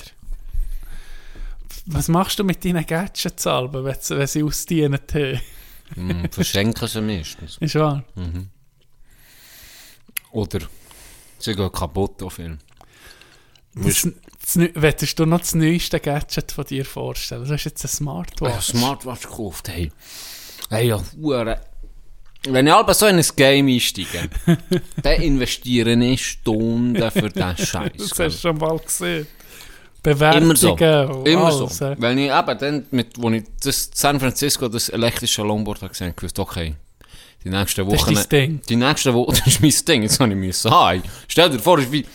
Was 1.85 2.07
machst 2.07 2.39
du 2.39 2.43
mit 2.43 2.63
deinen 2.63 2.85
Gadgets, 2.85 3.45
Alben, 3.45 3.83
wenn, 3.83 3.95
sie- 3.99 4.17
wenn 4.17 4.27
sie 4.27 4.43
ausdienen? 4.43 4.99
Mm, 5.95 6.25
verschenken 6.31 6.87
sie 6.87 7.01
meistens. 7.01 7.57
Ist 7.59 7.75
wahr? 7.75 8.03
Oder 10.31 10.59
sie 11.39 11.55
gehen 11.55 11.71
kaputt 11.71 12.21
auf 12.23 12.33
viel. 12.33 12.57
Das, 13.75 14.07
du 15.15 15.25
noch 15.25 15.39
das 15.39 15.55
neueste 15.55 15.99
Gadget 15.99 16.51
von 16.51 16.65
dir 16.65 16.85
vorstellen? 16.85 17.45
Du 17.45 17.51
hast 17.53 17.63
jetzt 17.63 17.83
eine 17.83 17.89
Ich 17.89 17.95
Smartwatch. 17.97 18.51
habe 18.51 18.61
Smartwatch 18.61 19.21
gekauft, 19.23 19.69
hey. 19.69 19.91
Hey, 20.69 20.87
ja, 20.89 21.03
hure. 21.19 21.59
Wenn 22.45 22.67
ich 22.67 22.73
aber 22.73 22.93
so 22.93 23.05
in 23.07 23.17
ein 23.17 23.25
Game 23.35 23.67
einsteige, 23.67 24.29
dann 25.01 25.21
investiere 25.21 25.93
ich 25.93 26.25
Stunden 26.25 27.09
für 27.11 27.29
diesen 27.29 27.57
Scheiß. 27.57 27.91
Das 27.97 28.19
hast 28.19 28.19
du 28.19 28.31
schon 28.49 28.57
mal 28.57 28.77
gesehen. 28.79 29.27
Bewertungen 30.03 30.43
Immer 30.43 30.55
so. 30.57 30.73
und 30.73 31.27
Immer 31.27 31.45
alles, 31.45 31.77
so. 31.77 31.95
Wenn 31.97 32.17
ich 32.17 32.29
eben 32.29 32.57
dann, 32.59 32.85
mit, 32.91 33.07
wo 33.17 33.29
ich 33.31 33.43
das 33.63 33.89
San 33.93 34.19
Francisco, 34.19 34.67
das 34.67 34.89
elektrische 34.89 35.41
Longboard 35.41 35.81
habe 35.81 35.89
gesehen, 35.89 36.13
gewusst, 36.15 36.37
okay, 36.37 36.75
die 37.43 37.49
nächsten 37.49 37.89
Das 37.89 38.01
ist 38.01 38.07
Wochen... 38.07 38.29
Ding. 38.29 38.61
Die 38.67 38.75
nächsten 38.75 39.13
Wochen, 39.13 39.31
das 39.45 39.47
ist 39.47 39.61
mein 39.61 39.73
Ding, 39.87 40.03
jetzt 40.03 40.19
habe 40.19 40.31
ich 40.31 40.37
müssen 40.37 40.69
haben. 40.69 41.03
Stell 41.27 41.49
dir 41.49 41.59
vor, 41.59 41.79
ist 41.79 41.91
wie 41.91 42.05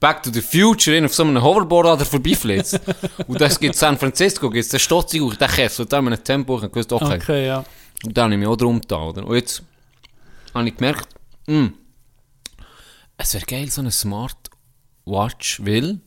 Back 0.00 0.22
to 0.22 0.30
the 0.32 0.40
Future, 0.40 0.96
in 0.96 1.04
auf 1.04 1.14
so 1.14 1.24
einem 1.24 1.42
Hoverboard 1.42 1.86
an 1.86 1.98
der 1.98 2.06
vorbeiflitzt. 2.06 2.80
und 3.26 3.40
das 3.40 3.58
gibt 3.58 3.74
San 3.74 3.96
Francisco, 3.98 4.50
gibt 4.50 4.64
es 4.64 4.70
den 4.70 4.80
Stotzig 4.80 5.22
auf 5.22 5.36
den 5.36 5.48
Kessel, 5.48 5.82
und 5.82 5.92
dann 5.92 6.04
mit 6.04 6.14
einem 6.14 6.24
Tempo, 6.24 6.56
ich 6.56 6.70
gewusst, 6.70 6.92
okay. 6.92 7.16
Okay, 7.16 7.46
ja. 7.46 7.64
Und 8.04 8.16
dann 8.16 8.24
habe 8.24 8.34
ich 8.34 8.38
mich 8.40 8.48
auch 8.48 8.56
drum 8.56 8.80
getan, 8.80 9.02
oder? 9.02 9.26
Und 9.26 9.36
jetzt 9.36 9.62
habe 10.54 10.68
ich 10.68 10.76
gemerkt, 10.76 11.08
hm, 11.46 11.72
es 13.16 13.34
wäre 13.34 13.44
geil, 13.44 13.70
so 13.70 13.80
eine 13.80 13.90
Smartwatch, 13.90 15.60
weil 15.64 15.98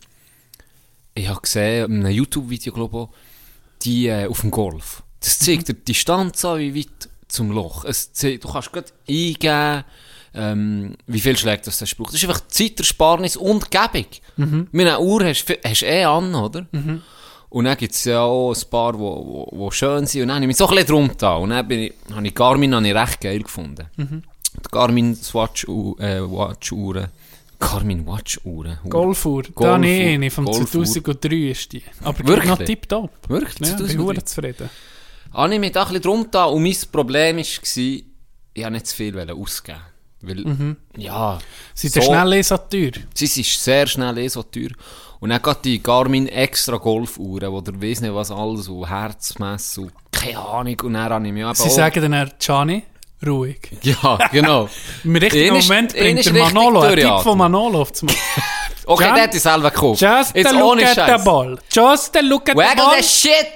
ich 1.14 1.28
habe 1.28 1.42
gesehen, 1.42 1.92
in 1.92 2.06
einem 2.06 2.16
YouTube-Video, 2.16 2.74
glaube 2.74 3.10
ich, 3.10 3.84
die 3.84 4.08
äh, 4.08 4.28
auf 4.28 4.42
dem 4.42 4.52
Golf. 4.52 5.04
Das 5.20 5.40
zeigt 5.40 5.68
dir 5.68 5.74
die 5.74 5.86
Distanz 5.86 6.44
an, 6.46 6.60
wie 6.60 6.76
weit 6.76 7.10
zum 7.28 7.52
Loch. 7.52 7.86
Es 7.86 8.12
zeigt, 8.14 8.44
du 8.44 8.52
kannst 8.52 8.72
gerade 8.74 8.92
eingeben, 9.08 9.84
ähm, 10.34 10.96
wie 11.08 11.20
viel 11.20 11.38
Schläge 11.38 11.62
das 11.66 11.80
das 11.80 11.94
braucht. 11.94 12.14
Das 12.14 12.22
ist 12.22 12.28
einfach 12.30 12.48
Zeitersparnis 12.48 13.36
und 13.36 13.70
Gebung. 13.70 14.06
Mit 14.72 14.88
einer 14.88 15.02
Uhr 15.02 15.24
hast 15.26 15.46
du 15.46 15.54
hast 15.64 15.84
eh 15.84 16.04
an, 16.04 16.34
oder? 16.34 16.66
Und 17.50 17.66
dann 17.66 17.76
gibt 17.76 17.94
es 17.94 18.06
ja 18.06 18.22
auch 18.22 18.54
ein 18.54 18.70
paar, 18.70 18.94
die 18.94 19.00
wo, 19.00 19.48
wo, 19.52 19.58
wo 19.58 19.72
schön 19.72 20.08
sind. 20.08 20.22
Und 20.22 20.30
dann 20.30 20.36
habe 20.36 20.46
ich 20.46 20.48
mich 20.48 20.58
so 20.58 20.68
ein 20.68 20.72
bisschen 20.76 20.88
drum 20.88 21.10
getan. 21.10 21.42
Und 21.42 21.50
dann 21.50 21.68
bin 21.68 21.80
ich, 21.82 21.94
habe 22.14 22.26
ich 22.26 22.34
Garmin 22.34 22.74
habe 22.74 22.88
ich 22.88 22.96
recht 22.96 23.20
geil 23.20 23.42
gefunden. 23.42 23.88
Die 24.56 24.72
Garmin 24.72 25.18
Watch, 25.34 25.66
äh, 25.66 26.22
Watch 26.22 26.72
Garmin 27.62 28.06
Watch 28.08 28.40
Uhren. 28.44 28.78
Golfuhr. 28.90 29.44
Da 29.56 29.74
habe 29.76 29.88
ich 29.88 30.02
eine, 30.16 30.30
vom 30.32 30.46
Golfuhr. 30.46 30.84
2003 30.84 31.36
ist 31.52 31.72
die. 31.72 31.84
Aber 32.04 32.20
Wirklich? 32.28 32.50
noch 32.50 32.58
tipptopp. 32.58 33.12
Wirklich? 33.30 33.70
Ja, 33.70 33.76
bin 33.78 33.88
2003? 33.88 34.18
ich 34.18 34.26
zufrieden. 34.26 34.70
habe 35.34 35.54
ich 35.54 35.60
mich 35.60 35.72
da 35.72 35.82
ein 35.84 35.88
bisschen 35.88 36.02
drum 36.02 36.24
getan. 36.24 36.50
Und 36.54 36.64
mein 36.64 36.76
Problem 36.92 37.36
war, 37.38 37.42
ich 37.42 37.62
wollte 38.58 38.72
nicht 38.72 38.88
zu 38.88 38.96
viel 38.96 39.32
ausgeben. 39.32 39.80
Weil, 40.24 40.76
ja, 40.98 41.40
Sie 41.74 41.88
so- 41.88 41.94
sind 41.94 42.04
schnell 42.04 42.34
eh 42.34 42.42
so 42.44 42.58
teuer. 42.58 42.92
sie 43.14 43.26
ist 43.42 43.64
sehr 43.64 43.88
schnell 43.88 44.18
eh 44.20 44.28
so 44.28 44.44
teuer. 44.44 44.70
Und 45.20 45.30
dann 45.30 45.42
geht 45.42 45.58
die 45.66 45.82
Garmin 45.82 46.28
extra 46.28 46.78
Golfuhren, 46.78 47.52
wo 47.52 47.62
der 47.62 47.80
weiss 47.82 48.02
nicht 48.02 48.14
was 48.14 48.30
alles, 48.32 48.68
und 48.68 48.88
Herzmesser 48.90 49.84
und 49.84 49.92
keine 50.12 50.38
Ahnung. 50.40 50.80
Und 50.84 50.94
dann 50.94 51.10
habe 51.12 51.26
ich 51.28 51.34
mich 51.34 51.42
eben 51.44 51.56
Sie 51.56 51.64
auch- 51.64 51.70
sagen 51.70 52.12
dann, 52.12 52.32
Gianni, 52.40 52.84
ruhig. 53.26 53.60
Ja, 53.84 54.18
genau. 54.32 54.70
Im 55.04 55.16
richtigen 55.16 55.50
Einer 55.52 55.60
ist- 55.60 55.68
Moment 55.70 55.94
bringt 55.94 56.20
ist 56.20 56.26
der 56.26 56.44
Manolo, 56.44 56.82
ein 56.82 56.96
Tipp 56.96 57.20
von 57.24 57.38
Manolo 57.38 57.82
auf 57.82 57.94
zum 57.94 58.10
Okay, 58.86 59.12
der 59.14 59.24
hat 59.24 59.34
die 59.34 59.38
selber 59.40 59.70
gekauft. 59.72 60.02
Just 60.02 60.36
Jetzt 60.36 60.52
look 60.54 60.82
at 60.82 60.90
the 60.90 60.96
Scheiß. 61.02 61.24
ball. 61.24 61.60
Just 61.72 62.18
a 62.18 62.20
look 62.22 62.50
at 62.50 62.56
the 62.56 62.62
Waggle 62.64 62.84
ball. 62.86 62.96
that 62.96 63.06
shit! 63.06 63.48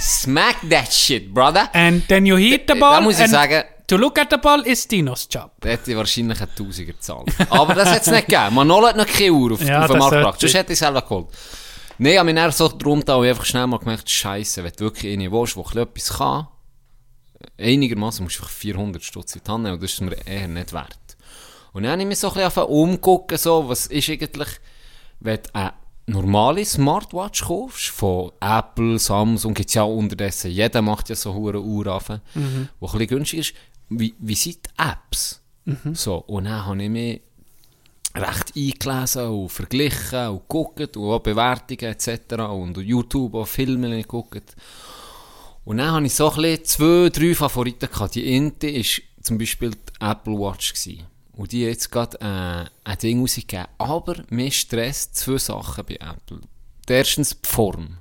Smack 0.00 0.56
that 0.70 0.92
shit, 0.92 1.32
brother. 1.32 1.68
And 1.74 2.06
then 2.08 2.26
you 2.26 2.36
hit 2.36 2.62
the 2.66 2.74
Da 2.74 2.80
ball. 2.80 3.00
muss 3.02 3.20
ich 3.20 3.28
sagen, 3.28 3.62
To 3.88 3.96
look 3.98 4.18
at 4.18 4.28
the 4.30 4.38
ball 4.38 4.60
is 4.66 4.88
Dinos 4.88 5.28
Job. 5.30 5.50
der 5.62 5.72
hätte 5.72 5.94
wahrscheinlich 5.96 6.40
einen 6.40 6.54
Tausiger 6.54 6.92
gezahlt. 6.94 7.28
Aber 7.50 7.74
das 7.74 7.90
hat 7.90 8.00
es 8.02 8.06
nicht 8.06 8.26
gegeben. 8.26 8.54
Manolo 8.54 8.86
hat 8.86 8.96
noch 8.96 9.06
keine 9.06 9.32
Uhr 9.32 9.52
auf, 9.52 9.60
Ja, 9.62 9.80
auf 9.80 9.86
den 9.88 9.92
das 9.94 9.98
Markt 9.98 10.16
gebracht. 10.16 10.40
Sonst 10.40 10.54
hätte 10.54 10.72
ich 10.72 10.78
selber 10.78 11.02
geholt. 11.02 11.26
Nein, 11.98 12.12
ich 12.12 12.18
habe 12.18 12.32
mich 12.32 12.54
so 12.54 12.68
drum 12.68 13.00
und 13.00 13.08
ich 13.24 13.30
einfach 13.30 13.44
schnell 13.44 13.66
mal 13.66 13.78
gemerkt, 13.78 14.08
Scheiße, 14.08 14.64
wenn 14.64 14.72
du 14.72 14.84
wirklich 14.84 15.12
eine 15.12 15.30
willst, 15.30 15.56
bisschen 15.56 15.82
etwas 15.82 16.16
kann, 16.16 16.48
einigermaßen 17.58 18.24
musst 18.24 18.38
du 18.38 18.42
einfach 18.42 18.52
400 18.54 19.02
Stutz 19.02 19.34
in 19.36 19.42
die 19.46 19.50
Hand 19.50 19.64
nehmen 19.64 19.74
und 19.74 19.82
das 19.82 19.92
ist 19.92 20.00
mir 20.00 20.26
eher 20.26 20.48
nicht 20.48 20.72
wert. 20.72 20.98
Und 21.72 21.84
dann 21.84 21.92
habe 21.92 22.02
ich 22.02 22.08
mich 22.08 22.18
so 22.18 22.28
ein 22.32 22.34
bisschen 22.34 22.64
umgucken, 22.64 23.38
so, 23.38 23.68
was 23.68 23.86
ist 23.86 24.08
eigentlich, 24.10 24.48
wenn 25.20 25.40
du 25.42 25.54
eine 25.54 25.72
normale 26.06 26.64
Smartwatch 26.64 27.44
kaufst, 27.44 27.88
von 27.88 28.32
Apple, 28.40 28.98
Samsung, 28.98 29.54
gibt 29.54 29.68
es 29.68 29.74
ja 29.74 29.82
unterdessen, 29.84 30.50
jeder 30.50 30.82
macht 30.82 31.08
ja 31.08 31.14
so 31.14 31.32
eine 31.48 31.60
Uhr 31.60 31.86
auf, 31.86 32.08
Mhm. 32.34 32.68
wo 32.80 32.86
ein 32.86 32.92
bisschen 32.92 33.06
günstig 33.06 33.38
ist, 33.40 33.54
wie, 33.88 34.14
wie 34.18 34.34
sind 34.34 34.58
die 34.66 34.82
Apps? 34.82 35.40
Mhm. 35.64 35.94
So, 35.94 36.16
und 36.16 36.44
dann 36.44 36.66
habe 36.66 36.82
ich 36.82 36.90
mich 36.90 37.20
recht 38.14 38.52
eingelesen 38.56 39.26
und 39.28 39.48
verglichen 39.48 40.28
und 40.28 40.40
geguckt 40.40 40.96
und 40.96 41.10
auch 41.10 41.20
Bewertungen 41.20 41.92
etc. 41.92 42.34
und 42.50 42.76
YouTube 42.78 43.34
auch 43.34 43.46
Filme 43.48 43.88
geguckt. 43.96 44.54
Und 45.64 45.76
dann 45.78 45.92
habe 45.92 46.06
ich 46.06 46.14
so 46.14 46.30
ein 46.30 46.42
bisschen 46.42 46.64
zwei, 46.64 47.08
drei 47.10 47.34
Favoriten 47.34 47.88
gehabt. 47.90 48.14
Die 48.16 48.34
eine 48.36 48.50
war 48.50 48.84
zum 49.22 49.38
Beispiel 49.38 49.70
die 49.70 50.04
Apple 50.04 50.34
Watch. 50.34 50.72
Gewesen. 50.74 51.06
Und 51.34 51.52
die 51.52 51.62
jetzt 51.62 51.90
gerade 51.90 52.18
äh, 52.20 52.88
ein 52.90 52.98
Ding 52.98 53.20
rausgegeben. 53.20 53.66
Aber 53.78 54.16
mir 54.28 54.50
stresst 54.50 55.16
zwei 55.16 55.38
Sachen 55.38 55.84
bei 55.86 55.94
Apple. 55.94 56.40
Erstens 56.88 57.30
die 57.30 57.48
Form. 57.48 57.98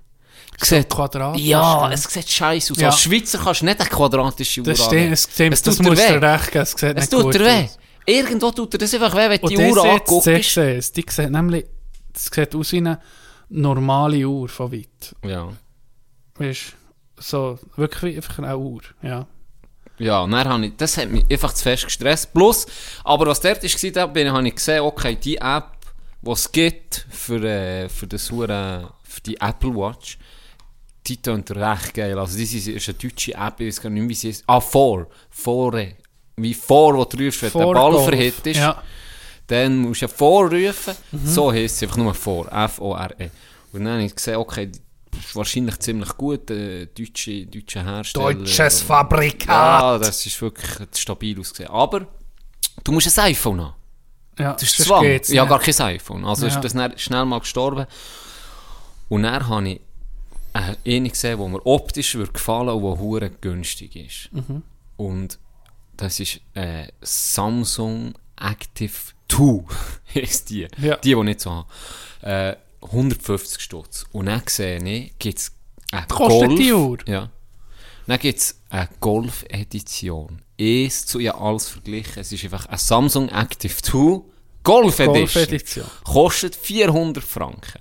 Sieht, 0.59 0.89
quadratisch, 0.89 1.41
Ja, 1.43 1.89
es 1.91 2.03
sieht 2.03 2.29
scheiße 2.29 2.73
aus. 2.73 2.79
Ja. 2.79 2.89
Als 2.89 3.01
Schweizer 3.01 3.39
kannst 3.39 3.61
du 3.61 3.65
nicht 3.65 3.79
eine 3.79 3.89
quadratische 3.89 4.59
Uhr 4.61 4.65
Das 4.67 4.81
anlegen. 4.81 5.15
stimmt, 5.15 5.23
es 5.27 5.33
stimmt, 5.33 5.53
Es 5.53 5.61
das 5.61 5.75
tut 5.77 5.85
dir 5.85 5.89
muss 5.89 5.99
weh. 5.99 6.07
dir 6.19 6.21
recht 6.21 6.51
geben, 6.51 6.63
es 6.63 6.71
sieht 6.71 6.97
Es 6.97 7.09
tut 7.09 7.33
dir 7.33 7.39
weh. 7.39 7.63
aus. 7.63 7.79
Irgendwo 8.05 8.51
tut 8.51 8.73
dir 8.73 8.77
das 8.77 8.93
einfach 8.93 9.15
weh, 9.15 9.29
wenn 9.29 9.39
du 9.41 9.47
die 9.47 9.55
das 9.55 9.71
Uhr 9.71 9.85
anguckst. 9.85 10.23
siehst 10.25 10.57
du 10.57 11.01
die 11.01 11.05
sieht 11.09 11.31
nämlich, 11.31 11.65
das 12.13 12.25
sieht 12.25 12.53
aus 12.55 12.71
wie 12.73 12.77
eine 12.77 12.99
normale 13.49 14.27
Uhr 14.27 14.49
von 14.49 14.71
weit. 14.71 15.15
Ja. 15.25 15.49
Weißt 16.35 16.75
so, 17.21 17.59
wirklich 17.75 18.15
einfach 18.17 18.39
eine 18.39 18.57
Uhr, 18.57 18.81
ja. 19.01 19.27
Ja, 19.97 20.21
und 20.21 20.31
dann 20.31 20.49
habe 20.49 20.65
ich, 20.65 20.75
das 20.77 20.97
hat 20.97 21.09
mich 21.09 21.25
einfach 21.29 21.53
zu 21.53 21.63
fest 21.63 21.85
gestresst. 21.85 22.33
Plus, 22.33 22.65
aber 23.03 23.27
was 23.27 23.39
dort 23.39 23.63
war, 23.63 23.91
da 23.91 24.07
bin, 24.07 24.31
habe 24.31 24.47
ich 24.47 24.55
gesehen, 24.55 24.81
okay, 24.81 25.15
die 25.15 25.37
App, 25.37 25.77
die 26.21 26.31
es 26.31 26.51
gibt 26.51 27.05
für, 27.09 27.43
äh, 27.43 27.87
für, 27.87 28.07
das 28.07 28.27
für 28.27 29.21
die 29.25 29.39
Apple 29.39 29.75
Watch, 29.75 30.17
die 31.05 31.21
tönt 31.21 31.51
recht 31.51 31.93
geil. 31.93 32.17
Also, 32.17 32.39
das 32.39 32.51
ist, 32.51 32.67
ist 32.67 32.89
eine 32.89 32.97
deutsche 32.97 33.33
App, 33.33 33.59
ich 33.59 33.67
weiß 33.67 33.81
gar 33.81 33.89
nicht, 33.91 34.09
wie 34.09 34.15
sie 34.15 34.29
ist. 34.29 34.43
Ah, 34.47 34.59
vor. 34.59 35.07
Fore. 35.29 35.95
Wie 36.37 36.53
vor, 36.53 36.95
wo 36.95 37.05
du 37.05 37.25
rufst, 37.25 37.43
wenn 37.43 37.51
der 37.51 37.59
Ball 37.59 37.75
Vorgolf. 37.75 38.05
verhit 38.05 38.47
ist. 38.47 38.57
Ja. 38.57 38.81
Dann 39.47 39.77
musst 39.77 40.01
du 40.01 40.05
ja 40.05 40.11
vorrufen. 40.11 40.95
So 41.25 41.51
heisst 41.51 41.75
es 41.75 41.83
einfach 41.83 41.97
nur 41.97 42.13
vor. 42.13 42.47
F-O-R-E. 42.51 43.29
Und 43.73 43.85
dann 43.85 43.93
habe 43.93 44.03
ich 44.03 44.15
gesehen, 44.15 44.37
okay, 44.37 44.71
ist 45.19 45.35
wahrscheinlich 45.35 45.79
ziemlich 45.79 46.09
gut, 46.17 46.49
äh, 46.51 46.85
deutsche, 46.87 47.45
deutsche 47.45 47.83
Hersteller. 47.83 48.33
Deutsches 48.33 48.81
Fabrikat. 48.81 49.47
Ja, 49.81 49.97
das 49.97 50.25
ist 50.25 50.41
wirklich 50.41 50.87
stabil 50.95 51.39
ausgesehen. 51.39 51.69
Aber 51.69 52.07
du 52.83 52.91
musst 52.91 53.17
ein 53.19 53.25
iPhone 53.25 53.61
haben. 53.61 53.73
ja. 54.39 54.53
Das 54.53 54.63
ist 54.63 54.77
sonst 54.77 54.87
Zwang. 54.87 55.03
geht's 55.03 55.29
Ich 55.29 55.37
habe 55.39 55.49
gar 55.49 55.59
kein 55.59 55.79
iPhone. 55.79 56.25
Also 56.25 56.47
Ja. 56.47 56.57
ist 56.59 56.61
das 56.75 57.01
schnell 57.01 57.25
mal 57.25 57.39
gestorben. 57.39 57.85
Und 59.09 59.23
dann 59.23 59.47
habe 59.47 59.69
ich 59.69 59.81
äh, 60.53 60.95
eine 60.97 61.09
gesehen, 61.09 61.39
die 61.39 61.47
mir 61.47 61.65
optisch 61.65 62.15
würde 62.15 62.31
gefallen 62.31 62.69
und 62.69 62.81
die 62.81 62.99
hure 63.01 63.29
günstig 63.29 63.95
ist. 63.95 64.29
Mhm. 64.33 64.63
Und 64.97 65.39
das 65.97 66.19
ist 66.19 66.39
äh, 66.53 66.87
Samsung 67.01 68.13
Active 68.39 68.91
2 69.29 69.63
heisst 70.15 70.49
die. 70.49 70.67
Ja. 70.77 70.95
Die, 70.97 71.09
die 71.09 71.11
ich 71.11 71.23
nicht 71.23 71.41
so 71.41 71.51
habe. 71.51 71.67
Äh, 72.21 72.55
150 72.81 73.61
Stutz. 73.61 74.05
Und 74.11 74.25
dann 74.27 74.41
sehe 74.47 74.83
ich, 74.83 75.17
gibt 75.19 75.39
es 75.39 75.51
eine 75.91 76.07
Kostet 76.07 76.47
Golf. 76.47 76.59
die 76.59 76.73
Uhr? 76.73 76.97
Ja. 77.07 77.29
Dann 78.07 78.19
gibt 78.19 78.39
es 78.39 78.59
eine 78.69 78.89
Golf-Edition. 78.99 80.41
Es 80.57 81.05
zu 81.05 81.19
ja 81.19 81.35
alles 81.39 81.69
verglichen. 81.69 82.21
Es 82.21 82.31
ist 82.31 82.43
einfach 82.43 82.65
eine 82.65 82.77
Samsung 82.77 83.29
Active 83.29 83.75
2 83.75 84.21
Golf 84.63 84.99
Edition. 84.99 85.13
Golf-Edition. 85.13 85.85
Kostet 86.03 86.55
400 86.55 87.23
Franken. 87.23 87.79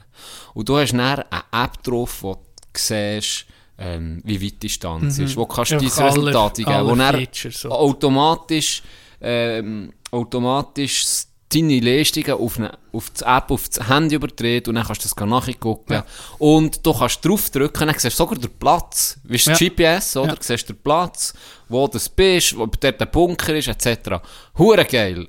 Und 0.55 0.69
du 0.69 0.77
hast 0.77 0.93
dann 0.93 1.01
eine 1.01 1.25
App 1.53 1.83
drauf, 1.83 2.23
wo 2.23 2.35
du 2.35 2.41
siehst, 2.77 3.47
ähm, 3.79 4.21
wie 4.25 4.43
weit 4.43 4.53
die 4.55 4.59
Distanz 4.61 5.19
ist, 5.19 5.37
wo 5.37 5.47
kannst 5.47 5.73
du 5.73 5.77
Mhm. 5.77 5.85
Einfach 5.85 5.97
dein 5.97 6.07
Resultat 6.09 6.67
alle 6.67 6.91
wo 6.91 6.95
dann 6.95 7.73
automatisch, 7.73 8.83
ähm, 9.21 9.93
automatisch 10.11 11.05
deine 11.53 11.81
Leistungen 11.81 12.33
auf, 12.33 12.59
eine, 12.59 12.79
auf 12.93 13.11
die 13.11 13.25
App, 13.25 13.51
auf 13.51 13.69
das 13.69 13.89
Handy 13.89 14.15
überträgt 14.15 14.69
und 14.69 14.77
dann 14.77 14.85
kannst 14.85 15.05
du 15.05 15.09
das 15.09 15.29
nachgucken. 15.29 15.93
Ja. 15.95 16.07
Und 16.39 16.85
du 16.87 16.93
kannst 16.93 17.25
draufdrücken, 17.25 17.87
dann 17.89 17.99
siehst 17.99 18.19
du 18.19 18.23
sogar 18.23 18.39
den 18.39 18.51
Platz. 18.59 19.19
Wie 19.25 19.35
ist 19.37 19.47
Ja. 19.47 19.55
GPS, 19.55 20.17
oder? 20.17 20.29
Ja. 20.29 20.35
Du 20.37 20.43
siehst 20.43 20.69
den 20.69 20.77
Platz, 20.77 21.35
wo 21.69 21.87
du 21.89 21.99
bist, 22.17 22.57
wo 22.57 22.67
dort 22.67 23.01
der 23.01 23.07
Bunker 23.07 23.55
ist, 23.57 23.69
etc. 23.69 24.21
Hure 24.57 24.85
geil. 24.85 25.27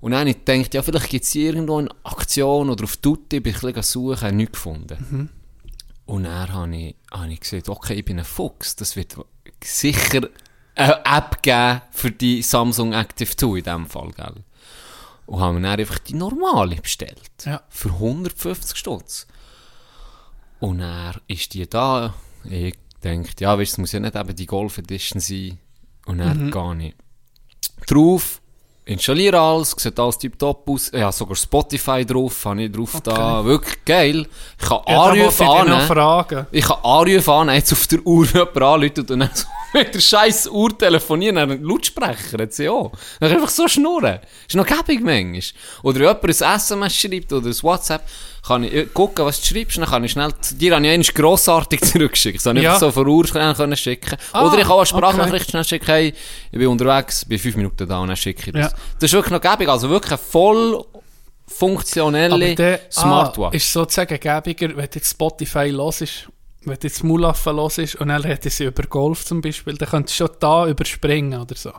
Und 0.00 0.12
dann 0.12 0.20
habe 0.20 0.30
ich 0.30 0.44
gedacht, 0.44 0.74
ja, 0.74 0.82
vielleicht 0.82 1.10
gibt 1.10 1.24
es 1.24 1.34
irgendwo 1.34 1.78
eine 1.78 1.90
Aktion 2.04 2.70
oder 2.70 2.84
auf 2.84 2.96
Tutti, 2.98 3.40
bin 3.40 3.54
ich 3.54 3.62
ein 3.62 3.72
bisschen 3.72 3.82
suchen, 3.82 4.20
habe 4.22 4.32
nichts 4.34 4.52
gefunden. 4.52 5.06
Mhm. 5.10 5.28
Und 6.06 6.24
dann 6.24 6.52
habe 6.52 6.76
ich, 6.76 6.94
habe 7.12 7.32
ich 7.32 7.40
gesagt, 7.40 7.68
okay, 7.68 7.94
ich 7.94 8.04
bin 8.04 8.18
ein 8.18 8.24
Fuchs, 8.24 8.76
das 8.76 8.96
wird 8.96 9.14
sicher 9.62 10.22
eine 10.74 11.04
App 11.04 11.42
geben 11.42 11.82
für 11.92 12.10
die 12.10 12.42
Samsung 12.42 12.92
Active 12.92 13.36
2 13.36 13.46
in 13.58 13.64
diesem 13.64 13.86
Fall, 13.86 14.10
gell? 14.16 14.34
Und 15.30 15.40
haben 15.40 15.54
mir 15.60 15.68
dann 15.68 15.78
einfach 15.78 16.00
die 16.00 16.14
normale 16.14 16.74
bestellt. 16.76 17.30
Ja. 17.44 17.62
Für 17.68 17.90
150 17.90 18.76
Stutz. 18.76 19.26
Und 20.58 20.78
dann 20.78 21.14
ist 21.28 21.54
die 21.54 21.68
da. 21.70 22.14
Ich 22.44 22.74
denke, 23.04 23.30
ja, 23.38 23.56
weißt, 23.56 23.72
es 23.72 23.78
muss 23.78 23.92
ja 23.92 24.00
nicht 24.00 24.16
eben 24.16 24.34
die 24.34 24.46
Golf 24.46 24.78
Edition 24.78 25.20
sein. 25.20 25.58
Und 26.06 26.18
dann 26.18 26.46
Mhm. 26.46 26.50
gehe 26.50 26.88
ich 26.88 26.94
drauf, 27.86 28.40
installiere 28.84 29.38
alles, 29.40 29.70
sieht 29.78 29.98
alles 30.00 30.18
tiptop 30.18 30.68
aus. 30.68 30.92
Ich 30.92 31.00
habe 31.00 31.12
sogar 31.12 31.36
Spotify 31.36 32.04
drauf, 32.04 32.44
habe 32.44 32.64
ich 32.64 32.72
drauf 32.72 33.00
da. 33.02 33.44
Wirklich 33.44 33.84
geil. 33.84 34.26
Ich 34.60 34.68
kann 34.68 34.80
Ja, 34.88 35.02
Anrufe 35.04 35.44
fragen. 35.86 36.46
Ich 36.50 36.64
kann 36.64 36.78
Anrufe 36.82 37.32
an, 37.32 37.48
jetzt 37.50 37.72
auf 37.72 37.86
der 37.86 38.04
Uhr 38.04 38.26
jemand 38.26 38.56
anrufen 38.56 39.00
und 39.10 39.10
dann 39.20 39.30
so 39.32 39.46
mit 39.74 39.94
der 39.94 40.00
scheiß 40.00 40.48
Uhr 40.48 40.76
telefonieren, 40.76 41.36
dann 41.36 41.50
einen 41.50 41.64
Lautsprecher, 41.64 42.38
hat 42.38 42.52
sie 42.52 42.68
auch. 42.68 42.92
Dann 43.20 43.32
einfach 43.32 43.48
so 43.48 43.68
schnurren. 43.68 44.20
Ist 44.48 44.56
noch 44.56 44.66
gäbig 44.66 45.00
manchmal. 45.02 45.42
Oder 45.82 46.00
jemand 46.00 46.24
ein 46.24 46.56
SMS 46.56 46.96
schreibt 46.96 47.32
oder 47.32 47.48
ein 47.48 47.62
WhatsApp, 47.62 48.02
kann 48.46 48.64
ich 48.64 48.72
äh, 48.74 48.86
gucken, 48.86 49.24
was 49.24 49.40
du 49.40 49.46
schreibst, 49.46 49.76
dann 49.78 49.84
kann 49.86 50.04
ich 50.04 50.12
schnell, 50.12 50.32
dir 50.52 50.74
habe 50.74 50.86
ich 50.86 50.92
eigentlich 50.92 51.14
grossartig 51.14 51.80
zurückgeschickt. 51.84 52.38
Das 52.38 52.46
habe 52.46 52.58
ich 52.58 52.64
Ja. 52.64 52.78
so 52.78 52.90
von 52.90 53.06
Uhr 53.06 53.24
können 53.24 53.76
schicken. 53.76 54.16
Ah, 54.32 54.46
oder 54.46 54.58
ich 54.58 54.62
kann 54.62 54.72
auch 54.72 54.78
eine 54.78 54.86
Sprachnachricht 54.86 55.42
okay. 55.44 55.50
schnell 55.50 55.64
schicken, 55.64 55.86
hey, 55.86 56.14
ich 56.50 56.58
bin 56.58 56.68
unterwegs, 56.68 57.24
bin 57.24 57.38
fünf 57.38 57.56
Minuten 57.56 57.88
da 57.88 57.98
und 57.98 58.08
dann 58.08 58.16
schicke 58.16 58.46
ich 58.46 58.52
das. 58.52 58.72
Ja. 58.72 58.78
Das 58.98 59.10
ist 59.10 59.12
wirklich 59.12 59.32
noch 59.32 59.40
gäbig, 59.40 59.68
also 59.68 59.90
wirklich 59.90 60.18
voll 60.18 60.84
funktionelle 61.46 62.54
der 62.54 62.80
Smartwatch. 62.90 63.52
Ah, 63.52 63.56
ist 63.56 63.72
sozusagen 63.72 64.18
gäbiger, 64.18 64.68
wenn 64.68 64.86
du 64.86 64.90
jetzt 64.94 65.10
Spotify 65.10 65.68
los 65.68 66.00
ist, 66.00 66.28
wenn 66.64 66.76
du 66.78 66.86
jetzt 66.86 67.02
los 67.02 67.78
ist 67.78 67.96
und 67.96 68.08
dann 68.08 68.22
hätte 68.24 68.50
sie 68.50 68.64
über 68.64 68.82
Golf 68.84 69.24
zum 69.24 69.40
Beispiel, 69.40 69.74
dann 69.76 69.88
könntest 69.88 70.18
du 70.20 70.26
schon 70.26 70.36
da 70.40 70.66
überspringen 70.66 71.40
oder 71.40 71.54
so. 71.56 71.72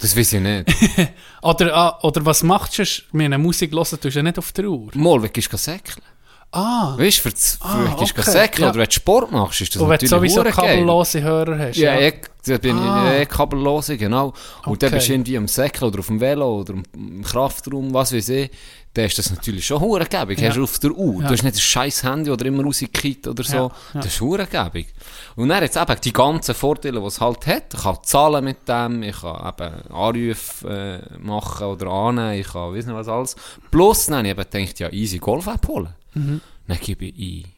das 0.00 0.16
weiß 0.16 0.32
ich 0.34 0.40
nicht. 0.40 0.68
Oder, 1.42 1.74
ah, 1.76 1.98
oder 2.02 2.24
was 2.26 2.42
machst 2.42 2.78
du, 2.78 2.84
wenn 3.12 3.26
eine 3.26 3.38
Musik 3.38 3.72
hören, 3.72 3.84
tust 3.84 4.02
du 4.04 4.08
ja 4.10 4.22
nicht 4.22 4.38
auf 4.38 4.52
der 4.52 4.66
Uhr. 4.66 4.90
Mal, 4.94 5.28
gehst 5.28 5.52
du 5.52 5.56
säckeln? 5.56 6.02
Ah, 6.50 6.94
Weißt 6.98 7.18
du, 7.18 7.22
für, 7.22 7.30
das- 7.30 7.58
für 7.60 7.64
Ah, 7.66 7.96
gehst 7.98 8.16
du 8.16 8.20
okay, 8.22 8.30
säckeln 8.30 8.62
ja. 8.64 8.70
oder 8.70 8.78
wenn 8.80 8.86
du 8.86 8.92
Sport 8.92 9.30
machst, 9.32 9.60
ist 9.60 9.74
das 9.74 9.82
und 9.82 9.88
wenn 9.90 9.98
du 9.98 10.06
natürlich 10.06 10.32
sowieso 10.34 10.50
kabellose 10.50 11.20
Hörer 11.22 11.58
hast. 11.58 11.76
Ja, 11.76 11.98
ich, 12.00 12.14
da 12.46 12.56
bin 12.58 12.76
Ah. 12.78 13.12
ich 13.12 13.20
eh 13.20 13.26
kabellose, 13.26 13.96
genau. 13.98 14.32
Und 14.64 14.82
dann 14.82 14.88
Okay. 14.88 14.96
bist 14.96 15.08
du 15.08 15.12
irgendwie 15.12 15.36
am 15.36 15.46
Säckeln 15.48 15.88
oder 15.90 15.98
auf 16.00 16.06
dem 16.06 16.20
Velo 16.20 16.60
oder 16.60 16.74
im 16.94 17.22
Kraftraum, 17.22 17.92
was 17.92 18.14
weiß 18.14 18.28
ich. 18.30 18.50
Dann 18.94 19.04
ist 19.04 19.18
das 19.18 19.30
natürlich 19.30 19.66
schon 19.66 19.80
hurengebig. 19.80 20.40
Ja. 20.40 20.48
Hast 20.48 20.56
du 20.56 20.64
auf 20.64 20.78
der 20.78 20.92
Uhr. 20.92 21.22
Ja. 21.22 21.28
Du 21.28 21.34
hast 21.34 21.42
nicht 21.42 21.56
ein 21.56 21.60
scheiß 21.60 22.02
Handy 22.02 22.30
oder 22.30 22.46
immer 22.46 22.64
rausgekippt 22.64 23.28
oder 23.28 23.44
so. 23.44 23.56
Ja, 23.56 23.62
ja. 23.64 23.72
Das 24.00 24.06
ist 24.06 24.20
hurengebig. 24.20 24.88
Und 25.36 25.50
dann 25.50 25.62
jetzt 25.62 25.76
eben 25.76 26.00
die 26.02 26.12
ganzen 26.12 26.54
Vorteile, 26.54 27.00
die 27.00 27.06
es 27.06 27.20
halt 27.20 27.46
hat. 27.46 27.74
Ich 27.74 27.80
kann 27.80 27.98
zahlen 28.02 28.44
mit 28.44 28.68
dem, 28.68 29.02
ich 29.02 29.20
kann 29.20 29.48
eben 29.48 29.92
Anrufe 29.92 31.02
äh, 31.12 31.18
machen 31.18 31.66
oder 31.66 31.86
annehmen, 31.88 32.40
ich 32.40 32.48
kann, 32.48 32.72
nicht 32.72 32.88
was 32.88 33.08
alles. 33.08 33.36
Plus, 33.70 34.06
dann 34.06 34.26
habe 34.26 34.42
ich 34.42 34.50
gedacht, 34.50 34.80
ja, 34.80 34.90
easy 34.90 35.18
Golf-App 35.18 35.68
holen. 35.68 35.94
Mhm. 36.14 36.40
Dann 36.66 36.78
gebe 36.78 37.04
ich 37.04 37.44
ein. 37.44 37.52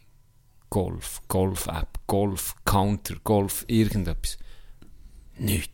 Golf, 0.70 1.20
Golf-App, 1.26 1.98
Golf, 2.06 2.54
Counter, 2.64 3.16
Golf, 3.24 3.64
irgendetwas. 3.66 4.38
Nicht. 5.36 5.72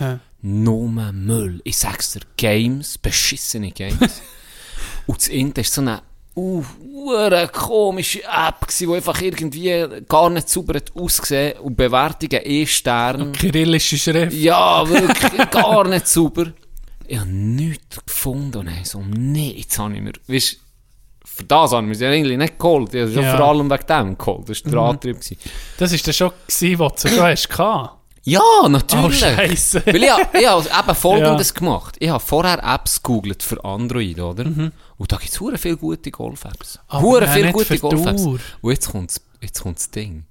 Ja. 0.00 0.20
Nur 0.40 0.88
Müll. 0.88 1.60
Ich 1.64 1.76
sag's 1.76 2.12
dir, 2.12 2.22
Games, 2.38 2.96
beschissene 2.96 3.72
Games. 3.72 4.22
Und 5.06 5.18
das 5.18 5.28
Internet 5.28 5.66
ist 5.66 5.74
so 5.74 5.80
eine 5.80 6.02
uh, 6.36 6.64
komische 7.52 8.22
App 8.22 8.66
die 8.78 8.86
einfach 8.88 9.20
irgendwie 9.20 9.86
gar 10.08 10.30
nicht 10.30 10.48
sauber 10.48 10.74
hat 10.76 10.92
ausgesehen 10.94 11.58
und 11.60 11.76
Bewertungen 11.76 12.40
eh 12.44 12.66
Stern. 12.66 13.32
Kyrillische 13.32 13.98
Schrift. 13.98 14.32
Ja, 14.34 14.88
wirklich 14.88 15.50
gar 15.50 15.86
nicht 15.88 16.08
sauber. 16.08 16.46
Ich 17.06 17.18
habe 17.18 17.28
nichts 17.30 17.98
gefunden 18.06 18.58
und 18.58 18.66
dann 18.66 18.84
so, 18.84 19.02
nee, 19.06 19.54
jetzt 19.58 19.78
habe 19.78 19.94
ich 19.94 20.00
mir, 20.00 20.12
weißt, 20.26 20.56
für 21.24 21.44
das 21.44 21.72
haben 21.72 21.88
wir 21.88 21.94
sie 21.94 22.06
eigentlich 22.06 22.38
nicht 22.38 22.58
geholt. 22.58 22.94
Ich 22.94 23.02
habe 23.02 23.12
schon 23.12 23.22
Ja. 23.24 23.36
vor 23.36 23.46
allem 23.48 23.70
wegen 23.70 23.86
dem 23.86 24.18
geholt. 24.18 24.48
Das 24.48 24.64
war 24.64 24.70
der 24.70 24.80
Mhm. 24.80 24.86
Antrieb. 24.88 25.16
gewesen. 25.20 25.36
Das 25.78 25.92
war 25.92 25.98
dann 25.98 26.14
schon, 26.14 26.30
gewesen, 26.46 26.78
was 26.78 27.02
du 27.02 27.08
schon 27.08 27.22
hast. 27.22 27.48
Ja, 28.24 28.40
Oh, 28.62 28.68
natürlich. 28.68 29.18
Scheiße. 29.18 29.82
Weil 29.86 30.02
ich, 30.04 30.10
hab- 30.10 30.34
ich 30.34 30.46
habe 30.46 30.68
eben 30.68 30.94
Folgendes 30.94 31.48
Ja. 31.48 31.54
gemacht. 31.54 31.96
Ich 31.98 32.08
habe 32.08 32.20
vorher 32.24 32.62
Apps 32.62 33.02
gegoogelt 33.02 33.42
für 33.42 33.64
Android, 33.64 34.20
oder? 34.20 34.44
Und 34.44 35.10
da 35.12 35.16
gibt 35.16 35.32
es 35.32 35.60
viele 35.60 35.76
gute 35.76 36.10
Golf-Apps. 36.10 36.78
Mhm. 36.92 37.00
Hure 37.00 37.24
nein, 37.24 37.34
viele 37.34 37.52
gute 37.52 37.78
Golf-Apps. 37.78 38.22
Und 38.22 38.40
jetzt 38.70 38.88
kommt 38.90 39.20
jetzt 39.40 39.60
kommt's 39.60 39.90
Ding. 39.90 40.24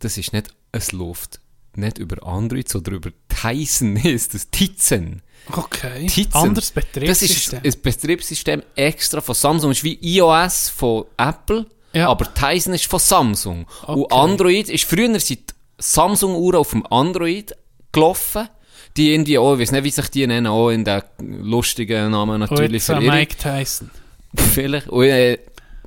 Das 0.00 0.18
ist 0.18 0.32
nicht, 0.34 0.48
es 0.72 0.92
läuft 0.92 1.40
nicht 1.74 1.96
über 1.96 2.26
Android, 2.26 2.68
sondern 2.68 2.94
über 2.96 3.10
Tizen 3.28 3.96
ist 4.04 4.34
das. 4.34 4.50
Tizen. 4.50 5.22
Okay. 5.50 6.06
Tizen. 6.06 6.34
Anderes 6.34 6.72
Das 6.74 6.84
Betriebssystem. 6.84 7.60
ist 7.62 7.76
ein 7.78 7.82
Betriebssystem 7.82 8.62
extra 8.76 9.22
von 9.22 9.34
Samsung. 9.34 9.70
Das 9.70 9.78
ist 9.78 9.84
wie 9.84 9.98
iOS 10.02 10.68
von 10.68 11.06
Apple, 11.16 11.64
Ja. 11.94 12.10
aber 12.10 12.32
Tizen 12.34 12.74
ist 12.74 12.84
von 12.86 13.00
Samsung. 13.00 13.66
Und 13.86 14.02
Okay. 14.04 14.14
Android 14.14 14.68
ist 14.68 14.84
früher 14.84 15.18
sind 15.18 15.54
Samsung-Uhren 15.82 16.56
auf 16.56 16.70
dem 16.70 16.86
Android 16.86 17.54
gelaufen. 17.92 18.48
die 18.96 19.14
irgendwie 19.14 19.38
auch, 19.38 19.54
ich 19.54 19.60
weiß 19.60 19.72
nicht, 19.72 19.84
wie 19.84 19.90
sich 19.90 20.08
die 20.10 20.26
nennen, 20.26 20.46
auch 20.46 20.70
in 20.70 20.84
den 20.84 21.02
lustigen 21.18 22.10
Namen 22.10 22.40
natürlich 22.40 22.72
jetzt 22.72 22.88
äh. 22.90 23.00
Mike 23.00 23.36
Tyson. 23.36 23.90
Vielleicht. 24.34 24.88
Und, 24.88 25.04
äh, 25.04 25.38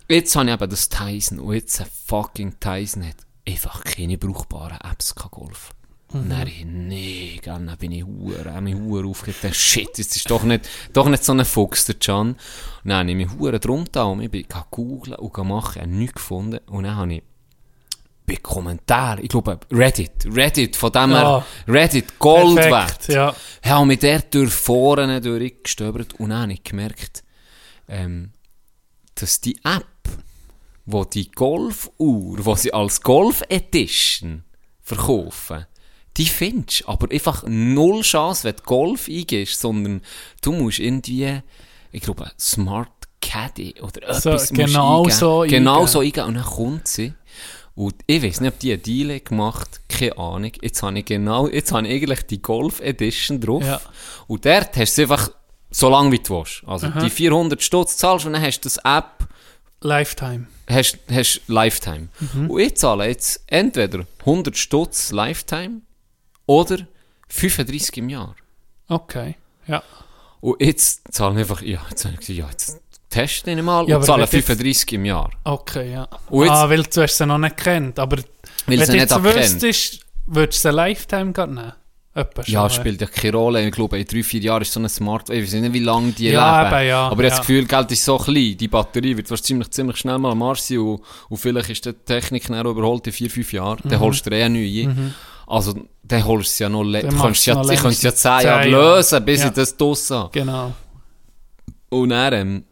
jetzt 0.08 0.36
habe 0.36 0.48
ich 0.48 0.54
eben 0.54 0.70
das 0.70 0.90
Tyson. 0.90 1.40
Und 1.40 1.54
jetzt 1.54 1.82
ein 1.82 1.88
fucking 2.08 2.60
Tyson 2.60 3.08
hat 3.08 3.18
einfach 3.48 3.84
keine 3.84 4.18
brauchbaren 4.18 4.80
Apps 4.82 5.14
kein 5.14 5.30
Golf. 5.32 5.72
Dann 6.24 6.48
ich, 6.48 6.66
nee, 6.66 7.42
dann 7.44 7.76
bin 7.78 7.92
ich 7.92 8.06
hure, 8.06 8.54
habe 8.54 8.62
mich 8.62 8.76
hure 8.76 9.06
aufgeregt. 9.06 9.54
Shit, 9.56 9.90
das 9.98 10.16
ist 10.16 10.30
doch 10.32 10.44
nicht, 10.44 10.70
doch 10.94 11.10
nicht 11.10 11.26
so 11.26 11.34
ein 11.34 11.44
Fuchs, 11.44 11.86
der 11.86 11.96
Can. 11.96 12.30
Und 12.30 12.38
dann 12.86 13.00
habe 13.00 13.10
ich 13.10 13.16
mich 13.18 13.30
hure 13.38 13.60
drum 13.60 13.86
da 13.92 14.04
und 14.04 14.22
ich 14.22 14.32
bin 14.32 14.46
googeln 14.72 15.18
und 15.18 15.48
machen, 15.48 15.82
habe 15.82 15.92
nichts 15.92 16.16
gefunden. 16.16 16.60
Und 16.68 16.84
dann 16.84 16.96
habe 16.96 17.16
ich 17.16 17.24
bei 18.26 18.36
Kommentaren, 18.38 19.24
ich 19.24 19.30
glaube 19.30 19.60
Reddit, 19.72 20.26
Reddit, 20.26 20.76
von 20.76 20.92
dem 20.92 21.12
Ja. 21.12 21.18
her, 21.40 21.46
Reddit, 21.68 22.18
Gold 22.20 22.56
Perfekt, 22.56 23.10
wert. 23.10 23.36
ja. 23.64 23.70
Habe 23.72 23.86
mich 23.86 24.00
der 24.00 24.20
durch 24.22 24.52
vorne 24.54 25.22
durchgestöbert 25.22 26.14
und 26.20 26.30
dann 26.30 26.42
habe 26.44 26.54
ich 26.54 26.64
gemerkt, 26.64 27.24
ähm, 27.88 28.32
dass 29.16 29.42
die 29.42 29.58
App, 29.64 29.86
wo 30.86 31.04
die 31.06 31.30
Golfuhr, 31.32 31.94
wo 32.46 32.56
sie 32.56 32.74
als 32.74 33.02
Golf 33.02 33.44
Edition 33.50 34.44
verkaufen, 34.82 35.66
die 36.18 36.26
findest 36.26 36.82
du, 36.82 36.88
aber 36.88 37.12
einfach 37.12 37.44
null 37.48 38.02
Chance, 38.02 38.44
wenn 38.46 38.56
du 38.56 38.64
Golf 38.64 39.08
eingehst, 39.10 39.60
sondern 39.60 40.02
du 40.42 40.52
musst 40.54 40.80
irgendwie, 40.80 41.42
ich 41.92 42.02
glaube, 42.02 42.32
Smart 42.40 42.90
Caddy 43.22 43.76
oder 43.82 44.14
So, 44.14 44.30
etwas 44.30 44.52
musst 44.52 44.52
du 44.52 44.56
genau 44.56 44.98
eingeben. 45.00 45.18
so 45.18 45.46
Genau 45.48 45.74
eingeben. 45.74 45.88
so 45.92 46.00
eingeben 46.00 46.28
und 46.28 46.34
dann 46.36 46.44
kommt 46.46 46.88
sie. 46.88 47.14
Und 47.76 47.96
ich 48.08 48.24
weiß 48.24 48.42
nicht, 48.42 48.54
ob 48.54 48.60
die 48.60 48.72
einen 48.72 48.84
Deal 48.84 49.20
gemacht 49.20 49.82
keine 49.90 50.18
Ahnung. 50.18 50.52
Jetzt 50.62 50.82
habe 50.82 50.98
ich 50.98 51.06
genau, 51.06 51.48
jetzt 51.48 51.72
habe 51.72 51.88
ich 51.88 51.94
eigentlich 51.94 52.26
die 52.26 52.42
Golf 52.42 52.80
Edition 52.80 53.42
drauf. 53.42 53.66
Ja. 53.66 53.82
Und 54.28 54.46
dort 54.46 54.76
hast 54.78 54.98
du 54.98 55.02
einfach 55.04 55.30
so 55.72 55.90
lange 55.90 56.12
wie 56.12 56.20
du 56.20 56.38
willst. 56.38 56.64
Also 56.66 56.88
die 56.88 57.10
400 57.10 57.62
Stutz 57.62 57.98
zahlst 57.98 58.26
und 58.26 58.34
dann 58.34 58.42
hast 58.42 58.62
du 58.62 58.70
das 58.70 58.78
App, 58.78 59.28
Lifetime. 59.82 60.48
hast, 60.70 61.00
hast 61.12 61.42
Lifetime. 61.48 62.08
Und 62.48 62.60
ich 62.60 62.76
zahle 62.76 63.08
jetzt 63.08 63.44
entweder 63.48 64.06
100 64.20 64.58
Stutz 64.58 65.12
Lifetime 65.12 65.82
oder 66.46 66.88
35 67.28 67.98
im 67.98 68.10
Jahr. 68.10 68.36
Okay. 68.88 69.36
Ja. 69.68 69.84
Und 70.40 70.62
jetzt 70.62 71.02
zahle 71.12 71.34
ich 71.36 71.40
einfach, 71.42 71.62
ja, 71.62 71.86
jetzt 71.90 72.06
habe 72.06 72.14
ich 72.14 72.20
gesagt, 72.22 72.38
ja, 72.38 72.50
jetzt 72.50 72.82
teste 73.16 73.52
ich 73.52 73.62
mal 73.62 73.82
Ja, 73.88 73.96
und 73.98 74.04
aber 74.04 74.06
zahle 74.06 74.24
wenn 74.24 74.30
du 74.32 74.38
jetzt- 74.38 74.48
35 74.48 74.94
im 74.94 75.06
Jahr. 75.06 75.30
Okay, 75.44 75.92
ja. 75.94 76.08
Jetzt- 76.32 76.50
ah, 76.52 76.70
weil 76.70 76.84
du 76.84 77.02
hast 77.02 77.18
sie 77.18 77.26
noch 77.26 77.38
nicht 77.38 77.58
kennt. 77.58 77.98
Aber 78.00 78.18
Weil 78.18 78.26
wenn 78.80 78.86
sie 78.86 78.92
du 78.94 78.98
jetzt 78.98 79.12
erkennt. 79.12 79.36
wüsstest, 79.36 80.06
würdest 80.26 80.64
du 80.66 80.70
sie 80.70 80.76
Lifetime 80.76 81.32
gerade 81.32 81.54
nehmen? 81.54 81.74
Ja, 82.46 82.70
spielt 82.70 83.02
ja 83.02 83.08
keine 83.08 83.36
Rolle. 83.36 83.66
Ich 83.68 83.74
glaube, 83.74 84.00
in 84.00 84.06
drei, 84.06 84.24
vier 84.24 84.40
Jahren 84.40 84.62
ist 84.62 84.72
so 84.72 84.80
ein 84.80 84.88
Smart, 84.88 85.30
ich 85.30 85.44
weiß 85.44 85.54
nicht, 85.60 85.74
wie 85.74 85.80
lange 85.80 86.14
die 86.14 86.30
Ja, 86.30 86.62
leben. 86.64 86.74
eben, 86.80 86.88
ja, 86.88 87.00
Aber 87.10 87.12
ich 87.12 87.12
habe 87.12 87.24
ja. 87.24 87.30
das 87.30 87.40
Gefühl, 87.40 87.66
Geld 87.66 87.92
ist 87.92 88.06
so 88.06 88.18
klein. 88.18 88.56
Die 88.58 88.68
Batterie 88.70 89.18
wird 89.18 89.30
wahrscheinlich 89.30 89.70
ziemlich 89.72 89.98
schnell 89.98 90.18
mal 90.18 90.32
am 90.32 90.42
Arsch 90.44 90.62
sein 90.62 90.78
und, 90.78 91.02
und 91.28 91.38
vielleicht 91.38 91.70
ist 91.72 91.84
die 91.86 91.92
Technik 91.92 92.48
dann 92.48 92.66
überholt 92.66 93.06
in 93.08 93.12
vier, 93.12 93.30
fünf 93.30 93.52
Jahren. 93.52 93.80
Dann 93.84 94.00
holst 94.00 94.26
du 94.26 94.30
eh 94.32 94.48
neue. 94.48 95.14
Also, 95.46 95.74
dann 96.04 96.24
holst 96.26 96.52
du 96.52 96.54
es 96.54 96.60
ja 96.60 96.70
noch, 96.70 96.84
le- 96.84 97.00
Mhm. 97.04 97.08
Dann 97.08 97.16
du 97.18 97.22
kannst 97.22 97.46
ja, 97.48 97.62
ich 97.62 97.68
könnte 97.68 97.90
es 97.90 98.02
ja 98.02 98.16
zehn 98.16 98.42
Jahre. 98.48 98.70
lösen, 98.70 99.26
bis 99.26 99.42
Ja. 99.42 99.48
ich 99.48 99.54
das 99.54 99.76
draussen 99.76 100.16
habe. 100.18 100.30
Genau. 100.32 100.74
Und 101.90 102.10
dann, 102.10 102.34
ähm, 102.34 102.64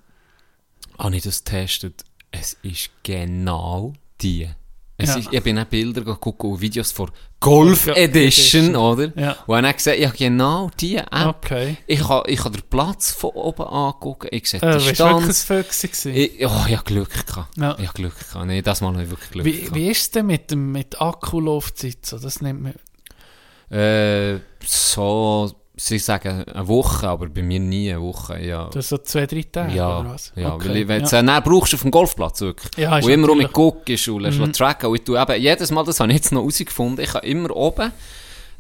habe 1.00 1.16
ich 1.16 1.24
das 1.24 1.44
getestet. 1.44 2.04
Es 2.32 2.58
ist 2.64 2.90
genau 3.04 3.94
die. 4.22 4.50
Es 4.98 5.10
Ja. 5.10 5.16
ist, 5.18 5.30
ich 5.34 5.44
bin 5.44 5.58
auch 5.60 5.66
Bilder 5.66 6.02
geguckt 6.02 6.44
und 6.44 6.62
Videos 6.62 6.92
von 6.92 7.10
Golf 7.40 7.88
Ja, 7.88 7.94
Edition, 7.96 8.64
Edition. 8.66 8.76
oder? 8.76 9.12
Ja. 9.20 9.32
Und 9.48 9.56
dann 9.56 9.58
habe 9.66 9.68
ich 9.70 9.76
gesehen, 9.78 10.02
ja, 10.02 10.10
genau 10.16 10.70
die 10.80 10.96
App. 10.98 11.36
Okay. 11.44 11.78
Ich 11.88 12.08
habe 12.08 12.30
ich 12.30 12.44
ha 12.44 12.50
den 12.50 12.62
Platz 12.70 13.12
von 13.12 13.32
oben 13.32 13.64
angucken, 13.64 14.28
ich 14.32 14.48
sehe 14.50 14.62
Äh, 14.62 14.78
die 14.78 14.86
weißt 15.00 15.00
du 15.50 15.64
gewesen? 15.64 16.16
Ich, 16.16 16.46
oh, 16.46 16.66
ich 16.68 16.76
habe 16.78 16.84
Glück 16.86 17.26
gehabt. 17.28 17.58
Ja. 17.58 17.76
Ich 17.80 17.88
habe 17.88 17.94
Glück 17.98 18.18
gehabt. 18.18 18.46
Nee, 18.46 18.62
das 18.62 18.82
Mal 18.82 18.94
habe 18.94 19.04
ich 19.04 19.10
wirklich 19.10 19.32
Glück 19.32 19.46
Wie, 19.46 19.60
gehabt. 19.62 19.76
wie 19.76 19.88
ist 19.90 20.02
es 20.02 20.12
denn 20.12 20.28
mit, 20.28 20.52
dem, 20.52 20.72
mit 20.72 21.02
Akkulaufzeit? 21.02 22.06
So, 22.06 22.18
das 22.20 22.42
nimmt 22.42 22.62
man... 22.62 22.74
Äh, 23.78 24.40
so, 24.64 25.52
sie 25.76 25.98
sagen 26.00 26.44
eine 26.44 26.68
Woche, 26.68 27.08
aber 27.08 27.28
bei 27.30 27.42
mir 27.42 27.60
nie 27.60 27.92
eine 27.92 28.02
Woche. 28.02 28.40
Ja, 28.40 28.70
Du 28.70 28.82
so 28.82 28.98
zwei, 29.00 29.26
drei 29.26 29.44
Tage 29.44 29.74
ja, 29.76 30.00
oder 30.00 30.10
was? 30.12 30.32
ja 30.36 30.54
Okay, 30.54 30.70
weil 30.70 30.78
ich, 30.78 30.88
wenn 30.88 31.04
du 31.04 31.10
ja. 31.10 31.22
dann 31.24 31.44
brauchst 31.44 31.74
du 31.74 31.78
auf 31.78 31.82
dem 31.82 31.92
Golfplatz 31.92 32.42
wirklich. 32.42 32.72
Ja, 32.78 32.96
und 32.98 33.08
immer 33.10 33.30
um 33.30 33.38
mich 33.38 33.48
natürlich- 33.48 33.86
guckst 33.86 34.08
und 34.08 34.22
lässt 34.22 34.40
mhm. 34.40 34.54
tracken. 34.54 34.90
Und 34.90 34.96
ich 34.96 35.04
tue 35.04 35.20
eben, 35.20 35.42
jedes 35.42 35.72
Mal, 35.72 35.84
das 35.84 36.00
habe 36.00 36.12
ich 36.12 36.18
jetzt 36.18 36.32
noch 36.32 36.42
herausgefunden, 36.42 37.04
ich 37.04 37.12
kann 37.12 37.24
immer 37.24 37.56
oben, 37.56 37.92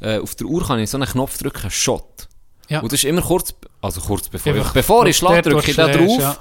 äh, 0.01 0.17
auf 0.19 0.35
der 0.35 0.47
Uhr 0.47 0.65
kann 0.65 0.79
ich 0.79 0.89
so 0.89 0.97
einen 0.97 1.07
Knopf 1.07 1.37
drücken, 1.37 1.69
Shot. 1.69 2.27
Ja. 2.69 2.79
Und 2.79 2.91
das 2.91 2.99
ist 3.03 3.05
immer 3.09 3.21
kurz, 3.21 3.53
also 3.81 4.01
kurz 4.01 4.29
bevor 4.29 4.55
ich, 4.55 4.67
bevor 4.69 5.05
ich 5.05 5.17
schlage, 5.17 5.45
wo 5.51 5.55
drücke 5.55 5.71
ich 5.71 5.77
da 5.77 5.87
drauf. 5.87 6.19
ja. 6.19 6.37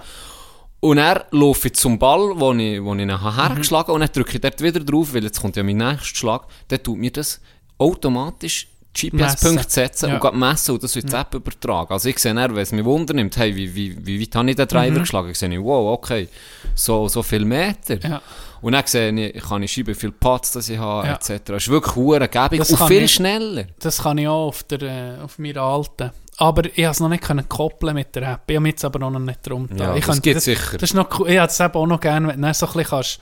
Und 0.80 0.96
dann 0.96 1.20
laufe 1.30 1.68
ich 1.68 1.74
zum 1.74 1.96
Ball, 1.98 2.32
wo 2.34 2.52
ich, 2.54 2.82
wo 2.82 2.94
ich 2.94 3.00
ihn 3.02 3.12
habe 3.20 3.36
hergeschlagen 3.36 3.88
habe, 3.88 3.92
und 3.92 4.00
dann 4.00 4.10
drücke 4.12 4.34
ich 4.34 4.40
dort 4.40 4.60
wieder 4.60 4.80
drauf, 4.80 5.14
weil 5.14 5.22
jetzt 5.22 5.40
kommt 5.40 5.54
ja 5.56 5.62
mein 5.62 5.76
nächster 5.76 6.16
Schlag. 6.16 6.46
Dann 6.68 6.82
tut 6.82 6.98
mir 6.98 7.12
das 7.12 7.40
automatisch 7.78 8.68
GPS-Punkte 8.94 9.70
setzen 9.70 10.08
Ja. 10.10 10.14
und 10.16 10.20
geht 10.20 10.34
messen 10.34 10.72
und 10.74 10.82
das 10.82 10.94
wird 10.94 11.10
die 11.10 11.16
App 11.16 11.34
übertragen. 11.34 11.92
Also 11.92 12.08
ich 12.08 12.18
sehe 12.18 12.34
dann, 12.34 12.54
wenn 12.54 12.62
es 12.62 12.72
mich 12.72 12.84
wundernimmt, 12.84 13.36
hey, 13.36 13.54
wie, 13.56 13.74
wie, 13.74 14.06
wie 14.06 14.20
weit 14.20 14.34
habe 14.36 14.50
ich 14.50 14.56
den 14.56 14.68
Driver 14.68 15.00
geschlagen? 15.00 15.32
sehe 15.34 15.52
ich, 15.52 15.60
wow, 15.60 15.92
okay, 15.96 16.28
so, 16.74 17.08
so 17.08 17.22
viel 17.22 17.44
Meter. 17.44 17.98
Ja. 18.06 18.22
Und 18.60 18.72
dann 18.72 18.86
sehe 18.86 19.10
ich, 19.30 19.42
kann 19.42 19.62
ich 19.62 19.72
schreiben, 19.72 19.88
wie 19.88 19.94
viel 19.94 20.12
Platz 20.12 20.52
das 20.52 20.68
ich 20.68 20.78
habe, 20.78 21.06
Ja. 21.08 21.14
etc. 21.14 21.30
Es 21.50 21.62
ist 21.64 21.68
wirklich 21.68 21.96
hure 21.96 22.28
gäbig 22.28 22.58
Das 22.60 22.70
und 22.70 22.86
viel 22.86 23.02
ich- 23.04 23.14
schneller. 23.14 23.64
Das 23.80 24.02
kann 24.02 24.18
ich 24.18 24.28
auch 24.28 24.48
auf, 24.48 24.62
der, 24.64 24.82
äh, 24.82 25.20
auf 25.22 25.38
meiner 25.38 25.62
alten. 25.62 26.10
Aber 26.38 26.64
ich 26.64 26.74
konnte 26.76 26.90
es 26.90 27.00
noch 27.00 27.08
nicht 27.08 27.22
können 27.24 27.48
koppeln 27.48 27.94
mit 27.94 28.14
der 28.14 28.22
App. 28.34 28.40
Ich 28.46 28.56
habe 28.56 28.68
jetzt 28.68 28.84
aber 28.84 28.98
noch 28.98 29.10
nicht 29.18 29.40
drum 29.46 29.68
Ja, 29.76 29.94
ich 29.94 30.04
das 30.06 30.20
das, 30.20 30.44
sicher. 30.44 30.72
Das 30.78 30.82
ist 30.90 30.94
noch 30.94 31.18
cool. 31.18 31.28
Ich 31.28 31.34
hätte 31.38 31.46
es 31.52 31.60
eben 31.60 31.74
auch 31.74 31.86
noch 31.86 32.00
gerne, 32.00 32.28
wenn 32.28 32.40
du 32.42 32.54
so 32.54 32.66
ein 32.66 32.72
bisschen 32.72 32.88
kannst, 32.90 33.20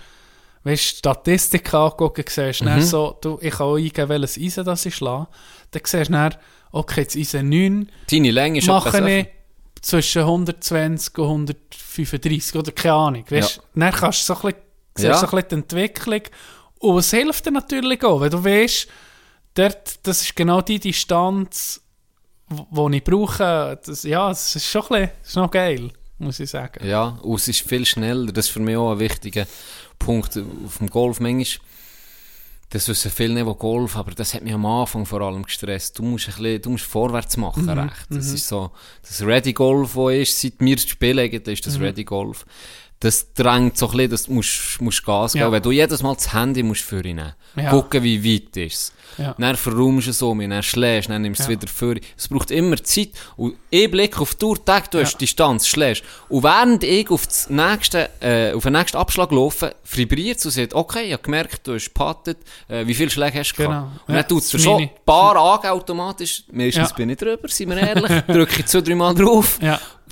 weißt, 0.65 0.83
Statistiken 0.99 1.77
angucken 1.77 2.25
siehst, 2.29 2.63
Mhm. 2.63 2.83
so, 2.83 3.17
du, 3.21 3.39
ich 3.41 3.51
kann 3.55 3.67
auch 3.67 3.77
eingeben, 3.77 4.09
welches 4.09 4.37
Eisen 4.39 4.65
das 4.65 4.85
ich 4.87 4.95
schlage. 4.97 5.29
Dann 5.71 5.83
siehst 5.85 6.09
du 6.09 6.13
dann, 6.13 6.35
okay, 6.73 7.05
das 7.05 7.17
Eisen 7.17 7.49
9 7.49 7.91
Deine 8.11 8.31
Länge 8.31 8.59
ist 8.59 8.67
mache 8.69 9.11
ich 9.11 9.27
zwischen 9.81 10.23
120 10.23 11.17
und 11.19 11.27
135 11.27 12.55
oder 12.57 12.73
keine 12.73 12.95
Ahnung. 12.95 13.25
Weißt, 13.29 13.57
Ja. 13.57 13.63
Dann 13.75 13.93
kannst 13.93 14.29
du 14.29 14.35
so 14.35 14.41
ein 14.49 14.55
bisschen, 14.95 15.11
Ja. 15.11 15.17
so 15.17 15.27
ein 15.27 15.31
bisschen 15.31 15.49
die 15.49 15.55
Entwicklung. 15.55 16.23
Und 16.79 16.99
es 16.99 17.11
hilft 17.11 17.47
dir 17.47 17.51
natürlich 17.53 18.03
auch, 18.05 18.21
wenn 18.21 18.31
du 18.31 18.45
weißt, 18.45 18.87
dort, 19.55 20.07
das 20.07 20.21
ist 20.23 20.37
genau 20.37 20.61
die 20.61 20.79
Distanz, 20.79 21.81
die 22.51 22.97
ich 22.97 23.05
brauche. 23.05 23.79
Das, 23.85 24.03
ja, 24.03 24.31
es 24.31 24.55
ist 24.57 24.67
schon 24.67 24.83
ein 24.83 24.89
bisschen, 24.89 25.11
ist 25.25 25.37
noch 25.37 25.51
geil, 25.51 25.91
muss 26.19 26.41
ich 26.41 26.51
sagen. 26.51 26.87
Ja, 26.87 27.19
und 27.23 27.37
es 27.37 27.49
ist 27.49 27.61
viel 27.67 27.85
schneller. 27.87 28.33
Das 28.33 28.47
ist 28.47 28.53
für 28.53 28.61
mich 28.61 28.77
auch 28.77 28.93
ein 28.93 28.99
wichtiger 28.99 29.47
Punkt 30.01 30.37
auf 30.67 30.79
dem 30.79 30.91
Golf. 30.91 31.21
Manchmal, 31.21 31.65
das 32.71 32.89
wissen 32.89 33.11
viele 33.11 33.35
nicht, 33.35 33.47
die 33.47 33.59
Golf, 33.59 33.97
aber 33.97 34.11
das 34.13 34.35
hat 34.35 34.43
mich 34.43 34.53
am 34.53 34.67
Anfang 34.67 35.07
vor 35.07 35.21
allem 35.21 35.45
gestresst. 35.45 35.99
Du 35.99 36.03
musst, 36.03 36.29
ein 36.29 36.35
bisschen, 36.35 36.63
du 36.63 36.71
musst 36.71 36.85
vorwärts 36.85 37.37
machen, 37.37 37.69
recht. 37.69 38.07
Das 38.11 38.27
ist 38.33 38.49
so, 38.49 38.71
das 39.03 39.23
Ready 39.23 39.53
Golf, 39.53 39.95
wo 39.95 40.09
ist, 40.09 40.41
seit 40.41 40.55
wir 40.59 40.79
spielen, 40.79 41.19
eigentlich, 41.21 41.59
ist 41.61 41.67
das 41.67 41.79
Ready 41.81 42.05
Golf. 42.05 42.45
Das 43.03 43.33
drängt 43.33 43.79
so 43.79 43.87
ein 43.87 43.93
bisschen, 43.93 44.11
dass 44.11 44.23
du 44.25 44.33
musst, 44.35 44.81
musst 44.81 45.05
Gas 45.07 45.33
geben. 45.33 45.45
Ja. 45.47 45.53
Wenn 45.53 45.63
du 45.63 45.71
jedes 45.71 46.03
Mal 46.03 46.15
das 46.15 46.35
Handy 46.35 46.63
musst 46.63 46.83
für 46.83 47.03
ihn 47.03 47.17
nehmen. 47.17 47.33
Ja. 47.57 47.71
Gucken, 47.71 48.03
wie 48.03 48.23
weit 48.23 48.55
ist 48.59 48.75
es. 48.75 48.93
Ja. 49.17 49.35
Dann 49.39 49.57
verräumst 49.57 50.07
du 50.07 50.11
es 50.11 50.21
um, 50.23 50.39
dann 50.39 50.63
schlägst, 50.63 51.09
dann 51.09 51.23
nimmst 51.23 51.41
du 51.41 51.45
es 51.45 51.49
Ja. 51.49 51.53
wieder 51.61 51.67
für. 51.67 51.99
Es 52.17 52.29
braucht 52.29 52.51
immer 52.51 52.77
Zeit. 52.85 53.09
Und 53.37 53.57
ich 53.71 53.91
blicke 53.91 54.21
auf 54.21 54.35
die 54.35 54.45
Uhr, 54.45 54.63
Tag, 54.63 54.91
du 54.91 55.01
hast 55.01 55.17
Distanz, 55.19 55.67
schlägst. 55.67 56.03
Und 56.29 56.43
während 56.45 56.85
ich 56.85 57.11
auf, 57.11 57.27
das 57.27 57.49
nächste, 57.49 58.11
äh, 58.21 58.53
auf 58.53 58.63
den 58.65 58.75
nächsten 58.75 58.99
Abschlag 58.99 59.33
laufe, 59.33 59.75
vibriert 59.93 60.39
es 60.39 60.45
und 60.45 60.53
sagt, 60.53 60.75
okay, 60.75 61.05
ich 61.07 61.13
habe 61.15 61.23
gemerkt, 61.23 61.67
du 61.67 61.75
hast 61.75 61.87
gepattet, 61.87 62.37
äh, 62.69 62.87
wie 62.87 62.95
viele 62.95 63.11
Schläge 63.11 63.39
hast 63.41 63.53
du 63.55 63.63
Genau. 63.63 63.71
gehabt? 63.71 64.09
Und 64.09 64.15
Ja, 64.15 64.21
dann 64.21 64.29
tut 64.29 64.43
es 64.43 64.63
schon 64.63 64.83
ein 64.83 64.91
paar 65.07 65.37
angeben 65.37 65.73
automatisch. 65.73 66.45
Meistens 66.53 66.91
Ja. 66.91 66.95
bin 66.97 67.09
ich 67.11 67.17
drüber, 67.17 67.49
sind 67.49 67.71
wir 67.71 67.79
ehrlich. 67.79 68.23
Drücke 68.27 68.61
ich 68.61 68.67
zwei, 68.67 68.83
drei 68.83 68.95
Mal 68.95 69.15
drauf. 69.15 69.59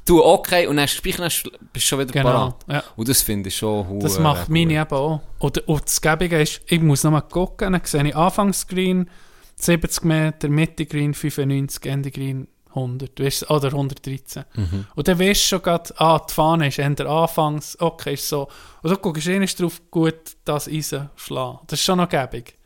Du 0.09 0.25
okay 0.25 0.67
und 0.67 0.77
dann 0.77 0.89
bist 1.03 1.05
du 1.07 1.81
schon 1.81 1.99
wieder 1.99 2.13
Genau, 2.13 2.31
parat. 2.31 2.65
ja. 2.69 2.83
Und 2.97 3.09
das 3.09 3.23
finde 3.23 3.49
ich 3.49 3.57
schon 3.57 4.01
Das 4.01 4.19
macht 4.19 4.47
gut. 4.47 4.49
meine 4.49 4.75
eben 4.81 4.95
auch. 4.95 5.21
Oder, 5.39 5.69
und 5.69 5.85
das 5.85 6.01
Gebige 6.01 6.41
ist, 6.41 6.63
ich 6.67 6.81
muss 6.81 7.05
nochmal 7.05 7.23
gucken, 7.23 7.75
dann 7.75 7.83
sehe 7.85 8.07
ich 8.09 8.17
Anfangsgreen 8.17 9.11
70 9.57 10.05
Meter, 10.05 10.49
Mitte 10.49 10.87
Green 10.87 11.13
95, 11.15 11.85
Ende 11.87 12.11
Green 12.11 12.49
100, 12.71 13.21
weißt, 13.21 13.51
oder 13.51 13.69
113. 13.69 14.45
Mhm. 14.55 14.87
Und 14.95 15.09
dann 15.09 15.19
weißt 15.19 15.43
du 15.43 15.47
schon 15.47 15.63
grad, 15.63 16.01
ah, 16.01 16.19
die 16.19 16.33
Fahne 16.33 16.69
ist 16.69 16.79
Ende 16.79 17.09
Anfangs, 17.09 17.79
okay, 17.81 18.15
ist 18.15 18.29
so. 18.29 18.49
Und 18.83 19.03
guckst 19.03 19.27
du 19.27 19.33
eh 19.33 19.39
nicht 19.39 19.61
drauf, 19.61 19.81
gut, 19.91 20.37
das 20.45 20.69
Eisen 20.69 21.11
schlagen. 21.17 21.59
Das 21.67 21.81
ist 21.81 21.85
schon 21.85 21.99
noch 21.99 22.09
gebig. 22.09 22.57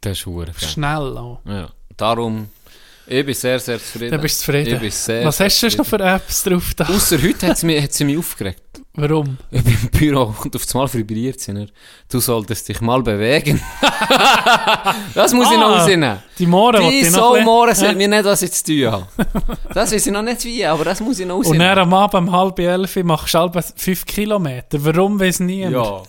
Das 0.00 0.18
ist. 0.26 0.70
Schnell 0.72 1.16
auch. 1.16 1.40
Ja. 1.46 1.68
Darum, 1.96 2.48
ich 3.06 3.26
bin 3.26 3.34
sehr, 3.34 3.58
sehr 3.58 3.78
zufrieden. 3.78 4.10
Dann 4.12 4.20
bist 4.20 4.40
du 4.40 4.44
zufrieden. 4.46 4.74
Ich 4.74 4.80
bin 4.80 4.90
sehr, 4.90 5.24
Was 5.24 5.36
sehr 5.36 5.46
hast 5.46 5.56
du 5.62 5.66
sonst 5.70 5.78
noch 5.78 5.86
für 5.86 6.00
Apps 6.00 6.42
drauf 6.44 6.72
da? 6.76 6.84
Außer 6.84 7.20
heute 7.22 7.46
hat 7.48 7.58
sie 7.58 7.66
mich, 7.66 7.82
hat 7.82 7.92
sie 7.92 8.04
mich 8.04 8.18
aufgeregt. 8.18 8.60
Warum? 8.94 9.38
Ich 9.50 9.62
bin 9.64 9.76
im 9.82 9.88
Büro 9.88 10.34
und 10.44 10.54
auf 10.54 10.62
einmal 10.74 10.92
vibriert 10.92 11.40
sie. 11.40 11.52
nicht. 11.52 11.72
Du 12.10 12.20
solltest 12.20 12.68
dich 12.68 12.80
mal 12.80 13.02
bewegen. 13.02 13.60
das 15.14 15.32
muss 15.32 15.50
ich 15.50 15.56
noch 15.58 15.70
Ah, 15.70 15.78
rausnehmen. 15.78 16.18
Die 16.38 16.46
Mohren, 16.46 16.82
Die 16.90 17.00
die 17.00 17.04
so 17.06 17.36
Mohren 17.40 17.74
sind 17.74 17.96
mir 17.96 18.08
nicht, 18.08 18.24
was 18.24 18.42
ich 18.42 18.52
zu 18.52 18.64
tun 18.64 18.92
habe. 18.92 19.06
Das 19.72 19.92
weiß 19.92 20.06
ich 20.06 20.12
noch 20.12 20.22
nicht 20.22 20.44
wie, 20.44 20.64
aber 20.66 20.84
das 20.84 21.00
muss 21.00 21.18
ich 21.18 21.26
noch 21.26 21.36
Und 21.36 21.46
rausnehmen. 21.46 21.66
dann 21.68 21.78
am 21.78 21.94
Abend 21.94 22.28
um 22.28 22.32
halb 22.36 22.58
elf 22.58 22.96
machst 22.96 23.34
du 23.34 23.38
halb 23.38 23.64
fünf 23.76 24.04
Kilometer. 24.04 24.78
Warum 24.84 25.18
weiß 25.18 25.40
niemand? 25.40 25.74
Ja. 25.74 26.02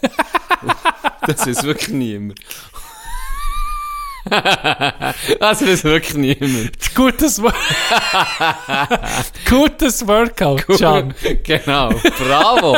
das 1.26 1.48
ist 1.48 1.64
wirklich 1.64 1.90
niemand. 1.90 2.40
das 5.40 5.62
ist 5.62 5.84
wirklich 5.84 6.16
niemand. 6.16 6.96
Gutes, 6.96 7.42
Wo- 7.42 7.52
Gutes 9.50 10.08
Workout, 10.08 10.66
Can. 10.68 11.14
genau, 11.44 11.90
bravo. 12.18 12.78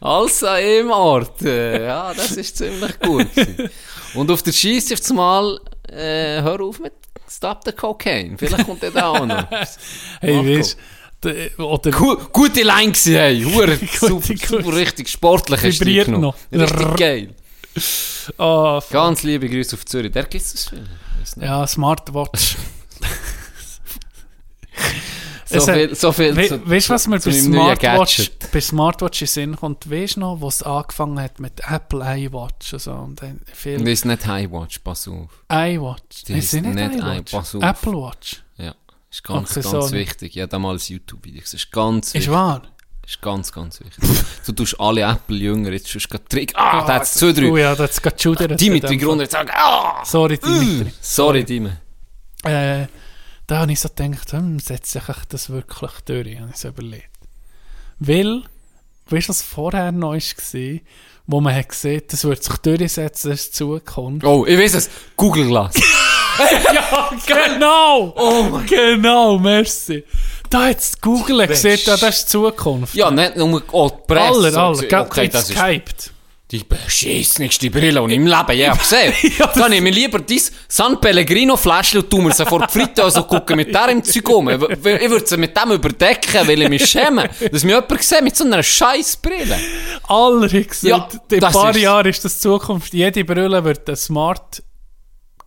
Alles 0.00 0.44
an 0.44 0.56
einem 0.56 0.90
Ort. 0.90 1.40
Ja, 1.42 2.12
das 2.14 2.32
ist 2.32 2.56
ziemlich 2.58 2.98
gut. 3.00 3.26
Und 4.14 4.30
auf 4.30 4.42
der 4.42 4.52
Scheiße 4.52 4.94
auf 4.94 5.00
mal, 5.14 5.58
äh, 5.88 6.42
hör 6.42 6.60
auf 6.60 6.78
mit 6.80 6.92
Stop 7.30 7.60
the 7.64 7.72
Cocaine. 7.72 8.36
Vielleicht 8.38 8.66
kommt 8.66 8.82
der 8.82 8.90
da 8.90 9.08
auch 9.08 9.26
noch. 9.26 9.46
Hey, 10.20 10.58
weißt 10.58 10.76
oder 11.58 11.90
Gu 11.90 12.16
gute 12.32 12.62
Line 12.62 12.92
gewesen, 12.92 13.14
hey. 13.14 13.42
Hure, 13.42 13.78
super, 14.00 14.26
gut. 14.34 14.40
super, 14.40 14.74
richtig 14.74 15.08
sportlich 15.10 15.60
du 15.60 15.68
Vibriert 15.70 16.08
noch. 16.08 16.34
Richtig 16.50 16.96
geil. 16.96 17.28
oh, 18.38 18.80
Ganz 18.90 19.22
liebe 19.22 19.48
Grüße 19.48 19.76
auf 19.76 19.84
Zürich. 19.86 20.12
Der 20.12 20.24
gibt 20.24 20.44
es 20.44 20.70
das 21.24 21.34
ja, 21.36 21.66
Smartwatch. 21.66 22.56
So 25.52 25.56
Es 25.56 25.64
viel, 25.64 25.94
so 25.96 26.12
viel 26.12 26.36
We 26.36 26.46
zu- 26.46 26.70
weißt 26.70 26.88
du, 26.88 26.94
was 26.94 27.08
mir 27.08 27.18
bei 27.18 27.32
Smartwatch, 27.32 28.30
bei 28.52 28.60
Smartwatch 28.60 29.22
in 29.22 29.26
Sinn 29.26 29.56
kommt? 29.56 29.90
Weißt 29.90 30.14
du 30.14 30.20
noch, 30.20 30.40
wo 30.40 30.46
es 30.46 30.62
angefangen 30.62 31.18
hat 31.20 31.40
mit 31.40 31.60
Apple 31.68 32.04
iWatch 32.26 32.72
und 32.74 32.78
so? 32.78 32.92
Und 32.92 33.20
dann 33.20 33.40
viel 33.52 33.78
Das 33.78 33.88
ist 33.88 34.04
nicht 34.04 34.24
Highwatch, 34.28 34.78
pass 34.78 35.08
auf. 35.08 35.28
iWatch. 35.50 36.22
Die 36.28 36.34
Ist 36.34 36.52
nicht 36.52 36.66
nicht 36.66 36.94
iWatch? 36.94 37.32
pass 37.32 37.54
auf. 37.56 37.62
Apple 37.64 37.94
Watch. 37.94 38.44
Ja, 38.58 38.76
ist 39.10 39.24
ganz, 39.24 39.50
Okay, 39.56 39.68
ganz 39.68 39.86
so 39.86 39.92
wichtig. 39.92 40.36
Ich 40.36 40.40
habe 40.42 40.48
da 40.50 40.58
mal 40.60 40.74
ein 40.76 40.80
YouTube-Video 40.80 41.40
gesehen. 41.40 41.56
ist 41.56 41.72
ganz 41.72 42.06
Ist 42.08 42.14
wichtig. 42.14 42.30
wahr? 42.30 42.62
Ist 43.10 43.20
ganz, 43.20 43.50
ganz 43.50 43.80
wichtig. 43.80 44.04
du 44.46 44.52
tust 44.52 44.78
alle 44.78 45.00
Apple-Jünger 45.02 45.72
jetzt 45.72 45.88
schon 45.88 46.00
gerade 46.08 46.24
Trick. 46.26 46.52
Ah, 46.54 46.86
da 46.86 46.94
hat 46.94 47.02
es 47.02 47.14
zwei, 47.14 47.30
Oh 47.30 47.32
drei. 47.32 47.60
ja, 47.60 47.74
das 47.74 48.00
geht 48.00 48.22
schon 48.22 48.38
wieder. 48.38 48.54
Dimitri 48.54 48.96
Gruner 48.98 49.22
jetzt 49.22 49.32
sagen, 49.32 49.50
ah! 49.52 50.04
Sorry, 50.04 50.38
Dimitri. 50.38 50.92
Sorry, 51.00 51.42
Dime. 51.42 51.80
Äh, 52.44 52.86
da 53.48 53.58
habe 53.58 53.72
ich 53.72 53.80
so 53.80 53.88
gedacht, 53.88 54.32
hm, 54.32 54.60
setze 54.60 54.98
ich 54.98 55.24
das 55.28 55.50
wirklich 55.50 55.90
durch, 56.04 56.38
habe 56.38 56.50
ich 56.52 56.56
so 56.56 56.68
überlegt. 56.68 57.10
Weil, 57.98 58.44
weißt 59.08 59.26
du, 59.26 59.30
was 59.30 59.42
vorher 59.42 59.90
noch 59.90 60.12
war, 60.12 60.80
wo 61.26 61.40
man 61.40 61.52
hat 61.52 61.68
gesehen, 61.70 62.02
das 62.08 62.22
wird 62.22 62.44
sich 62.44 62.56
durchsetzen, 62.58 63.30
das 63.32 63.40
ist 63.40 63.56
Zukunft. 63.56 64.24
Oh, 64.24 64.46
ich 64.46 64.56
weiß 64.56 64.74
es. 64.74 64.90
Google 65.16 65.48
Glass. 65.48 65.74
ja, 66.74 67.10
genau! 67.26 68.14
Oh 68.16 68.60
Genau, 68.66 69.38
merci. 69.38 70.04
Da 70.48 70.66
hat 70.66 70.78
es 70.78 71.00
Google 71.00 71.46
gesehen, 71.46 71.78
ja, 71.84 71.96
das 71.96 72.16
ist 72.16 72.24
die 72.24 72.32
Zukunft. 72.32 72.94
ja, 72.94 73.10
nicht 73.10 73.36
nur 73.36 73.62
oh, 73.70 73.88
die 73.88 74.12
Presse. 74.12 74.26
aller, 74.26 74.56
aller, 74.56 74.78
okay, 74.78 74.96
okay, 74.96 75.28
das 75.28 75.48
ist 75.48 75.56
gehypt. 75.56 76.10
die 76.50 76.64
beschissenste 76.64 77.70
Brille, 77.70 78.00
die 78.00 78.14
ich 78.14 78.16
im 78.16 78.26
Leben 78.26 78.52
je 78.52 78.68
habe 78.68 78.78
gesehen 78.80 79.14
Da 79.54 79.68
nehme 79.68 79.90
ich 79.90 79.94
lieber 79.94 80.18
dein 80.18 80.40
San 80.66 81.00
Pellegrino 81.00 81.56
Fläschchen 81.56 82.00
und 82.00 82.10
tu 82.10 82.20
mir 82.20 82.32
sie 82.32 82.44
vor 82.44 82.66
die 82.66 82.72
Fritteuse 82.72 83.22
und 83.22 83.28
gucke 83.28 83.54
mit 83.54 83.72
der 83.72 83.90
im 83.90 84.02
Zeug 84.02 84.28
um. 84.28 84.48
Ich 84.48 84.60
ich 84.60 84.84
würde 85.10 85.24
sie 85.24 85.36
mit 85.36 85.56
dem 85.56 85.70
überdecken, 85.70 86.48
weil 86.48 86.62
ich 86.62 86.68
mich 86.68 86.84
schäme, 86.84 87.30
dass 87.52 87.62
mich 87.62 87.72
jemand 87.72 88.02
sieht 88.02 88.22
mit 88.22 88.36
so 88.36 88.42
einer 88.42 88.60
scheiß 88.64 89.18
Brille. 89.18 89.56
Aller 90.08 90.46
hat 90.46 90.68
gesagt, 90.68 90.82
Ja, 90.82 91.08
in 91.30 91.44
ein 91.44 91.52
paar 91.52 91.76
Jahren 91.76 92.08
ist 92.08 92.24
das 92.24 92.40
Zukunft. 92.40 92.92
Jede 92.92 93.24
Brille 93.24 93.62
wird 93.62 93.88
ein 93.88 93.94
Smart 93.94 94.64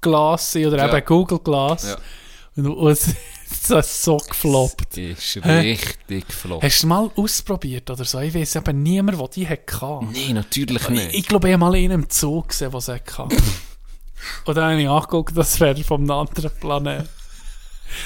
Glas 0.03 0.51
sein 0.51 0.67
oder 0.67 0.77
Ja. 0.77 0.95
eben 0.95 1.05
Google 1.05 1.39
Glas. 1.39 1.87
Ja. 1.87 2.63
Und, 2.63 2.89
es 2.91 3.07
ist 3.07 3.67
so- 3.67 3.81
so 3.81 4.17
gefloppt. 4.17 4.85
Das 4.91 4.97
ist 4.99 5.43
richtig 5.45 6.27
geflogen. 6.27 6.61
Hast 6.69 6.83
du 6.83 6.87
mal 6.87 7.09
ausprobiert 7.15 7.89
oder 7.89 8.05
so? 8.05 8.19
Ich 8.19 8.33
weiß 8.35 8.57
eben 8.57 8.83
niemand, 8.83 9.17
der 9.19 9.27
die 9.29 9.47
hatte. 9.47 10.05
Nein, 10.11 10.35
natürlich 10.35 10.87
nicht. 10.89 11.13
Ich 11.15 11.25
glaube, 11.27 11.47
ich 11.47 11.53
habe 11.53 11.61
mal 11.61 11.73
einen 11.73 11.91
im 12.03 12.05
Zoo 12.09 12.41
gesehen, 12.43 12.71
der 12.71 12.81
sie 12.81 12.93
hatte. 12.93 13.27
Und 14.45 14.55
dann 14.55 14.71
habe 14.71 14.81
ich 14.81 14.87
angeguckt, 14.87 15.35
das 15.35 15.59
wäre 15.59 15.83
vom 15.83 16.01
einem 16.01 16.11
anderen 16.11 16.51
Planeten. 16.59 17.09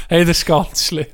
Hey, 0.10 0.26
das 0.26 0.38
ist 0.40 0.46
ganz 0.46 0.86
schlimm. 0.86 1.06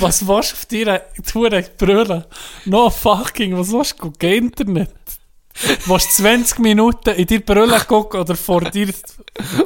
Was 0.00 0.26
willst 0.26 0.52
du 0.52 0.56
auf 0.56 0.66
deiner 0.66 1.00
Tour 1.30 1.48
brüllen? 1.78 2.24
No 2.64 2.90
fucking, 2.90 3.56
was 3.56 3.70
willst 3.70 3.92
du 3.92 3.96
gucken? 4.08 4.28
Internet? 4.30 4.90
Willst 5.86 6.18
du 6.18 6.22
20 6.22 6.58
Minuten 6.60 7.10
in 7.10 7.26
dir 7.26 7.40
Brille 7.40 7.80
gucken 7.86 8.20
oder 8.20 8.34
vor 8.36 8.62
dir 8.62 8.86
das 8.86 9.02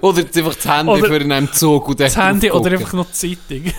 Oder 0.01 0.21
einfach 0.21 0.55
das 0.55 0.65
Handy 0.65 0.91
Oder- 0.93 1.07
für 1.07 1.21
einen 1.21 1.53
Zug 1.53 1.89
und 1.89 2.01
dort 2.01 2.17
Handy 2.17 2.51
oder 2.51 2.71
draufgucken. 2.71 2.79
einfach 2.79 2.93
noch 2.95 3.07
die 3.07 3.39
Zeitung? 3.49 3.73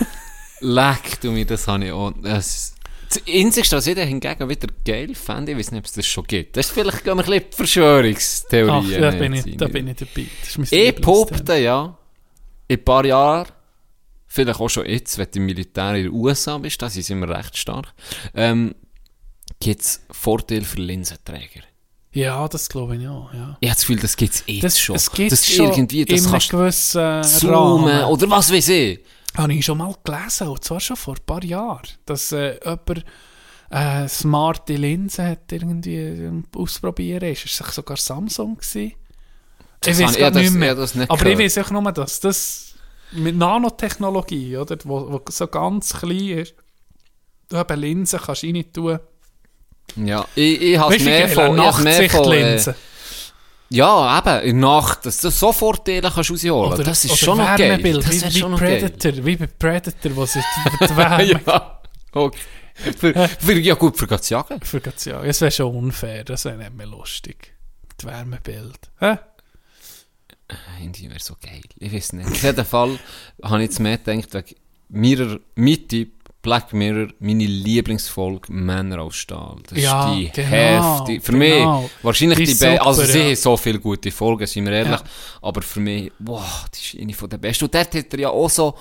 Leck 0.60 1.20
du 1.20 1.30
mir, 1.32 1.44
das 1.44 1.68
habe 1.68 1.84
ich 1.84 1.92
auch. 1.92 2.12
Das, 2.22 2.74
das 3.08 3.22
Einzige, 3.28 3.70
was 3.72 3.86
ich 3.86 3.98
hingegen 3.98 4.48
wieder 4.48 4.68
geil 4.84 5.14
fände, 5.14 5.52
ich 5.52 5.58
weiß 5.58 5.70
nicht, 5.72 5.80
ob 5.80 5.84
es 5.86 5.92
das 5.92 6.06
schon 6.06 6.24
gibt. 6.24 6.56
Das 6.56 6.66
ist 6.66 6.72
vielleicht 6.72 7.06
ein 7.06 7.16
bisschen 7.18 7.32
die 7.50 7.56
Verschwörungstheorien. 7.56 9.04
Ach, 9.04 9.10
da 9.10 9.10
bin, 9.10 9.32
ich, 9.34 9.56
da 9.56 9.68
bin 9.68 9.88
ich 9.88 9.96
dabei. 9.96 10.26
Das 10.42 10.72
Ich 10.72 10.94
behaupte, 10.96 11.56
ja, 11.56 11.96
in 12.68 12.78
ein 12.78 12.84
paar 12.84 13.04
Jahren, 13.04 13.46
vielleicht 14.26 14.60
auch 14.60 14.68
schon 14.68 14.86
jetzt, 14.86 15.18
wenn 15.18 15.28
du 15.30 15.38
im 15.38 15.46
Militär 15.46 15.94
in 15.94 16.04
den 16.04 16.12
USA 16.12 16.58
bist, 16.58 16.80
da 16.82 16.88
sind 16.90 17.20
wir 17.20 17.28
recht 17.28 17.56
stark, 17.56 17.92
ähm, 18.34 18.74
gibt 19.60 19.82
es 19.82 20.04
Vorteile 20.10 20.64
für 20.64 20.80
Linsenträger. 20.80 21.60
Ja, 22.16 22.48
das 22.48 22.68
glaube 22.68 22.96
ich 22.96 23.06
auch, 23.08 23.32
ja. 23.34 23.56
Ich 23.60 23.68
habe 23.68 23.74
das 23.76 23.80
Gefühl, 23.80 23.98
das 24.00 24.16
gibt 24.16 24.34
es 24.34 24.44
jetzt 24.46 24.64
Das, 24.64 24.80
schon. 24.80 24.96
es 24.96 25.10
gibt 25.10 25.32
das 25.32 25.46
schon 25.46 25.66
irgendwie, 25.72 26.04
das 26.04 26.24
in 26.24 26.30
kannst 26.30 26.50
gewissen 26.50 27.22
zoomen 27.22 27.88
Rahmen. 27.88 28.04
oder 28.06 28.30
was 28.30 28.52
weiß 28.52 28.68
ich. 28.70 29.00
Habe 29.36 29.52
ich 29.52 29.64
schon 29.64 29.78
mal 29.78 29.94
gelesen, 30.02 30.48
und 30.48 30.64
zwar 30.64 30.80
schon 30.80 30.96
vor 30.96 31.14
ein 31.14 31.24
paar 31.26 31.44
Jahren, 31.44 31.86
dass 32.06 32.32
äh, 32.32 32.58
jemand 32.64 33.04
äh, 33.70 34.08
smarte 34.08 34.76
Linsen 34.76 35.26
hat 35.26 35.52
irgendwie 35.52 35.96
ähm, 35.96 36.44
ausprobieren 36.54 37.30
ist. 37.32 37.44
Ist 37.44 37.60
es 37.60 37.74
sogar 37.74 37.96
Samsung 37.98 38.56
gewesen? 38.56 38.92
Ich 39.84 39.92
habe 39.92 40.04
weiß 40.04 40.16
ja, 40.16 40.30
nicht 40.30 40.52
mehr. 40.52 40.68
ja, 40.68 40.74
das 40.74 40.94
nicht 40.94 41.10
Aber 41.10 41.18
gehört. 41.22 41.38
ich 41.40 41.44
weiß 41.56 41.66
auch 41.66 41.70
nur, 41.70 41.92
dass 41.92 42.20
das 42.20 42.74
mit 43.12 43.36
Nanotechnologie, 43.36 44.56
oder, 44.56 44.76
wo, 44.84 45.12
wo 45.12 45.20
so 45.28 45.46
ganz 45.48 45.92
klein 45.92 46.38
ist, 46.38 46.54
du 47.50 47.56
eben 47.58 47.80
Linsen 47.80 48.20
kannst 48.20 48.42
rein 48.42 48.64
tun. 48.72 48.98
Ja, 49.94 50.26
ich, 50.34 50.60
ich 50.60 50.78
habe 50.78 50.98
mehr 50.98 51.28
von... 51.28 51.54
äh, 51.54 51.56
Nachtsichtlinse. 51.56 52.74
Ja, 53.68 54.18
eben, 54.18 54.48
in 54.48 54.60
der 54.60 54.70
Nacht, 54.70 55.06
dass 55.06 55.18
du 55.20 55.30
so 55.30 55.52
Vorteile 55.52 56.10
kannst 56.10 56.30
rausholen 56.30 56.84
das 56.84 57.04
ist 57.04 57.18
schon 57.18 57.38
noch 57.38 57.56
geil. 57.56 57.70
Wärmebild, 57.70 58.04
Das 58.04 58.10
wie, 58.12 58.16
ist 58.16 58.34
wie 58.34 58.38
schon 58.38 58.50
noch 58.52 58.60
geil. 58.60 58.80
Predator, 58.80 59.24
wie 59.24 59.36
bei 59.36 59.46
Predator, 59.46 60.16
wo 60.16 60.22
es 60.22 60.36
ist 60.36 60.44
die 60.80 60.96
Wärme. 60.96 61.24
ja, 61.24 61.80
okay. 62.12 62.38
Für, 62.74 63.28
für, 63.28 63.52
ja 63.58 63.74
gut, 63.74 63.96
für 63.96 64.20
zu 64.20 64.34
jagen. 64.34 64.60
Für 64.60 64.82
zu 64.94 65.10
jagen. 65.10 65.28
Es 65.28 65.40
wäre 65.40 65.50
schon 65.50 65.74
unfair, 65.74 66.24
das 66.24 66.44
wäre 66.44 66.58
nicht 66.58 66.74
mehr 66.74 66.86
lustig. 66.86 67.54
Das 67.96 68.06
Wärmebild. 68.06 68.78
Hä? 69.00 69.16
Handy 70.78 71.08
wäre 71.08 71.18
so 71.18 71.34
geil. 71.40 71.62
Ich 71.78 71.92
weiß 71.92 72.12
nicht. 72.12 72.30
Auf 72.30 72.42
jeden 72.42 72.64
Fall 72.64 72.98
habe 73.42 73.62
ich 73.62 73.70
jetzt 73.70 73.80
mehr 73.80 73.98
gedacht, 73.98 74.32
wegen 74.32 74.56
meiner 74.88 75.38
Mitte 75.56 76.06
Black 76.46 76.72
Mirror, 76.72 77.08
meine 77.18 77.44
Lieblingsfolge 77.44 78.52
Männer 78.52 79.02
aus 79.02 79.16
Stahl. 79.16 79.56
Das 79.68 79.78
Ja, 79.82 80.12
ist 80.12 80.36
die 80.36 80.42
genau, 80.42 80.98
heftige. 81.00 81.20
Für 81.20 81.32
genau. 81.32 81.82
mich 81.82 81.90
wahrscheinlich 82.02 82.38
Die 82.38 82.44
die, 82.44 82.52
ist 82.52 82.60
besten. 82.60 82.86
Also 82.86 83.02
sie 83.02 83.18
ja. 83.18 83.24
haben 83.26 83.34
so 83.36 83.56
viele 83.56 83.80
gute 83.80 84.10
Folgen, 84.12 84.46
sind 84.46 84.64
wir 84.66 84.72
ehrlich. 84.72 85.00
Ja. 85.00 85.04
Aber 85.42 85.60
für 85.62 85.80
mich, 85.80 86.12
wow, 86.20 86.66
die 86.72 86.96
ist 86.98 87.02
eine 87.02 87.12
von 87.14 87.28
der 87.28 87.38
besten. 87.38 87.64
Und 87.64 87.74
dort 87.74 87.92
hat 87.94 88.12
er 88.14 88.18
ja 88.20 88.30
auch 88.30 88.48
so 88.48 88.74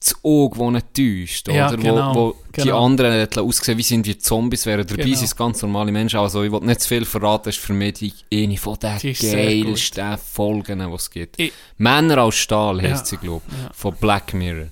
das 0.00 0.14
Auge, 0.22 0.58
das 0.58 0.70
nicht 0.94 0.94
täuscht, 0.94 1.48
Ja, 1.48 1.68
oder? 1.68 1.76
genau, 1.76 2.14
wo, 2.14 2.20
wo 2.28 2.36
die 2.54 2.60
genau. 2.62 2.84
anderen 2.84 3.20
hat 3.20 3.36
ausgesehen, 3.38 3.76
wie 3.78 3.82
sind 3.82 4.06
wie 4.06 4.16
Zombies 4.18 4.64
wären. 4.66 4.86
Dabei 4.86 5.02
Genau. 5.04 5.16
sind 5.18 5.36
ganz 5.36 5.62
normale 5.62 5.92
Menschen. 5.92 6.18
Also 6.20 6.42
ich 6.44 6.52
will 6.52 6.60
nicht 6.60 6.80
zu 6.80 6.88
viel 6.88 7.04
verraten, 7.04 7.44
das 7.46 7.56
ist 7.56 7.64
für 7.64 7.72
mich 7.74 7.94
die, 7.94 8.12
eine 8.32 8.56
von 8.56 8.78
den 8.78 8.98
Die 8.98 9.12
geilsten 9.12 10.18
Folgen, 10.18 10.78
die 10.80 10.94
es 10.94 11.10
gibt. 11.10 11.38
Ich- 11.40 11.52
Männer 11.78 12.22
aus 12.22 12.36
Stahl 12.36 12.80
heisst 12.80 13.04
Ja, 13.04 13.04
sie, 13.04 13.16
glaube 13.18 13.42
ich. 13.48 13.52
ja. 13.54 13.70
Von 13.74 13.94
Black 14.00 14.32
Mirror. 14.34 14.66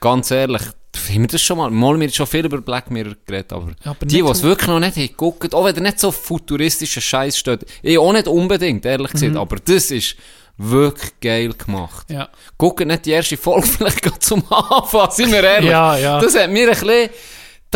Ganz 0.00 0.30
ehrlich, 0.30 0.62
haben 0.96 1.20
wir 1.22 1.28
das 1.28 1.42
schon 1.42 1.58
mal, 1.58 1.70
mal 1.70 1.98
wir 1.98 2.06
haben 2.06 2.12
schon 2.12 2.26
viel 2.26 2.44
über 2.44 2.60
Black 2.60 2.90
Mirror 2.90 3.14
geredet, 3.26 3.52
aber, 3.52 3.72
Aber 3.84 3.96
die, 4.06 4.16
die 4.16 4.20
es 4.20 4.42
wirklich 4.42 4.68
noch 4.68 4.80
nicht 4.80 4.96
haben 4.96 5.06
geguckt, 5.08 5.54
auch 5.54 5.64
wenn 5.64 5.74
der 5.74 5.82
nicht 5.82 6.00
so 6.00 6.10
futuristischer 6.12 7.00
Scheiß 7.00 7.38
steht, 7.38 7.64
ich 7.82 7.98
auch 7.98 8.12
nicht 8.12 8.28
unbedingt, 8.28 8.84
ehrlich 8.86 9.08
Mhm. 9.14 9.18
gesagt, 9.18 9.36
aber 9.36 9.56
das 9.64 9.90
ist 9.90 10.16
wirklich 10.58 11.12
geil 11.20 11.52
gemacht. 11.52 12.08
Ja. 12.10 12.28
Guckt 12.56 12.84
nicht 12.86 13.04
die 13.06 13.10
erste 13.10 13.36
Folge 13.36 13.66
vielleicht 13.78 14.02
gerade 14.02 14.18
zum 14.20 14.42
Anfang, 14.50 15.10
sind 15.10 15.30
wir 15.32 15.44
ehrlich. 15.44 15.70
Ja, 15.70 15.96
ja. 15.98 16.18
Das 16.20 16.34
hat 16.34 16.50
mir 16.50 16.64
ein 16.70 16.70
bisschen, 16.70 17.10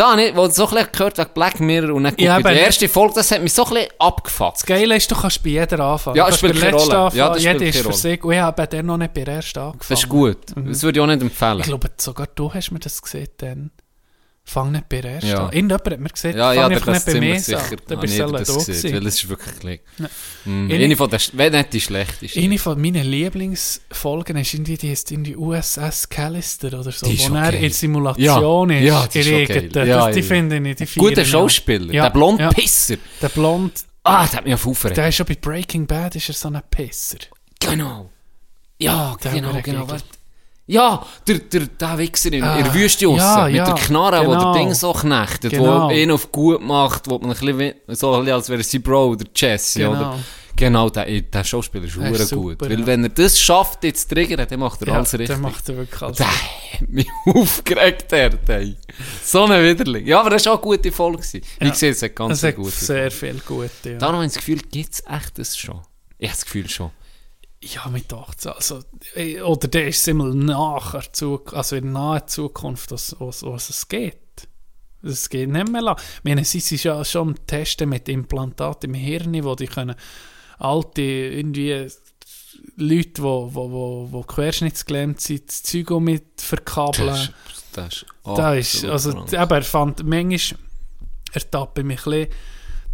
da 0.01 0.15
nicht, 0.15 0.35
wo 0.35 0.47
so 0.47 0.67
ein 0.67 0.73
bisschen 0.75 0.91
gehört 0.91 1.17
wegen 1.17 1.29
Black 1.33 1.59
Mirror 1.59 1.95
und 1.95 2.03
dann 2.03 2.15
Ja, 2.17 2.37
ich 2.37 2.43
die 2.45 2.53
erste 2.53 2.89
Folge, 2.89 3.13
das 3.15 3.31
hat 3.31 3.41
mich 3.41 3.53
so 3.53 3.65
ein 3.65 3.73
bisschen 3.73 3.89
abgefuckt. 3.99 4.55
Das 4.57 4.65
Geile 4.65 4.95
ist, 4.95 5.11
du 5.11 5.15
kannst 5.15 5.43
bei 5.43 5.49
jeder 5.49 5.79
anfangen. 5.79 6.17
Ja, 6.17 6.23
kannst 6.25 6.39
spielt 6.39 6.53
bei 6.53 6.59
der 6.59 6.69
keine 6.71 6.77
letzten 6.77 6.91
Rolle. 6.91 7.05
anfangen, 7.05 7.19
Ja, 7.19 7.33
das 7.33 7.43
jeder 7.43 7.65
ist 7.65 7.79
für 7.79 7.93
sich. 7.93 8.23
Und 8.23 8.33
ich 8.33 8.39
habe 8.39 8.55
bei 8.55 8.65
der 8.67 8.83
noch 8.83 8.97
nicht 8.97 9.13
bei 9.13 9.23
der 9.23 9.35
ersten 9.35 9.59
angefangen. 9.59 9.85
Das 9.89 9.99
ist 9.99 10.09
gut. 10.09 10.37
Das 10.55 10.83
würde 10.83 10.99
ich 10.99 11.03
auch 11.03 11.07
nicht 11.07 11.21
empfehlen. 11.21 11.59
Ich 11.59 11.65
glaube, 11.65 11.89
sogar 11.97 12.27
du 12.33 12.53
hast 12.53 12.71
mir 12.71 12.79
das 12.79 13.01
gesehen 13.01 13.27
dann. 13.37 13.71
Fang 14.43 14.71
nicht 14.71 14.89
bei 14.89 15.01
der 15.01 15.11
ersten 15.13 15.29
Ja. 15.29 15.37
an. 15.47 15.53
Irgendjemand 15.53 15.85
hat 15.91 15.99
mir 15.99 16.09
gesagt, 16.09 16.35
Ja, 16.35 16.53
fang 16.53 16.71
ja, 16.71 16.99
ziemlich 16.99 17.21
mir 17.33 17.39
sicher. 17.39 17.59
bist 17.69 17.81
du 17.89 18.07
selber 18.07 18.39
da 18.39 18.55
weil 18.55 19.07
es 19.07 19.15
ist 19.15 19.29
wirklich 19.29 19.81
Ja. 19.99 20.07
Mm, 20.45 20.71
Eine- 20.71 20.83
Eine 20.83 20.95
von 20.97 21.09
der, 21.11 21.19
wenn 21.33 21.51
nicht 21.53 21.73
die 21.73 21.79
schlechteste. 21.81 22.39
Eine 22.39 22.57
von 22.57 22.81
meinen 22.81 23.05
Lieblingsfolgen 23.05 24.37
ist 24.37 24.53
irgendwie, 24.53 24.77
die 24.77 24.89
heißt 24.91 25.11
irgendwie 25.11 25.35
USS 25.37 26.09
Callister 26.09 26.67
oder 26.79 26.91
so, 26.91 27.05
Die 27.05 27.19
wo 27.19 27.35
er 27.35 27.47
okay. 27.49 27.55
in 27.57 27.61
der 27.61 27.69
Simulation 27.71 28.69
Ja, 28.71 28.77
ist. 28.79 28.85
ja, 28.85 29.07
die 29.07 29.19
ist 29.19 29.27
in. 29.27 29.71
Ja, 29.87 30.09
die 30.11 30.19
ja. 30.19 30.25
finde 30.25 30.69
ich, 30.69 30.75
die 30.75 30.99
Guter 30.99 31.23
Schauspieler, 31.25 31.93
Ja, 31.93 32.03
der 32.05 32.09
blonde. 32.09 32.49
Pisser. 32.49 32.95
Der 33.21 33.29
Blond, 33.29 33.85
Ah, 34.03 34.25
der 34.25 34.37
hat 34.37 34.45
mich 34.45 34.53
auf 34.55 34.65
aufgeregt. 34.65 34.97
der 34.97 35.09
ist 35.09 35.15
schon 35.15 35.27
bei 35.27 35.35
Breaking 35.35 35.85
Bad, 35.85 36.15
ist 36.15 36.27
er 36.29 36.33
so 36.33 36.47
ein 36.47 36.59
Pisser. 36.71 37.19
Genau. 37.59 38.09
Ja, 38.79 39.15
Der 39.23 39.31
genau. 39.33 39.51
Ja, 40.71 41.05
der, 41.27 41.39
der, 41.39 41.61
der 41.67 41.97
Wichser 41.97 42.31
in, 42.31 42.43
Ah, 42.43 42.57
in 42.57 42.63
der 42.63 42.73
Wüste 42.73 43.05
raus, 43.05 43.17
ja, 43.19 43.45
mit 43.47 43.55
ja, 43.55 43.65
der 43.65 43.75
Knarre, 43.75 44.25
wo 44.25 44.31
genau. 44.31 44.53
der 44.53 44.61
Ding 44.61 44.73
so 44.73 44.93
knechtet, 44.93 45.51
Genau. 45.51 45.89
wo 45.89 45.91
ihn 45.91 46.11
auf 46.11 46.31
gut 46.31 46.61
macht, 46.61 47.09
wo 47.09 47.19
man 47.19 47.31
ein 47.31 47.37
bisschen, 47.37 47.73
so 47.89 48.13
ein 48.13 48.19
bisschen 48.21 48.33
als 48.35 48.49
wäre 48.49 48.63
sein 48.63 48.81
Bro 48.81 49.05
oder 49.09 49.25
Jesse, 49.35 49.79
Genau. 49.79 49.91
oder? 49.91 50.19
Genau, 50.55 50.89
der, 50.89 51.21
der 51.21 51.43
Schauspieler 51.43 51.85
ist 51.85 51.95
ist 51.95 52.29
super, 52.29 52.41
gut. 52.55 52.61
Weil 52.61 52.79
ja. 52.81 52.85
wenn 52.85 53.03
er 53.03 53.09
das 53.09 53.39
schafft, 53.39 53.83
jetzt 53.83 54.09
zu 54.09 54.15
triggern, 54.15 54.45
dann 54.47 54.59
macht 54.59 54.81
er 54.81 54.89
Ja, 54.89 54.93
alles 54.95 55.11
der 55.11 55.19
richtig. 55.21 55.37
macht 55.39 55.67
er 55.69 55.77
wirklich 55.77 56.01
alles 56.01 56.17
Der 56.17 56.27
hat 56.27 56.89
mich 56.89 57.07
aufgeregt, 57.25 58.11
der, 58.11 58.29
der. 58.29 58.67
So 59.23 59.45
ein 59.45 59.63
Widerling. 59.63 60.05
Ja, 60.05 60.19
aber 60.21 60.29
das 60.31 60.45
war 60.45 60.53
auch 60.53 60.57
eine 60.57 60.63
gute 60.77 60.91
Folge. 60.91 61.23
Ja. 61.61 61.69
es 61.71 62.01
hat 62.03 62.15
ganz 62.15 62.33
Es 62.37 62.43
hat 62.43 62.53
viele 62.55 62.63
gute 62.65 62.71
sehr 62.85 63.11
viel 63.11 63.41
Gute, 63.45 63.91
ja. 63.91 63.97
Darum 63.97 64.15
habe 64.15 64.25
ich 64.25 64.31
das 64.33 64.37
Gefühl, 64.39 64.59
gibt 64.71 64.93
es 64.93 65.03
echt 65.07 65.37
das 65.39 65.57
schon? 65.57 65.79
Ich 66.17 66.29
habe 66.29 66.37
das 66.37 66.45
Gefühl 66.45 66.69
schon. 66.69 66.91
Ja, 67.63 67.87
mit 67.89 68.11
18. 68.11 68.51
Also, 68.53 68.81
oder 69.45 69.67
der 69.67 69.87
ist 69.87 70.07
immer 70.07 70.33
nachher, 70.33 71.03
also 71.53 71.75
in 71.75 71.91
naher 71.91 72.25
Zukunft, 72.25 72.91
was, 72.91 73.15
was, 73.19 73.43
was 73.43 73.69
es 73.69 73.87
geht. 73.87 74.17
Es 75.03 75.29
geht 75.29 75.49
nicht 75.49 75.69
mehr 75.69 75.81
lang. 75.81 75.97
Ich 76.17 76.23
meine, 76.23 76.43
sie 76.43 76.59
sind 76.59 76.83
ja 76.83 77.03
schon 77.05 77.29
am 77.29 77.47
Testen 77.47 77.89
mit 77.89 78.09
Implantaten 78.09 78.89
im 78.89 78.99
Hirn, 78.99 79.43
wo 79.43 79.55
die 79.55 79.67
können 79.67 79.95
alte, 80.57 81.01
irgendwie 81.01 81.87
Leute, 82.77 83.23
wo, 83.23 83.49
wo, 83.53 83.71
wo, 83.71 84.07
wo 84.11 84.23
querschnittsgelähmt 84.23 85.21
sind, 85.21 85.47
das 85.47 85.63
Zeug 85.63 85.89
mit 85.99 86.41
verkabeln. 86.41 87.07
Das 87.07 87.21
ist, 87.21 87.33
das 87.73 87.93
ist, 87.93 88.05
Da 88.23 88.53
ist, 88.55 88.85
also, 88.85 89.11
eben, 89.11 89.33
er 89.33 89.63
fand, 89.63 90.03
manchmal 90.03 90.59
ertappe 91.31 91.81
ich 91.81 91.87
mich 91.87 92.05
ein 92.05 92.11
bisschen, 92.11 92.27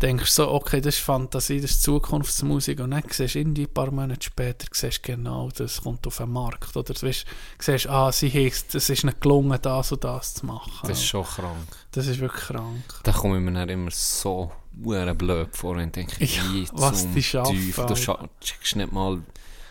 denkst 0.01 0.29
so, 0.29 0.51
okay, 0.51 0.81
das 0.81 0.95
ist 0.95 1.03
Fantasie, 1.03 1.59
das 1.59 1.71
ist 1.71 1.83
Zukunftsmusik, 1.83 2.79
und 2.79 2.91
dann 2.91 3.03
siehst 3.09 3.35
du 3.35 3.39
irgendwie 3.39 3.63
ein 3.63 3.73
paar 3.73 3.91
Monate 3.91 4.23
später, 4.23 4.67
siehst 4.71 5.03
genau, 5.03 5.49
das 5.49 5.81
kommt 5.81 6.05
auf 6.07 6.17
den 6.17 6.31
Markt, 6.31 6.75
oder 6.75 6.93
du 6.93 7.07
weißt, 7.07 7.25
siehst, 7.59 7.87
ah, 7.87 8.11
sie 8.11 8.29
heisst, 8.29 8.75
es 8.75 8.89
ist 8.89 9.03
nicht 9.03 9.21
gelungen, 9.21 9.57
das 9.61 9.91
und 9.91 10.03
das 10.03 10.35
zu 10.35 10.45
machen. 10.45 10.87
Das 10.87 10.99
ist 10.99 11.05
schon 11.05 11.23
krank. 11.23 11.67
Das 11.91 12.07
ist 12.07 12.19
wirklich 12.19 12.45
krank. 12.45 12.83
Da 13.03 13.11
komme 13.11 13.37
ich 13.37 13.43
mir 13.43 13.53
dann 13.53 13.69
immer 13.69 13.91
so 13.91 14.51
blöd 14.73 15.55
vor 15.55 15.75
und 15.75 15.95
denke, 15.95 16.23
Ja, 16.23 16.43
was 16.73 17.11
die 17.11 17.23
schaffen, 17.23 17.73
Du 17.75 17.95
checkst 18.41 18.75
nicht 18.75 18.91
mal, 18.91 19.21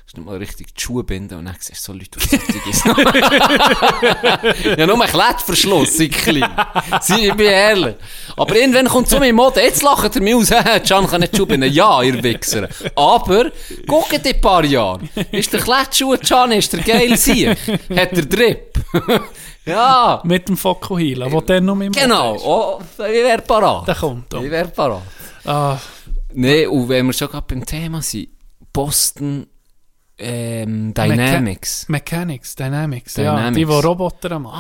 checkst 0.07 0.17
nicht 0.17 0.27
mal 0.27 0.37
richtig 0.39 0.73
die 0.75 0.81
Schuhe 0.81 1.03
binden 1.05 1.39
und 1.39 1.45
dann 1.47 1.57
siehst 1.59 1.87
du 1.89 1.93
so 1.93 1.99
Leute, 1.99 2.19
die 2.21 2.27
solche 2.27 2.71
ist. 2.71 2.85
ja, 4.79 4.87
nur 4.87 5.03
ein 5.03 5.09
Klettverschluss. 5.11 5.97
Sie- 5.97 6.07
Ich 6.09 7.35
bin 7.35 7.41
ehrlich. 7.47 7.97
Aber 8.37 8.55
irgendwann 8.57 8.87
kommt 8.87 9.09
so 9.09 9.19
mit 9.19 9.35
Mode, 9.35 9.61
jetzt 9.61 9.83
lacht 9.83 10.15
er 10.17 10.23
mich 10.23 10.35
aus, 10.35 10.49
Can 10.87 11.07
kann 11.09 11.21
nicht 11.21 11.33
die 11.33 11.37
Schuhe 11.39 11.47
binden. 11.47 11.73
Ja, 11.73 12.03
ihr 12.03 12.23
Wichser. 12.23 12.69
Aber, 12.95 13.51
guckt 13.87 14.13
in 14.13 14.23
ein 14.25 14.41
paar 14.41 14.65
Jahre. 14.65 15.01
Ist 15.33 15.53
der 15.53 15.61
Klettschuh 15.61 16.17
Can, 16.19 16.53
ist 16.53 16.73
der 16.73 16.81
geil 16.83 17.17
Sieg? 17.17 17.57
Hat 17.97 18.13
der 18.17 18.27
Drip? 18.27 18.79
ja. 19.65 20.21
Mit 20.25 20.49
dem 20.49 20.57
Fokuhila, 20.57 21.31
wo 21.33 21.41
der 21.41 21.61
noch 21.61 21.75
mit 21.75 21.97
Genau, 21.97 22.37
oh, 22.37 22.81
ich 22.99 22.99
wäre 22.99 23.43
parat. 23.43 23.89
Der 23.89 23.95
kommt 23.97 24.33
Ich 24.35 24.41
da. 24.41 24.51
wäre 24.51 24.69
parat. 24.69 25.03
Ah, 25.45 25.79
Nee, 26.39 26.67
und 26.67 26.89
wenn 26.91 27.07
wir 27.07 27.15
schon 27.15 27.29
gerade 27.29 27.47
beim 27.49 27.65
Thema 27.65 28.03
sind, 28.03 28.29
Boston 28.73 29.47
ähm, 30.19 30.95
Dynamics. 30.95 31.85
Mechanics, 31.89 32.55
Dynamics, 32.57 33.17
ja, 33.17 33.35
Dynamics. 33.37 33.57
die, 33.57 33.65
die 33.67 33.87
Roboter 33.87 34.39
machen. 34.39 34.57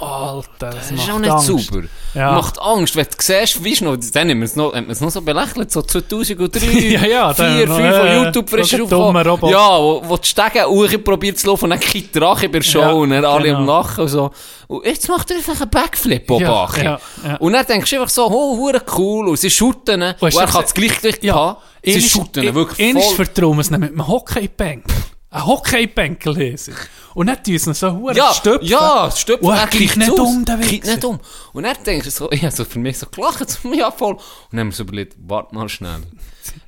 Ah, 0.00 0.34
Alter, 0.36 0.70
das, 0.70 0.88
Das 0.88 0.90
ist 0.92 1.10
auch 1.10 1.18
nicht 1.18 1.30
Angst. 1.30 1.46
super. 1.46 1.80
Ja. 2.14 2.32
Macht 2.32 2.60
Angst, 2.60 2.94
wenn 2.94 3.04
du 3.06 3.10
siehst, 3.18 3.64
weißt 3.64 3.80
du 3.80 3.84
noch, 3.86 3.96
dann 4.12 4.30
haben 4.30 4.38
wir 4.38 4.44
es 4.44 5.00
noch, 5.00 5.10
so 5.10 5.20
belächelt, 5.22 5.72
so 5.72 5.82
2003, 5.82 6.66
Ja, 6.66 7.04
ja, 7.04 7.32
dann 7.34 7.56
4, 7.56 7.66
5 7.66 7.68
noch, 7.68 7.76
von 7.96 8.06
äh, 8.06 8.22
YouTube 8.22 8.50
frisch 8.50 8.74
aufgekommen. 8.74 9.24
Ja, 9.50 9.78
wo, 9.80 10.02
wo 10.06 10.16
die 10.16 10.28
Stege 10.28 10.64
hoch 10.66 11.04
probiert 11.04 11.38
zu 11.38 11.48
laufen 11.48 11.64
und 11.64 11.70
dann 11.70 11.80
kickt 11.80 12.14
der 12.14 12.22
Drache 12.22 12.48
bei 12.48 12.58
der 12.60 12.64
Show 12.64 12.80
Ja, 12.80 12.90
und 12.92 13.10
dann 13.10 13.24
alle 13.24 13.44
genau. 13.46 13.58
am 13.58 13.66
Lachen 13.66 14.02
und 14.02 14.08
so. 14.08 14.30
Und 14.68 14.86
jetzt 14.86 15.08
macht 15.08 15.30
er 15.32 15.38
einfach 15.38 15.60
einen 15.60 15.70
Backflip, 15.70 16.30
Ja, 16.30 16.36
Obache. 16.36 16.84
ja, 16.84 17.00
ja. 17.26 17.36
Und 17.38 17.52
dann 17.54 17.66
denkst 17.66 17.90
du 17.90 17.96
einfach 17.96 18.08
so, 18.08 18.26
oh, 18.30 18.56
cool, 18.96 19.28
und 19.28 19.36
sie 19.38 19.50
ihn, 19.88 20.00
und 20.02 20.16
hast 20.20 20.36
er 20.36 20.46
kann 20.46 20.62
das 20.62 20.74
Gleichgewicht 20.74 21.28
haben. 21.32 21.56
Sie 21.84 22.00
shooten 22.00 22.44
ihn 22.44 22.54
wirklich 22.54 22.92
voll. 22.92 23.14
vertrauen 23.16 23.56
wir 23.56 23.60
es 23.62 23.70
nicht 23.70 23.80
mit 23.80 23.90
einem 23.90 24.06
Hockeybänkel. 24.06 24.94
Ein 25.30 25.46
Hockeybänkel 25.46 26.34
lesen. 26.34 26.74
Und 27.14 27.26
dann 27.26 27.42
tun 27.42 27.58
sie 27.58 27.74
so 27.74 27.92
hure 27.92 28.14
Ja, 28.14 28.32
stöpfen. 28.34 28.66
ja, 28.68 29.10
stöpfen. 29.10 29.46
Und 29.48 29.54
er 29.56 29.66
kickt 29.66 29.96
nicht 29.96 30.10
aus. 30.12 30.18
um, 30.20 30.44
der 30.44 30.58
Wichser. 30.60 30.92
nicht 30.92 31.04
um. 31.04 31.18
Und 31.54 31.62
dann 31.64 31.76
denkst 31.84 32.04
du 32.04 32.10
so, 32.10 32.30
ich 32.30 32.42
habe 32.42 32.54
so 32.54 32.64
für 32.64 32.78
mich 32.78 32.98
so 32.98 33.06
gelacht, 33.06 33.48
so, 33.50 33.72
ja 33.74 33.90
voll. 33.90 34.12
Und 34.14 34.20
dann 34.50 34.60
haben 34.60 34.68
wir 34.68 34.74
so 34.76 34.82
überlegt, 34.82 35.16
warte 35.26 35.54
mal 35.54 35.68
schnell. 35.68 36.02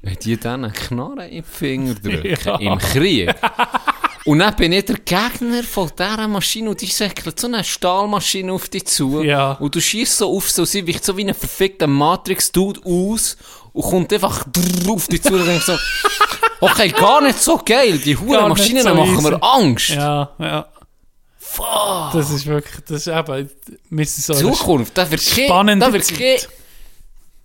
Wenn 0.03 0.17
die 0.17 0.37
dann 0.39 0.65
eine 0.65 0.73
Knarre 0.73 1.27
in 1.29 1.43
die 1.43 1.49
Finger 1.49 1.95
drücken, 1.95 2.39
Ja. 2.45 2.57
im 2.59 2.79
Krieg. 2.79 3.35
Und 4.25 4.39
dann 4.39 4.57
bin 4.57 4.73
ich 4.73 4.87
der 4.87 4.97
Gegner 4.97 5.63
von 5.63 5.91
dieser 5.99 6.27
Maschine 6.29 6.71
und 6.71 6.81
die 6.81 6.87
säckelt 6.87 7.39
so 7.39 7.47
eine 7.47 7.63
Stahlmaschine 7.63 8.51
auf 8.53 8.71
dich 8.71 8.87
zu. 8.87 9.23
Ja. 9.23 9.53
Und 9.53 9.75
du 9.75 9.81
schießt 9.83 10.17
so 10.17 10.35
auf, 10.35 10.51
so, 10.51 10.65
sie 10.65 10.89
weicht 10.89 11.05
so 11.05 11.15
wie 11.19 11.27
ein 11.29 11.35
verfickter 11.35 11.87
Matrix-Dude 11.87 12.81
aus 12.85 13.37
und 13.75 13.83
kommt 13.83 14.11
einfach 14.13 14.45
drrr 14.51 14.93
auf 14.93 15.07
dich 15.09 15.23
zu 15.23 15.35
und 15.35 15.45
denkst 15.47 15.67
so, 15.67 15.77
okay, 16.61 16.89
gar 16.89 17.21
nicht 17.21 17.39
so 17.43 17.61
geil, 17.63 17.99
die 17.99 18.17
Huren 18.17 18.49
Maschinen 18.49 18.83
so 18.83 18.95
machen 18.95 19.23
mir 19.23 19.43
Angst. 19.43 19.91
Ja, 19.91 20.31
ja. 20.39 20.67
Das 22.13 22.31
ist 22.31 22.47
wirklich, 22.47 22.85
das 22.89 23.07
ist 23.07 23.09
eben, 23.09 23.51
wir 23.91 24.07
sind 24.07 24.25
so 24.25 24.49
in 24.49 24.55
Zukunft, 24.55 24.97
da 24.97 25.09
wird 25.11 25.23
kein, 25.25 25.79
da 25.79 25.93
wird 25.93 26.09
kein 26.17 26.39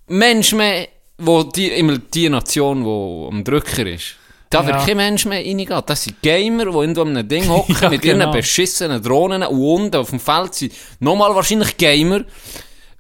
Mensch 0.08 0.54
mehr, 0.54 0.88
wo 1.18 1.44
die, 1.44 1.68
immer 1.68 1.98
die 1.98 2.30
Nation, 2.30 2.84
die 2.84 3.28
am 3.36 3.44
Drücker 3.44 3.86
ist, 3.86 4.16
da 4.50 4.66
wird 4.66 4.78
Ja. 4.78 4.86
kein 4.86 4.98
Mensch 4.98 5.26
mehr 5.26 5.40
reingehen. 5.46 5.82
Das 5.86 6.04
sind 6.06 6.20
Gamer, 6.24 6.66
die 6.66 7.00
an 7.00 7.10
einem 7.18 7.28
Ding 7.28 7.48
hocken, 7.50 7.76
Ja, 7.82 7.90
mit 7.90 8.02
genau. 8.02 8.26
ihren 8.26 8.32
beschissenen 8.32 9.02
Drohnen 9.04 9.44
und 9.44 9.60
unten 9.60 9.96
auf 9.98 10.10
dem 10.10 10.20
Feld 10.20 10.56
sind 10.56 10.74
nochmal 11.00 11.36
wahrscheinlich 11.36 11.78
Gamer, 11.78 12.22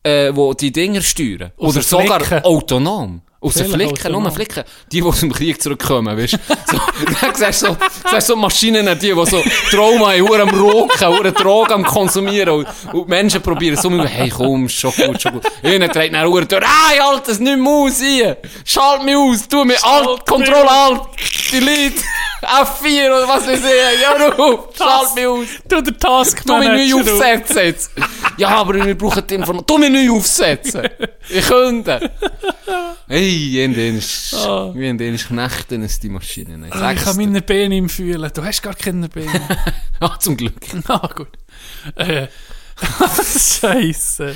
äh, 0.04 0.32
die 0.36 0.54
die 0.56 0.72
Dinger 0.72 1.02
steuern. 1.02 1.52
Oder 1.58 1.82
sogar 1.82 2.22
Flicken. 2.22 2.46
autonom. 2.46 3.22
Aus 3.42 3.54
den 3.54 3.72
Flicken, 3.72 4.12
nur. 4.12 4.30
Flicken. 4.32 4.66
Die, 4.92 5.00
die 5.00 5.08
aus 5.08 5.22
dem 5.22 5.32
Krieg 5.32 5.62
zurückkommen, 5.62 6.18
weißt 6.18 6.34
du. 6.34 6.38
So, 6.70 6.78
dann 7.22 7.36
siehst 7.36 7.62
du 7.62 7.68
so, 7.68 7.78
siehst 8.12 8.28
so 8.28 8.36
Maschinen, 8.36 8.86
die, 9.00 9.14
die 9.14 9.26
so 9.26 9.42
Trauma 9.72 10.12
haben, 10.12 10.42
am 10.42 10.50
Rocken, 10.50 11.08
hure 11.08 11.32
Drogen 11.32 11.72
am 11.72 11.86
Konsumieren. 11.86 12.50
Und, 12.50 12.68
und 12.92 13.06
die 13.06 13.10
Menschen 13.10 13.42
probieren 13.42 13.78
so, 13.78 13.90
hey, 14.04 14.30
komm, 14.30 14.68
schon 14.68 14.92
gut, 14.92 15.22
schon 15.22 15.34
gut. 15.34 15.44
Ihnen 15.64 15.90
dreht 15.90 16.14
dann 16.14 16.28
hure 16.28 16.46
durch, 16.46 16.66
hey, 16.66 17.00
halt 17.00 17.30
das 17.30 17.40
nicht 17.40 17.58
mehr 17.58 17.72
aus 17.72 18.00
hier. 18.02 18.38
Schalt 18.66 19.04
mich 19.04 19.16
aus, 19.16 19.48
tu 19.48 19.64
mir 19.64 19.82
Alt, 19.86 20.26
Kontroll 20.26 20.68
Alt, 20.68 21.02
Delete, 21.54 22.04
F4 22.42 23.08
oder 23.08 23.28
was 23.28 23.48
weiß 23.48 23.60
ich. 23.60 24.02
Ja, 24.02 24.18
du, 24.18 24.60
schalt 24.78 25.16
mich 25.16 25.26
aus. 25.26 25.48
Du, 25.66 25.82
der 25.82 25.98
Task 25.98 26.46
Du 26.46 26.58
mich 26.58 26.92
neu 26.92 27.00
aufsetzen 27.00 27.58
jetzt. 27.58 27.92
Ja, 28.38 28.50
aber 28.50 28.74
wir 28.86 28.98
brauchen 28.98 29.26
die 29.26 29.36
Information. 29.36 29.66
Du 29.66 29.78
mich 29.78 29.90
neu 29.90 30.18
aufsetzen. 30.18 30.90
Ich 31.30 31.48
könnte. 31.48 32.12
Hey, 33.08 33.29
irgendwann 33.30 33.98
ist, 33.98 34.34
Ah. 34.46 34.74
irgendwann 34.76 35.14
ist 35.14 35.28
knechten 35.28 35.84
es 35.84 36.00
die 36.00 36.10
Maschinen. 36.10 36.64
Ich 36.66 36.74
Ich 36.74 36.80
sag's 36.80 37.04
kann 37.04 37.16
meine 37.18 37.42
Beine 37.42 37.78
im 37.78 37.90
fühlen. 37.90 38.30
Du 38.34 38.44
hast 38.44 38.62
gar 38.62 38.76
keine 38.76 39.10
Beine. 39.10 39.42
Ah, 40.02 40.18
zum 40.18 40.38
Glück. 40.38 40.56
ah, 40.88 41.10
gut. 41.14 41.38
Äh, 41.96 42.28
Scheiße. 43.60 44.36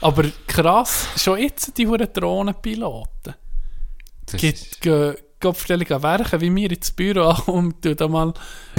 Aber 0.00 0.24
krass, 0.46 1.08
schon 1.16 1.38
jetzt 1.38 1.76
die 1.76 1.86
huren 1.86 2.08
Drohnenpiloten. 2.12 3.34
Gibt 4.36 4.58
ist- 4.58 4.80
Kopfstellung 5.42 5.90
an 5.90 6.02
Werken, 6.02 6.40
wie 6.40 6.54
wir 6.56 6.70
ins 6.70 6.90
Büro 6.90 7.22
ankommen, 7.28 7.74
tun 7.80 7.96
da 7.96 8.08
mal 8.08 8.32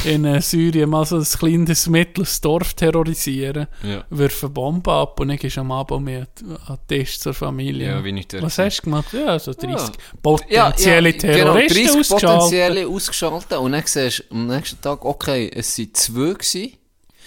in 0.06 0.26
äh, 0.26 0.42
Syrien 0.42 0.90
mal 0.90 1.06
so 1.06 1.18
ein 1.18 1.24
kleines 1.24 1.88
mittleres 1.88 2.42
Dorf 2.42 2.74
terrorisieren, 2.74 3.68
Ja. 3.84 4.04
werfen 4.10 4.52
Bomben 4.54 4.90
ab 4.92 5.20
und 5.20 5.28
dann 5.28 5.38
gehst 5.38 5.58
du 5.58 5.62
am 5.62 5.72
Abend 5.72 6.04
mit 6.06 6.28
an 6.68 6.78
den 6.90 7.00
Tisch 7.00 7.20
zur 7.20 7.34
Familie. 7.36 7.88
Ja, 7.90 8.04
wie 8.04 8.18
ich 8.18 8.28
dort 8.28 8.44
Was 8.44 8.58
hast 8.58 8.78
du 8.80 8.84
gemacht? 8.84 9.14
Ja, 9.14 9.38
so 9.38 9.54
30 9.54 9.70
Ja. 9.70 9.92
potenzielle 10.22 11.16
Terroristen 11.16 11.28
genau, 11.38 11.54
30 11.54 11.90
ausgeschaltet. 12.00 12.30
potenzielle 12.40 12.88
ausgeschaltet. 12.88 13.58
Und 13.60 13.72
dann 13.74 13.84
siehst 13.86 14.20
du 14.30 14.36
am 14.36 14.48
nächsten 14.48 14.82
Tag, 14.82 15.06
okay, 15.06 15.52
es 15.54 15.76
sind 15.76 15.96
zwei 15.96 16.34
gewesen, 16.34 16.72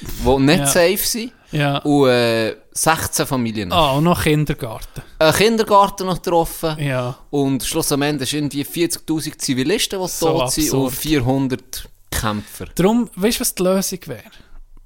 die 0.01 0.39
nicht 0.43 0.59
Ja. 0.59 0.66
safe 0.66 0.97
sind. 0.98 1.32
Ja. 1.52 1.78
Und 1.78 2.09
äh, 2.09 2.56
16 2.73 3.27
Familien. 3.27 3.73
Ah, 3.73 3.93
und 3.93 4.05
noch 4.05 4.23
Kindergarten. 4.23 5.02
Ein 5.18 5.32
Kindergarten 5.32 6.06
noch 6.06 6.16
getroffen. 6.23 6.77
Ja. 6.78 7.16
Und 7.31 7.62
schluss 7.64 7.90
am 7.93 8.02
Ende 8.02 8.27
sind 8.27 8.52
irgendwie 8.55 8.86
40.000 8.86 9.39
Zivilisten, 9.39 10.01
die 10.01 10.09
So 10.09 10.27
tot 10.39 10.51
sind, 10.52 10.64
absurd. 10.64 10.85
und 10.85 10.94
400 10.94 11.89
Kämpfer. 12.10 12.66
Darum, 12.74 13.09
weißt 13.14 13.39
du, 13.39 13.40
was 13.40 13.55
die 13.55 13.62
Lösung 13.62 13.98
wäre? 14.06 14.23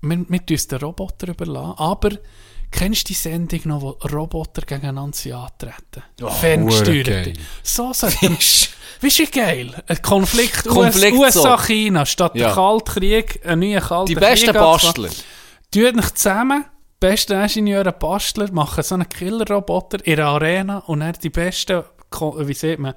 Wir, 0.03 0.25
wir 0.29 0.47
tun 0.47 0.59
den 0.71 0.79
Roboter 0.79 1.29
überlassen, 1.29 1.75
aber 1.79 2.11
Kennst 2.73 3.03
du 3.03 3.09
die 3.09 3.15
Sendung 3.15 3.61
noch, 3.65 3.83
wo 3.83 3.89
Roboter 4.17 4.63
gegeneinander 4.63 5.17
sind 5.17 5.33
antreten? 5.33 6.05
hure 6.21 6.31
Ferngesteuerte. 6.31 7.33
So 7.65 7.93
sollten 7.93 8.39
Weißt 9.03 9.19
du, 9.19 9.27
geil? 9.27 9.75
Ein 9.87 10.03
Konflikt, 10.03 10.65
Konflikt. 10.69 11.17
USA-China 11.17 12.05
statt 12.05 12.33
Ja. 12.35 12.47
der 12.47 12.55
Kaltkrieg, 12.55 13.41
ein 13.47 13.61
neuer 13.61 13.81
kalter 13.81 14.05
Die 14.07 14.15
besten. 14.15 14.53
Bastler. 14.53 15.09
Tut 15.73 15.97
euch 15.99 16.15
zusammen, 16.15 16.65
die 17.03 17.07
besten 17.07 17.41
Ingenieure, 17.41 17.93
Bastler, 17.93 18.53
machen 18.53 18.83
so 18.83 18.95
einen 18.97 19.09
Killer-Roboter 19.09 20.05
in 20.07 20.19
einer 20.19 20.29
Arena 20.29 20.79
und 20.87 21.01
dann 21.01 21.15
die 21.23 21.31
besten, 21.31 21.83
Ko- 22.11 22.37
wie 22.47 22.55
sieht 22.55 22.79
man, 22.79 22.95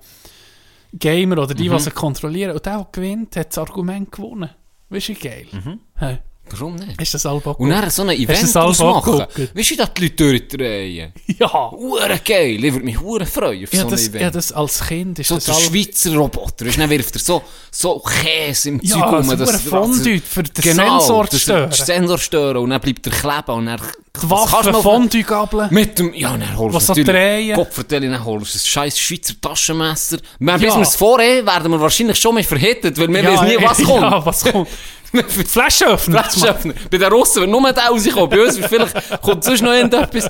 Gamer 0.93 1.37
oder 1.39 1.53
die, 1.53 1.69
Mhm. 1.69 1.77
die 1.77 1.83
sie 1.83 1.91
kontrollieren. 1.91 2.55
Und 2.55 2.65
der, 2.65 2.77
der 2.77 2.87
gewinnt, 2.91 3.35
hat 3.35 3.49
das 3.49 3.57
Argument 3.59 4.11
gewonnen. 4.11 4.49
Weißt 4.89 5.09
du, 5.09 5.13
geil? 5.15 5.47
Hey, 5.95 6.19
Warum 6.49 6.75
nicht? 6.75 7.01
ist 7.01 7.13
das 7.13 7.25
Alba 7.25 7.51
Und 7.51 7.69
dann 7.69 7.89
so 7.89 8.03
ein 8.03 8.09
Event 8.11 8.43
das 8.43 8.55
ausmachen. 8.55 9.13
geguckt? 9.13 9.55
Weißt 9.57 9.71
du, 9.71 9.75
dass 9.77 9.93
die 9.93 10.01
Leute 10.03 10.15
durchdrehen? 10.15 11.13
Ja! 11.39 11.71
Hure 11.71 12.19
geil. 12.23 12.63
Ich 12.63 12.73
würde 12.73 12.85
mich 12.85 12.99
hure 12.99 13.25
freuen 13.25 13.63
auf 13.63 13.73
Ja, 13.73 13.79
so 13.81 13.87
ein 13.87 13.91
das, 13.91 14.07
Event. 14.09 14.21
ja, 14.21 14.29
das 14.29 14.51
als 14.51 14.85
Kind 14.85 15.19
ist 15.19 15.29
so 15.29 15.35
das 15.35 15.45
der 15.45 15.55
Alba... 15.55 15.65
Schweizer 15.67 16.15
Roboter. 16.15 16.65
Weißt, 16.65 16.75
du, 16.77 16.81
dann 16.81 16.89
wirft 16.89 17.15
er 17.15 17.19
so, 17.21 17.41
so 17.71 17.99
Käse 17.99 18.69
im 18.69 18.79
Ja, 18.83 18.95
Zeug 18.99 19.11
rum. 19.13 19.23
so 19.23 19.35
dass- 19.35 19.49
ein 19.53 19.59
Fondue 19.61 20.19
für 20.21 20.43
den 20.43 20.61
genau, 20.61 20.99
Sensor 20.99 21.25
zu 21.25 21.31
das- 21.31 21.41
stören. 21.41 21.69
Den 21.71 21.85
Sensor 21.85 22.17
stören. 22.19 22.57
Und 22.57 22.69
dann 22.69 22.81
bleibt 22.81 23.07
er 23.07 23.13
kleben. 23.13 23.57
Und 23.57 23.65
dann... 23.67 23.81
Die 24.21 24.29
Waffen, 24.29 24.73
Fondue-Gabeln. 24.75 25.69
Mit 25.71 25.97
dem, 25.97 26.13
ja, 26.13 26.37
dann 26.37 26.55
holst 26.55 26.75
Was 26.75 26.85
du 26.87 26.93
so 26.93 26.99
natürlich, 27.01 27.19
drehen. 27.47 27.55
Gott 27.55 27.73
vertell, 27.73 28.01
dann 28.01 28.23
holst 28.23 28.53
du 28.53 28.57
ein 28.59 28.61
scheiß 28.63 28.99
Schweizer 28.99 29.33
Taschenmesser. 29.41 30.17
Wir, 30.37 30.51
Ja. 30.51 30.57
Bis 30.57 30.75
wir 30.75 30.81
es 30.81 30.95
vorher 30.95 31.43
werden 31.43 31.71
wir 31.71 31.81
wahrscheinlich 31.81 32.19
schon 32.19 32.35
mal 32.35 32.43
verhittet, 32.43 32.95
weil 32.99 33.07
wir 33.07 33.23
wissen 33.23 33.47
nie, 33.47 33.57
was 33.59 33.79
ja, 33.79 33.85
kommt. 33.85 34.01
Ja, 34.11 34.23
was 34.25 34.43
kommt. 34.45 34.67
Flasche 35.47 35.87
öffnen. 35.87 36.17
Flasche 36.23 36.49
öffnen. 36.49 36.75
Bei 36.89 36.97
den 36.97 37.11
Russen 37.11 37.41
wird 37.41 37.51
nur 37.51 37.71
der 37.73 37.83
rauskommen. 37.85 38.29
Bei 38.29 38.41
uns 38.43 38.57
vielleicht 38.57 39.21
kommt 39.21 39.43
sonst 39.43 39.61
noch 39.61 39.71
irgendetwas. 39.73 40.29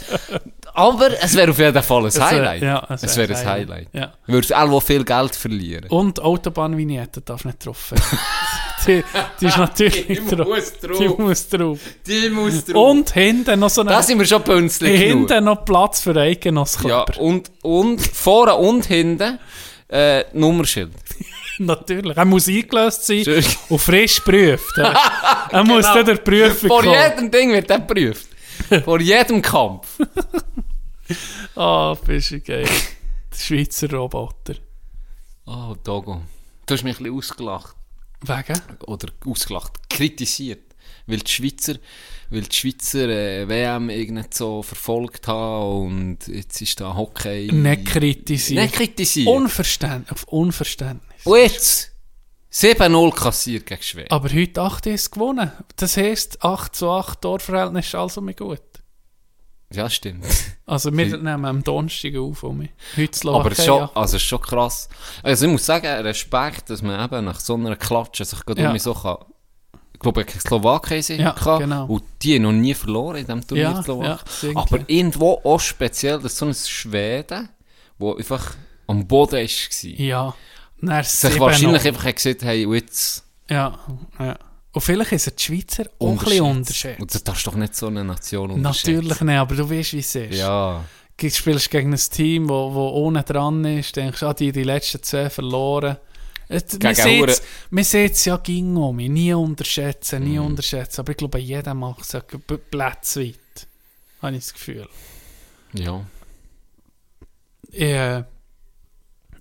Aber 0.75 1.09
es 1.21 1.35
wäre 1.35 1.51
auf 1.51 1.59
jeden 1.59 1.83
Fall 1.83 2.05
ein 2.05 2.13
wär- 2.15 2.25
Highlight. 2.25 2.61
ja, 2.63 2.87
es 2.89 3.03
es 3.03 3.15
wär 3.15 3.29
wäre 3.29 3.39
ein 3.39 3.45
ein 3.45 3.51
Highlight. 3.53 3.69
Highlight. 3.69 3.87
Ja. 3.93 4.13
Du 4.25 4.33
würdest 4.33 4.55
auch 4.55 4.79
viel 4.81 5.03
Geld 5.03 5.35
verlieren. 5.35 5.85
Und 5.89 6.19
Autobahnvignette 6.19 7.21
darf 7.21 7.45
nicht 7.45 7.63
drauf 7.63 7.93
die, 8.87 9.03
die 9.39 9.45
ist 9.45 9.57
natürlich 9.57 10.07
Die 10.07 10.35
drauf. 10.35 10.47
muss 10.47 10.73
drauf. 10.79 10.97
Die 10.97 11.07
muss 11.09 11.47
drauf. 11.49 11.79
Die 12.07 12.29
muss 12.29 12.63
Und 12.73 13.11
hinten 13.11 13.59
noch 13.59 13.69
so 13.69 13.81
eine... 13.81 13.91
Da 13.91 14.01
sind 14.01 14.17
wir 14.19 14.25
schon 14.25 14.43
genug. 14.89 15.29
hinten 15.29 15.43
noch 15.45 15.63
Platz 15.63 16.01
für 16.01 16.19
einen 16.19 16.39
Genossklipper. 16.39 17.05
Ja, 17.13 17.21
und, 17.21 17.51
und 17.61 18.01
vorne 18.01 18.55
und 18.55 18.85
hinten 18.85 19.37
äh, 19.89 20.23
Nummerschild. 20.33 20.91
Natürlich. 21.59 22.17
Er 22.17 22.25
muss 22.25 22.47
eingelöst 22.47 23.05
sein 23.05 23.23
und 23.69 23.79
frisch 23.79 24.23
geprüft. 24.23 24.77
Er, 24.77 24.93
er 25.51 25.63
muss 25.63 25.83
Genau. 25.83 25.95
dann 25.95 26.05
der 26.05 26.15
Prüfung 26.17 26.67
Vor 26.69 26.83
kommen. 26.83 26.93
jedem 26.93 27.31
Ding 27.31 27.51
wird 27.51 27.69
er 27.69 27.79
geprüft. 27.79 28.27
Vor 28.85 28.99
jedem 28.99 29.41
Kampf. 29.41 29.99
Ah, 31.55 31.95
du 31.95 32.39
geil. 32.41 32.67
Der 33.31 33.37
Schweizer 33.37 33.91
Roboter. 33.91 34.55
Oh, 35.45 35.75
Togo. 35.83 36.21
Du 36.65 36.73
hast 36.73 36.83
mich 36.83 36.97
ein 36.99 37.03
bisschen 37.03 37.17
ausgelacht. 37.17 37.75
Wegen? 38.21 38.61
Oder 38.87 39.09
ausgelacht. 39.25 39.73
Kritisiert. 39.89 40.73
Weil 41.05 41.19
die 41.19 41.31
Schweizer, 41.31 41.75
weil 42.33 42.41
die 42.41 42.55
Schweizer 42.55 43.07
äh, 43.09 43.47
WM 43.47 43.89
irgendwie 43.89 44.25
so 44.31 44.61
verfolgt 44.63 45.27
haben 45.27 45.85
und 45.85 46.27
jetzt 46.27 46.61
ist 46.61 46.79
da 46.81 46.95
Hockey. 46.95 47.51
Nicht 47.51 47.85
kritisiert. 47.85 48.61
Nicht 48.63 48.75
kritisiert. 48.75 49.27
Unverständnis. 49.27 50.11
Auf 50.11 50.23
Unverständnis. 50.25 51.25
und 51.25 51.37
jetzt 51.37 51.91
7-0 52.51 53.15
kassiert 53.15 53.65
gegen 53.65 53.81
Schweden. 53.81 54.11
Aber 54.11 54.29
heute 54.31 54.61
8 54.61 54.85
ist 54.87 55.11
gewonnen. 55.11 55.51
Das 55.75 55.97
heisst, 55.97 56.43
8 56.43 56.75
zu 56.75 56.89
8 56.89 57.21
Torverhältnis 57.21 57.87
ist 57.87 57.95
also 57.95 58.21
mir 58.21 58.35
gut. 58.35 58.61
Ja, 59.71 59.89
stimmt. 59.89 60.25
Also 60.65 60.95
wir 60.95 61.05
nehmen 61.05 61.43
am 61.43 61.61
Donnerstag 61.61 62.15
auf, 62.15 62.41
um 62.43 62.59
mich. 62.59 62.69
Heute 62.95 63.27
Aber 63.27 63.51
es 63.51 63.57
ist, 63.59 63.63
Slowakei. 63.65 63.87
schon, 63.87 63.89
also 64.01 64.15
es 64.15 64.23
ist 64.23 64.27
schon 64.29 64.41
krass. 64.41 64.87
Also 65.21 65.45
ich 65.45 65.51
muss 65.51 65.65
sagen, 65.65 65.87
Respekt, 65.87 66.69
dass 66.69 66.81
man 66.81 67.03
eben 67.03 67.25
nach 67.25 67.41
so 67.41 67.55
einer 67.55 67.75
Klatsche 67.75 68.23
sich 68.23 68.45
gerade 68.45 68.61
Ja. 68.61 68.71
um 68.71 68.79
so 68.79 68.93
kann. 68.93 69.17
Ich 70.09 70.13
glaube, 70.13 70.25
gegen 70.25 70.39
Slowakei 70.39 71.01
sind 71.01 71.21
Ja, 71.21 71.31
kann. 71.31 71.59
genau. 71.59 71.85
Und 71.85 72.03
die 72.21 72.37
noch 72.39 72.51
nie 72.51 72.73
verloren 72.73 73.17
in 73.17 73.25
diesem 73.25 73.47
Turnier. 73.47 73.63
Ja, 73.63 73.83
Slowakei. 73.83 74.47
ja. 74.47 74.51
Aber 74.55 74.79
irgendwo 74.87 75.39
auch 75.43 75.59
speziell, 75.59 76.19
dass 76.19 76.37
so 76.37 76.45
ein 76.45 76.53
Schweden, 76.53 77.47
der 77.99 78.15
einfach 78.17 78.55
am 78.87 79.07
Boden 79.07 79.33
war, 79.47 79.89
Ja. 79.89 80.35
Dann 80.81 81.03
sich 81.05 81.31
7-0. 81.31 81.39
wahrscheinlich 81.39 81.87
einfach 81.87 82.03
hat 82.05 82.15
gesagt 82.17 82.43
hey, 82.43 82.67
jetzt 82.73 83.23
Ja, 83.49 83.79
ja. 84.19 84.37
Und 84.73 84.81
vielleicht 84.81 85.11
ist 85.13 85.27
er 85.27 85.33
die 85.33 85.43
Schweizer 85.43 85.85
auch 85.99 86.09
ein 86.09 86.17
bisschen 86.17 86.41
unterschätzt. 86.45 86.99
Und 86.99 87.13
das 87.15 87.23
darfst 87.23 87.45
du 87.45 87.51
doch 87.51 87.57
nicht 87.57 87.75
so 87.75 87.87
eine 87.87 88.03
Nation 88.03 88.51
unterschätzen. 88.51 88.91
Natürlich 88.95 89.21
nicht, 89.21 89.37
aber 89.37 89.55
du 89.55 89.69
weißt, 89.69 89.93
wie 89.93 89.99
es 89.99 90.15
ist. 90.15 90.33
Ja. 90.37 90.83
Du 91.15 91.29
spielst 91.29 91.69
gegen 91.71 91.93
ein 91.93 91.99
Team, 92.11 92.49
wo, 92.49 92.73
wo 92.73 92.89
ohne 92.89 93.23
dran 93.23 93.63
ist, 93.63 93.95
denkst, 93.95 94.21
ah, 94.23 94.33
die 94.33 94.51
die 94.51 94.63
letzten 94.63 95.01
zwei 95.03 95.29
verloren. 95.29 95.95
Man 97.69 97.83
sieht 97.83 98.11
es 98.11 98.25
ja 98.25 98.37
ging 98.37 98.75
um 98.75 98.95
mich. 98.95 99.09
Nie 99.09 99.33
unterschätzen, 99.33 100.23
nie 100.23 100.39
unterschätzen. 100.39 101.01
Aber 101.01 101.11
ich 101.11 101.17
glaube, 101.17 101.39
jeder 101.39 101.73
macht 101.73 102.01
es 102.01 102.11
ja 102.11 102.21
plätzweit. 102.21 103.67
Habe 104.21 104.35
ich 104.35 104.43
das 104.43 104.53
Gefühl. 104.53 104.87
Ja. 105.73 106.05
Ich, 107.69 107.81
äh, 107.81 108.23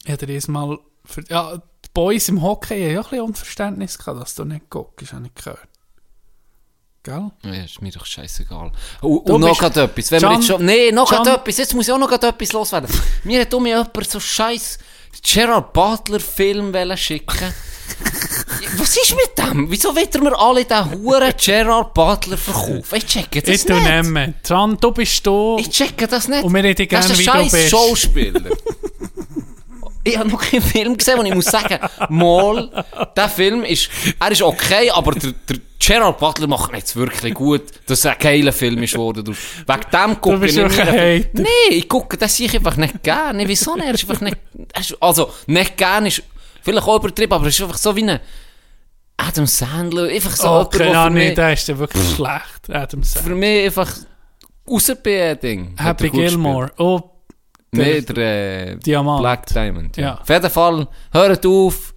ich 0.05 0.11
hatte 0.11 0.27
dieses 0.27 0.49
Mal... 0.49 0.79
Für, 1.05 1.25
ja, 1.29 1.57
die 1.57 1.89
Boys 1.93 2.29
im 2.29 2.43
Hockey 2.43 2.81
haben 2.81 2.93
ja 2.93 3.01
ein 3.01 3.03
bisschen 3.03 3.21
Unverständnis 3.21 3.99
gehabt, 3.99 4.21
dass 4.21 4.35
du 4.37 4.45
nicht 4.45 4.71
guckst, 4.71 5.13
habe 5.13 5.27
ich 5.27 5.35
gehört. 5.35 5.69
Gell? 7.03 7.31
Ja, 7.43 7.65
ist 7.65 7.83
mir 7.83 7.91
doch 7.91 8.07
scheißegal. 8.07 8.71
Und, 9.01 9.19
und 9.29 9.41
noch 9.41 9.59
gerade 9.59 9.83
etwas. 9.83 10.13
Wenn 10.13 10.23
wir 10.23 10.29
Can- 10.29 10.37
jetzt 10.37 10.47
schon, 10.47 10.65
nee, 10.65 10.93
noch 10.93 11.11
gerade 11.11 11.33
etwas. 11.33 11.57
Jetzt 11.57 11.75
muss 11.75 11.89
ich 11.89 11.93
auch 11.93 11.99
noch 11.99 12.09
gerade 12.09 12.29
etwas 12.29 12.53
loswerden. 12.53 12.89
Mir 13.25 13.41
hat 13.41 13.53
um 13.53 13.65
mich 13.65 13.71
jemand 13.71 14.09
so 14.09 14.21
scheiß 14.21 14.79
Gerard 15.21 15.73
Butler 15.73 16.21
Film 16.21 16.73
schicken. 16.97 17.53
Was 18.77 18.97
ist 18.97 19.15
mit 19.15 19.37
dem? 19.39 19.71
Wieso 19.71 19.95
wollen 19.95 20.23
wir 20.25 20.39
alle 20.39 20.65
den 20.65 20.91
huren 20.93 21.33
Gerard 21.39 21.93
Butler 21.95 22.39
verkaufen? 22.39 22.95
Ich 22.95 23.07
checke 23.07 23.43
das 23.43 23.55
Ich 23.57 23.69
nicht. 23.69 23.83
nehmen. 23.85 24.35
Tran, 24.43 24.79
du 24.81 24.93
bist 24.93 25.27
du. 25.27 25.57
Ich 25.61 25.69
checke 25.71 26.07
das 26.07 26.29
nicht. 26.29 26.43
Und 26.45 26.55
wir 26.55 26.65
reden 26.65 26.89
das 26.89 27.07
gerne, 27.09 27.13
ist 27.13 27.19
wie 27.19 27.29
ein 27.31 27.37
du 27.37 27.43
scheiß 27.43 27.53
bist. 27.53 27.71
Schauspieler. 27.71 28.41
ich 30.05 30.19
habe 30.19 30.29
noch 30.31 30.41
keinen 30.41 30.63
Film 30.63 30.97
gesehen, 30.97 31.19
und 31.19 31.27
ich 31.27 31.35
muss 31.35 31.45
sagen, 31.47 31.79
mal, 32.09 32.85
der 33.17 33.29
Film 33.29 33.63
ist, 33.65 33.89
er 34.19 34.31
ist 34.31 34.43
okay, 34.43 34.91
aber 34.91 35.13
der, 35.13 35.33
der 35.49 35.57
Gerard 35.79 36.19
Butler 36.19 36.47
macht 36.47 36.71
ihn 36.71 36.77
jetzt 36.77 36.95
wirklich 36.97 37.35
gut, 37.35 37.63
dass 37.87 38.01
es 38.01 38.07
ein 38.07 38.17
geiler 38.19 38.53
Film 38.53 38.83
ist 38.83 38.93
geworden. 38.93 39.25
Du- 39.25 39.33
Wegen 39.33 39.81
dem 39.93 40.21
gucke 40.21 40.47
ich 40.47 40.57
nicht. 40.57 40.79
Hater. 40.79 40.93
Nein, 41.33 41.47
ich 41.71 41.89
gucke, 41.89 42.17
das 42.17 42.39
ich 42.39 42.55
einfach 42.55 42.77
nicht 42.77 43.03
gerne. 43.03 43.47
Wieso 43.49 43.75
nicht? 43.75 43.87
Er 43.87 43.95
ist 43.95 44.09
einfach 44.09 44.21
nicht, 44.21 44.37
er 44.73 44.81
ist, 44.81 44.97
also, 45.01 45.31
nicht 45.47 45.77
gerne 45.77 46.09
ist 46.09 46.23
vielleicht 46.63 46.87
auch 46.87 46.97
übertrieben, 46.97 47.33
aber 47.33 47.47
es 47.47 47.55
ist 47.59 47.63
einfach 47.63 47.79
so 47.79 47.95
wie 47.97 48.09
ein 48.09 48.21
Adam 49.17 49.47
Sandler, 49.47 50.09
einfach 50.09 50.35
so 50.37 50.49
okay, 50.51 50.91
ja, 50.91 51.09
nee, 51.11 51.35
der 51.35 51.53
ist 51.53 51.69
ja 51.69 51.79
wirklich 51.79 52.15
schlecht. 52.15 52.71
Adam 52.71 53.03
Sandler. 53.03 53.31
für 53.31 53.37
mich 53.37 53.65
einfach 53.67 53.93
außer 54.67 54.95
Ding. 54.97 55.75
hat 55.79 56.01
Happy 56.01 56.07
er 56.07 56.11
Gilmore. 56.11 56.73
Oh, 56.79 57.01
Nein, 57.75 58.05
der 58.05 58.73
äh, 58.73 58.77
Diamant. 58.77 59.21
Black 59.23 59.47
Diamond. 59.47 59.97
Ja. 59.97 60.03
Ja. 60.03 60.15
Auf 60.21 60.29
jeden 60.29 60.51
Fall, 60.51 60.87
hört 61.11 61.47
auf. 61.47 61.95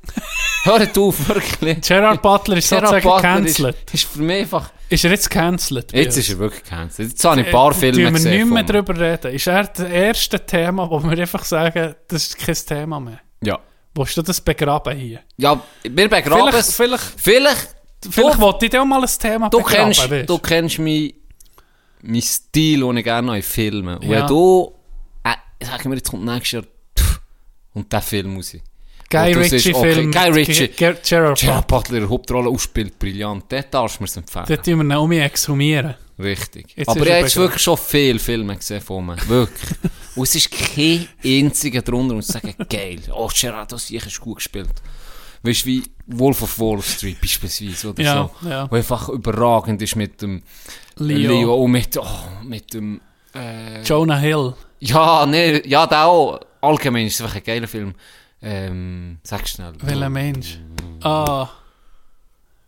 hört 0.63 0.97
auf, 0.97 1.27
wirklich. 1.27 1.81
Gerard 1.81 2.21
Butler 2.21 2.55
ist 2.57 2.69
Gerard 2.69 2.87
sozusagen 2.87 3.03
Butler 3.09 3.21
cancelled. 3.21 3.75
Ist, 3.87 3.93
ist 3.93 4.03
für 4.05 4.19
mich 4.21 4.39
einfach... 4.43 4.71
Ist 4.87 5.03
er 5.03 5.11
jetzt 5.11 5.29
cancelled? 5.29 5.91
bei 5.91 5.97
Jetzt 5.97 6.15
uns? 6.15 6.17
ist 6.29 6.29
er 6.33 6.39
wirklich 6.39 6.63
cancelled. 6.63 7.09
Jetzt 7.09 7.25
habe 7.25 7.41
ich 7.41 7.47
ein 7.47 7.51
paar 7.51 7.71
Äh, 7.71 7.73
Filme 7.73 7.95
tun 7.95 8.03
wir 8.05 8.11
gesehen. 8.13 8.31
nicht 8.31 8.45
mehr 8.53 8.63
von 8.65 8.73
darüber 8.73 8.97
reden. 8.99 9.33
Ist 9.35 9.47
er 9.47 9.63
das 9.65 9.79
erste 9.89 10.45
Thema, 10.45 10.89
wo 10.89 11.03
wir 11.03 11.17
einfach 11.19 11.43
sagen, 11.43 11.95
das 12.07 12.23
ist 12.27 12.37
kein 12.37 12.55
Thema 12.55 12.99
mehr? 13.01 13.19
Ja. 13.43 13.59
Willst 13.93 14.15
du 14.15 14.21
das 14.21 14.39
begraben 14.39 14.97
hier? 14.97 15.19
Ja, 15.35 15.61
wir 15.83 16.07
begraben 16.09 16.47
Vielleicht, 16.51 16.69
es. 16.69 16.75
vielleicht, 16.75 17.03
Vielleicht... 17.17 17.75
vielleicht 18.09 18.39
wollte 18.39 18.65
ich 18.65 18.71
dir 18.71 18.81
auch 18.81 18.85
mal 18.85 19.01
ein 19.03 19.09
Thema 19.19 19.49
du 19.49 19.57
begraben. 19.57 19.91
kennst, 19.91 20.09
weißt 20.09 20.29
du 20.29 20.37
kennst 20.39 20.79
meinen 20.79 21.11
mein 22.01 22.21
Stil, 22.21 22.79
den 22.79 22.97
ich 22.97 23.03
gerne 23.03 23.27
noch 23.27 23.35
in 23.35 23.41
Filmen. 23.43 23.97
Und 23.97 24.03
Ja. 24.03 24.21
wenn 24.21 24.27
du... 24.27 24.71
Sag 25.65 25.85
mir, 25.85 25.95
jetzt 25.95 26.09
kommt 26.09 26.25
nächstes 26.25 26.51
Jahr... 26.51 26.63
pff, 26.97 27.19
Und 27.73 27.91
der 27.91 28.01
Film 28.01 28.33
muss 28.35 28.53
ich. 28.53 28.61
Guy 29.09 29.33
Ritchie-Film. 29.33 30.09
okay, 30.09 30.11
Guy 30.11 30.29
Ritchie. 30.31 30.67
Ger 30.69 30.93
Gerard 30.95 31.39
Gerard 31.39 31.67
Butler. 31.67 32.09
Hauptrolle, 32.09 32.49
ausspielt 32.49 32.97
brillant. 32.97 33.51
Den 33.51 33.63
darfst 33.69 33.99
du 33.99 34.03
mir 34.03 34.09
empfehlen. 34.15 34.45
Dort 34.47 34.65
tun 34.65 34.77
wir 34.77 34.83
ihn 34.83 34.97
um 34.99 35.11
exhumieren. 35.11 35.95
Richtig. 36.17 36.73
Jetzt 36.75 36.89
Aber 36.89 37.05
ich 37.05 37.11
habe 37.11 37.21
jetzt 37.21 37.35
wirklich 37.35 37.61
schon 37.61 37.77
viele 37.77 38.19
Filme 38.19 38.55
gesehen 38.55 38.81
von 38.81 39.05
mir. 39.05 39.17
Wirklich. 39.27 39.69
Und 40.15 40.23
es 40.23 40.35
ist 40.35 40.49
kein 40.51 41.07
einziger 41.23 41.81
drunter 41.81 42.13
und 42.13 42.21
ich 42.21 42.27
sage, 42.27 42.53
geil. 42.69 43.01
Oh, 43.13 43.29
Gerard, 43.37 43.73
das 43.73 43.91
ist 43.91 44.21
gut 44.21 44.37
gespielt. 44.37 44.69
Weißt 45.43 45.63
du, 45.63 45.67
wie 45.67 45.83
Wolf 46.07 46.41
of 46.41 46.57
Wall 46.57 46.81
Street 46.81 47.19
beispielsweise 47.19 47.89
oder 47.89 48.01
Ja, 48.01 48.29
so. 48.41 48.49
ja. 48.49 48.71
Wo 48.71 48.75
einfach 48.77 49.09
überragend 49.09 49.81
ist 49.81 49.97
mit 49.97 50.21
dem 50.21 50.41
Leo. 50.95 51.31
Leo 51.31 51.55
und 51.55 51.71
mit, 51.71 51.97
oh, 51.97 52.07
mit 52.45 52.73
dem... 52.73 53.01
Äh, 53.33 53.81
Jonah 53.83 54.17
Hill. 54.17 54.53
Ja, 54.79 55.25
nee, 55.25 55.61
ja, 55.67 55.87
der 55.87 56.05
auch. 56.05 56.39
Allgemein 56.61 57.07
ist 57.07 57.15
es 57.15 57.21
einfach 57.21 57.35
ein 57.35 57.43
geiler 57.43 57.67
Film. 57.67 57.93
Ähm, 58.41 59.17
sag 59.23 59.47
schnell. 59.47 59.73
Welcher 59.81 60.09
Mensch? 60.09 60.59
Ah, 61.01 61.49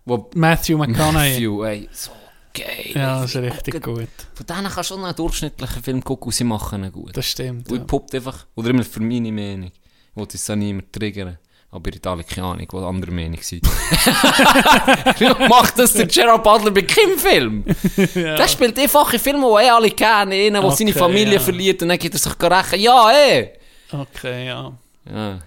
Wo 0.05 0.29
Matthew 0.35 0.77
McConaughey. 0.77 1.31
Matthew, 1.34 1.63
ey, 1.63 1.89
so 1.91 2.11
geil. 2.53 2.91
Ja, 2.93 3.21
das 3.21 3.35
ist 3.35 3.43
Ich 3.43 3.53
richtig 3.53 3.73
gucke- 3.75 3.93
gut. 4.01 4.09
Von 4.35 4.45
denen 4.45 4.63
kannst 4.71 4.77
du 4.91 4.95
schon 4.95 5.03
einen 5.05 5.15
durchschnittlichen 5.15 5.84
Film 5.84 6.03
gucken 6.03 6.27
und 6.27 6.31
sie 6.34 6.43
machen 6.43 6.84
ihn 6.84 6.91
gut. 6.91 7.15
Das 7.17 7.25
stimmt. 7.25 7.69
Und 7.71 7.77
Ja. 7.79 7.84
poppt 7.84 8.15
einfach, 8.15 8.45
oder 8.55 8.69
immer 8.69 8.84
für 8.84 9.01
meine 9.01 9.31
Meinung. 9.31 9.71
Ich 9.71 10.15
wollte 10.15 10.38
es 10.38 10.49
auch 10.49 10.55
niemand 10.55 10.91
triggern. 10.93 11.38
Aber 11.69 11.89
in 11.89 11.98
Italien 11.98 12.26
keine 12.26 12.48
Ahnung, 12.48 12.68
wo 12.72 12.85
andere 12.85 13.11
Meinung 13.11 13.39
sind. 13.41 13.65
Macht 15.49 15.77
das 15.77 15.94
der 15.94 16.07
Gerard 16.07 16.41
Butler 16.44 16.72
bei 16.72 16.84
keinem 16.84 17.18
Film? 17.18 17.65
Der 18.15 18.48
spielt 18.48 18.80
einfach 18.80 19.11
in 19.11 19.19
Filmen, 19.19 19.41
die 19.41 19.65
eh 19.65 19.69
alle 19.69 19.91
kennen. 19.91 20.31
Einen, 20.31 20.53
der 20.53 20.72
seine 20.72 20.91
Okay, 20.91 20.99
Familie 20.99 21.34
ja. 21.34 21.39
verliert 21.39 21.81
und 21.81 21.89
dann 21.89 21.99
geht 21.99 22.14
er 22.14 22.19
sich 22.19 22.34
rächen. 22.41 22.80
Ja, 22.80 23.11
eh! 23.11 23.49
Okay, 23.91 24.48
ja. 24.48 24.72
Ja. 25.14 25.39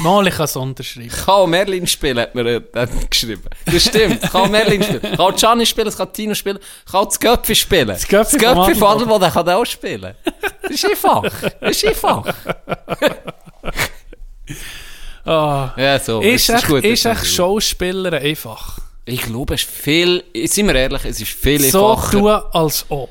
Mal, 0.00 0.26
ich 0.26 0.34
kann 0.34 0.44
es 0.44 0.56
unterschreiben. 0.56 1.10
Kann 1.26 1.50
Merlin 1.50 1.86
spielen, 1.86 2.18
hat 2.18 2.34
mir 2.34 2.46
äh, 2.46 2.86
geschrieben. 3.10 3.42
Das 3.66 3.84
stimmt. 3.84 4.22
Kann 4.22 4.50
Merlin 4.50 4.82
spielen. 4.82 5.16
Kann 5.16 5.36
Gianni 5.36 5.66
spielen, 5.66 5.94
kann 5.94 6.12
Tino 6.12 6.34
spielen, 6.34 6.58
kann 6.90 7.04
das 7.04 7.20
Göpfi 7.20 7.54
spielen. 7.54 7.88
Das 7.88 8.08
Göpfi 8.08 8.38
von 8.74 8.88
Adelboden. 8.88 9.30
Kann 9.30 9.48
auch 9.48 9.66
spielen. 9.66 10.14
Das 10.62 10.70
ist 10.70 10.86
einfach. 10.86 11.22
Das 11.60 11.82
ist 11.82 11.84
einfach. 11.84 12.34
Ah. 15.26 15.72
Ja, 15.76 15.98
so. 15.98 16.20
Ist 16.20 16.48
echt, 16.48 16.66
gut, 16.68 16.84
ist 16.84 17.04
echt 17.04 17.26
Schauspieler 17.26 18.12
einfach? 18.14 18.78
Ich 19.04 19.22
glaube, 19.22 19.54
es 19.54 19.62
ist 19.62 19.70
viel, 19.70 20.24
sind 20.46 20.66
wir 20.68 20.74
ehrlich, 20.74 21.04
es 21.04 21.20
ist 21.20 21.30
viel 21.32 21.60
So 21.60 21.90
einfacher. 21.90 22.10
tun, 22.18 22.30
als 22.52 22.86
ob. 22.88 23.10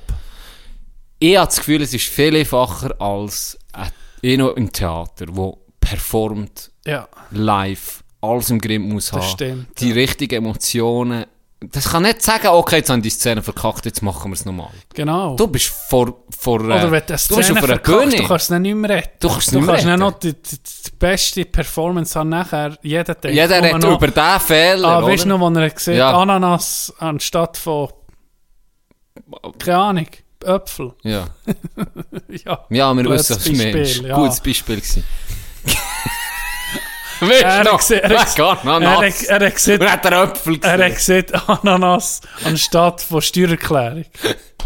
Ich 1.19 1.35
habe 1.37 1.45
das 1.47 1.57
Gefühl, 1.57 1.81
es 1.81 1.93
ist 1.93 2.05
viel 2.07 2.35
einfacher 2.35 2.99
als 2.99 3.57
ein- 3.73 3.91
einer 4.31 4.55
im 4.57 4.71
Theater, 4.71 5.25
der 5.27 5.53
performt, 5.79 6.71
Ja, 6.85 7.07
live, 7.31 8.03
alles 8.21 8.49
im 8.49 8.59
Grimm 8.59 8.89
muss 8.89 9.09
Das 9.11 9.21
haben. 9.23 9.29
stimmt, 9.31 9.79
Die 9.79 9.91
richtigen 9.91 10.35
Emotionen. 10.35 11.25
Das 11.71 11.89
kann 11.89 12.03
nicht 12.03 12.21
sagen, 12.21 12.47
okay, 12.47 12.77
jetzt 12.77 12.89
haben 12.89 13.01
die 13.01 13.09
Szene 13.09 13.41
verkackt, 13.41 13.85
jetzt 13.85 14.01
machen 14.01 14.31
wir 14.31 14.35
es 14.35 14.45
nochmal. 14.45 14.69
genau. 14.93 15.35
Du 15.35 15.47
bist 15.47 15.67
vor, 15.89 16.23
vor, 16.37 16.59
äh, 16.61 16.63
Oder 16.65 16.91
wenn 16.91 17.01
du 17.05 17.13
du 17.13 17.17
Szene 17.17 17.41
auf 17.41 17.49
einer 17.49 17.61
verkackst, 17.67 17.85
Bühne. 18.09 18.15
du 18.21 18.27
kannst 18.27 18.51
es 18.51 18.59
nicht 18.59 18.75
mehr 18.75 18.89
retten. 18.89 19.09
Du 19.19 19.27
kannst 19.29 19.47
es 19.47 19.53
du 19.53 19.57
nicht 19.59 19.65
mehr 19.65 19.75
kannst 19.75 19.87
retten. 19.87 19.99
noch 19.99 20.19
die, 20.19 20.33
die, 20.33 20.57
die 20.57 20.91
beste 20.99 21.45
Performance 21.45 22.19
haben 22.19 22.29
nachher. 22.29 22.77
Jeder 22.81 23.15
denkt 23.15 23.35
Jeder 23.35 23.61
redet 23.63 23.81
noch, 23.81 23.97
über 23.97 24.07
diesen 24.07 24.39
Fehler, 24.41 24.87
Ah, 24.87 24.97
oder? 24.99 25.07
weißt 25.07 25.23
du 25.25 25.29
noch, 25.29 25.39
wo 25.39 25.49
er 25.49 25.69
sieht, 25.75 25.95
Ja. 25.95 26.17
Ananas 26.17 26.93
anstatt 26.99 27.57
von, 27.57 27.89
keine 29.59 29.77
Ahnung, 29.77 30.07
Äpfel. 30.43 30.93
Ja. 31.03 31.25
Ja, 32.45 32.65
ja, 32.69 32.93
wir 32.93 33.05
wissen, 33.05 33.35
was 33.35 33.43
du 33.45 33.51
meinst. 33.53 33.71
Beispiel, 33.73 34.07
ja. 34.09 34.15
Gutes 34.15 34.41
Beispiel 34.41 34.75
gewesen. 34.75 35.03
Er 37.21 37.29
weißt 37.29 37.45
hat 37.45 37.65
du 37.67 37.71
noch? 37.71 37.77
gesehen- 37.79 37.99
er 38.03 38.19
hat- 38.21 38.39
er 38.39 39.39
er 39.41 39.45
hat 39.47 39.55
gesehen, 39.55 39.81
er 39.81 40.23
Äpfel 40.23 40.59
er 40.61 40.89
gesehen 40.89 41.25
Ananas 41.47 42.21
anstatt 42.43 43.01
von 43.01 43.21
Steuererklärung. 43.21 44.05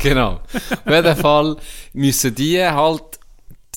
Genau. 0.02 0.40
Auf 0.86 0.94
jeden 0.94 1.16
Fall 1.18 1.58
müssen 1.92 2.34
die 2.34 2.64
halt, 2.64 3.04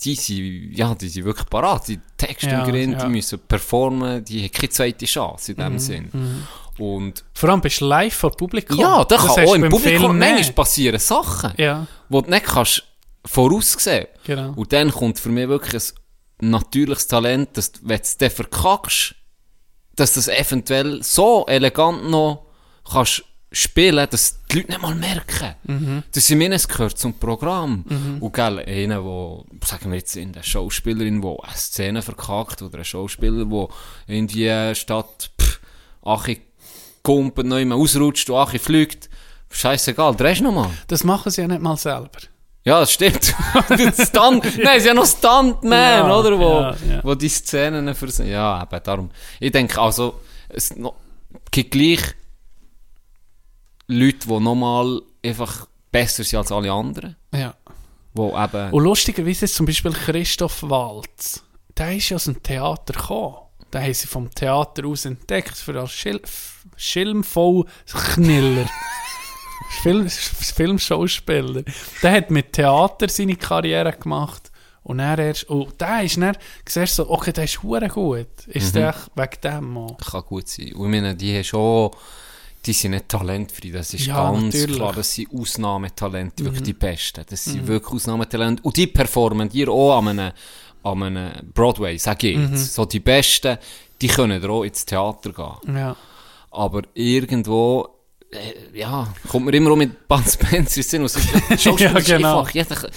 die 0.04 0.14
sind, 0.14 0.70
ja, 0.72 0.94
die 0.94 1.08
sind 1.08 1.24
wirklich 1.24 1.50
parat. 1.50 1.88
Die 1.88 1.98
Texte 2.16 2.48
Ja, 2.48 2.64
Grind, 2.64 2.92
ja. 2.92 2.98
Mhm, 3.00 3.02
die 3.08 3.16
müssen 3.16 3.40
performen, 3.40 4.24
die 4.24 4.44
haben 4.44 4.52
keine 4.52 4.68
zweite 4.70 5.04
Chance 5.04 5.50
in 5.50 5.58
dem 5.58 5.78
Sinn. 5.80 6.44
Und 6.78 7.24
Vor 7.34 7.48
allem 7.50 7.60
bist 7.60 7.80
du 7.80 7.86
live 7.86 8.14
vor 8.14 8.30
Publikum. 8.36 8.78
ja, 8.78 9.04
da 9.04 9.16
kann 9.16 9.30
auch 9.30 9.54
im 9.56 9.68
Publikum 9.68 10.16
manchmal 10.16 10.52
passieren 10.52 11.00
Sachen, 11.00 11.54
Ja, 11.56 11.88
die 12.08 12.22
du 12.22 12.30
nicht 12.30 12.44
kannst 12.46 12.84
voraussehen. 13.24 14.06
genau. 14.24 14.52
Und 14.54 14.72
dann 14.72 14.92
kommt 14.92 15.18
für 15.18 15.28
mich 15.28 15.48
wirklich 15.48 15.82
ein 15.82 15.96
natürliches 16.50 17.06
Talent, 17.06 17.56
dass 17.56 17.72
wenn 17.82 17.98
du 17.98 18.02
es 18.02 18.16
dann 18.16 18.30
verkackst, 18.30 19.14
dass 19.96 20.14
du 20.14 20.20
das 20.20 20.28
eventuell 20.28 21.02
so 21.02 21.46
elegant 21.46 22.10
noch 22.10 22.46
kannst 22.90 23.24
spielen, 23.52 24.08
dass 24.10 24.38
die 24.50 24.56
Leute 24.56 24.70
nicht 24.70 24.82
mal 24.82 24.94
merken. 24.94 25.54
Mhm. 25.64 26.02
Das 26.12 26.26
sind 26.26 26.40
es 26.40 26.66
gehört 26.66 26.98
zum 26.98 27.14
Programm. 27.14 27.84
Und 28.20 28.32
gell, 28.32 28.60
einer, 28.60 29.04
wo, 29.04 29.44
sagen 29.64 29.90
wir 29.90 29.98
jetzt, 29.98 30.16
in 30.16 30.32
der 30.32 30.42
Schauspielerin, 30.42 31.20
die 31.20 31.28
eine 31.28 31.56
Szene 31.56 32.02
verkackt, 32.02 32.62
oder 32.62 32.78
ein 32.78 32.84
Schauspieler, 32.84 33.44
der 33.44 33.68
in 34.06 34.26
die 34.26 34.74
Stadt, 34.74 35.30
pff, 35.40 35.60
Achi 36.04 36.40
kumpelt, 37.02 37.46
noch 37.46 37.58
immer 37.58 37.76
ausrutscht 37.76 38.30
und 38.30 38.36
Achi 38.36 38.58
fliegt, 38.58 39.10
scheißegal, 39.50 40.16
drehst 40.16 40.40
du 40.40 40.44
nochmal. 40.44 40.70
Das 40.86 41.04
machen 41.04 41.30
sie 41.30 41.42
ja 41.42 41.48
nicht 41.48 41.60
mal 41.60 41.76
selber. 41.76 42.10
Ja, 42.64 42.80
das 42.80 42.92
stimmt. 42.92 43.24
Stunt, 43.24 44.44
nein, 44.58 44.76
es 44.76 44.78
ist 44.78 44.86
ja 44.86 44.94
noch 44.94 45.06
Stuntman, 45.06 46.06
Ja, 46.08 46.16
oder? 46.16 46.38
Wo, 46.38 46.60
ja, 46.60 46.76
ja. 46.88 47.00
wo 47.04 47.14
die 47.14 47.28
Szenen 47.28 47.94
versehen. 47.94 48.28
Ja, 48.28 48.62
eben, 48.62 48.82
darum. 48.84 49.10
Ich 49.40 49.50
denke, 49.50 49.80
also, 49.80 50.20
es 50.48 50.72
gibt 51.50 51.70
gleich 51.72 52.00
Leute, 53.88 54.28
die 54.28 54.40
nochmal 54.40 55.02
einfach 55.24 55.66
besser 55.90 56.22
sind 56.24 56.38
als 56.38 56.52
alle 56.52 56.70
anderen. 56.70 57.16
Ja. 57.34 57.54
Wo 58.14 58.36
eben, 58.38 58.70
Und 58.72 58.84
lustigerweise 58.84 59.46
ist 59.46 59.54
zum 59.54 59.66
Beispiel 59.66 59.92
Christoph 59.92 60.62
Waltz. 60.62 61.42
Der 61.76 61.96
ist 61.96 62.10
ja 62.10 62.16
aus 62.16 62.24
dem 62.24 62.42
Theater 62.42 62.92
gekommen. 62.92 63.36
Den 63.72 63.82
haben 63.82 63.94
sie 63.94 64.06
vom 64.06 64.30
Theater 64.30 64.86
aus 64.86 65.04
entdeckt 65.06 65.56
für 65.56 65.80
als 65.80 65.92
Schil 65.92 66.20
Schilmvoll 66.76 67.64
Kniller. 67.86 68.66
Film 69.82 70.08
Filmschauspieler. 70.08 71.62
Der 72.02 72.12
hat 72.12 72.30
mit 72.30 72.52
Theater 72.52 73.08
seine 73.08 73.36
Karriere 73.36 73.92
gemacht. 73.92 74.50
Und 74.84 74.98
er 74.98 75.16
erst, 75.18 75.44
und 75.48 75.80
der 75.80 76.02
ist 76.02 76.16
dann, 76.20 76.36
siehst 76.68 76.98
du 76.98 77.04
so, 77.04 77.10
okay, 77.10 77.32
der 77.32 77.44
ist 77.44 77.62
hure 77.62 77.86
gut. 77.88 78.26
Ist 78.48 78.74
der 78.74 78.88
echt 78.90 79.10
wegen 79.14 79.40
dem 79.44 79.76
auch? 79.76 79.96
kann 79.96 80.22
gut 80.22 80.48
sein. 80.48 80.72
Und 80.74 80.92
ich 80.92 81.00
meine, 81.00 81.14
die 81.14 81.36
haben 81.36 81.44
schon, 81.44 81.90
die 82.66 82.72
sind 82.72 82.90
nicht 82.90 83.08
talentfrei, 83.08 83.70
das 83.70 83.94
ist 83.94 84.06
Ja, 84.06 84.30
ganz 84.32 84.42
natürlich. 84.46 84.70
Mhm. 84.70 84.74
klar, 84.74 84.92
das 84.92 85.14
sind 85.14 85.28
Ausnahmetalente, 85.32 86.44
wirklich 86.44 86.62
die 86.64 86.72
Besten. 86.72 87.24
Das 87.30 87.44
sind 87.44 87.66
wirklich 87.68 87.92
Ausnahmetalente. 87.94 88.60
Und 88.64 88.76
die 88.76 88.88
performen 88.88 89.48
dir 89.48 89.68
auch 89.68 89.98
an 89.98 90.08
einem, 90.08 90.32
an 90.82 91.02
einem 91.04 91.32
Broadway, 91.54 91.96
sag 91.96 92.24
ich 92.24 92.36
Mhm. 92.36 92.50
jetzt. 92.50 92.74
So 92.74 92.84
die 92.84 92.98
Besten, 93.00 93.58
die 94.00 94.08
können 94.08 94.44
auch 94.44 94.64
ins 94.64 94.84
Theater 94.84 95.32
gehen. 95.32 95.76
Ja. 95.76 95.94
Aber 96.50 96.82
irgendwo, 96.94 97.88
äh, 98.32 98.78
ja, 98.78 99.12
kommt 99.28 99.44
man 99.44 99.54
immer 99.54 99.70
auch 99.70 99.76
mit 99.76 100.08
Bud 100.08 100.22
Spencer 100.28 100.78
in 100.96 101.08
Sinn. 101.08 101.08
Schauspiel 101.58 101.74
Ja, 101.78 102.00
genau. 102.00 102.40
einfach, 102.40 102.54
jeder, 102.54 102.90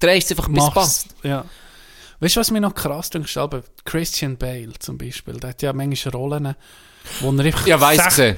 drehst 0.00 0.30
einfach 0.30 0.48
bis 0.48 0.62
es 0.64 0.70
passt. 0.70 1.06
Ja. 1.22 1.44
Weißt 2.20 2.36
du, 2.36 2.40
was 2.40 2.50
mir 2.50 2.60
noch 2.60 2.74
krass 2.74 3.10
dünkt? 3.10 3.36
Aber 3.36 3.62
Christian 3.84 4.36
Bale 4.36 4.72
zum 4.78 4.96
Beispiel, 4.98 5.34
der 5.34 5.50
hat 5.50 5.62
ja 5.62 5.72
manchmal 5.72 6.14
Rollen, 6.14 6.54
wo 7.20 7.32
er 7.32 7.44
einfach. 7.44 7.66
Ja, 7.66 7.80
weiss 7.80 8.04
gesehen. 8.04 8.36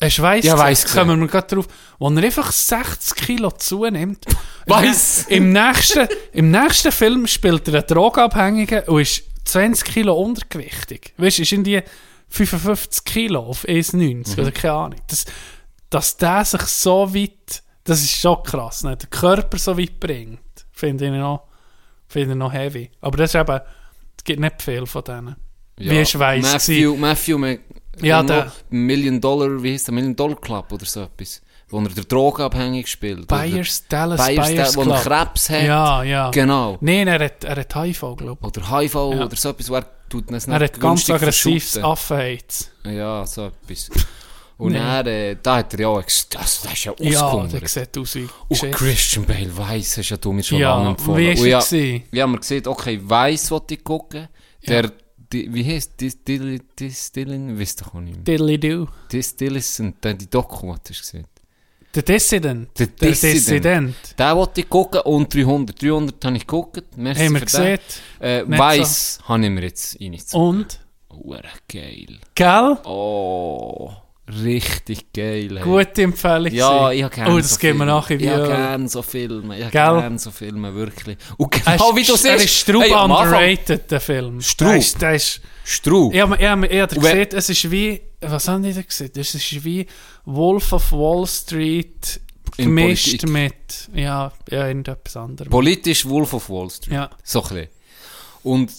Hast 0.00 0.18
du 0.18 0.22
weiss 0.22 0.44
Ja, 0.44 0.54
gesehen? 0.54 0.66
weiss 0.66 0.82
gesehen. 0.84 0.98
Kommen 1.00 1.20
wir 1.20 1.28
gerade 1.28 1.54
drauf. 1.54 1.66
Wo 1.98 2.10
er 2.10 2.22
einfach 2.22 2.52
60 2.52 3.14
Kilo 3.14 3.50
zunimmt. 3.52 4.24
Weiss. 4.66 5.26
Im 5.28 5.52
nächsten, 5.52 6.08
Im 6.32 6.50
nächsten 6.50 6.90
Film 6.90 7.26
spielt 7.26 7.68
er 7.68 7.74
einen 7.74 7.86
Drogenabhängigen 7.86 8.82
und 8.84 9.00
ist 9.02 9.22
20 9.44 9.84
Kilo 9.84 10.14
untergewichtig. 10.14 11.12
Weißt 11.16 11.38
du, 11.38 11.42
ist 11.42 11.52
in 11.52 11.64
die 11.64 11.80
55 12.28 13.04
Kilo 13.04 13.40
auf 13.40 13.64
1,90 13.66 14.36
Mhm. 14.36 14.42
oder 14.42 14.52
keine 14.52 14.74
Ahnung. 14.74 15.00
Das, 15.06 15.24
dass 15.90 16.16
der 16.16 16.44
sich 16.44 16.62
so 16.62 17.14
weit, 17.14 17.62
das 17.84 18.00
ist 18.00 18.12
schon 18.20 18.42
krass, 18.42 18.82
ne? 18.84 18.96
den 18.96 19.10
Körper 19.10 19.58
so 19.58 19.78
weit 19.78 20.00
bringt, 20.00 20.40
finde 20.72 21.06
ich 21.06 21.12
noch, 21.12 21.44
finde 22.08 22.32
ich 22.32 22.38
noch 22.38 22.52
heavy. 22.52 22.90
Aber 23.00 23.16
das 23.18 23.34
ist 23.34 23.40
eben, 23.40 23.60
es 24.16 24.24
gibt 24.24 24.40
nicht 24.40 24.62
viel 24.62 24.86
von 24.86 25.04
denen. 25.04 25.36
Wie 25.76 26.00
ist 26.00 26.18
weiss 26.18 26.42
Matthew, 26.52 26.96
Matthew, 26.96 27.36
Mc- 27.38 27.60
Ja, 28.00 28.22
der- 28.22 28.50
Million 28.70 29.20
Dollar, 29.20 29.62
wie 29.62 29.72
heißt 29.74 29.88
der? 29.88 29.94
Million 29.94 30.14
Dollar 30.16 30.36
Club 30.40 30.72
oder 30.72 30.84
so 30.84 31.02
etwas. 31.02 31.40
Wo 31.68 31.80
er 31.80 31.88
der 31.88 32.04
drogenabhängig 32.04 32.86
spielt. 32.88 33.26
Buyers, 33.26 33.84
Dallas 33.88 34.24
Buyers, 34.24 34.48
Buyers 34.48 34.76
wo 34.76 34.82
er 34.82 34.86
Club. 34.86 35.02
Krebs 35.02 35.50
hat. 35.50 35.62
Ja, 35.62 36.02
ja. 36.04 36.30
Genau. 36.30 36.76
Nein, 36.80 37.08
er 37.08 37.24
hat, 37.24 37.42
er 37.44 37.56
hat 37.56 37.74
HIV, 37.74 38.00
glaube 38.16 38.38
ich. 38.40 38.46
Oder 38.46 38.70
HIV 38.78 38.94
Ja. 38.94 39.24
oder 39.24 39.36
so 39.36 39.48
etwas, 39.50 39.70
wo 39.70 39.74
er 39.76 39.86
tut 40.20 40.30
es 40.32 40.46
Er 40.46 40.60
hat 40.60 40.80
ganz 40.80 41.10
aggressives. 41.10 41.78
Affenheiz. 41.78 42.70
Ja, 42.84 43.26
so 43.26 43.46
etwas. 43.46 43.90
Und 44.56 44.72
Nee. 44.72 44.78
er, 44.78 45.06
äh, 45.06 45.36
da 45.42 45.56
hat 45.56 45.74
er 45.74 45.80
ja, 45.80 46.00
das, 46.02 46.28
das 46.28 46.64
ist 46.64 46.84
ja 46.84 46.94
Ja, 47.00 47.22
ausgehungert. 47.26 47.60
der 47.62 47.68
sieht 47.68 47.98
aus 47.98 48.14
wie 48.14 48.28
Und. 48.48 48.70
Christian 48.72 49.24
Bale 49.26 49.56
weiss, 49.56 49.96
hast 49.98 50.10
ja 50.10 50.16
du 50.16 50.32
mir 50.32 50.44
schon 50.44 50.58
Ja, 50.58 50.76
lange 50.76 50.90
empfohlen. 50.90 51.18
wie 51.18 51.30
Und 51.30 51.46
er 51.46 51.46
ja, 51.48 51.58
gewesen? 51.60 52.02
wir 52.12 52.22
haben 52.22 52.36
gesehen, 52.36 52.66
okay, 52.68 53.00
weiss, 53.02 53.50
was 53.50 53.62
ich 53.70 53.82
gucken. 53.82 54.28
Der, 54.66 54.92
die, 55.32 55.52
wie 55.52 55.64
heißt 55.64 56.00
das? 56.00 56.22
Dilly, 56.22 56.62
das 56.76 57.10
Dillin, 57.10 57.58
wisst 57.58 57.80
doch 57.80 57.94
auch 57.94 58.00
nicht 58.00 58.14
mehr. 58.14 58.24
Diddly 58.24 58.58
do. 58.60 58.86
Das 59.10 59.34
Dillison, 59.34 59.94
der 60.00 60.14
die 60.14 60.30
Doku, 60.30 60.72
du 60.72 60.78
gesehen 60.94 61.26
Der 61.94 62.02
Dissident. 62.02 62.78
Der 62.78 62.86
Dissident. 62.88 63.94
Den 64.18 64.36
wollte 64.36 64.60
ich 64.62 64.68
gucken 64.68 65.00
und 65.02 65.32
300. 65.32 65.80
300 65.80 66.24
habe 66.24 66.36
ich 66.36 66.46
geguckt. 66.46 66.82
Merci 66.96 67.24
Haben 67.26 67.34
wir 67.34 67.40
gesehen. 67.40 67.78
Äh, 68.18 68.42
Weiss 68.46 69.20
habe 69.24 69.44
ich 69.44 69.50
mir 69.50 69.62
jetzt 69.62 70.00
reingezogen. 70.00 70.60
Und? 70.60 70.80
Hure 71.10 71.42
geil. 71.68 72.18
Gell? 72.34 72.78
Oh. 72.84 73.92
Richtig 74.28 75.12
geil. 75.12 75.50
hey. 75.56 75.62
Gute 75.62 76.02
Empfehlung. 76.02 76.52
Ja, 76.52 76.90
ich 76.90 77.02
habe 77.02 77.14
gerne 77.14 77.34
Oh, 77.34 77.36
das 77.38 77.50
so 77.54 77.58
geben 77.58 77.78
wir 77.78 77.84
Filme. 77.84 77.92
nachher 77.92 78.20
Ich 78.20 78.28
habe 78.28 78.46
gerne 78.46 78.88
so 78.88 79.02
Filme. 79.02 79.56
Ich 79.58 79.64
habe 79.64 79.72
gerne 79.72 80.18
so 80.18 80.30
Filme, 80.30 80.74
wirklich. 80.74 81.18
Und 81.36 81.50
genau 81.50 81.96
wie 81.96 82.04
du 82.04 82.14
ist, 82.14 82.24
er 82.24 82.38
siehst. 82.38 82.44
ist 82.44 82.60
Straub 82.60 82.82
hey, 82.82 82.92
underrated, 82.92 83.90
der 83.90 84.00
Film. 84.00 84.40
Straub? 84.40 84.68
Der 84.70 84.78
ist, 84.78 85.02
der 85.02 85.14
ist, 85.14 85.40
Straub. 85.64 86.14
ich 86.14 86.20
habe 86.20 86.36
gesehen, 86.38 87.28
es 87.32 87.50
ist 87.50 87.70
wie, 87.70 88.00
was 88.20 88.48
haben 88.48 88.62
die 88.62 88.72
da 88.72 88.82
gesehen? 88.82 89.10
Es 89.16 89.34
ist 89.34 89.64
wie 89.64 89.86
Wolf 90.24 90.72
of 90.72 90.92
Wall 90.92 91.26
Street 91.26 92.20
gemischt 92.56 93.26
mit, 93.26 93.88
ja, 93.94 94.32
ja, 94.50 94.66
irgendetwas 94.68 95.16
anderem. 95.16 95.50
Politisch 95.50 96.06
Wolf 96.08 96.32
of 96.34 96.48
Wall 96.48 96.70
Street. 96.70 96.94
Ja. 96.94 97.10
So 97.22 97.42
ein 97.42 97.48
bisschen. 97.48 97.68
Und 98.42 98.72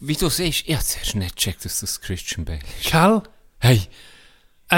wie 0.00 0.14
du 0.14 0.28
siehst, 0.28 0.64
ich 0.66 0.74
habe 0.74 0.84
zuerst 0.84 1.14
nicht 1.16 1.36
gecheckt, 1.36 1.64
dass 1.64 1.80
das 1.80 2.00
Christian 2.00 2.44
Bale 2.44 2.60
ist. 2.80 2.90
Gell? 2.90 3.22
Hey, 3.58 3.82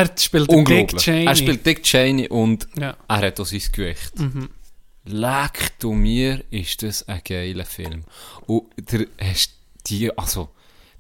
Er 0.01 0.11
spielt. 0.19 0.51
Dick 0.51 0.97
Cheney. 0.99 1.27
Er 1.27 1.37
spielt 1.37 1.65
Dick 1.67 1.83
Cheney 1.83 2.29
und 2.29 2.67
Ja. 2.79 2.97
er 3.09 3.17
hat 3.17 3.41
auch 3.41 3.47
sein 3.47 3.63
Gewicht. 3.73 4.19
Mhm. 4.19 4.51
Leck 5.05 5.73
du 5.79 5.93
mir, 5.93 6.43
ist 6.51 6.83
das 6.83 7.07
ein 7.09 7.21
geiler 7.25 7.65
Film. 7.65 8.05
Und 8.47 8.65
der, 8.93 9.07
hast 9.21 9.53
die, 9.87 10.11
also, 10.19 10.49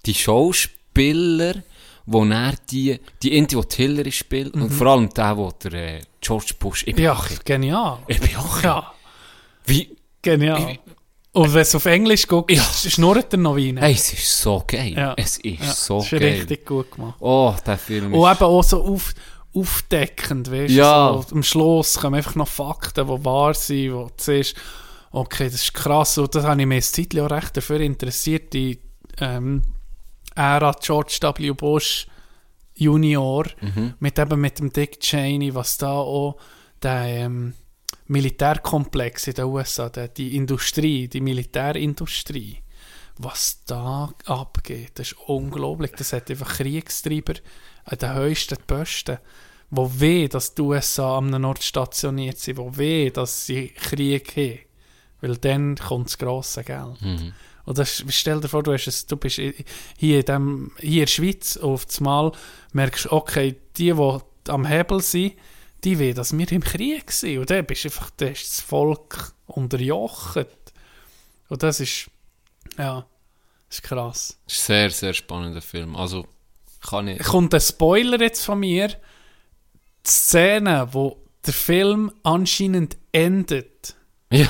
die 0.04 0.14
Schauspieler, 0.14 1.62
wo 2.06 2.24
er 2.24 2.54
die, 2.70 2.98
die 3.22 3.36
Indy, 3.36 3.56
die 3.60 3.76
Hillary 3.76 4.12
spielt, 4.12 4.54
und 4.54 4.70
vor 4.70 4.86
allem 4.88 5.12
der, 5.12 5.36
wo 5.36 5.50
der 5.50 5.72
äh, 5.72 6.00
George 6.20 6.54
Bush, 6.58 6.84
ich 6.86 6.94
bin 6.94 7.02
Mhm. 7.02 7.06
Ja, 7.06 7.12
auch, 7.14 7.26
genial. 7.44 7.98
ich 8.06 8.20
bin 8.20 8.36
auch, 8.36 8.62
Ja, 8.62 8.94
wie, 9.64 9.96
genial. 10.22 10.78
Und 11.36 11.52
wenn 11.54 11.66
du 11.70 11.76
auf 11.76 11.84
Englisch 11.86 12.26
guckst, 12.26 12.56
Ja. 12.56 12.90
schnurrt 12.90 13.32
er 13.34 13.38
noch 13.38 13.56
rein. 13.56 13.76
hey, 13.76 13.92
es 13.92 14.12
ist 14.12 14.40
so 14.40 14.64
geil. 14.66 14.94
Ja. 14.96 15.14
Es 15.16 15.36
ist 15.38 15.60
ja, 15.60 15.72
so 15.72 15.96
das 15.98 16.12
ist 16.12 16.18
geil. 16.20 16.32
richtig 16.34 16.64
gut 16.66 16.90
gemacht. 16.92 17.16
Oh, 17.20 17.54
der 17.66 17.76
Film 17.78 18.12
Und 18.14 18.20
ist... 18.30 18.36
eben 18.36 18.44
auch 18.44 18.62
so 18.64 18.82
auf, 18.84 19.12
aufdeckend, 19.54 20.50
weißt 20.50 20.72
Ja. 20.72 21.12
du? 21.12 21.22
So, 21.22 21.34
am 21.34 21.42
Schluss 21.42 21.96
kommen 22.00 22.16
einfach 22.16 22.34
noch 22.36 22.48
Fakten, 22.48 23.06
die 23.06 23.24
wahr 23.24 23.54
sind, 23.54 23.92
wo 23.92 24.04
du 24.04 24.12
siehst, 24.16 24.54
okay, 25.12 25.44
das 25.44 25.54
ist 25.62 25.74
krass. 25.74 26.18
Und 26.18 26.34
das 26.34 26.44
habe 26.44 26.60
ich 26.60 26.66
mir 26.66 26.76
jetzt 26.76 26.94
Zeit 26.94 27.18
auch 27.18 27.30
recht 27.30 27.56
dafür 27.56 27.80
interessiert, 27.80 28.52
die 28.52 28.78
ähm, 29.20 29.62
Ära 30.34 30.74
George 30.82 31.18
W. 31.22 31.50
Bush 31.52 32.06
Junior, 32.74 33.46
Mhm. 33.60 33.94
mit 34.00 34.18
eben 34.18 34.40
mit 34.40 34.58
dem 34.58 34.70
Dick 34.72 35.00
Cheney, 35.00 35.54
was 35.54 35.78
da 35.78 35.92
auch 35.92 36.36
der 36.82 37.04
ähm, 37.06 37.54
Militärkomplex 38.08 39.26
in 39.26 39.34
den 39.34 39.44
USA, 39.46 39.88
die 39.88 40.36
Industrie, 40.36 41.08
die 41.08 41.20
Militärindustrie, 41.20 42.58
was 43.18 43.62
da 43.66 44.12
abgeht, 44.26 44.92
das 44.94 45.12
ist 45.12 45.18
unglaublich. 45.26 45.92
Das 45.92 46.12
hat 46.12 46.30
einfach 46.30 46.56
Kriegstreiber 46.56 47.34
an 47.84 47.98
den 47.98 48.14
höchsten 48.14 48.58
Posten, 48.66 49.18
wo 49.70 49.90
weh, 49.98 50.28
dass 50.28 50.54
die 50.54 50.62
USA 50.62 51.18
an 51.18 51.34
einem 51.34 51.44
Ort 51.46 51.62
stationiert 51.62 52.38
sind, 52.38 52.58
wo 52.58 52.76
weh, 52.76 53.10
dass 53.10 53.46
sie 53.46 53.68
Krieg 53.68 54.36
haben. 54.36 54.58
Weil 55.20 55.36
dann 55.38 55.76
kommt 55.76 56.08
das 56.08 56.18
grosse 56.18 56.62
Geld. 56.62 57.00
Mhm. 57.00 57.32
Und 57.64 57.78
das, 57.78 58.04
stell 58.08 58.40
dir 58.40 58.48
vor, 58.48 58.62
du, 58.62 58.72
hast 58.72 58.86
es, 58.86 59.06
du 59.06 59.16
bist 59.16 59.40
hier 59.96 60.18
in, 60.20 60.24
dem, 60.24 60.72
hier 60.78 60.92
in 60.92 61.00
der 61.00 61.06
Schweiz 61.06 61.56
auf 61.56 61.86
das 61.86 62.00
Mal 62.00 62.30
merkst, 62.72 63.10
okay, 63.10 63.56
die, 63.76 63.92
die 63.92 64.50
am 64.50 64.66
Hebel 64.66 65.00
sind, 65.00 65.34
die 65.86 65.98
wollen, 65.98 66.14
dass 66.14 66.36
wir 66.36 66.50
im 66.52 66.64
Krieg 66.64 67.12
sind. 67.12 67.38
Und 67.38 67.50
dann 67.50 67.64
bist 67.64 67.84
du 67.84 67.88
einfach, 67.88 68.10
dann 68.16 68.32
ist 68.32 68.46
das 68.48 68.60
Volk 68.60 69.32
unterjocht. 69.46 70.46
Und 71.48 71.62
das 71.62 71.80
ist, 71.80 72.10
ja, 72.76 73.06
das 73.68 73.78
ist 73.78 73.82
krass. 73.82 74.38
ist 74.46 74.58
ein 74.58 74.66
sehr, 74.66 74.90
sehr 74.90 75.14
spannender 75.14 75.62
Film. 75.62 75.94
Also, 75.94 76.26
kann 76.80 77.08
ich... 77.08 77.20
Kommt 77.20 77.54
ein 77.54 77.60
Spoiler 77.60 78.20
jetzt 78.20 78.44
von 78.44 78.60
mir. 78.60 78.88
Die 78.88 80.10
Szene, 80.10 80.88
wo 80.90 81.22
der 81.46 81.54
Film 81.54 82.12
anscheinend 82.24 82.96
endet, 83.12 83.94
Ja, 84.30 84.48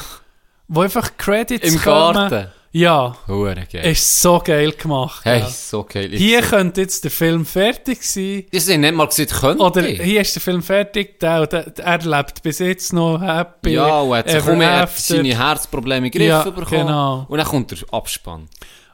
wo 0.68 0.80
einfach 0.80 1.16
Credits 1.18 1.74
im 1.74 1.80
kommen. 1.80 2.14
Garten. 2.30 2.52
Ja, 2.78 3.16
Hure 3.26 3.66
geil. 3.72 3.86
ist 3.90 4.20
so 4.20 4.38
geil 4.38 4.72
gemacht. 4.72 5.24
Hey, 5.24 5.40
ja. 5.40 5.48
so 5.48 5.82
geil. 5.82 6.10
Hier 6.12 6.42
könnte 6.42 6.82
jetzt 6.82 7.02
der 7.04 7.10
Film 7.10 7.46
fertig 7.46 8.02
sein. 8.02 8.44
Die 8.52 8.60
sind 8.60 8.82
nicht 8.82 8.94
mal 8.94 9.06
gesagt, 9.06 9.32
könnte. 9.32 9.62
Oder 9.62 9.82
hier 9.82 10.20
ist 10.20 10.34
der 10.34 10.42
Film 10.42 10.62
fertig, 10.62 11.18
der, 11.18 11.46
der, 11.46 11.72
er 11.78 11.98
lebt 12.00 12.42
bis 12.42 12.58
jetzt 12.58 12.92
noch 12.92 13.18
happy. 13.18 13.70
ja, 13.70 14.00
und 14.00 14.14
hat 14.14 14.28
sich 14.28 14.46
um 14.46 14.60
hat 14.62 14.90
seine 14.98 15.38
Herzprobleme 15.38 16.08
in 16.08 16.12
Griff 16.12 16.28
Ja, 16.28 16.42
bekommen. 16.42 16.66
genau. 16.86 17.24
Und 17.30 17.38
dann 17.38 17.46
kommt 17.46 17.70
der 17.70 17.78
Abspann. 17.92 18.46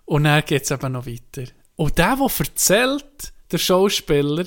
Und 0.05 0.25
dann 0.25 0.45
geht 0.45 0.63
es 0.63 0.71
eben 0.71 0.93
noch 0.93 1.05
weiter. 1.05 1.51
Und 1.75 1.99
der, 1.99 2.15
der 2.17 2.31
erzählt, 2.39 3.33
der 3.51 3.59
Schauspieler, 3.59 4.45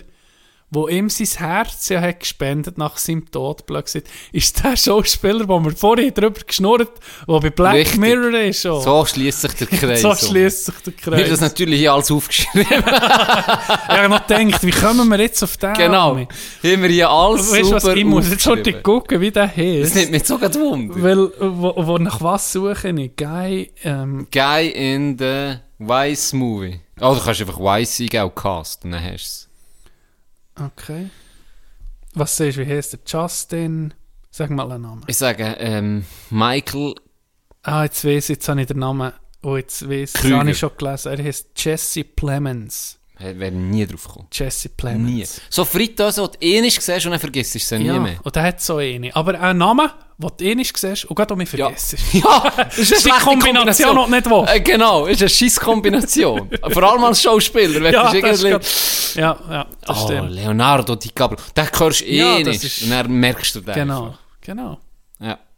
wo 0.71 0.87
ihm 0.87 1.09
sein 1.09 1.27
Herz 1.37 1.87
ja 1.89 2.01
hat 2.01 2.19
gespendet 2.21 2.77
nach 2.77 2.97
seinem 2.97 3.29
Tod, 3.31 3.65
gesagt, 3.85 4.07
ist 4.33 4.61
der 4.63 4.75
Schauspieler, 4.75 5.47
wo 5.47 5.59
wir 5.59 5.71
vorhin 5.71 6.13
drüber 6.13 6.41
geschnurrt 6.45 6.89
der 7.27 7.39
bei 7.39 7.49
Black 7.51 7.73
Richtig. 7.75 7.99
Mirror 7.99 8.39
ist. 8.39 8.65
Oh. 8.65 8.81
So 8.81 9.05
schließt 9.05 9.41
sich 9.41 9.53
der 9.53 9.67
Kreis. 9.79 10.01
so 10.01 10.13
schließt 10.15 10.65
sich 10.65 10.75
der 10.85 10.93
Ich 10.97 11.05
habe 11.05 11.17
das 11.17 11.27
Kreis. 11.29 11.41
natürlich 11.41 11.79
hier 11.79 11.93
alles 11.93 12.11
aufgeschrieben. 12.11 12.65
Ich 13.87 14.01
habe 14.01 14.09
noch 14.09 14.27
gedacht, 14.27 14.63
wie 14.63 14.71
kommen 14.71 15.07
wir 15.09 15.19
jetzt 15.19 15.41
auf 15.43 15.55
den? 15.57 15.73
genau. 15.73 16.15
Haben 16.17 16.27
wir 16.61 16.89
hier 16.89 17.09
alles 17.09 17.51
Weißt 17.51 17.63
du 17.71 17.75
was, 17.75 17.83
super 17.83 17.95
ich 17.95 18.05
muss 18.05 18.29
jetzt 18.29 18.47
aufgeschrieben. 18.47 18.83
gucken, 18.83 19.21
wie 19.21 19.31
der 19.31 19.47
Das 19.47 19.55
heißt. 19.55 19.95
nimmt 19.95 20.11
mich 20.11 20.23
sogar 20.25 20.53
Wunder. 20.55 20.95
Weil, 21.01 21.29
wo, 21.39 21.73
wo 21.77 21.97
nach 21.97 22.19
was 22.21 22.51
suche 22.51 22.89
ich? 22.89 23.15
Guy, 23.15 23.71
ähm, 23.83 24.27
Guy 24.31 24.67
in 24.69 25.17
the 25.17 25.55
Weiss 25.79 26.33
Movie. 26.33 26.79
Oh, 26.99 27.13
du 27.13 27.21
kannst 27.23 27.41
einfach 27.41 27.59
Weiss 27.59 27.99
eingeben 27.99 28.23
und 28.25 28.35
Cast. 28.35 28.83
Dann 28.83 28.95
hast 28.95 29.05
du 29.05 29.13
es. 29.15 29.44
Okay. 30.59 31.09
Was 32.13 32.37
siehst 32.37 32.57
du, 32.57 32.65
wie 32.65 32.71
heißt 32.71 32.93
der? 32.93 32.99
Justin, 33.05 33.93
sag 34.31 34.49
mal 34.49 34.71
einen 34.71 34.83
Namen. 34.83 35.03
Ich 35.07 35.17
sage, 35.17 35.55
ähm, 35.59 36.05
Michael 36.29 36.95
Ah, 37.67 37.83
jetzt 37.83 38.05
weiß 38.05 38.25
ich, 38.25 38.35
jetzt 38.35 38.47
habe 38.47 38.61
ich 38.61 38.67
den 38.67 38.77
Namen, 38.77 39.11
oh, 39.41 39.57
jetzt 39.57 39.89
weiß 39.89 40.13
ich, 40.13 40.21
das 40.21 40.31
habe 40.31 40.51
ich 40.51 40.57
schon 40.59 40.69
gelesen. 40.77 41.11
Er 41.13 41.23
heißt 41.23 41.49
Jesse 41.55 42.03
Plemons. 42.03 42.99
Äh, 43.19 43.37
wäre 43.37 43.51
nie 43.51 43.85
drauf 43.85 44.03
gekommen. 44.07 44.27
Jesse 44.31 44.69
Plemons. 44.69 45.09
Nie. 45.11 45.25
So 45.49 45.65
Frittose, 45.65 46.29
die 46.41 46.51
du 46.51 46.57
einmal 46.57 46.71
siehst 46.71 47.05
und 47.05 47.11
dann 47.11 47.19
vergisst 47.19 47.55
du 47.55 47.59
sie 47.59 47.77
nie 47.79 47.85
Ja, 47.87 47.99
mehr. 47.99 48.17
und 48.23 48.35
der 48.35 48.43
hat 48.43 48.61
so 48.61 48.77
eine. 48.77 49.15
Aber 49.15 49.39
ein 49.39 49.57
Name, 49.57 49.91
den 50.17 50.29
du 50.37 50.43
eh 50.43 50.55
nicht 50.55 50.77
siehst 50.77 51.05
und 51.05 51.15
gerade 51.15 51.33
auch 51.33 51.37
mich 51.37 51.51
Ja. 51.53 51.67
vergisst. 51.69 51.95
Ja, 52.13 52.51
das 52.69 52.77
ist 52.77 53.09
eine 53.11 53.21
Kombination, 53.23 54.05
die 54.05 54.11
nicht 54.11 54.25
willst. 54.29 54.53
Äh, 54.55 54.59
genau, 54.61 55.05
ist 55.05 55.21
eine 55.21 55.29
scheiß 55.29 55.59
Kombination. 55.59 56.49
Vor 56.71 56.83
allem 56.83 57.03
als 57.03 57.21
Schauspieler. 57.21 57.91
Ja, 57.91 58.11
das 58.11 58.41
grad- 58.43 58.65
ja, 59.15 59.37
ja, 59.49 59.65
das 59.85 59.97
Oh, 60.03 60.05
stimmt. 60.07 60.31
Leonardo 60.31 60.95
DiCaprio. 60.95 61.39
Den 61.55 61.67
hörst 61.79 62.01
du 62.01 62.05
eh 62.05 62.17
Ja, 62.17 62.39
das 62.43 62.63
nicht. 62.63 62.83
Und 62.83 62.89
dann 62.91 63.11
merkst 63.11 63.55
du 63.55 63.61
den 63.61 63.73
Genau, 63.75 64.03
einfach. 64.07 64.19
genau. 64.41 64.77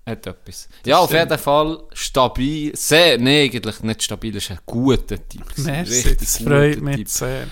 Ja, 0.07 0.11
hat 0.13 0.27
etwas. 0.27 0.69
ja, 0.85 0.97
auf 0.99 1.09
stimmt. 1.09 1.29
jeden 1.31 1.39
Fall 1.39 1.83
stabil. 1.93 2.75
Sehr, 2.75 3.17
nee, 3.17 3.43
eigentlich 3.45 3.81
nicht 3.83 4.03
stabil. 4.03 4.31
Das 4.33 4.43
ist 4.45 4.51
ein 4.51 4.59
guter 4.65 5.17
Typ. 5.27 5.43
Merci, 5.57 6.15
das 6.17 6.37
freut 6.37 6.81
mich 6.81 6.95
Typ. 6.97 7.07
sehr. 7.09 7.47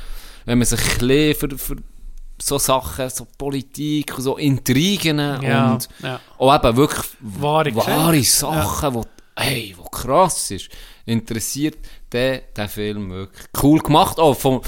Wenn 0.46 0.58
man 0.60 0.66
sich 0.68 0.80
ein 0.80 1.08
bisschen 1.08 1.36
für, 1.36 1.58
für 1.58 1.76
so 2.42 2.58
Sachen, 2.58 3.10
so 3.10 3.28
Politik, 3.38 4.14
so 4.18 4.38
Intrigen 4.38 5.18
Ja, 5.20 5.74
und 5.74 5.88
ja. 6.04 6.20
auch 6.38 6.56
eben 6.56 6.78
wirklich 6.78 7.06
Wahre 7.20 7.76
wahre. 7.76 8.24
Sachen, 8.24 8.94
wo, 8.94 9.06
hey, 9.38 9.74
wo 9.78 9.84
krass 9.84 10.52
ist, 10.52 10.70
interessiert 11.06 11.78
der, 12.12 12.40
der 12.56 12.68
Film 12.70 13.10
wirklich. 13.10 13.46
Cool 13.62 13.80
gemacht, 13.80 14.20
auch 14.20 14.34
vom 14.38 14.62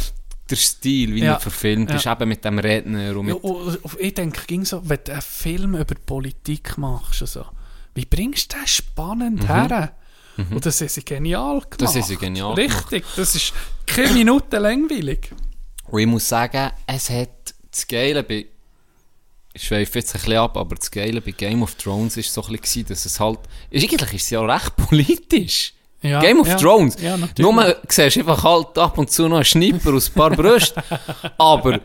der 0.50 0.56
Stil, 0.56 1.14
wie 1.14 1.20
Ja, 1.26 1.34
er 1.34 1.40
verfilmt 1.42 1.92
ist, 1.92 2.06
ja. 2.06 2.14
eben 2.14 2.30
mit 2.30 2.46
dem 2.46 2.58
Redner 2.58 3.18
und 3.18 3.28
Ja, 3.28 3.34
mit... 3.34 3.44
und- 3.44 3.84
und 3.84 4.00
ich 4.00 4.14
denke, 4.14 4.42
ging 4.48 4.64
so, 4.64 4.82
wenn 4.88 5.00
du 5.04 5.12
einen 5.12 5.22
Film 5.22 5.76
über 5.76 5.96
Politik 6.06 6.78
machst, 6.78 7.22
also, 7.22 7.46
wie 7.98 8.06
bringst 8.06 8.54
du 8.54 8.58
den 8.58 8.68
spannend 8.68 9.50
her? 9.50 9.92
Und 10.52 10.64
das 10.64 10.82
ist 10.82 10.94
sie 10.94 11.04
genial 11.04 11.62
gemacht. 11.62 11.82
Mhm. 11.82 11.86
Das 11.86 12.08
sie 12.08 12.16
genial 12.16 12.54
Richtig, 12.54 13.04
das 13.16 13.34
ist 13.34 13.54
keine 13.88 14.14
Minute 14.14 14.60
langweilig. 14.60 15.32
Und 15.86 16.00
ich 16.00 16.06
muss 16.06 16.28
sagen, 16.28 16.72
es 16.86 17.10
hat 17.10 17.56
das 17.72 17.88
Geile 17.88 18.22
bei... 18.22 18.46
Ich 19.52 19.64
schweife 19.64 19.98
jetzt 19.98 20.14
ein 20.14 20.22
bisschen 20.22 20.38
ab, 20.38 20.56
aber 20.58 20.76
das 20.76 20.92
Geile 20.92 21.22
bei 21.22 21.32
Game 21.32 21.64
of 21.64 21.74
Thrones 21.74 22.18
ist 22.18 22.32
so 22.32 22.44
ein 22.44 22.56
bisschen, 22.58 22.86
dass 22.86 23.04
es 23.06 23.20
halt... 23.20 23.40
Ist, 23.72 23.84
eigentlich 23.84 24.14
ist 24.14 24.24
es 24.26 24.30
ja 24.30 24.42
recht 24.42 24.76
politisch. 24.76 25.74
Ja, 26.04 26.20
Game 26.20 26.40
of 26.40 26.48
ja, 26.48 26.56
Thrones. 26.56 27.02
Ja, 27.02 27.18
natürlich. 27.18 27.52
Nur 27.52 27.76
siehst 27.90 28.16
du 28.16 28.20
einfach 28.20 28.44
halt 28.44 28.78
ab 28.78 29.00
und 29.00 29.10
zu 29.10 29.28
noch 29.28 29.38
einen 29.38 29.46
Schnipper 29.46 29.96
aus 29.96 30.10
ein 30.10 30.14
paar 30.14 30.30
Brüsten. 30.30 30.84
aber... 31.40 31.82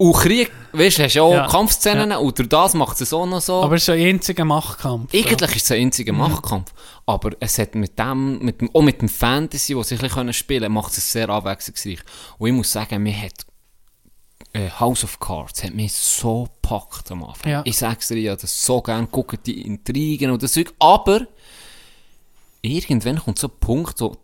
Und 0.00 0.12
Krieg, 0.12 0.52
weißt 0.72 0.98
du, 0.98 1.02
hast 1.02 1.14
ja 1.14 1.22
auch 1.22 1.34
Ja, 1.34 1.48
Kampfszenen 1.48 2.12
und 2.12 2.38
durch 2.38 2.48
das 2.48 2.74
macht 2.74 3.00
es 3.00 3.12
auch 3.12 3.26
noch 3.26 3.40
so. 3.40 3.62
Aber 3.64 3.74
es 3.74 3.82
ist 3.82 3.90
ein 3.90 4.00
einziger 4.00 4.44
Machtkampf. 4.44 5.12
Eigentlich 5.12 5.56
ist 5.56 5.64
es 5.64 5.72
ein 5.72 5.82
einziger 5.82 6.12
Machtkampf. 6.12 6.72
Aber 7.04 7.32
es 7.40 7.58
hat 7.58 7.74
mit 7.74 7.98
dem, 7.98 8.38
mit 8.38 8.60
dem, 8.60 8.70
auch 8.72 8.82
mit 8.82 9.02
dem 9.02 9.08
Fantasy, 9.08 9.74
das 9.74 9.88
sie 9.88 9.96
ein 9.96 10.00
bisschen 10.00 10.32
spielen 10.32 10.62
können, 10.62 10.74
macht 10.74 10.96
es 10.96 11.10
sehr 11.10 11.28
abwechslungsreich. 11.28 11.98
Und 12.38 12.48
ich 12.48 12.54
muss 12.54 12.70
sagen, 12.70 13.02
mir 13.02 13.20
hat 13.20 13.44
äh, 14.52 14.70
House 14.70 15.02
of 15.02 15.18
Cards 15.18 15.64
hat 15.64 15.74
mich 15.74 15.92
so 15.92 16.44
gepackt 16.44 17.10
am 17.10 17.24
Anfang. 17.24 17.50
Ja. 17.50 17.62
Ich 17.64 17.76
sag's 17.76 18.06
dir, 18.06 18.16
ich 18.16 18.28
habe 18.28 18.40
das 18.40 18.64
so 18.64 18.80
gerne 18.80 19.08
gucken, 19.08 19.40
die 19.44 19.62
Intrigen 19.62 20.30
und 20.30 20.42
das 20.44 20.52
Zeug. 20.52 20.72
Aber 20.78 21.26
irgendwann 22.62 23.18
kommt 23.18 23.38
so 23.40 23.48
ein 23.48 23.58
Punkt, 23.58 24.00
wo 24.00 24.16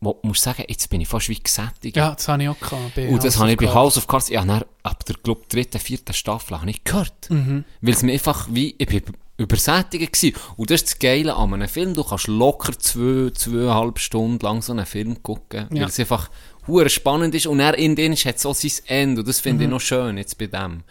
wo 0.00 0.18
du 0.22 0.28
musst 0.28 0.42
sagen, 0.42 0.64
jetzt 0.68 0.88
bin 0.88 1.00
ich 1.00 1.08
fast 1.08 1.28
wie 1.28 1.38
gesättigt. 1.38 1.96
Ja, 1.96 2.14
das 2.14 2.26
habe 2.28 2.42
ich 2.42 2.48
auch 2.48 2.58
gehabt. 2.58 2.96
Und 2.96 3.22
das 3.24 3.38
habe 3.38 3.50
ich 3.52 3.56
bei. 3.58 3.68
House 3.68 3.96
of 3.98 4.06
Cards, 4.06 4.28
ja, 4.30 4.44
dann, 4.44 4.62
ab 4.82 5.04
der, 5.04 5.16
glaub, 5.22 5.48
dritten, 5.48 5.78
vierten 5.78 6.14
Staffel 6.14 6.58
habe 6.58 6.70
ich 6.70 6.82
gehört. 6.84 7.28
Mhm. 7.30 7.64
Weil 7.82 7.94
es 7.94 8.02
mir 8.02 8.12
einfach 8.12 8.48
wie, 8.50 8.74
ich 8.78 8.86
bin 8.86 9.02
übersättigt 9.36 10.12
gewesen. 10.12 10.36
Und 10.56 10.70
das 10.70 10.82
ist 10.82 10.86
das 10.92 10.98
Geile 10.98 11.34
an 11.34 11.54
einem 11.54 11.68
Film, 11.68 11.94
du 11.94 12.04
kannst 12.04 12.26
locker 12.28 12.78
zwei, 12.78 13.30
zweieinhalb 13.34 13.98
Stunden 13.98 14.44
lang 14.44 14.60
so 14.62 14.72
einen 14.72 14.86
Film 14.86 15.22
gucken, 15.22 15.66
weil 15.70 15.78
Ja. 15.78 15.86
es 15.86 15.98
einfach 15.98 16.30
hure 16.66 16.90
spannend 16.90 17.34
ist 17.34 17.46
und 17.46 17.58
er 17.58 17.76
in 17.78 17.96
den 17.96 18.14
hat 18.14 18.38
so 18.38 18.52
sein 18.52 18.70
Ende 18.86 19.20
und 19.22 19.28
das 19.28 19.40
finde 19.40 19.64
Mhm. 19.64 19.70
ich 19.70 19.74
noch 19.74 19.80
schön 19.80 20.18
jetzt 20.18 20.36
bei 20.38 20.46
dem. 20.46 20.82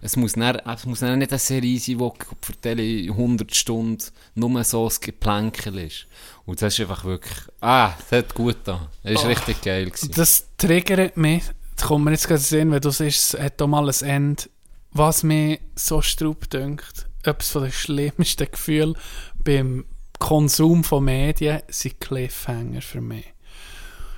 Es 0.00 0.16
muss 0.16 0.32
dann, 0.32 0.56
es 0.56 0.86
muss 0.86 1.00
dann 1.00 1.18
nicht 1.18 1.30
eine 1.32 1.38
Serie 1.38 1.78
sein, 1.78 1.98
die 1.98 2.10
vertelle 2.40 2.82
100 3.12 3.54
Stunden 3.54 4.02
nur 4.34 4.64
so 4.64 4.86
ein 4.88 4.94
Geplänkel 5.00 5.78
ist. 5.78 6.06
Und 6.48 6.62
das 6.62 6.72
ist 6.72 6.80
einfach 6.80 7.04
wirklich, 7.04 7.36
ah, 7.60 7.92
das 8.08 8.20
hat 8.20 8.34
gut 8.34 8.56
da. 8.64 8.88
Das 9.02 9.12
ist 9.12 9.26
richtig 9.26 9.60
geil 9.60 9.84
gewesen. 9.84 10.10
Das 10.16 10.46
triggert 10.56 11.18
mich. 11.18 11.42
Das 11.76 11.86
kommt 11.86 12.06
mir 12.06 12.12
jetzt 12.12 12.26
gerade 12.26 12.40
sehen, 12.40 12.70
wenn 12.70 12.80
du 12.80 12.88
siehst, 12.88 13.34
es 13.34 13.38
hat 13.40 13.60
auch 13.60 13.66
mal 13.66 13.86
ein 13.86 14.08
Ende. 14.08 14.44
Was 14.92 15.22
mir 15.22 15.58
so 15.74 16.00
straub 16.00 16.48
dünkt, 16.48 17.06
etwas 17.22 17.50
von 17.50 17.64
den 17.64 17.72
schlimmsten 17.72 18.50
Gefühlen 18.50 18.96
beim 19.44 19.84
Konsum 20.18 20.84
von 20.84 21.04
Medien 21.04 21.60
sind 21.68 22.00
Cliffhanger 22.00 22.80
für 22.80 23.02
mich. 23.02 23.26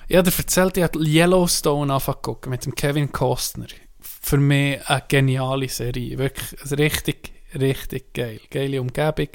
Ich 0.06 0.16
habe 0.16 0.30
dir 0.30 0.38
erzählt, 0.38 0.76
ich 0.76 0.84
habe 0.84 1.04
Yellowstone 1.04 1.98
gucken 2.22 2.50
mit 2.50 2.64
dem 2.64 2.76
Kevin 2.76 3.10
Costner. 3.10 3.66
Für 3.98 4.38
mich 4.38 4.88
eine 4.88 5.02
geniale 5.08 5.68
Serie. 5.68 6.16
Wirklich 6.16 6.78
richtig, 6.78 7.32
richtig 7.58 8.14
geil. 8.14 8.40
Geile 8.50 8.80
Umgebung, 8.80 9.30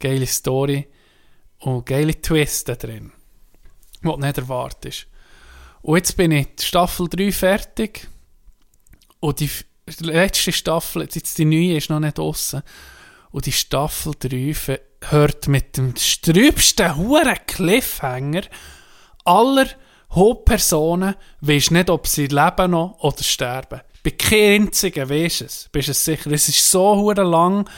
geile 0.00 0.26
Story 0.26 0.88
und 1.58 1.86
geile 1.86 2.20
Twists 2.20 2.64
drin, 2.64 3.12
die 4.02 4.08
du 4.08 4.16
nicht 4.16 4.38
erwartest. 4.38 5.06
Und 5.82 5.96
jetzt 5.96 6.16
bin 6.16 6.32
ich 6.32 6.48
Staffel 6.60 7.08
3 7.08 7.32
fertig 7.32 8.08
und 9.20 9.40
die 9.40 9.50
letzte 10.00 10.52
Staffel, 10.52 11.02
jetzt 11.02 11.38
die 11.38 11.44
neue 11.44 11.76
ist 11.76 11.90
noch 11.90 12.00
nicht 12.00 12.18
draussen 12.18 12.62
und 13.30 13.46
die 13.46 13.52
Staffel 13.52 14.14
3 14.18 14.54
ver- 14.54 14.80
hört 15.08 15.46
mit 15.48 15.76
dem 15.76 15.94
strübsten 15.96 16.96
huren 16.96 17.36
Cliffhanger 17.46 18.42
aller 19.24 19.66
Hauptpersonen 20.10 21.14
weisst 21.40 21.70
nicht, 21.70 21.90
ob 21.90 22.06
sie 22.06 22.26
leben 22.26 22.70
noch 22.70 22.98
oder 23.00 23.22
sterben. 23.22 23.80
Bei 24.02 24.10
keinem 24.10 24.66
einzigen 24.66 25.08
weisst 25.10 25.42
es. 25.42 25.68
Bist 25.72 25.88
du 25.88 25.92
es 25.92 26.04
sicher. 26.04 26.30
Es 26.32 26.48
ist 26.48 26.70
so 26.70 26.96
hure 26.96 27.22
lang, 27.24 27.68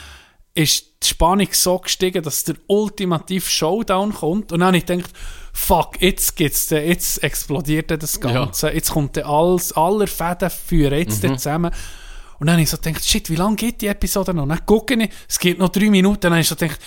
ist 0.59 0.85
die 1.03 1.07
Spannung 1.07 1.47
so 1.51 1.79
gestiegen, 1.79 2.23
dass 2.23 2.43
der 2.43 2.55
ultimative 2.67 3.49
Showdown 3.49 4.13
kommt. 4.13 4.51
Und 4.51 4.59
dann 4.59 4.67
habe 4.67 4.77
ich 4.77 4.85
gedacht, 4.85 5.11
fuck, 5.53 6.01
jetzt 6.01 6.35
gibt's 6.35 6.67
den, 6.67 6.87
jetzt 6.87 7.23
explodiert 7.23 7.91
das 7.91 8.19
Ganze. 8.19 8.71
Jetzt 8.71 8.91
kommt 8.91 9.17
alles, 9.17 9.73
aller 9.73 10.07
Fäden 10.07 10.49
führen 10.49 10.99
jetzt 10.99 11.23
dann 11.23 11.37
zusammen. 11.37 11.71
Und 12.39 12.47
dann 12.47 12.53
habe 12.53 12.63
ich 12.63 12.69
so 12.69 12.77
gedacht, 12.77 13.05
shit, 13.05 13.29
wie 13.29 13.35
lange 13.35 13.55
geht 13.55 13.81
die 13.81 13.87
Episode 13.87 14.33
noch? 14.33 14.47
Dann 14.47 14.65
gucke 14.65 14.95
ich, 14.95 15.09
es 15.27 15.39
geht 15.39 15.59
noch 15.59 15.69
drei 15.69 15.89
Minuten. 15.89 16.21
Dann 16.21 16.33
habe 16.33 16.41
ich 16.41 16.47
so 16.47 16.55
gedacht, 16.55 16.79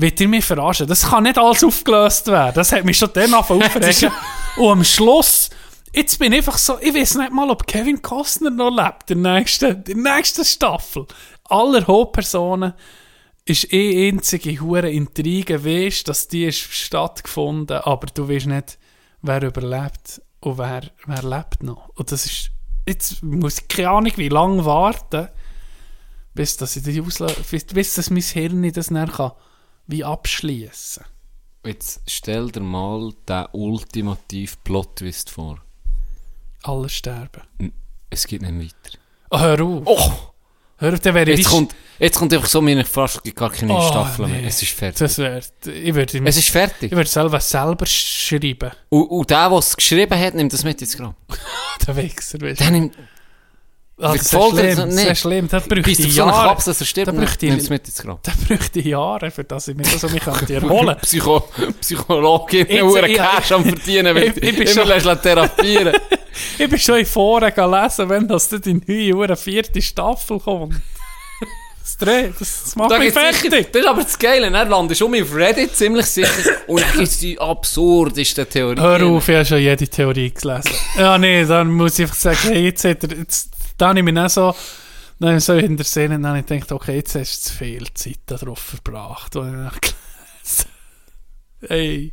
Wollt 0.00 0.20
ihr 0.20 0.28
mich 0.28 0.44
verarschen? 0.44 0.86
Das 0.86 1.08
kann 1.10 1.24
nicht 1.24 1.38
alles 1.38 1.64
aufgelöst 1.64 2.28
werden. 2.28 2.54
Das 2.54 2.70
hat 2.70 2.84
mich 2.84 2.96
schon 2.96 3.10
dann 3.12 3.34
aufregen. 3.34 4.12
Und 4.56 4.70
am 4.70 4.84
Schluss, 4.84 5.50
jetzt 5.92 6.20
bin 6.20 6.32
ich 6.32 6.38
einfach 6.38 6.56
so, 6.56 6.78
ich 6.80 6.94
weiß 6.94 7.16
nicht 7.16 7.32
mal, 7.32 7.50
ob 7.50 7.66
Kevin 7.66 8.00
Costner 8.00 8.50
noch 8.50 8.70
lebt 8.70 9.10
in 9.10 9.24
der 9.24 9.34
nächsten, 9.34 9.82
in 9.88 10.04
der 10.04 10.14
nächsten 10.14 10.44
Staffel. 10.44 11.04
Aller 11.48 11.86
Hauptpersonen 11.86 12.74
ist 13.44 13.72
eh 13.72 14.08
einzige 14.08 14.60
hure 14.60 14.90
Intrige, 14.90 15.64
weisst, 15.64 16.08
dass 16.08 16.28
die 16.28 16.44
ist 16.44 16.58
stattgefunden, 16.58 17.78
aber 17.78 18.06
du 18.08 18.28
weißt 18.28 18.46
nicht, 18.46 18.78
wer 19.22 19.42
überlebt 19.42 20.20
und 20.40 20.58
wer, 20.58 20.90
wer 21.06 21.22
lebt 21.22 21.62
noch. 21.62 21.88
Und 21.94 22.12
das 22.12 22.26
ist, 22.26 22.50
jetzt 22.86 23.22
muss 23.22 23.60
ich 23.60 23.68
keine 23.68 23.90
Ahnung, 23.90 24.12
wie 24.16 24.28
lange 24.28 24.64
warten, 24.64 25.28
bis, 26.34 26.56
dass 26.58 26.76
ich 26.76 26.82
die 26.82 27.00
auslöse, 27.00 27.42
bis, 27.50 27.64
bis 27.64 27.94
dass 27.94 28.10
mein 28.10 28.22
Hirn 28.22 28.70
das 28.72 28.88
dann 28.88 29.10
kann, 29.10 29.32
wie 29.86 30.04
abschließen. 30.04 31.04
Jetzt 31.64 32.02
stell 32.06 32.50
dir 32.50 32.60
mal 32.60 33.12
den 33.28 33.46
ultimativ 33.52 34.62
Plot-Twist 34.62 35.30
vor. 35.30 35.60
Alle 36.62 36.88
sterben. 36.88 37.42
Es 38.10 38.26
geht 38.26 38.42
nicht 38.42 38.54
weiter. 38.54 38.98
Oh, 39.30 39.38
hör 39.38 39.62
auf. 39.62 39.82
Oh! 39.86 40.34
Hör 40.78 40.92
auf, 40.94 41.00
dann 41.00 41.14
wäre 41.14 41.30
Jetzt 41.30 41.40
ich... 41.40 41.46
kommt, 41.46 41.74
jetzt 41.98 42.16
kommt 42.18 42.32
einfach 42.32 42.48
so 42.48 42.60
meine 42.60 42.84
fast 42.84 43.20
gar 43.34 43.50
keine 43.50 43.74
Oh, 43.74 43.82
Staffel 43.88 44.26
nee. 44.26 44.32
mehr. 44.40 44.48
Es 44.48 44.62
ist 44.62 44.72
fertig. 44.72 44.98
Das 45.00 45.18
wäre... 45.18 45.40
Ich 45.66 45.94
würde... 45.94 46.22
es 46.24 46.36
ist 46.36 46.48
fertig. 46.50 46.92
Ich 46.92 46.96
würde 46.96 47.10
selber 47.10 47.40
selber 47.40 47.84
schreiben. 47.86 48.70
Und, 48.88 49.02
und 49.06 49.28
der, 49.30 49.48
der 49.48 49.58
es 49.58 49.76
geschrieben 49.76 50.18
hat, 50.18 50.34
nimmt 50.34 50.52
das 50.52 50.62
mit 50.64 50.80
ins 50.80 50.96
Grab. 50.96 51.14
Der 51.86 51.96
Wichser, 51.96 52.40
weißt 52.40 52.60
Der 52.60 52.66
du. 52.68 52.72
nimmt, 52.72 52.94
Ah, 54.00 54.12
das 54.12 54.22
ist 54.22 54.30
schlimm, 54.30 54.88
nee. 54.94 55.04
das 55.06 55.18
schlimm. 55.18 55.48
Das 55.48 55.64
bräuchte 55.66 55.82
bis 55.82 55.98
auf 56.06 56.12
so 56.12 56.18
Jahre. 56.20 56.42
Klaps, 56.44 56.64
dass 56.66 56.80
er 56.80 56.86
stirbt, 56.86 57.16
bräuchte 57.16 57.46
ich- 57.46 57.68
mit 57.68 57.84
ins 57.88 58.00
Grab. 58.00 58.22
Da 58.22 58.32
bräuchte 58.46 58.78
ich 58.78 58.86
Jahre, 58.86 59.28
für 59.32 59.42
das 59.42 59.66
ich 59.66 59.76
mich 59.76 59.90
das 59.90 60.04
um 60.04 60.12
mich 60.12 60.22
könnte 60.22 60.54
erholen 60.54 60.96
Psycho 61.02 61.40
Psychologin, 61.80 62.66
Jetzt- 62.68 62.94
ja, 62.96 63.08
Cash 63.08 63.50
am 63.50 63.64
verdienen, 63.64 64.14
wenn 64.14 64.22
ich- 64.30 64.36
ich 64.36 64.56
bin 64.56 64.62
immer 64.62 64.70
schon- 64.70 64.86
lässt 64.86 65.04
lassen 65.04 65.22
therapieren. 65.22 65.94
Ich 66.10 66.17
bin 66.58 66.78
schon 66.78 66.98
in 66.98 67.06
Foren 67.06 67.52
gelesen, 67.54 68.08
wenn 68.08 68.28
das 68.28 68.48
dann 68.48 68.60
die 68.62 69.12
neue 69.12 69.36
vierte 69.36 69.82
Staffel 69.82 70.38
kommt. 70.38 70.74
Das 71.88 71.96
Dreh, 71.96 72.28
das, 72.38 72.64
das 72.64 72.76
macht 72.76 72.90
Da 72.90 72.98
mich 72.98 73.14
gibt's 73.14 73.40
sicher, 73.40 73.50
fertig. 73.50 73.72
das 73.72 73.82
ist 73.82 73.88
aber 73.88 74.02
das 74.02 74.18
Geile, 74.18 74.46
er 74.52 74.64
landet 74.66 74.98
schon 74.98 75.22
auf 75.22 75.34
Reddit 75.34 75.74
ziemlich 75.74 76.04
sicher. 76.04 76.28
Und 76.66 76.82
dann 76.82 76.92
gibt 76.92 77.08
es 77.08 77.18
die 77.18 77.40
absurdesten 77.40 78.46
Theorien. 78.46 78.78
Hör 78.78 79.02
auf, 79.06 79.26
ich 79.26 79.34
habe 79.34 79.46
schon 79.46 79.58
jede 79.58 79.88
Theorie 79.88 80.30
gelesen. 80.30 80.70
ja, 80.98 81.16
nee, 81.16 81.46
dann 81.46 81.70
muss 81.70 81.98
ich 81.98 82.04
einfach 82.04 82.16
sagen, 82.16 82.38
hey, 82.42 82.64
jetzt 82.64 82.84
hat 82.84 83.04
er, 83.04 83.16
jetzt, 83.16 83.50
dann 83.78 83.88
habe 83.88 84.00
ich 84.00 84.04
mich 84.04 84.18
auch 84.18 84.28
so, 84.28 84.54
dann 85.18 85.28
habe 85.30 85.38
ich 85.38 85.44
so 85.44 85.54
in 85.54 85.78
der 85.78 85.86
Szene, 85.86 86.16
dann 86.16 86.26
habe 86.26 86.40
ich 86.40 86.46
gedacht, 86.46 86.72
okay, 86.72 86.96
jetzt 86.96 87.14
hast 87.14 87.46
du 87.46 87.50
zu 87.50 87.56
viel 87.56 87.86
Zeit 87.94 88.18
darauf 88.26 88.58
verbracht. 88.58 89.34
Und 89.36 89.50
dann 89.50 89.64
habe 89.64 89.76
ich 89.76 89.80
gelesen. 89.80 90.70
hey. 91.68 92.12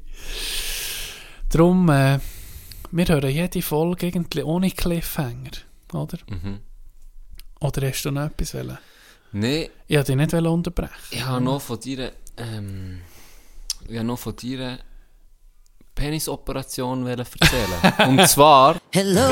Darum, 1.51 1.89
äh, 1.89 2.19
wir 2.97 3.05
hören 3.07 3.29
jede 3.29 3.61
Folge 3.61 4.07
irgendwie 4.07 4.43
ohne 4.43 4.71
Cliffhanger, 4.71 5.51
oder? 5.93 6.17
Mhm. 6.29 6.59
Oder 7.59 7.89
hast 7.89 8.03
du 8.05 8.11
noch 8.11 8.25
etwas 8.25 8.53
wollen? 8.53 8.77
Nee, 9.33 9.69
Ich 9.87 9.97
wollte 9.97 10.11
dich 10.13 10.15
nicht 10.17 10.33
wollen 10.33 10.45
unterbrechen. 10.47 10.93
ich 11.11 11.25
habe 11.25 11.43
noch 11.43 11.61
von 11.61 11.79
dir, 11.79 12.13
ähm, 12.37 13.01
ich 13.87 13.95
habe 13.97 14.05
noch 14.07 14.17
von 14.19 14.35
dir 14.35 14.79
Penisoperation 15.93 17.05
erzählen. 17.07 17.93
Und 18.07 18.27
zwar, 18.29 18.77
Hello, 18.91 19.29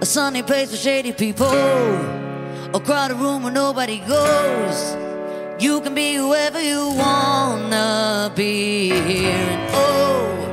a 0.00 0.04
sunny 0.04 0.42
place 0.42 0.70
with 0.70 0.80
shady 0.82 1.12
people. 1.12 1.46
A 2.74 2.80
crowded 2.80 3.16
room 3.18 3.42
where 3.44 3.52
nobody 3.52 3.98
goes. 4.06 4.96
You 5.58 5.80
can 5.80 5.94
be 5.94 6.16
whoever 6.18 6.60
you 6.60 6.90
wanna 6.96 8.30
be 8.36 8.90
here. 9.06 9.32
And 9.32 9.74
oh, 9.74 10.45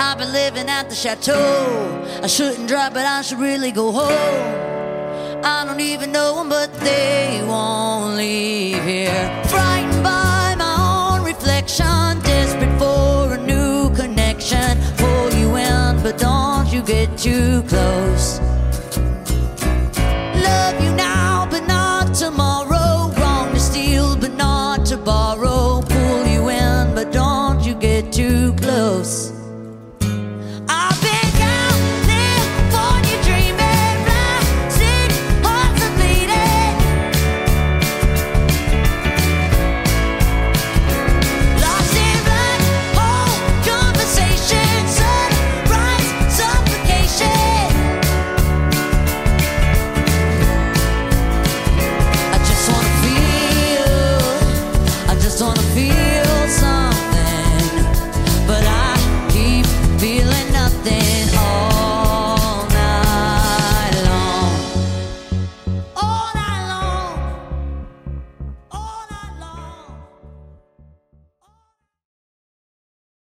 I've 0.00 0.16
been 0.16 0.32
living 0.32 0.68
at 0.68 0.88
the 0.88 0.94
chateau. 0.94 2.06
I 2.22 2.28
shouldn't 2.28 2.68
drive, 2.68 2.94
but 2.94 3.04
I 3.04 3.20
should 3.22 3.40
really 3.40 3.72
go 3.72 3.90
home. 3.90 5.44
I 5.44 5.64
don't 5.66 5.80
even 5.80 6.12
know 6.12 6.36
them, 6.36 6.48
but 6.48 6.72
they 6.80 7.42
won't 7.44 8.16
leave 8.16 8.84
here. 8.84 9.42
Frightened 9.46 10.04
by 10.04 10.54
my 10.56 11.16
own 11.18 11.24
reflection, 11.24 12.20
desperate 12.22 12.78
for 12.78 13.34
a 13.34 13.38
new 13.38 13.90
connection. 13.96 14.78
Pull 14.98 15.34
you 15.34 15.56
in, 15.56 16.00
but 16.04 16.16
don't 16.16 16.72
you 16.72 16.80
get 16.80 17.18
too 17.18 17.62
close. 17.64 18.40